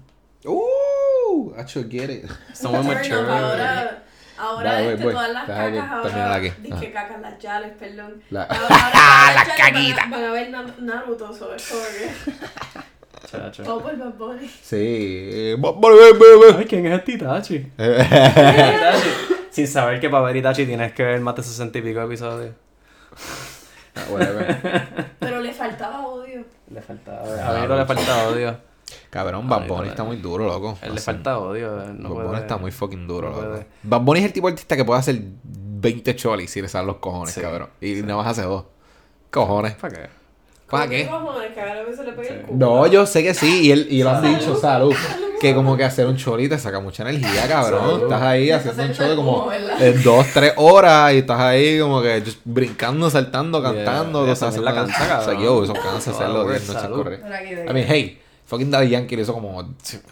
Uh, 0.45 1.53
I 1.57 1.63
get 1.89 2.09
it. 2.09 2.25
Turn 2.61 2.85
mature. 2.85 3.15
Ahora, 3.15 4.03
ahora 4.37 4.71
Dale, 4.73 4.83
voy, 4.85 4.93
este, 4.93 5.03
voy. 5.05 5.13
todas 5.13 5.31
las 5.31 5.45
cacas 5.45 5.89
ahora. 5.89 6.39
Dije 6.39 6.73
Ajá. 6.73 6.91
cacas, 7.07 7.21
las 7.21 7.39
yales, 7.39 7.71
perdón. 7.79 8.21
La- 8.29 8.43
Ahora, 8.43 8.57
ahora 8.59 8.91
todas 8.91 9.35
Las 9.35 9.47
yales 9.47 9.47
van 9.47 9.61
a- 9.61 9.73
caquitas. 9.73 10.09
Van 10.09 10.23
a 10.25 10.31
ver 10.31 10.49
Na- 10.49 10.75
Naruto, 10.79 11.33
so 11.33 11.55
es 11.55 11.69
como 11.69 11.81
que. 11.83 12.81
Chacho. 13.37 13.63
Por 13.63 13.97
Bad 13.97 14.13
Bunny. 14.13 14.47
Sí. 14.61 15.53
Ba- 15.57 15.71
ba- 15.71 15.79
ba- 15.79 15.89
ba- 15.89 16.51
ba. 16.53 16.59
Ay, 16.59 16.65
¿quién 16.65 16.85
es 16.85 16.99
este 16.99 17.11
Itachi? 17.13 17.55
Eh, 17.77 18.05
Itachi. 18.77 19.09
Sin 19.49 19.67
saber 19.67 19.99
que 19.99 20.09
para 20.09 20.23
ver 20.25 20.35
Itachi 20.37 20.65
tienes 20.65 20.93
que 20.93 21.03
ver 21.03 21.19
más 21.21 21.35
de 21.35 21.43
60 21.43 21.77
y 21.77 21.81
pico 21.81 22.01
episodios. 22.01 22.53
Ah, 23.95 24.01
whatever. 24.09 24.87
Pero 25.19 25.39
le 25.39 25.53
faltaba 25.53 26.05
odio. 26.07 26.43
Le 26.71 26.81
faltaba. 26.81 27.21
A 27.47 27.51
Benito 27.53 27.77
le 27.77 27.85
falta 27.85 28.27
odio. 28.27 28.57
Cabrón, 29.09 29.47
Bad 29.47 29.67
Bunny 29.67 29.89
está 29.89 30.03
muy 30.03 30.17
duro, 30.17 30.45
loco. 30.45 30.77
Él 30.81 30.95
le 30.95 31.01
falta 31.01 31.37
odio. 31.39 31.81
eh, 31.81 31.93
No 31.95 32.13
Bad. 32.15 32.25
Bunny 32.25 32.39
está 32.39 32.57
muy 32.57 32.71
fucking 32.71 33.07
duro, 33.07 33.29
no 33.29 33.35
loco. 33.35 33.49
puede. 33.49 33.65
Bad 33.83 34.01
Bunny 34.01 34.19
es 34.21 34.25
el 34.25 34.33
tipo 34.33 34.47
de 34.47 34.53
artista 34.53 34.75
que 34.75 34.85
puede 34.85 34.99
hacer 34.99 35.19
20 35.43 36.15
cholis 36.15 36.49
si 36.49 36.61
le 36.61 36.67
salen 36.67 36.87
los 36.87 36.97
cojones, 36.97 37.33
Sí, 37.33 37.41
cabrón. 37.41 37.69
Y 37.81 37.93
nada 38.01 38.17
más 38.17 38.27
hace 38.27 38.41
dos. 38.43 38.65
Cojones. 39.29 39.73
¿Para 39.75 39.93
qué? 39.95 40.09
¿Para 40.73 40.85
¿Cómo 40.85 40.89
qué? 40.89 42.45
No, 42.51 42.87
yo 42.87 43.05
sé 43.05 43.21
que 43.21 43.33
sí, 43.35 43.67
y 43.67 43.71
él, 43.71 43.87
y 43.89 44.01
lo 44.01 44.09
han 44.09 44.23
dicho, 44.23 44.55
salud. 44.55 44.93
Que 45.39 45.53
como 45.53 45.75
que 45.77 45.83
hacer 45.83 46.07
un 46.07 46.15
choli 46.15 46.47
te 46.49 46.57
saca 46.57 46.79
mucha 46.79 47.03
energía, 47.03 47.47
cabrón. 47.47 47.81
Salud. 47.81 48.03
Estás 48.03 48.21
ahí 48.21 48.49
haciendo 48.49 48.83
un 48.83 49.09
de 49.09 49.15
como 49.15 49.51
eh, 49.51 49.99
dos, 50.03 50.25
tres 50.33 50.53
horas 50.55 51.13
y 51.13 51.17
estás 51.17 51.39
ahí 51.39 51.79
como 51.79 52.01
que 52.01 52.21
just 52.21 52.39
brincando, 52.45 53.09
saltando, 53.09 53.61
cantando. 53.61 54.23
yeah, 54.23 54.33
o 54.33 54.35
sea, 54.35 54.61
la 54.61 54.73
cansa, 54.73 55.19
O 55.19 55.25
sea, 55.25 55.33
yo, 55.39 55.63
eso 55.63 55.73
cansa 55.73 56.11
hacerlo 56.11 56.43
word, 56.43 56.51
10 56.51 56.67
noches 56.67 56.81
salud. 56.81 56.97
corridas. 57.03 57.21
Por 57.21 57.33
aquí 57.33 57.55
de 57.55 57.65
I 57.65 57.73
mean, 57.73 57.85
hey, 57.87 58.19
fucking 58.53 58.71
Daddy 58.71 58.89
Yankee 58.89 59.15
lo 59.15 59.21
hizo 59.23 59.33
como 59.33 59.57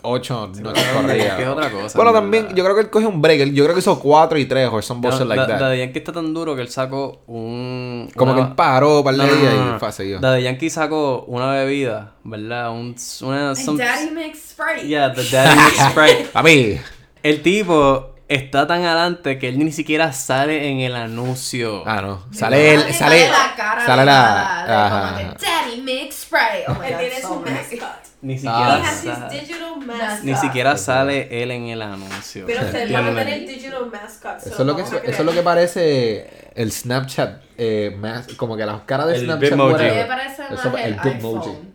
8 0.02 0.48
noches 0.62 0.84
cabrón, 0.84 1.06
corridas. 1.08 1.36
que 1.38 1.44
es 1.44 1.48
otra 1.50 1.70
cosa, 1.72 1.96
Bueno, 1.98 2.12
en 2.12 2.16
también, 2.16 2.44
verdad. 2.44 2.58
yo 2.58 2.64
creo 2.64 2.76
que 2.76 2.82
él 2.82 2.90
cogió 2.90 3.10
un 3.10 3.22
break. 3.22 3.40
él- 3.42 3.54
Yo 3.54 3.64
creo 3.64 3.76
que 3.76 3.80
hizo 3.82 4.00
4 4.00 4.38
y 4.40 4.46
3 4.46 4.70
or 4.72 4.84
some 4.84 5.02
bullshit 5.02 5.28
like 5.28 5.46
that. 5.48 5.60
Daddy 5.60 5.80
Yankee 5.80 6.00
está 6.00 6.12
tan 6.12 6.34
duro 6.34 6.56
que 6.56 6.62
él 6.62 6.70
sacó 6.70 7.22
un... 7.28 8.10
Como 8.16 8.32
una- 8.34 8.42
que 8.42 8.48
él 8.50 8.56
paró 8.56 9.04
para 9.04 9.18
No, 9.18 9.24
el 9.24 9.30
no, 9.30 9.36
día 9.36 9.50
no, 9.52 9.66
no. 9.72 9.76
y 9.76 9.80
fue 9.80 9.88
a 9.88 9.92
seguir. 9.92 10.20
Daddy 10.20 10.44
Yankee 10.44 10.70
sacó 10.70 11.24
una 11.28 11.52
bebida, 11.52 12.14
¿verdad? 12.24 12.72
Un, 12.72 12.96
una... 13.22 13.56
Some- 13.56 13.78
Daddy 13.84 14.10
makes 14.12 14.40
Sprite. 14.40 14.88
Yeah, 14.88 15.14
the 15.14 15.24
Daddy 15.24 15.56
Mix 15.60 15.78
Sprite. 15.92 16.30
A 16.34 16.44
mí. 16.44 16.78
El 17.24 17.42
tipo 17.44 18.08
está 18.28 18.66
tan 18.66 18.84
adelante 18.84 19.38
que 19.38 19.50
él 19.50 19.60
ni 19.60 19.72
siquiera 19.74 20.14
sale 20.14 20.70
en 20.72 20.80
el 20.80 20.96
anuncio. 20.96 21.84
Ah, 21.86 22.02
no. 22.02 22.24
Sale 22.32 22.74
él, 22.76 22.80
Daddy 22.82 22.94
sale. 22.94 23.30
la 23.30 23.54
cara 23.58 23.86
Sale 23.86 24.00
de 24.02 24.06
la. 24.06 24.14
nada, 24.14 24.66
de 24.66 24.74
Ajá. 24.74 25.36
Daddy 25.40 25.82
makes 25.82 26.14
Sprite. 26.14 26.64
Oh 26.68 26.76
my 26.80 26.88
Él 26.88 26.94
God, 26.94 27.00
tiene 27.00 27.22
so 27.22 27.28
su 27.28 27.40
mascot. 27.42 28.11
Ni 28.24 28.34
He 28.34 28.38
siquiera, 28.38 28.76
has 28.76 29.02
sa- 29.02 29.28
his 29.32 29.42
digital 29.42 29.74
That's- 29.80 29.86
mascot. 29.88 30.24
ni 30.24 30.36
siquiera 30.36 30.78
sale 30.78 31.44
él 31.44 31.50
en 31.52 31.68
el 31.70 31.82
anuncio. 31.82 32.46
Pero 32.46 32.62
se 32.72 32.86
va 32.94 33.00
a 33.00 33.16
tener 33.16 33.40
digital 33.48 33.90
mascot. 33.92 34.38
Eso 34.46 34.62
es 34.62 34.68
lo 34.68 34.76
que, 34.76 34.82
a 34.84 34.86
eso 34.86 35.00
es 35.12 35.20
lo 35.26 35.32
que 35.32 35.42
parece 35.42 36.52
el 36.54 36.72
Snapchat, 36.72 37.42
eh, 37.58 37.96
más, 38.00 38.28
como 38.36 38.56
que 38.56 38.66
las 38.66 38.82
caras 38.82 39.08
de 39.08 39.16
El 39.16 39.22
Snapchat. 39.26 39.50
Bitmoji. 39.50 39.74
parece 40.08 40.42
más 40.44 40.60
Eso, 40.60 40.78
el, 40.78 40.84
el 40.84 41.00
Bitmoji. 41.00 41.50
iPhone. 41.50 41.72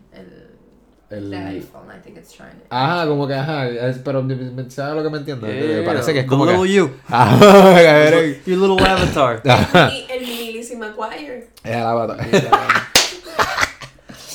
El, 1.08 1.30
de 1.30 1.36
iPhone, 1.36 1.86
I 1.96 2.00
think 2.02 2.16
it's 2.18 2.32
trying 2.32 2.50
to. 2.58 2.64
Ajá, 2.68 3.06
como 3.06 3.28
que 3.28 3.34
ajá, 3.34 3.68
es- 3.68 3.98
pero 3.98 4.22
me- 4.24 4.34
me- 4.34 4.68
¿sabes 4.70 4.94
lo 4.96 5.02
que 5.04 5.10
me 5.10 5.18
entiendes? 5.18 5.52
Yeah, 5.64 5.76
me 5.78 5.82
parece 5.82 6.12
que 6.12 6.18
es 6.20 6.24
the 6.24 6.28
como 6.28 6.46
little 6.46 6.62
que... 6.66 6.72
you. 6.74 6.90
Ajá, 7.08 7.38
cabrón. 7.40 8.36
Your 8.44 8.58
little 8.58 8.86
avatar. 8.88 9.40
Y 9.92 10.06
el 10.12 10.20
mini 10.26 10.52
Lizzie 10.52 10.76
McGuire. 10.76 11.48
El 11.62 11.74
avatar. 11.82 12.26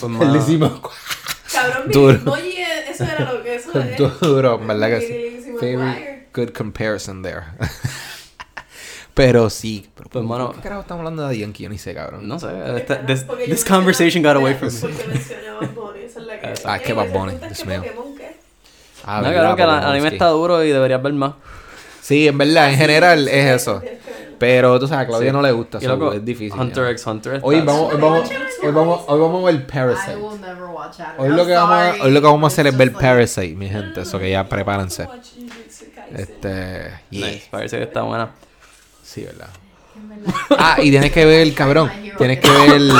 El 0.01 0.09
mano, 0.09 0.35
hicimos 0.35 0.71
Cabrón, 1.61 1.91
Duro. 1.91 2.31
Oye, 2.33 2.65
eso 2.89 3.03
era 3.03 3.31
lo 3.33 3.43
que 3.43 3.55
eso 3.55 3.71
es. 3.79 4.19
duro, 4.19 4.55
en 4.59 4.67
verdad 4.67 4.89
que 4.89 5.01
sí. 5.01 5.55
Very 5.61 6.25
good 6.33 6.49
comparison 6.49 7.21
there. 7.21 7.41
pero 9.13 9.49
sí. 9.49 9.89
Pero, 9.95 10.09
Pues, 10.09 10.25
mano- 10.25 10.53
¿Qué 10.53 10.61
carajo 10.61 10.81
estamos 10.81 10.99
hablando 11.01 11.27
de 11.27 11.37
Yankee? 11.37 11.63
Yo 11.63 11.69
ni 11.69 11.77
sé, 11.77 11.93
cabrón. 11.93 12.27
No 12.27 12.39
sé. 12.39 12.47
esta- 12.77 13.05
this, 13.05 13.25
this 13.45 13.65
conversation 13.65 14.23
got 14.23 14.35
away 14.35 14.55
from 14.55 14.69
me. 14.73 15.67
Porque 15.75 16.05
esa 16.05 16.19
es 16.19 16.25
la 16.25 16.39
que. 16.39 16.53
Ah, 16.65 16.79
que 16.79 16.93
Bad 16.93 17.07
Bunny, 17.09 17.31
Anyway, 17.33 17.47
Dios 17.47 17.59
¿qué 17.63 17.65
mío. 17.69 17.83
Ah, 19.03 19.21
No, 19.23 19.31
claro 19.31 19.55
que 19.55 19.63
el 19.63 19.69
anime 19.69 20.07
está 20.09 20.27
duro 20.27 20.63
y 20.63 20.69
deberías 20.69 21.01
ver 21.01 21.13
más. 21.13 21.33
Sí, 22.01 22.27
en 22.27 22.37
verdad, 22.37 22.69
en 22.71 22.77
general 22.77 23.25
Sí, 23.25 23.29
es 23.31 23.61
eso. 23.61 23.81
Pero 24.41 24.79
tú 24.79 24.87
sabes, 24.87 25.03
a 25.05 25.07
Claudia 25.07 25.29
Sí. 25.29 25.33
no 25.33 25.41
le 25.43 25.51
gusta, 25.51 25.77
Y 25.77 25.81
so, 25.81 25.87
loco, 25.89 26.13
es 26.13 26.25
difícil. 26.25 26.59
Hunter 26.59 26.83
ya. 26.85 26.89
x 26.89 27.05
Hunter. 27.05 27.39
Hoy 27.43 27.61
vamos, 27.61 27.93
hoy 27.93 28.01
vamos, 28.01 28.21
Hunter 28.23 28.41
x 28.41 28.55
hoy 28.63 28.71
vamos, 28.71 29.01
hoy 29.07 29.19
vamos 29.19 29.41
a 29.43 29.45
ver 29.45 29.55
I 29.55 29.59
Parasite. 29.71 30.15
will 30.17 30.41
never 30.41 30.63
watch 30.63 30.99
anime. 30.99 31.23
Hoy 31.23 31.29
lo 31.29 31.45
que 31.45 31.53
vamos 31.53 31.75
a, 31.75 32.03
hoy 32.03 32.11
lo 32.11 32.21
que 32.21 32.27
vamos 32.27 32.43
a 32.43 32.47
hacer 32.47 32.65
es 32.67 32.75
ver 32.75 32.91
Parasite, 32.91 33.55
mi 33.55 33.69
gente. 33.69 34.01
Eso 34.01 34.17
que 34.17 34.31
ya 34.31 34.49
prepárense. 34.49 35.07
Este, 36.15 36.91
yeah. 37.11 37.27
Nice, 37.27 37.47
parece 37.51 37.77
que 37.77 37.83
está 37.83 38.01
buena. 38.01 38.31
Sí, 39.03 39.23
verdad. 39.23 39.49
Ah, 40.57 40.77
y 40.81 40.89
tienes 40.89 41.11
que 41.11 41.23
ver, 41.25 41.53
cabrón, 41.53 41.91
tienes 42.17 42.39
que 42.39 42.49
ver 42.49 42.71
el- 42.73 42.91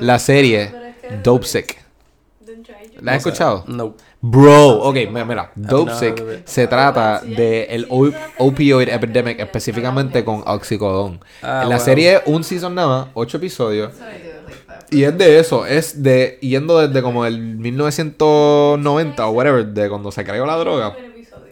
la 0.00 0.18
serie 0.18 0.74
Dope 1.22 1.46
Sick. 1.46 1.78
¿La 3.00 3.12
has 3.12 3.18
escuchado? 3.18 3.64
No. 3.68 3.94
Bro, 4.24 4.68
ok, 4.82 4.94
mira, 5.10 5.24
mira. 5.24 5.52
Se 6.44 6.68
trata 6.68 7.20
de 7.22 7.64
el 7.64 7.88
opioid 8.38 8.88
epidemic 8.88 9.40
específicamente 9.40 10.24
con 10.24 10.44
oxicodón. 10.46 11.18
Ah, 11.42 11.62
En 11.64 11.68
la 11.68 11.76
wow. 11.76 11.84
serie 11.84 12.14
es 12.14 12.22
un 12.26 12.44
season 12.44 12.72
nada 12.72 12.88
más, 12.88 13.08
ocho 13.14 13.38
episodios. 13.38 13.92
Y 14.90 15.02
es 15.02 15.18
de 15.18 15.40
eso, 15.40 15.66
es 15.66 16.04
de 16.04 16.38
yendo 16.40 16.78
desde 16.78 17.02
como 17.02 17.26
el 17.26 17.40
1990 17.40 19.26
o 19.26 19.30
whatever, 19.30 19.66
de 19.66 19.88
cuando 19.88 20.12
se 20.12 20.24
creó 20.24 20.46
la 20.46 20.56
droga, 20.56 20.94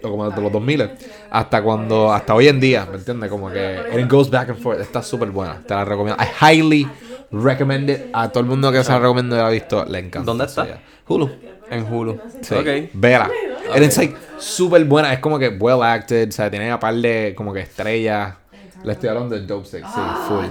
o 0.02 0.08
como 0.10 0.28
desde 0.28 0.40
los 0.40 0.52
2000 0.52 0.90
hasta 1.30 1.62
cuando 1.62 2.12
hasta 2.12 2.34
hoy 2.34 2.46
en 2.48 2.60
día, 2.60 2.86
¿me 2.88 2.98
entiendes? 2.98 3.30
Como 3.30 3.50
que 3.50 3.78
and 3.92 3.98
it 4.00 4.08
goes 4.10 4.30
back 4.30 4.50
and 4.50 4.58
forth, 4.60 4.80
está 4.80 5.02
súper 5.02 5.30
buena, 5.30 5.60
te 5.66 5.74
la 5.74 5.84
recomiendo. 5.84 6.22
I 6.22 6.26
highly 6.54 6.88
recommend 7.32 7.90
it 7.90 8.00
a 8.12 8.28
todo 8.28 8.42
el 8.42 8.46
mundo 8.48 8.70
que 8.70 8.84
se 8.84 8.92
la 8.92 9.00
recomiendo 9.00 9.34
y 9.34 9.38
la 9.38 9.46
ha 9.48 9.50
visto, 9.50 9.84
le 9.86 9.98
encanta. 9.98 10.26
¿Dónde 10.26 10.44
está? 10.44 10.80
Hulu. 11.08 11.30
En 11.70 11.92
Hulu. 11.92 12.18
Sí. 12.42 12.54
Ok. 12.54 12.90
Vela. 12.94 13.30
And 13.74 13.84
it's 13.84 13.96
like 13.96 14.16
súper 14.38 14.84
buena, 14.84 15.12
es 15.12 15.20
como 15.20 15.38
que 15.38 15.48
well 15.48 15.82
acted, 15.82 16.28
o 16.28 16.32
sea, 16.32 16.50
tiene 16.50 16.70
a 16.70 16.80
par 16.80 16.94
de 16.94 17.34
como 17.36 17.52
que 17.52 17.60
estrellas. 17.60 18.34
Le 18.82 18.92
estoy 18.92 19.10
hablando 19.10 19.34
de 19.34 19.42
Dope 19.46 19.66
Sick, 19.66 19.84
sí, 19.84 19.90
Ah, 19.94 20.24
full. 20.26 20.46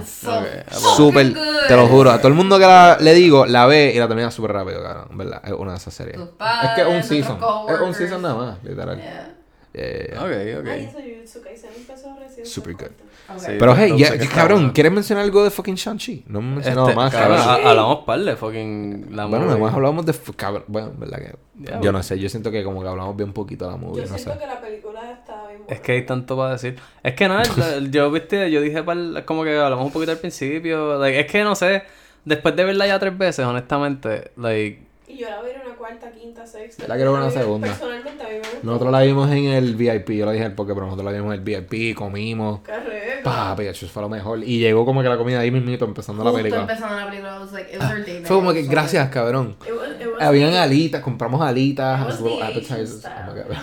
Súper, 0.96 1.34
te 1.66 1.76
lo 1.76 1.88
juro. 1.88 2.10
A 2.12 2.18
todo 2.18 2.28
el 2.28 2.34
mundo 2.34 2.58
que 2.60 2.64
la, 2.66 2.96
le 3.00 3.12
digo, 3.12 3.44
la 3.44 3.66
ve 3.66 3.92
y 3.94 3.98
la 3.98 4.06
termina 4.06 4.30
súper 4.30 4.52
rápido, 4.52 4.80
cabrón. 4.82 5.08
¿Verdad? 5.18 5.42
Es 5.44 5.52
una 5.52 5.72
de 5.72 5.78
esas 5.78 5.92
series. 5.94 6.16
Es 6.16 6.70
que 6.76 6.82
es 6.82 6.86
un 6.86 7.02
season. 7.02 7.38
Es 7.68 7.80
un 7.80 7.92
season 7.92 8.22
nada 8.22 8.34
más, 8.36 8.62
literal. 8.62 8.96
Yeah. 8.98 9.34
Yeah, 9.72 9.86
yeah, 9.86 10.06
yeah. 10.08 10.18
Ok, 10.24 10.30
Ay, 10.32 10.54
ok. 10.54 10.66
eso 10.66 11.38
empezó 11.76 12.16
recién. 12.18 12.44
Super 12.46 12.72
good. 12.74 12.86
Okay. 13.28 13.38
Sí. 13.38 13.52
Pero 13.60 13.76
hey, 13.76 13.92
ya, 13.96 14.08
está 14.08 14.34
cabrón, 14.34 14.58
bueno. 14.58 14.72
¿quieres 14.72 14.92
mencionar 14.92 15.24
algo 15.24 15.44
de 15.44 15.50
fucking 15.50 15.76
Shang-Chi? 15.76 16.24
No 16.26 16.40
hemos 16.40 16.54
mencionado 16.56 16.88
Este, 16.88 16.96
más, 16.96 17.12
cabrón, 17.12 17.38
cabrón. 17.38 17.66
ha- 17.66 17.70
hablamos 17.70 17.98
par 18.04 18.18
de 18.20 18.36
fucking 18.36 19.06
la 19.14 19.26
Bueno, 19.26 19.44
movie. 19.44 19.46
nada 19.46 19.58
más 19.58 19.74
hablamos 19.74 20.06
de... 20.06 20.14
Cabrón, 20.36 20.64
bueno, 20.66 20.92
verdad 20.98 21.18
que... 21.18 21.36
Ya, 21.60 21.72
yo 21.74 21.78
bueno. 21.78 21.92
no 21.92 22.02
sé, 22.02 22.18
yo 22.18 22.28
siento 22.28 22.50
que 22.50 22.64
como 22.64 22.82
que 22.82 22.88
hablamos 22.88 23.16
bien 23.16 23.32
poquito 23.32 23.66
de 23.66 23.70
la 23.70 23.76
movie, 23.76 24.02
Yo 24.04 24.08
no 24.10 24.18
sé. 24.18 24.24
siento 24.24 24.40
que 24.40 24.46
la 24.48 24.60
película 24.60 25.10
está 25.12 25.46
bien 25.46 25.58
buena. 25.60 25.74
Es 25.74 25.80
que 25.80 25.92
hay 25.92 26.06
tanto 26.06 26.36
para 26.36 26.52
decir. 26.52 26.76
Es 27.04 27.14
que 27.14 27.28
nada, 27.28 27.44
yo, 27.90 28.10
viste, 28.10 28.50
yo 28.50 28.60
dije 28.60 28.82
par- 28.82 29.24
como 29.24 29.44
que 29.44 29.56
hablamos 29.56 29.84
un 29.86 29.92
poquito 29.92 30.10
al 30.10 30.18
principio. 30.18 30.98
like, 30.98 31.20
es 31.20 31.26
que 31.30 31.44
no 31.44 31.54
sé, 31.54 31.84
después 32.24 32.56
de 32.56 32.64
verla 32.64 32.86
ya 32.88 32.98
tres 32.98 33.16
veces, 33.16 33.44
honestamente, 33.46 34.32
like, 34.36 34.82
Y 35.06 35.18
yo 35.18 35.28
la 35.28 35.40
voy 35.40 35.50
a 35.50 35.52
ir 35.52 35.59
una 35.59 35.59
cuarta, 35.98 36.10
quinta, 36.18 36.46
sexta. 36.46 36.86
La 36.88 36.96
quiero 36.96 37.12
ver 37.12 37.22
mí, 37.24 37.30
segunda. 37.30 37.68
Personalmente 37.68 38.22
a 38.22 38.26
mí 38.26 38.32
me 38.32 38.38
gusta. 38.38 38.58
Nosotros 38.62 38.92
la 38.92 39.00
vimos 39.02 39.30
en 39.30 39.44
el 39.46 39.74
VIP, 39.76 40.10
yo 40.10 40.24
lo 40.26 40.32
dije 40.32 40.50
porque 40.50 40.74
pero 40.74 40.86
nosotros 40.86 41.04
la 41.06 41.12
vimos 41.12 41.34
en 41.34 41.40
el 41.40 41.44
VIP, 41.44 41.94
comimos. 41.96 42.60
Correcto. 42.60 43.20
Papi, 43.24 43.64
eso 43.66 43.86
fue 43.88 44.02
lo 44.02 44.08
mejor. 44.08 44.42
Y 44.42 44.58
llegó 44.58 44.84
como 44.84 45.02
que 45.02 45.08
la 45.08 45.16
comida 45.18 45.40
ahí 45.40 45.50
mismito 45.50 45.84
empezando 45.84 46.24
la 46.24 46.30
Justo 46.30 46.42
película. 46.42 46.62
empezando 46.62 46.96
la 46.96 47.06
película, 47.06 47.36
I 47.36 47.40
was 47.40 47.52
like, 47.52 47.72
it 47.74 47.80
was 47.80 47.90
our 47.90 47.98
date 47.98 48.22
Fue 48.24 48.36
como 48.36 48.52
que 48.52 48.60
it 48.60 48.66
was 48.66 48.70
gracias, 48.70 49.08
cabrón. 49.10 49.56
It 49.66 49.72
was- 49.72 50.00
it 50.00 50.06
was 50.06 50.22
Habían 50.22 50.54
alitas, 50.54 51.02
compramos 51.02 51.40
It 51.42 51.48
alitas, 51.48 52.06
was 52.06 52.20
little 52.20 52.38
the 52.38 52.44
Asian 52.44 52.56
appetizers. 52.58 52.98
style. 53.00 53.14
Oh 53.28 53.34
my 53.34 53.40
God. 53.42 53.56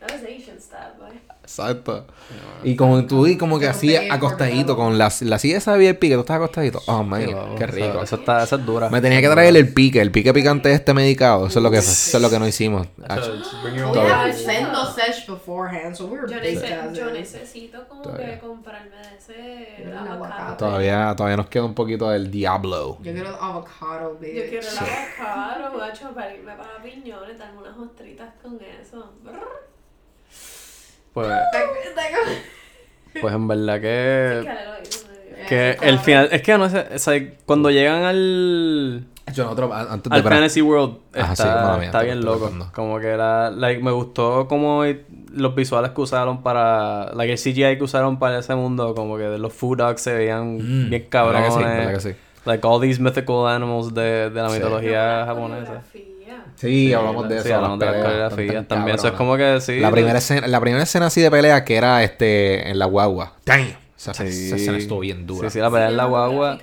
That 0.00 0.12
was 0.12 0.22
Asian 0.22 0.60
style, 0.60 0.92
boy. 0.98 1.20
Exacto. 1.50 2.06
Y 2.62 2.76
como 2.76 3.04
tú 3.06 3.26
y 3.26 3.36
como 3.36 3.58
que 3.58 3.66
así 3.66 3.96
acostadito 3.96 4.76
con 4.76 4.96
la, 4.98 5.12
la 5.22 5.38
silla 5.40 5.58
esa 5.58 5.74
VIP 5.76 6.00
que 6.00 6.14
tú 6.14 6.20
estás 6.20 6.36
acostadito. 6.36 6.80
Oh 6.86 7.00
sí, 7.02 7.08
man, 7.08 7.56
qué 7.58 7.66
rico. 7.66 8.02
Eso, 8.04 8.16
está, 8.16 8.44
eso 8.44 8.54
es 8.54 8.64
dura. 8.64 8.88
Me 8.88 9.00
tenía 9.00 9.20
que 9.20 9.28
traer 9.28 9.56
el 9.56 9.72
pique, 9.74 10.00
el 10.00 10.12
pique 10.12 10.32
picante 10.32 10.72
este 10.72 10.94
medicado. 10.94 11.48
Eso 11.48 11.58
es 11.58 11.62
lo 11.62 11.70
que 11.72 11.78
eso 11.78 12.16
es 12.16 12.22
lo 12.22 12.30
que 12.30 12.38
no 12.38 12.46
hicimos. 12.46 12.86
Yo, 16.92 17.10
necesito 17.10 17.88
como 17.88 18.02
Todavía. 18.02 18.34
que 18.34 18.38
comprarme 18.38 18.96
de 18.96 19.16
ese 19.18 19.82
El 19.82 19.96
avocado. 19.96 20.56
Todavía, 20.56 21.14
todavía 21.16 21.36
nos 21.36 21.48
queda 21.48 21.64
un 21.64 21.74
poquito 21.74 22.10
del 22.10 22.30
Diablo. 22.30 22.98
Yo 23.02 23.12
quiero 23.12 23.30
el 23.30 23.34
avocado, 23.34 24.16
bitch. 24.20 24.34
Yo 24.36 24.42
quiero 24.50 24.68
el 24.68 24.78
avocado, 24.78 25.78
macho, 25.78 26.14
para 26.14 26.32
irme 26.32 26.54
para 26.54 26.80
piñones, 26.80 27.38
darme 27.38 27.58
unas 27.58 27.76
ostritas 27.76 28.34
con 28.40 28.60
eso. 28.80 29.10
Brr. 29.24 29.70
Pues, 31.12 31.28
pues 33.20 33.34
en 33.34 33.48
verdad 33.48 33.80
que. 33.80 34.48
Que 35.48 35.76
el 35.82 35.98
final. 35.98 36.28
Es 36.30 36.42
que 36.42 36.56
no 36.58 36.68
sé. 36.68 36.86
Es 36.92 37.06
like, 37.06 37.38
cuando 37.46 37.70
llegan 37.70 38.04
al. 38.04 39.04
Yo 39.32 39.44
nosotros 39.44 39.70
a- 39.72 39.92
antes 39.92 40.10
de 40.10 40.16
Al 40.16 40.22
para- 40.24 40.36
Fantasy 40.36 40.60
World 40.60 40.96
Ajá, 41.14 41.32
está, 41.34 41.72
sí, 41.74 41.78
mía, 41.78 41.86
está 41.86 42.02
bien 42.02 42.24
loco. 42.24 42.44
entiendo. 42.46 42.70
Como 42.74 42.98
que 42.98 43.06
era, 43.06 43.50
like, 43.52 43.80
me 43.82 43.92
gustó 43.92 44.48
como 44.48 44.82
los 45.32 45.54
visuales 45.54 45.92
que 45.92 46.00
usaron 46.00 46.42
para, 46.42 47.12
like, 47.14 47.32
el 47.32 47.38
CGI 47.38 47.76
que 47.78 47.84
usaron 47.84 48.18
para 48.18 48.40
ese 48.40 48.56
mundo, 48.56 48.92
como 48.94 49.16
que 49.16 49.38
los 49.38 49.52
food 49.52 49.78
dogs 49.78 50.00
se 50.02 50.12
veían 50.14 50.56
Mm, 50.56 50.58
bien 50.58 50.90
¿verdad 50.90 50.98
que 51.04 51.08
cabrones. 51.08 51.54
sí? 51.54 51.60
¿verdad 51.62 51.94
que 51.94 52.00
sí? 52.00 52.14
Like 52.44 52.66
all 52.66 52.80
these 52.80 53.00
mythical 53.00 53.46
animals 53.46 53.94
de, 53.94 54.30
de 54.30 54.42
la 54.42 54.48
Sí. 54.48 54.56
mitología 54.56 55.24
japonesa. 55.26 55.82
Coreografía. 56.60 56.88
Sí, 56.88 56.92
hablamos 56.92 57.28
de 57.28 57.40
Sí, 57.42 57.48
eso. 57.48 57.56
hablamos 57.56 57.78
de 57.78 57.86
las 57.86 57.94
coreografías 57.96 58.68
también. 58.68 58.96
Eso 58.96 59.08
es 59.08 59.14
como 59.14 59.36
que 59.36 59.60
sí. 59.60 59.80
La 59.80 59.90
primera 59.90 60.18
escena, 60.18 60.46
la 60.46 60.60
primera 60.60 60.82
escena 60.82 61.06
así 61.06 61.20
de 61.20 61.30
pelea 61.30 61.64
que 61.64 61.76
era 61.76 62.02
este 62.02 62.68
en 62.70 62.78
la 62.78 62.86
guagua. 62.86 63.34
Damn. 63.46 63.76
Esa, 63.96 64.14
Sí. 64.14 64.24
esa 64.24 64.56
escena 64.56 64.78
estuvo 64.78 65.00
bien 65.00 65.26
dura. 65.26 65.48
Sí, 65.50 65.54
sí, 65.54 65.60
la 65.60 65.70
pelea 65.70 65.88
en 65.88 65.96
la 65.96 66.04
guagua. 66.06 66.58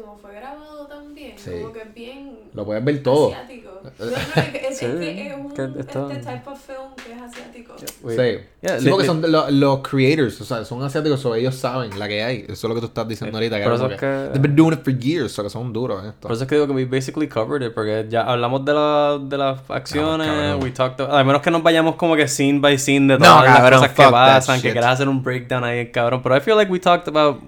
Como 0.00 0.16
fue 0.18 0.34
grabado 0.34 0.86
también, 0.88 1.32
Sí. 1.36 1.50
como 1.50 1.72
que 1.72 1.82
es 1.82 1.94
bien 1.94 2.38
Lo 2.54 2.64
puedes 2.64 2.82
ver 2.84 3.02
todo. 3.02 3.32
asiático. 3.32 3.67
No, 3.98 4.06
no, 4.06 4.12
es, 4.12 4.54
es, 4.72 4.78
Sí, 4.78 4.84
es 4.86 4.92
que 4.98 5.26
es 5.28 5.34
un 5.36 5.50
este 5.50 5.84
type 6.18 6.42
of 6.50 6.60
film 6.60 6.94
que 7.04 7.12
es 7.12 7.20
asiático. 7.20 7.74
Sí. 7.78 8.38
Yeah, 8.60 8.78
Sí, 8.80 8.88
porque 8.90 9.06
son 9.06 9.20
de 9.22 9.28
lo- 9.28 9.50
los 9.50 9.80
creators, 9.80 10.40
o 10.40 10.44
sea, 10.44 10.64
son 10.64 10.82
asiáticos, 10.84 11.24
o 11.26 11.34
ellos 11.34 11.54
saben 11.56 11.98
la 11.98 12.06
que 12.06 12.22
hay. 12.22 12.42
Eso 12.48 12.52
es 12.52 12.64
lo 12.64 12.74
que 12.74 12.80
tú 12.80 12.86
estás 12.86 13.08
diciendo 13.08 13.36
ahorita. 13.38 13.56
Que 13.56 13.74
eso 13.74 13.88
que, 13.88 13.96
que- 13.96 14.06
They've 14.32 14.40
been 14.40 14.54
doing 14.56 14.74
it 14.74 14.84
for 14.84 14.96
years, 14.96 15.26
o 15.32 15.34
sea, 15.34 15.44
que 15.44 15.50
son 15.50 15.72
duros 15.72 16.00
en 16.02 16.10
esto. 16.10 16.20
Por 16.28 16.32
eso 16.32 16.42
es 16.44 16.48
que 16.48 16.54
digo 16.54 16.66
que 16.68 16.72
we 16.74 16.84
basically 16.84 17.28
covered 17.28 17.66
it, 17.66 17.74
porque 17.74 18.06
ya 18.08 18.22
hablamos 18.22 18.64
de, 18.64 18.74
la, 18.74 19.18
de 19.20 19.36
las 19.38 19.60
acciones, 19.68 20.26
cabrón. 20.28 20.62
we 20.62 20.70
talked 20.70 21.00
about- 21.00 21.18
a 21.18 21.24
menos 21.24 21.42
que 21.42 21.50
nos 21.50 21.62
vayamos 21.62 21.96
como 21.96 22.14
que 22.14 22.28
scene 22.28 22.60
by 22.60 22.78
scene 22.78 23.12
de 23.14 23.18
No, 23.18 23.24
todas 23.26 23.44
las 23.46 23.56
cabrón, 23.56 23.80
cosas 23.80 23.94
que 23.96 24.02
pasan, 24.12 24.60
que 24.62 24.70
quieras 24.72 24.92
hacer 24.94 25.08
un 25.08 25.22
breakdown 25.22 25.64
ahí, 25.64 25.90
cabrón. 25.90 26.22
Pero 26.22 26.36
I 26.36 26.40
feel 26.40 26.56
like 26.56 26.70
we 26.70 26.78
talked 26.78 27.08
about 27.08 27.40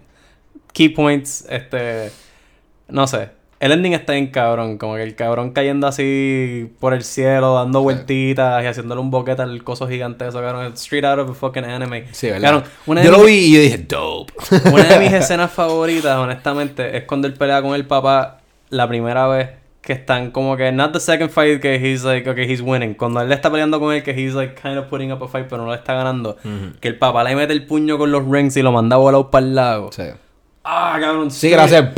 key 0.72 0.88
points, 0.88 1.44
este, 1.48 2.11
no 2.88 3.07
sé. 3.07 3.30
El 3.61 3.72
ending 3.72 3.92
está 3.92 4.16
en 4.16 4.28
cabrón, 4.28 4.78
como 4.78 4.96
que 4.96 5.02
el 5.02 5.14
cabrón 5.14 5.50
cayendo 5.52 5.86
así 5.86 6.72
por 6.80 6.94
el 6.94 7.04
cielo, 7.04 7.54
dando 7.54 7.82
vueltitas 7.82 8.64
y 8.64 8.66
haciéndole 8.66 9.02
un 9.02 9.11
boquete 9.11 9.42
al 9.42 9.62
coso 9.62 9.86
gigante 9.86 10.26
eso, 10.26 10.40
cabrón. 10.40 10.72
Straight 10.74 11.04
out 11.04 11.18
of 11.18 11.30
a 11.30 11.34
fucking 11.34 11.64
anime. 11.64 12.06
Sí, 12.12 12.28
¿verdad? 12.30 12.64
Cabrón, 12.86 13.04
Yo 13.04 13.11
lo 13.11 13.22
vi 13.24 13.32
y 13.34 13.54
yo 13.54 13.61
dije, 13.61 13.76
dope. 13.78 14.32
una 14.72 14.84
de 14.84 14.98
mis 14.98 15.12
escenas 15.12 15.52
favoritas, 15.52 16.16
honestamente, 16.16 16.96
es 16.96 17.04
cuando 17.04 17.26
él 17.28 17.34
pelea 17.34 17.61
con 17.61 17.74
el 17.74 17.84
papá 17.86 18.38
la 18.70 18.88
primera 18.88 19.26
vez 19.28 19.50
que 19.82 19.92
están 19.94 20.30
como 20.30 20.56
que 20.56 20.70
not 20.72 20.92
the 20.92 21.00
second 21.00 21.30
fight 21.30 21.61
que 21.61 21.74
he's 21.76 22.04
like 22.04 22.28
okay 22.28 22.44
he's 22.50 22.61
winning 22.61 22.92
cuando 22.94 23.20
él 23.22 23.28
le 23.30 23.34
está 23.34 23.50
peleando 23.50 23.80
con 23.80 23.94
él 23.94 24.02
que 24.02 24.11
he's 24.12 24.34
like 24.34 24.54
kind 24.61 24.76
of 24.76 24.86
putting 24.88 25.11
up 25.11 25.22
a 25.24 25.26
fight 25.26 25.46
pero 25.48 25.64
no 25.64 25.70
le 25.70 25.76
está 25.76 25.94
ganando 25.94 26.36
que 26.80 26.86
el 26.88 26.98
papá 26.98 27.24
le 27.24 27.34
mete 27.34 27.54
el 27.54 27.64
puño 27.66 27.96
con 27.96 28.12
los 28.12 28.22
rings 28.28 28.56
y 28.58 28.62
lo 28.62 28.72
manda 28.72 28.96
volado 28.96 29.30
para 29.30 29.46
el 29.46 29.54
lago 29.54 29.90
Sí. 29.90 30.02
Ah, 30.62 30.98
cabrón. 31.00 31.30
Sí, 31.30 31.48
gracias. 31.50 31.92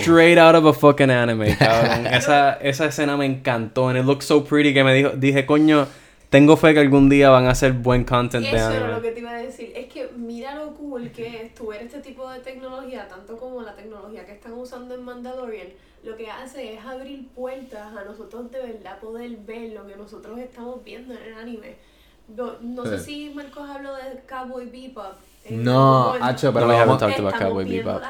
Straight 0.00 0.38
out 0.38 0.54
of 0.54 0.66
a 0.66 0.72
fucking 0.72 1.10
anime, 1.10 1.56
cabrón. 1.56 2.06
esa, 2.12 2.54
esa 2.54 2.86
escena 2.86 3.16
me 3.16 3.26
encantó. 3.26 3.88
And 3.88 3.98
it 3.98 4.04
looked 4.04 4.22
so 4.22 4.44
pretty 4.44 4.72
que 4.72 4.84
me 4.84 4.94
dijo, 4.94 5.10
dije, 5.10 5.44
coño, 5.46 5.86
tengo 6.30 6.56
fe 6.56 6.74
que 6.74 6.80
algún 6.80 7.08
día 7.08 7.30
van 7.30 7.46
a 7.46 7.50
hacer 7.50 7.72
buen 7.72 8.04
content 8.04 8.46
de 8.46 8.56
Eso 8.56 8.70
era 8.70 8.78
lo 8.80 8.84
anime. 8.94 9.02
que 9.02 9.10
te 9.12 9.20
iba 9.20 9.30
a 9.30 9.36
decir. 9.42 9.72
Es 9.74 9.86
que 9.92 10.08
mira 10.16 10.54
lo 10.54 10.72
cool 10.74 11.10
que 11.10 11.42
es 11.42 11.54
tu 11.54 11.66
ver 11.68 11.82
este 11.82 11.98
tipo 12.00 12.28
de 12.30 12.38
tecnología, 12.40 13.08
tanto 13.08 13.36
como 13.36 13.62
la 13.62 13.74
tecnología 13.74 14.24
que 14.26 14.32
están 14.32 14.52
usando 14.52 14.94
en 14.94 15.02
Mandalorian. 15.04 15.68
Lo 16.04 16.16
que 16.16 16.30
hace 16.30 16.74
es 16.74 16.84
abrir 16.84 17.28
puertas 17.28 17.96
a 17.96 18.04
nosotros 18.04 18.50
de 18.50 18.58
verdad 18.60 18.98
poder 19.00 19.30
ver 19.46 19.72
lo 19.72 19.86
que 19.86 19.96
nosotros 19.96 20.38
estamos 20.38 20.82
viendo 20.84 21.14
en 21.14 21.20
el 21.32 21.34
anime. 21.34 21.74
No, 22.34 22.52
no 22.60 22.84
sé 22.86 22.98
Sí. 22.98 23.28
si 23.28 23.34
Marcos 23.34 23.68
habló 23.68 23.94
de 23.96 24.20
Cowboy 24.28 24.66
Bebop. 24.66 25.14
En 25.44 25.64
No, 25.64 26.14
hacho, 26.20 26.52
pero 26.52 26.66
No, 26.66 26.72
vamos- 26.74 26.98
talked 26.98 27.18
about 27.18 27.34
Estamos 27.34 27.50
Cowboy 27.50 27.64
viendo 27.64 27.92
Bebop. 27.94 28.04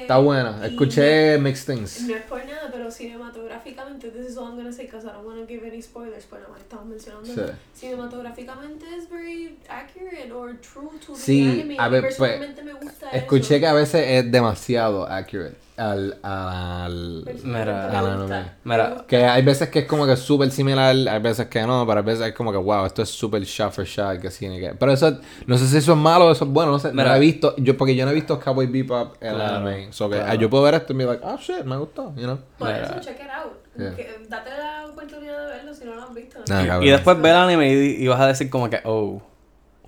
Está 0.00 0.18
buena. 0.18 0.64
Escuché 0.66 1.36
Mixed 1.38 1.66
Things. 1.74 2.00
No 2.08 2.14
es 2.16 2.22
por 2.22 2.38
nada, 2.46 2.70
pero 2.72 2.90
cinematográficamente, 2.90 4.08
this 4.10 4.30
is 4.30 4.36
all 4.38 4.46
I'm 4.48 4.56
gonna 4.56 4.72
say 4.72 4.86
because 4.86 5.04
I 5.06 5.10
don't 5.12 5.26
want 5.26 5.38
to 5.38 5.46
give 5.46 5.66
any 5.66 5.82
spoilers, 5.82 6.24
pero 6.24 6.42
nada 6.42 6.52
más 6.54 6.60
estamos 6.62 6.86
mencionando. 6.86 7.26
Sí. 7.34 7.42
Cinematográficamente 7.74 8.86
es 8.96 9.08
very 9.10 9.58
accurate 9.68 10.32
or 10.32 10.56
true 10.60 10.90
to 11.04 11.12
the 11.12 11.18
Sí, 11.18 11.46
anime. 11.60 11.76
a 11.78 11.88
ver, 11.88 12.02
pues, 12.02 12.16
personalmente 12.16 12.62
me 12.62 12.72
gusta 12.72 13.10
Escuché 13.10 13.56
eso. 13.56 13.60
que 13.60 13.66
a 13.66 13.72
veces 13.74 14.04
es 14.08 14.32
demasiado 14.32 15.06
accurate 15.06 15.56
al, 15.76 16.18
al, 16.24 17.22
Personalmente 17.24 17.70
Mira, 17.72 17.98
al 17.98 18.06
anime. 18.06 18.50
Mira. 18.64 19.04
Que 19.06 19.24
hay 19.24 19.42
veces 19.42 19.68
que 19.68 19.80
es 19.80 19.86
como 19.86 20.06
que 20.06 20.16
súper 20.16 20.50
similar, 20.50 20.96
hay 21.08 21.20
veces 21.20 21.46
que 21.46 21.62
no, 21.62 21.86
pero 21.86 22.00
hay 22.00 22.04
veces 22.06 22.26
es 22.28 22.32
como 22.34 22.50
que, 22.50 22.58
wow, 22.58 22.84
esto 22.86 23.02
es 23.02 23.10
súper 23.10 23.42
shot 23.44 23.72
for 23.72 23.84
shot, 23.84 24.18
que 24.20 24.48
ni 24.48 24.58
que... 24.58 24.74
Pero 24.74 24.90
eso, 24.92 25.18
no 25.46 25.56
sé 25.56 25.68
si 25.68 25.76
eso 25.76 25.92
es 25.92 25.98
malo 25.98 26.26
o 26.26 26.32
eso 26.32 26.44
es 26.46 26.50
bueno, 26.50 26.57
no 26.66 26.78
sé, 26.78 26.88
no 26.88 26.94
Mira. 26.94 27.10
lo 27.10 27.14
he 27.16 27.20
visto, 27.20 27.54
yo, 27.56 27.76
porque 27.76 27.94
yo 27.96 28.04
no 28.04 28.10
he 28.10 28.14
visto 28.14 28.38
Cowboy 28.40 28.66
Bebop 28.66 29.16
en 29.22 29.28
el 29.30 29.34
Claro, 29.36 29.56
anime, 29.68 29.92
so 29.92 30.08
que 30.08 30.16
claro. 30.16 30.32
ah, 30.32 30.34
yo 30.34 30.50
puedo 30.50 30.62
ver 30.64 30.74
esto 30.74 30.92
y 30.92 30.96
me 30.96 31.04
like, 31.04 31.22
oh 31.24 31.36
shit, 31.38 31.64
me 31.64 31.76
gustó, 31.76 32.12
you 32.16 32.22
know. 32.24 32.38
Por 32.58 32.68
Mira. 32.68 32.82
eso, 32.84 32.94
check 33.00 33.16
it 33.20 33.30
out. 33.30 33.52
Yeah. 33.76 33.94
Que- 33.94 34.18
date 34.28 34.50
la 34.58 34.86
oportunidad 34.86 35.40
de 35.46 35.46
verlo 35.54 35.74
si 35.74 35.84
no 35.84 35.94
lo 35.94 36.02
has 36.02 36.14
visto. 36.14 36.38
Nah, 36.48 36.66
cabrón. 36.66 36.82
y 36.86 36.90
después 36.90 37.20
ve 37.20 37.30
el 37.30 37.36
anime 37.36 37.72
y, 37.72 38.02
y 38.04 38.08
vas 38.08 38.20
a 38.20 38.26
decir 38.26 38.50
como 38.50 38.68
que, 38.68 38.80
oh, 38.84 39.22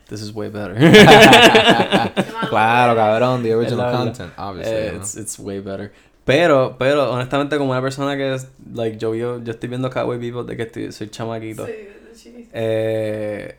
this 0.09 0.21
is 0.23 0.33
way 0.35 0.49
better. 0.49 0.75
Claro, 2.49 2.95
cabrón, 2.97 3.43
the 3.43 3.55
original 3.55 3.93
content, 3.93 4.33
obviously, 4.37 4.73
Eh, 4.75 4.85
you 4.87 4.91
know. 4.93 5.01
it's, 5.03 5.17
it's 5.17 5.39
way 5.39 5.61
better. 5.61 5.93
Pero, 6.25 6.77
pero, 6.79 7.11
honestamente, 7.13 7.57
como 7.59 7.71
una 7.73 7.81
persona 7.83 8.17
que 8.17 8.35
es, 8.35 8.49
like, 8.75 8.99
yo, 8.99 9.15
yo, 9.15 9.43
yo 9.43 9.53
estoy 9.53 9.69
viendo 9.69 9.91
Cowboy 9.91 10.19
Bebop 10.19 10.47
de 10.47 10.57
que 10.57 10.63
estoy, 10.65 10.93
soy 10.93 11.09
chamaquito. 11.09 11.67
Sí, 11.67 11.73
sí. 12.15 12.49
Eh, 12.53 13.57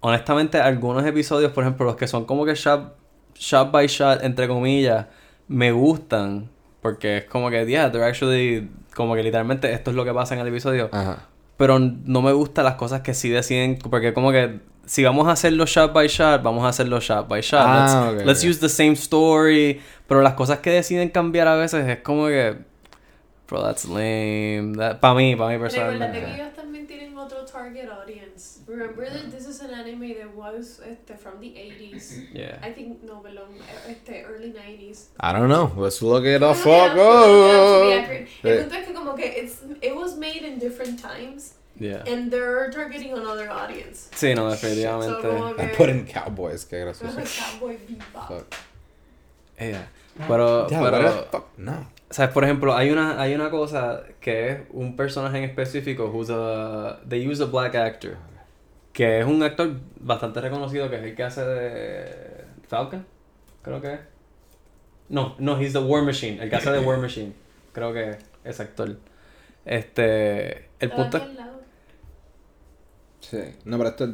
honestamente, 0.00 0.60
algunos 0.60 1.04
episodios, 1.06 1.52
por 1.52 1.64
ejemplo, 1.64 1.86
los 1.86 1.96
que 1.96 2.06
son 2.06 2.24
como 2.24 2.44
que 2.44 2.54
shot, 2.54 2.94
shot 3.34 3.70
by 3.70 3.86
shot, 3.86 4.22
entre 4.22 4.48
comillas, 4.48 5.06
me 5.48 5.72
gustan. 5.72 6.50
Porque 6.80 7.18
es 7.18 7.24
como 7.24 7.50
que, 7.50 7.66
yeah, 7.66 7.90
they're 7.90 8.06
actually, 8.06 8.70
como 8.94 9.14
que 9.14 9.22
literalmente 9.22 9.72
esto 9.72 9.90
es 9.90 9.96
lo 9.96 10.04
que 10.04 10.14
pasa 10.14 10.34
en 10.34 10.40
el 10.40 10.48
episodio. 10.48 10.88
Ajá. 10.92 11.26
Pero 11.56 11.78
no 11.78 12.22
me 12.22 12.32
gustan 12.32 12.64
las 12.64 12.76
cosas 12.76 13.02
que 13.02 13.12
sí 13.12 13.28
deciden, 13.28 13.78
porque 13.78 14.14
como 14.14 14.32
que 14.32 14.60
si 14.86 15.04
vamos 15.04 15.28
a 15.28 15.32
hacerlo 15.32 15.66
shot 15.66 15.92
by 15.92 16.08
shot, 16.08 16.42
vamos 16.42 16.64
a 16.64 16.68
hacerlo 16.68 16.98
shot 17.00 17.28
by 17.28 17.40
shot. 17.42 17.60
Ah, 17.62 18.12
let's 18.24 18.42
use 18.42 18.58
the 18.58 18.68
same 18.68 18.92
story. 18.92 19.80
Pero 20.08 20.22
las 20.22 20.34
cosas 20.34 20.58
que 20.58 20.70
deciden 20.70 21.10
cambiar 21.10 21.46
a 21.46 21.54
veces 21.54 21.86
es 21.86 21.98
como 21.98 22.26
que, 22.26 22.56
bro, 23.48 23.62
that's 23.62 23.84
lame. 23.84 24.72
Para 25.00 25.14
mí, 25.14 25.36
para 25.36 25.50
mí 25.50 25.58
Recuerda 25.58 26.10
que 26.10 26.20
personalmente. 26.20 26.79
Ellos 27.28 27.28
también 27.28 27.28
tienen 27.28 27.42
otro 27.42 27.44
target 27.44 27.88
audience. 27.90 28.60
Remember 28.66 29.08
that 29.08 29.30
this 29.30 29.46
is 29.46 29.60
an 29.60 29.70
anime 29.74 30.14
that 30.18 30.34
was 30.34 30.80
este, 30.80 31.16
from 31.18 31.40
the 31.40 31.48
80s. 31.48 32.28
Yeah. 32.32 32.58
I 32.62 32.72
think, 32.72 33.02
no, 33.02 33.22
perdón, 33.22 33.48
este, 33.88 34.24
early 34.24 34.52
90s. 34.52 35.08
I 35.20 35.32
don't 35.32 35.48
know, 35.48 35.72
let's 35.76 36.00
look 36.02 36.24
it 36.24 36.40
the 36.40 36.54
fuck 36.54 36.94
yeah, 36.96 37.02
up. 37.02 38.02
accurate. 38.02 38.28
Sí. 38.42 38.48
El 38.48 38.58
punto 38.64 38.74
es 38.76 38.86
que 38.86 38.94
como 38.94 39.14
que 39.14 39.26
it's, 39.26 39.62
it 39.82 39.94
was 39.94 40.16
made 40.16 40.42
in 40.42 40.58
different 40.58 40.98
times 41.00 41.54
Yeah. 41.78 42.02
and 42.06 42.30
they're 42.30 42.70
targeting 42.70 43.12
another 43.12 43.48
audience. 43.50 44.10
Sí, 44.12 44.34
no, 44.34 44.50
So, 44.50 44.66
definitivamente. 44.68 45.22
como 45.22 45.54
que- 45.54 45.64
I 45.64 45.68
put 45.74 45.88
in 45.88 46.06
Cowboys, 46.06 46.64
qué 46.66 46.80
gracioso. 46.84 47.16
Cowboy 47.60 47.76
Bebop. 47.88 48.28
Fuck. 48.28 48.54
Yeah. 49.58 49.86
Pero, 50.28 50.68
Yeah, 50.70 50.80
pero, 50.82 51.02
what 51.02 51.30
the 51.30 51.30
fuck? 51.38 51.58
No. 51.58 51.86
¿Sabes? 52.10 52.32
Por 52.32 52.44
ejemplo, 52.44 52.76
hay 52.76 52.90
una, 52.90 53.20
hay 53.20 53.34
una 53.34 53.50
cosa 53.50 54.02
que 54.20 54.48
es 54.48 54.58
un 54.70 54.96
personaje 54.96 55.38
en 55.38 55.44
específico 55.44 56.06
who's 56.06 56.30
a, 56.30 57.00
they 57.08 57.26
use 57.26 57.42
a 57.42 57.46
black 57.46 57.74
actor. 57.76 58.16
Que 58.92 59.20
es 59.20 59.26
un 59.26 59.42
actor 59.42 59.76
bastante 60.00 60.40
reconocido 60.40 60.90
que 60.90 60.96
es 60.96 61.02
el 61.02 61.14
que 61.14 61.22
hace 61.22 61.44
de 61.44 62.44
Falcon, 62.66 63.06
creo 63.62 63.80
que 63.80 63.94
es. 63.94 64.00
No, 65.08 65.36
no, 65.38 65.60
he's 65.60 65.72
the 65.72 65.78
War 65.78 66.02
Machine, 66.02 66.42
el 66.42 66.50
que 66.50 66.56
hace 66.56 66.70
de 66.70 66.80
War 66.80 66.98
Machine. 67.00 67.32
Creo 67.72 67.92
que 67.92 68.16
es 68.44 68.60
actor. 68.60 68.96
Este, 69.64 70.68
el 70.80 70.90
punto. 70.90 71.20
Sí. 73.20 73.38
No, 73.64 73.76
pero 73.78 73.90
esto 73.90 74.04
es... 74.06 74.10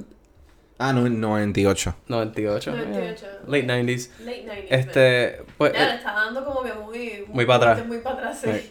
Ah, 0.79 0.93
no, 0.93 1.09
98. 1.09 1.95
98. 2.09 2.71
98. 2.71 3.27
yeah. 3.27 3.39
Late 3.47 3.67
90s. 3.67 4.11
Late 4.21 4.45
90s. 4.45 4.47
man. 4.47 4.57
Este, 4.69 5.43
pues 5.57 5.73
Ya 5.73 5.79
le 5.87 5.91
eh, 5.93 5.95
está 5.97 6.13
dando 6.13 6.45
como 6.45 6.63
que 6.63 6.73
muy... 6.75 7.25
Muy 7.29 7.47
para 7.47 7.73
atrás. 7.73 7.87
Muy 7.87 7.99
para 7.99 8.17
atrás, 8.17 8.41
sí. 8.43 8.47
Right. 8.51 8.65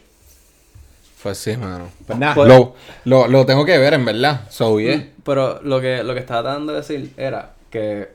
Pues 1.24 1.38
sí, 1.40 1.58
mano. 1.58 1.90
Pues 2.06 2.20
nada, 2.20 2.36
Pues- 2.36 2.48
lo, 2.48 2.76
lo, 3.06 3.28
lo 3.28 3.46
tengo 3.48 3.66
que 3.66 3.78
ver, 3.80 3.96
en 3.96 4.06
verdad. 4.06 4.42
So, 4.52 4.80
yeah. 4.80 5.08
Pero 5.24 5.60
lo 5.64 5.82
que, 5.82 6.04
lo 6.04 6.14
que 6.14 6.20
estaba 6.20 6.44
tratando 6.44 6.74
de 6.74 6.80
decir 6.82 7.12
era 7.18 7.54
que 7.72 8.10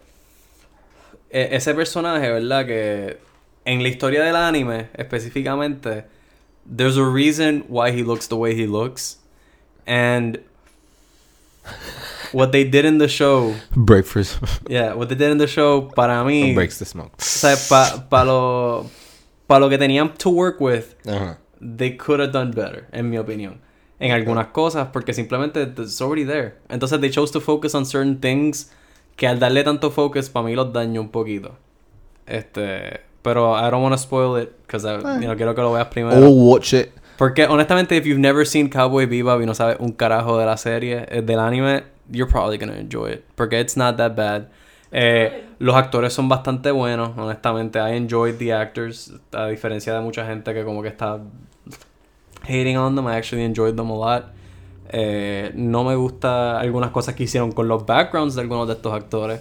e- 1.31 1.49
ese 1.57 1.75
personaje, 1.75 2.31
¿verdad? 2.31 2.67
Que 2.67 3.19
en 3.65 3.83
la 3.83 3.89
historia 3.89 4.23
del 4.23 4.37
anime, 4.37 4.91
específicamente, 4.95 6.05
there's 6.77 6.97
a 6.97 7.05
reason 7.05 7.65
why 7.69 7.91
he 7.91 8.05
looks 8.05 8.29
the 8.29 8.37
way 8.37 8.53
he 8.55 8.69
looks. 8.69 9.19
And 9.87 10.39
what 12.33 12.53
they 12.53 12.65
did 12.65 12.85
in 12.85 12.99
the 12.99 13.09
show, 13.09 13.55
Break 13.75 14.07
for... 14.07 14.23
yeah, 14.69 14.95
what 14.95 15.09
they 15.09 15.17
did 15.17 15.31
in 15.31 15.39
the 15.39 15.47
show, 15.47 15.89
para 15.95 16.23
mí, 16.25 16.53
o 16.53 16.55
breaks 16.55 16.79
the 16.79 16.85
smoke. 16.85 17.13
sea, 17.19 17.57
para 17.69 18.09
pa 18.09 18.25
lo, 18.25 18.87
pa 19.47 19.59
lo 19.59 19.69
que 19.69 19.79
tenían 19.79 20.15
to 20.19 20.31
work 20.31 20.61
with, 20.61 20.95
Ajá. 21.07 21.39
they 21.61 21.97
could 21.97 22.21
have 22.21 22.33
done 22.33 22.51
better, 22.53 22.87
en 22.93 23.11
mi 23.11 23.17
opinión. 23.17 23.61
En 23.99 24.13
algunas 24.13 24.47
cosas, 24.49 24.89
porque 24.93 25.13
simplemente 25.13 25.63
it's 25.63 26.01
already 26.01 26.25
there. 26.25 26.55
Entonces, 26.71 27.01
they 27.01 27.11
chose 27.11 27.31
to 27.33 27.41
focus 27.41 27.75
on 27.75 27.85
certain 27.85 28.19
things 28.19 28.71
que 29.17 29.27
al 29.27 29.39
darle 29.39 29.63
tanto 29.63 29.91
focus, 29.91 30.31
para 30.31 30.47
mí 30.47 30.55
los 30.55 30.73
dañó 30.73 31.03
un 31.03 31.11
poquito. 31.11 31.59
Este, 32.27 33.01
pero 33.23 33.55
I 33.59 33.71
don't 33.71 33.83
want 33.83 33.93
to 33.93 33.99
spoil 33.99 34.41
it, 34.41 34.51
because 34.63 34.85
you 34.85 35.27
know, 35.27 35.37
quiero 35.37 35.55
que 35.55 35.63
lo 35.63 35.73
veas 35.73 35.89
primero. 35.89 36.17
Oh, 36.17 36.31
watch 36.31 36.73
it. 36.73 36.93
Porque 37.19 37.45
honestamente, 37.45 37.95
if 37.95 38.07
you've 38.07 38.19
never 38.19 38.47
seen 38.47 38.71
Cowboy 38.71 39.05
Bebop 39.05 39.43
y 39.43 39.45
no 39.45 39.55
sabes 39.55 39.77
un 39.79 39.93
carajo 39.93 40.39
de 40.39 40.47
la 40.47 40.57
serie, 40.57 41.05
eh, 41.11 41.21
del 41.21 41.39
anime, 41.39 41.85
you're 42.11 42.31
probably 42.31 42.59
gonna 42.59 42.79
enjoy 42.79 43.11
it. 43.11 43.25
Porque 43.37 43.55
it's 43.55 43.77
not 43.77 43.97
that 43.97 44.15
bad. 44.15 44.49
Eh, 44.93 45.45
los 45.59 45.77
actores 45.77 46.13
son 46.13 46.29
bastante 46.29 46.71
buenos, 46.71 47.17
honestamente. 47.17 47.79
I 47.79 47.97
enjoyed 47.97 48.39
the 48.39 48.53
actors, 48.53 49.13
a 49.33 49.47
diferencia 49.47 49.95
de 49.95 50.01
mucha 50.01 50.27
gente 50.27 50.53
que 50.53 50.65
como 50.65 50.83
que 50.83 50.89
está 50.89 51.21
hating 52.43 52.77
on 52.77 52.97
them. 52.97 53.07
I 53.07 53.17
actually 53.17 53.45
enjoyed 53.45 53.77
them 53.77 53.91
a 53.91 53.95
lot. 53.95 54.25
Eh, 54.93 55.53
no 55.55 55.85
me 55.85 55.95
gusta 55.95 56.59
algunas 56.59 56.91
cosas 56.91 57.15
que 57.15 57.23
hicieron 57.23 57.53
con 57.53 57.69
los 57.69 57.87
backgrounds 57.87 58.35
de 58.35 58.41
algunos 58.41 58.67
de 58.67 58.75
estos 58.75 58.93
actores. 58.93 59.41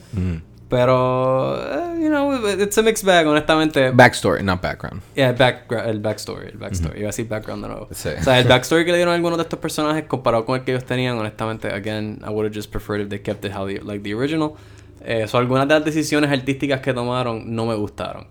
Pero, 0.69 1.55
eh, 1.57 1.99
you 1.99 2.09
know, 2.09 2.31
it's 2.47 2.77
a 2.77 2.83
mixed 2.83 3.03
bag, 3.03 3.25
honestamente. 3.25 3.91
Backstory, 3.91 4.43
not 4.43 4.61
background. 4.61 5.01
Yeah, 5.15 5.31
back, 5.31 5.71
el 5.71 5.99
backstory, 5.99 6.49
el 6.51 6.57
backstory. 6.59 6.99
Iba 6.99 7.07
a 7.07 7.11
decir 7.11 7.27
background 7.27 7.63
de 7.63 7.69
nuevo. 7.69 7.87
Sí. 7.91 8.09
O 8.19 8.23
sea, 8.23 8.37
el 8.39 8.47
backstory 8.47 8.85
que 8.85 8.91
le 8.91 8.97
dieron 8.97 9.11
a 9.13 9.15
algunos 9.15 9.37
de 9.37 9.43
estos 9.43 9.57
personajes 9.59 10.03
comparado 10.05 10.45
con 10.45 10.59
el 10.59 10.63
que 10.65 10.71
ellos 10.73 10.85
tenían, 10.85 11.17
honestamente, 11.17 11.69
again, 11.73 12.19
I 12.23 12.29
would 12.29 12.45
have 12.45 12.53
just 12.55 12.69
preferred 12.71 13.01
if 13.01 13.09
they 13.09 13.19
kept 13.19 13.43
it 13.45 13.51
how 13.51 13.65
they, 13.65 13.79
like 13.79 14.03
the 14.03 14.13
original. 14.13 14.55
Eh, 15.03 15.27
so, 15.27 15.39
algunas 15.39 15.67
de 15.67 15.73
las 15.73 15.83
decisiones 15.85 16.29
artísticas 16.29 16.81
que 16.81 16.93
tomaron 16.93 17.55
no 17.55 17.65
me 17.65 17.73
gustaron. 17.73 18.27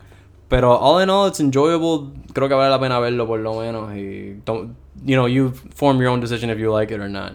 Pero 0.48 0.78
all 0.78 1.02
in 1.02 1.10
all, 1.10 1.28
it's 1.28 1.40
enjoyable. 1.40 2.12
Creo 2.34 2.48
que 2.48 2.54
vale 2.54 2.70
la 2.70 2.78
pena 2.78 3.00
verlo 3.00 3.26
por 3.26 3.40
lo 3.40 3.60
menos. 3.60 3.92
Y, 3.96 4.40
don't- 4.46 4.74
you 5.04 5.16
know, 5.16 5.26
you 5.26 5.52
form 5.74 5.98
your 5.98 6.08
own 6.10 6.20
decision 6.20 6.50
if 6.50 6.58
you 6.58 6.72
like 6.72 6.94
it 6.94 7.00
or 7.00 7.08
not. 7.10 7.32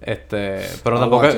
Este, 0.00 0.60
pero 0.82 0.96
I'll 0.96 1.02
tampoco, 1.08 1.28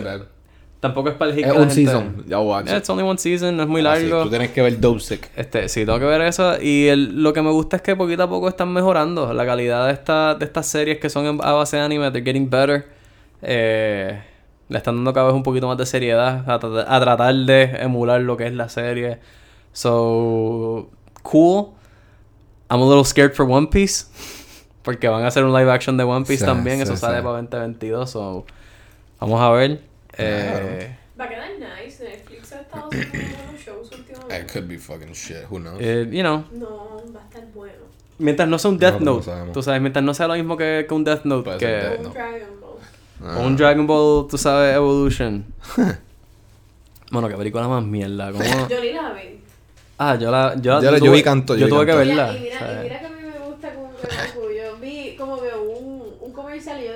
tampoco 0.81 1.09
es 1.09 1.15
para 1.17 1.31
elegir 1.33 1.47
Es 1.47 1.53
que 1.53 1.59
la 1.59 1.65
un 1.65 1.71
gente- 1.71 1.91
season. 1.91 2.25
I'll 2.29 2.47
watch 2.47 2.67
Yeah, 2.67 2.77
it. 2.77 2.81
it's 2.81 2.91
only 2.91 3.03
one 3.05 3.19
season, 3.19 3.57
no 3.57 3.63
es 3.65 3.69
muy 3.69 3.81
Ah, 3.87 3.97
sí, 3.97 4.03
largo. 4.09 4.25
tú 4.25 4.31
tienes 4.31 4.51
que 4.51 4.63
ver 4.63 4.79
Dope 4.81 5.01
Sick. 5.01 5.31
Este, 5.37 5.69
sí, 5.69 5.85
tengo 5.85 5.99
que 5.99 6.05
ver 6.05 6.21
eso. 6.23 6.61
Y 6.63 6.87
el- 6.89 7.23
lo 7.23 7.33
que 7.33 7.43
me 7.43 7.51
gusta 7.51 7.77
es 7.77 7.83
que 7.83 7.97
poquito 7.97 8.23
a 8.23 8.29
poco 8.29 8.49
están 8.49 8.73
mejorando. 8.73 9.33
La 9.33 9.45
calidad 9.47 9.87
de, 9.87 9.93
esta, 9.93 10.35
de 10.35 10.45
estas 10.45 10.67
series 10.67 10.99
que 10.99 11.09
son 11.11 11.41
a 11.43 11.53
base 11.53 11.77
de 11.77 11.83
anime, 11.83 12.11
they're 12.11 12.25
getting 12.25 12.49
better. 12.51 12.87
Eh, 13.43 14.21
le 14.69 14.79
están 14.79 14.97
dando 14.97 15.13
cada 15.13 15.27
vez 15.27 15.35
un 15.37 15.43
poquito 15.43 15.69
más 15.69 15.79
de 15.79 15.87
seriedad 15.87 16.49
a, 16.51 16.59
tra- 16.59 16.85
a 16.89 17.01
tratar 17.01 17.35
de 17.35 17.63
emular 17.81 18.21
lo 18.21 18.37
que 18.37 18.47
es 18.47 18.53
la 18.55 18.69
serie. 18.69 19.19
So, 19.73 20.91
cool. 21.23 21.69
I'm 22.69 22.83
a 22.83 22.85
little 22.87 23.05
scared 23.05 23.33
for 23.35 23.47
One 23.49 23.69
Piece. 23.69 24.07
Porque 24.83 25.09
van 25.09 25.23
a 25.25 25.29
hacer 25.29 25.45
un 25.45 25.53
live 25.53 25.71
action 25.71 25.97
de 25.97 26.05
One 26.05 26.25
Piece 26.25 26.41
Sí, 26.41 26.45
también. 26.47 26.77
sí, 26.79 26.83
eso 26.85 26.97
sale 26.97 27.23
para 27.23 27.39
2022. 27.43 28.09
So, 28.11 28.45
vamos 29.21 29.41
a 29.41 29.51
ver. 29.51 29.81
Eh, 30.19 30.97
Va 31.19 31.25
a 31.25 31.29
quedar 31.29 31.49
nice. 31.59 32.05
Netflix 32.05 32.53
ha 32.53 32.61
estado 32.61 32.89
haciendo 32.91 33.37
buenos 33.37 33.61
shows 33.65 33.91
últimamente. 33.93 34.39
It 34.41 34.53
could 34.53 34.69
be 34.69 34.79
fucking 34.79 35.13
shit. 35.15 35.45
Who 35.51 35.59
knows? 35.61 35.79
Eh, 35.81 36.07
you 36.11 36.21
know, 36.23 36.45
No, 36.53 37.03
va 37.15 37.21
a 37.23 37.25
estar 37.25 37.45
bueno. 37.55 37.73
mientras 38.19 38.49
no 38.49 38.59
sea 38.59 38.71
un 38.71 38.79
Death 38.79 38.95
No, 38.95 39.01
no 39.01 39.13
Note, 39.15 39.25
sabemos. 39.25 39.53
tú 39.53 39.63
sabes, 39.63 39.81
mientras 39.81 40.05
no 40.05 40.13
sea 40.15 40.27
lo 40.29 40.35
mismo 40.35 40.57
que, 40.57 40.85
que 40.89 40.95
un 40.95 41.05
Death 41.05 41.25
Note, 41.25 41.45
Puede 41.45 41.59
que 41.59 41.67
ser 41.67 41.83
Death 41.83 41.99
Un 41.99 42.03
Note. 42.05 42.19
Dragon 42.19 42.61
Ball. 42.61 42.79
Ah. 43.23 43.39
o 43.39 43.47
un 43.47 43.57
Dragon 43.57 43.87
Ball, 43.87 44.27
tú 44.29 44.37
sabes, 44.39 44.75
Evolution. 44.77 45.45
bueno, 47.11 47.29
qué 47.29 47.35
película 47.37 47.69
más 47.69 47.85
mierda. 47.85 48.31
Yo 48.69 48.81
ni 48.81 48.93
la 48.93 49.13
vi. 49.13 49.41
Ah, 49.99 50.15
yo 50.17 50.31
la... 50.31 50.55
Yo, 50.57 50.83
Yo 50.83 50.91
la- 50.91 50.99
yo 50.99 51.11
vi 51.11 51.23
canto, 51.23 51.55
Yo, 51.55 51.61
yo 51.61 51.67
vi 51.67 51.71
tuve 51.73 51.87
que 51.87 51.93
canto. 51.93 52.07
verla. 52.07 52.37
Y 52.37 52.41
mira, 52.41 52.81
y 52.81 52.83
mira 52.83 53.01
que 53.01 53.07
a 53.07 53.09
mí 53.09 53.17
me 53.23 53.47
gusta 53.47 53.73
como 53.75 53.91
que. 53.97 54.57
Yo 54.59 54.77
vi 54.79 55.17
como 55.17 55.41
que 55.41 55.49
un, 55.55 56.03
un 56.21 56.33
comercial 56.35 56.83
y 56.83 56.85
yo 56.85 56.93
dije, 56.93 56.96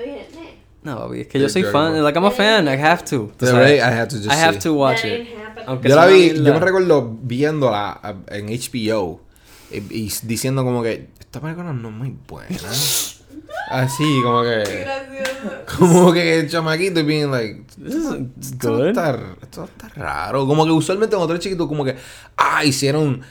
No, 0.83 0.97
papi, 0.97 1.21
es 1.21 1.27
que 1.27 1.39
yo 1.39 1.47
soy 1.49 1.63
fan. 1.63 2.03
Like, 2.03 2.17
I'm 2.17 2.25
a 2.25 2.31
fan. 2.31 2.67
I 2.67 2.75
have 2.75 3.03
to. 3.05 3.31
The 3.37 3.47
sabes. 3.47 3.59
Ray, 3.59 3.77
I 3.79 3.91
had 3.99 4.09
to 4.09 4.17
just 4.17 4.31
I 4.31 4.35
have 4.35 4.53
see. 4.55 4.61
to 4.61 4.73
watch 4.73 5.05
it. 5.05 5.27
ain't 5.27 5.29
happening". 5.37 5.65
Aunque 5.67 5.89
Yo 5.89 5.95
la 5.95 6.07
sea 6.07 6.13
vi, 6.13 6.43
yo 6.43 6.53
me 6.53 6.59
recuerdo 6.59 7.17
viéndola 7.21 7.99
ah, 8.01 8.15
en 8.29 8.47
HBO 8.47 9.21
y, 9.69 9.77
y 9.77 10.11
diciendo 10.23 10.63
como 10.63 10.81
que 10.81 11.09
esta 11.19 11.39
película 11.39 11.71
no 11.71 11.89
es 11.89 11.95
muy 11.95 12.15
buena. 12.27 12.57
Así, 13.69 14.03
como 14.23 14.41
Qué 14.43 14.63
que. 14.65 14.79
gracioso. 14.81 15.77
Como 15.77 16.11
que 16.13 16.39
el 16.39 16.49
chamaquito 16.49 16.99
y 16.99 17.03
being 17.03 17.31
like. 17.31 17.63
This 17.77 17.95
is 17.95 18.05
Esto 18.53 18.77
good. 18.77 18.87
está, 18.87 19.17
esto 19.41 19.65
está 19.65 19.87
raro. 19.95 20.45
Como 20.47 20.65
que 20.65 20.71
usualmente 20.71 21.15
cuando 21.15 21.33
eres 21.33 21.43
chiquito, 21.43 21.67
como 21.67 21.85
que. 21.85 21.95
Ah, 22.37 22.65
hicieron. 22.65 23.21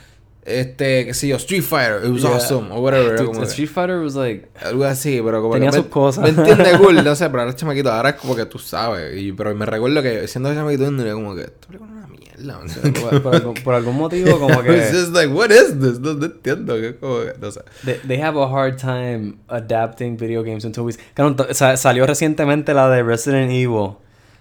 Este, 0.59 1.07
qué 1.07 1.14
sé 1.14 1.28
yo, 1.28 1.36
Street 1.36 1.62
Fighter. 1.62 2.01
It 2.05 2.11
was 2.11 2.22
Yeah. 2.22 2.34
awesome. 2.34 2.70
O 2.72 2.80
whatever. 2.80 3.16
Dude, 3.16 3.26
como 3.26 3.40
que- 3.40 3.46
Street 3.46 3.68
Fighter 3.68 3.98
was 4.01 4.14
like... 4.14 4.48
algo 4.64 4.84
así, 4.84 5.20
pero 5.24 5.40
como 5.42 5.55
Tenía 5.55 5.70
que 5.70 5.76
sus 5.76 5.84
me- 5.86 5.90
cosas. 5.90 6.24
Me 6.24 6.30
entiende 6.30 6.78
cool, 6.78 6.94
no 7.05 7.14
sé, 7.14 7.26
pero 7.30 7.40
ahora 7.40 7.51
es 7.51 7.57
chamaquito, 7.57 7.90
ahora 7.92 8.11
es 8.11 8.14
como 8.16 8.34
que 8.34 8.46
tú 8.46 8.59
sabes. 8.59 9.16
Y, 9.16 9.32
pero 9.32 9.55
me 9.55 9.66
recuerdo 9.66 10.03
que 10.03 10.26
siendo 10.28 10.53
chamaquito, 10.55 10.90
yo 10.90 11.14
como 11.14 11.34
que 11.34 11.42
esto 11.42 11.68
es 11.72 11.80
una 11.80 12.07
mierda. 12.09 12.59
man". 12.59 12.92
por, 12.94 13.22
por 13.22 13.34
algún, 13.34 13.55
por 13.55 13.74
algún 13.74 13.96
motivo, 13.96 14.38
como 14.38 14.62
que... 14.62 14.76
It's 14.78 14.92
just 14.92 15.12
like, 15.14 15.32
what 15.32 15.51
is 15.51 15.78
this? 15.78 16.01
No, 16.01 16.14
no 16.14 16.26
entiendo. 16.26 16.74
que 16.76 16.88
es 16.88 16.94
como 16.96 17.18
que, 17.20 17.34
no 17.40 17.51
sé. 17.51 17.61
They, 17.84 17.94
they 18.07 18.20
have 18.20 18.38
a 18.40 18.46
hard 18.46 18.76
time 18.78 19.34
adapting 19.48 20.16
video 20.16 20.42
games 20.42 20.64
into 20.64 20.80
movies. 20.82 20.98
Claro, 21.14 21.36
sa- 21.53 21.76
salió 21.76 22.07
recientemente 22.07 22.72
la 22.74 22.88
de 22.88 23.03
Resident 23.03 23.51
Evil. 23.51 23.92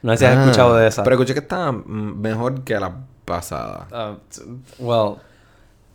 No 0.02 0.14
sé 0.14 0.20
si 0.20 0.26
has 0.26 0.38
Ah, 0.38 0.42
escuchado 0.44 0.76
de 0.78 0.88
esa. 0.88 1.04
Pero 1.04 1.16
escuché 1.18 1.34
que 1.34 1.42
está 1.42 1.72
mm, 1.74 2.22
mejor 2.22 2.64
que 2.64 2.80
la 2.80 2.96
pasada. 3.26 3.88
Uh, 3.92 4.16
well, 4.80 5.16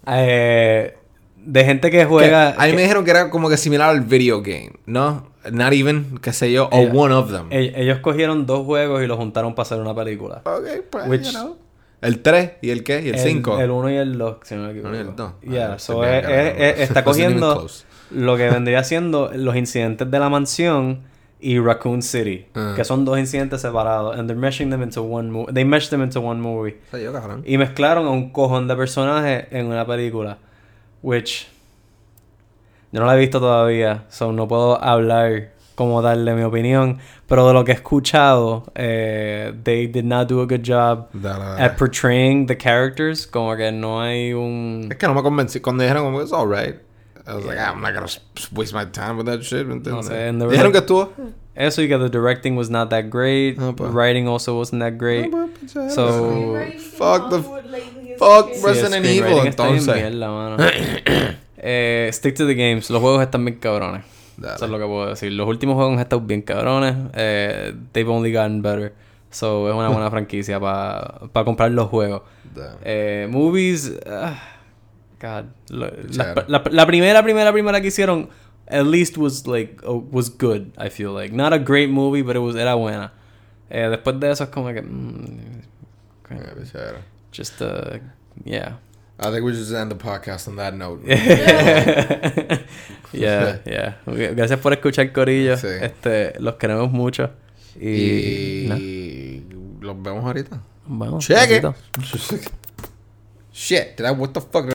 eh, 0.07 0.97
de 1.37 1.65
gente 1.65 1.91
que 1.91 1.99
Que 1.99 2.05
juega. 2.05 2.51
a 2.57 2.67
mí 2.67 2.73
me 2.73 2.83
dijeron 2.83 3.05
que 3.05 3.11
era 3.11 3.31
como 3.31 3.49
que 3.49 3.57
similar 3.57 3.91
al 3.91 4.01
video 4.01 4.43
game, 4.43 4.73
¿no? 4.87 5.33
Not 5.51 5.73
even, 5.75 6.19
qué 6.23 6.33
sé 6.33 6.51
yo, 6.53 6.69
o 6.73 6.79
Eh, 6.79 6.91
one 6.95 7.15
of 7.15 7.31
them. 7.31 7.47
ellos 7.51 7.99
cogieron 7.99 8.47
dos 8.47 8.65
juegos 8.65 9.03
y 9.03 9.07
los 9.07 9.19
juntaron 9.19 9.55
para 9.55 9.65
hacer 9.65 9.79
una 9.79 9.95
película. 9.95 10.43
ok, 10.45 10.67
pues, 10.91 11.05
which- 11.07 11.23
you 11.25 11.31
know. 11.33 11.57
¿El 12.01 12.21
3 12.21 12.53
y 12.61 12.71
el 12.71 12.83
qué? 12.85 13.01
¿Y 13.03 13.09
el 13.09 13.19
5? 13.19 13.59
El 13.61 13.71
1 13.71 13.91
y 13.91 13.97
el 13.97 14.19
2, 14.19 14.37
si 14.43 14.55
no 14.55 14.63
me 14.65 14.71
equivoco. 14.71 14.89
Uno 14.91 14.99
y 14.99 15.01
el 15.01 15.17
dos. 15.17 15.33
Yeah, 15.43 15.73
Ah, 15.75 15.79
so 15.79 16.05
es- 16.05 16.25
es- 16.29 16.55
es- 16.59 16.81
está 16.81 17.03
cogiendo 17.05 17.67
lo 18.11 18.37
que 18.37 18.51
vendría 18.51 18.85
siendo 18.85 19.31
los 19.35 19.57
incidentes 19.57 20.11
de 20.11 20.19
la 20.19 20.29
mansión 20.29 21.01
y 21.47 21.59
Raccoon 21.59 22.01
City, 22.01 22.47
Ah. 22.55 22.73
que 22.75 22.85
son 22.85 23.05
dos 23.05 23.19
incidentes 23.19 23.61
separados. 23.61 24.19
And 24.19 24.27
they're 24.29 24.41
meshing 24.41 24.71
them 24.71 24.83
into 24.83 25.03
one 25.03 25.31
movie. 25.31 25.53
They 25.53 25.65
meshed 25.65 25.91
them 25.91 26.03
into 26.03 26.21
one 26.21 26.41
movie. 26.41 26.77
Yo. 26.93 27.13
Y 27.45 27.59
mezclaron 27.59 28.07
a 28.07 28.11
un 28.11 28.31
cojón 28.31 28.67
de 28.67 28.75
personajes 28.75 29.47
en 29.51 29.67
una 29.67 29.85
película. 29.87 30.39
Which. 31.03 31.47
Yo 32.93 33.01
no 33.01 33.07
la 33.07 33.15
he 33.17 33.19
visto 33.19 33.41
todavía. 33.41 34.05
So 34.09 34.33
no 34.33 34.49
puedo 34.49 34.83
hablar 34.83 35.51
como 35.75 36.01
darle 36.01 36.35
mi 36.35 36.43
opinión. 36.45 36.99
Pero 37.27 37.47
de 37.49 37.53
lo 37.53 37.65
que 37.65 37.73
he 37.73 37.75
escuchado, 37.75 38.65
eh, 38.75 39.53
they 39.65 39.87
did 39.87 40.05
not 40.05 40.29
do 40.29 40.41
a 40.41 40.47
good 40.47 40.63
job 40.65 41.09
Dale, 41.13 41.61
at 41.63 41.77
portraying 41.77 42.47
the 42.47 42.57
characters. 42.57 43.27
Como 43.27 43.55
que 43.57 43.71
no 43.73 44.01
hay 44.01 44.33
un. 44.33 44.89
Es 44.91 44.97
que 44.97 45.07
no 45.07 45.15
me 45.15 45.23
convencí. 45.23 45.61
Cuando 45.61 45.83
dijeron 45.83 46.05
como, 46.05 46.23
it's 46.23 46.33
alright. 46.33 46.77
I 47.27 47.35
was 47.35 47.45
like, 47.47 47.59
ah, 47.59 47.73
I'm 47.73 47.81
not 47.81 47.95
gonna 47.95 48.07
waste 48.53 48.75
my 48.75 48.85
time 48.85 49.17
with 49.17 49.27
that 49.27 49.43
shit. 49.43 49.67
¿me 49.67 49.75
entiendes? 49.75 50.07
sé, 50.09 50.29
and 50.29 50.43
Dijeron 50.43 50.51
like- 50.65 50.73
que 50.73 50.79
estuvo. 50.79 51.13
Eso 51.55 51.83
y 51.83 51.89
que 51.89 51.97
the 51.97 52.09
directing 52.11 52.57
was 52.57 52.69
not 52.69 52.91
that 52.91 53.05
great. 53.11 53.57
Ah, 53.61 53.73
pues. 53.77 53.93
Writing 53.93 54.27
also 54.29 54.59
wasn't 54.59 54.83
that 54.83 54.95
great. 54.99 55.31
No, 55.31 55.49
pues, 55.59 55.73
So- 55.95 56.57
Fuck 56.99 57.31
the- 57.31 57.43
fuck. 58.19 58.53
Sí, 58.53 58.63
Resident 58.67 59.07
Evil, 59.07 59.39
entonces. 59.47 59.95
mierda, 59.95 60.29
mano. 60.31 60.57
eh, 61.59 62.11
stick 62.13 62.35
to 62.37 62.47
the 62.47 62.55
games. 62.55 62.91
Los 62.91 63.01
juegos 63.01 63.23
están 63.23 63.45
bien 63.45 63.59
cabrones. 63.59 64.03
Dale. 64.37 64.57
Eso 64.57 64.65
es 64.65 64.71
lo 64.71 64.79
que 64.79 64.85
puedo 64.85 65.07
decir. 65.09 65.33
Los 65.33 65.47
últimos 65.49 65.77
juegos 65.77 65.95
han 65.95 66.01
estado 66.01 66.21
bien 66.23 66.43
cabrones. 66.43 66.95
Eh, 67.15 67.73
they've 67.93 68.11
only 68.11 68.33
gotten 68.33 68.61
better. 68.63 68.93
So 69.31 69.69
es 69.69 69.75
una 69.75 69.89
buena 69.89 70.11
franquicia 70.11 70.59
para 70.61 71.45
comprar 71.45 71.71
los 71.71 71.89
juegos. 71.89 72.23
Eh, 72.85 73.29
movies. 73.31 73.93
ah, 74.07 74.37
God. 75.25 75.47
la, 75.71 75.91
la- 76.47 76.63
la 76.71 76.87
primera, 76.87 77.23
primera, 77.23 77.53
primera 77.53 77.81
que 77.81 77.89
hicieron. 77.89 78.29
At 78.67 78.87
least 78.87 79.19
was 79.19 79.47
like 79.47 79.81
oh, 79.85 80.07
was 80.11 80.31
good. 80.31 80.73
I 80.79 80.89
feel 80.89 81.13
like 81.13 81.35
not 81.35 81.53
a 81.53 81.59
great 81.59 81.91
movie, 81.91 82.23
but 82.23 82.35
it 82.37 82.41
was 82.41 82.57
era 82.57 82.75
buena. 82.77 83.13
Eh, 83.71 83.89
después 83.89 84.19
de 84.21 84.31
eso 84.31 84.45
es 84.45 84.51
como 84.51 84.73
que 84.73 84.83
mm, 84.83 85.63
Yeah, 86.31 86.55
pues, 86.55 86.73
just 87.31 87.61
uh, 87.61 87.99
yeah. 88.45 88.77
I 89.21 89.31
think 89.31 89.45
we 89.45 89.53
should 89.53 89.65
just 89.65 89.73
end 89.73 89.91
the 89.91 89.97
podcast 89.97 90.49
on 90.49 90.57
that 90.57 90.75
note. 90.75 91.03
yeah, 93.13 93.59
yeah. 93.65 93.95
Gracias 94.07 94.59
por 94.61 94.73
escuchar 94.73 95.13
Corillo. 95.13 95.57
Sí. 95.57 95.69
Este, 95.81 96.35
los 96.41 96.57
queremos 96.57 96.91
mucho. 96.91 97.31
Y. 97.79 98.67
Y 98.73 99.47
los 99.81 100.03
vemos 100.03 100.25
ahorita. 100.25 100.61
Bueno, 100.87 101.19
Check 101.21 101.51
it. 101.51 101.65
Shit, 103.53 103.97
did 103.97 104.07
I, 104.07 104.11
what 104.11 104.35
the 104.35 104.41
fuck 104.41 104.74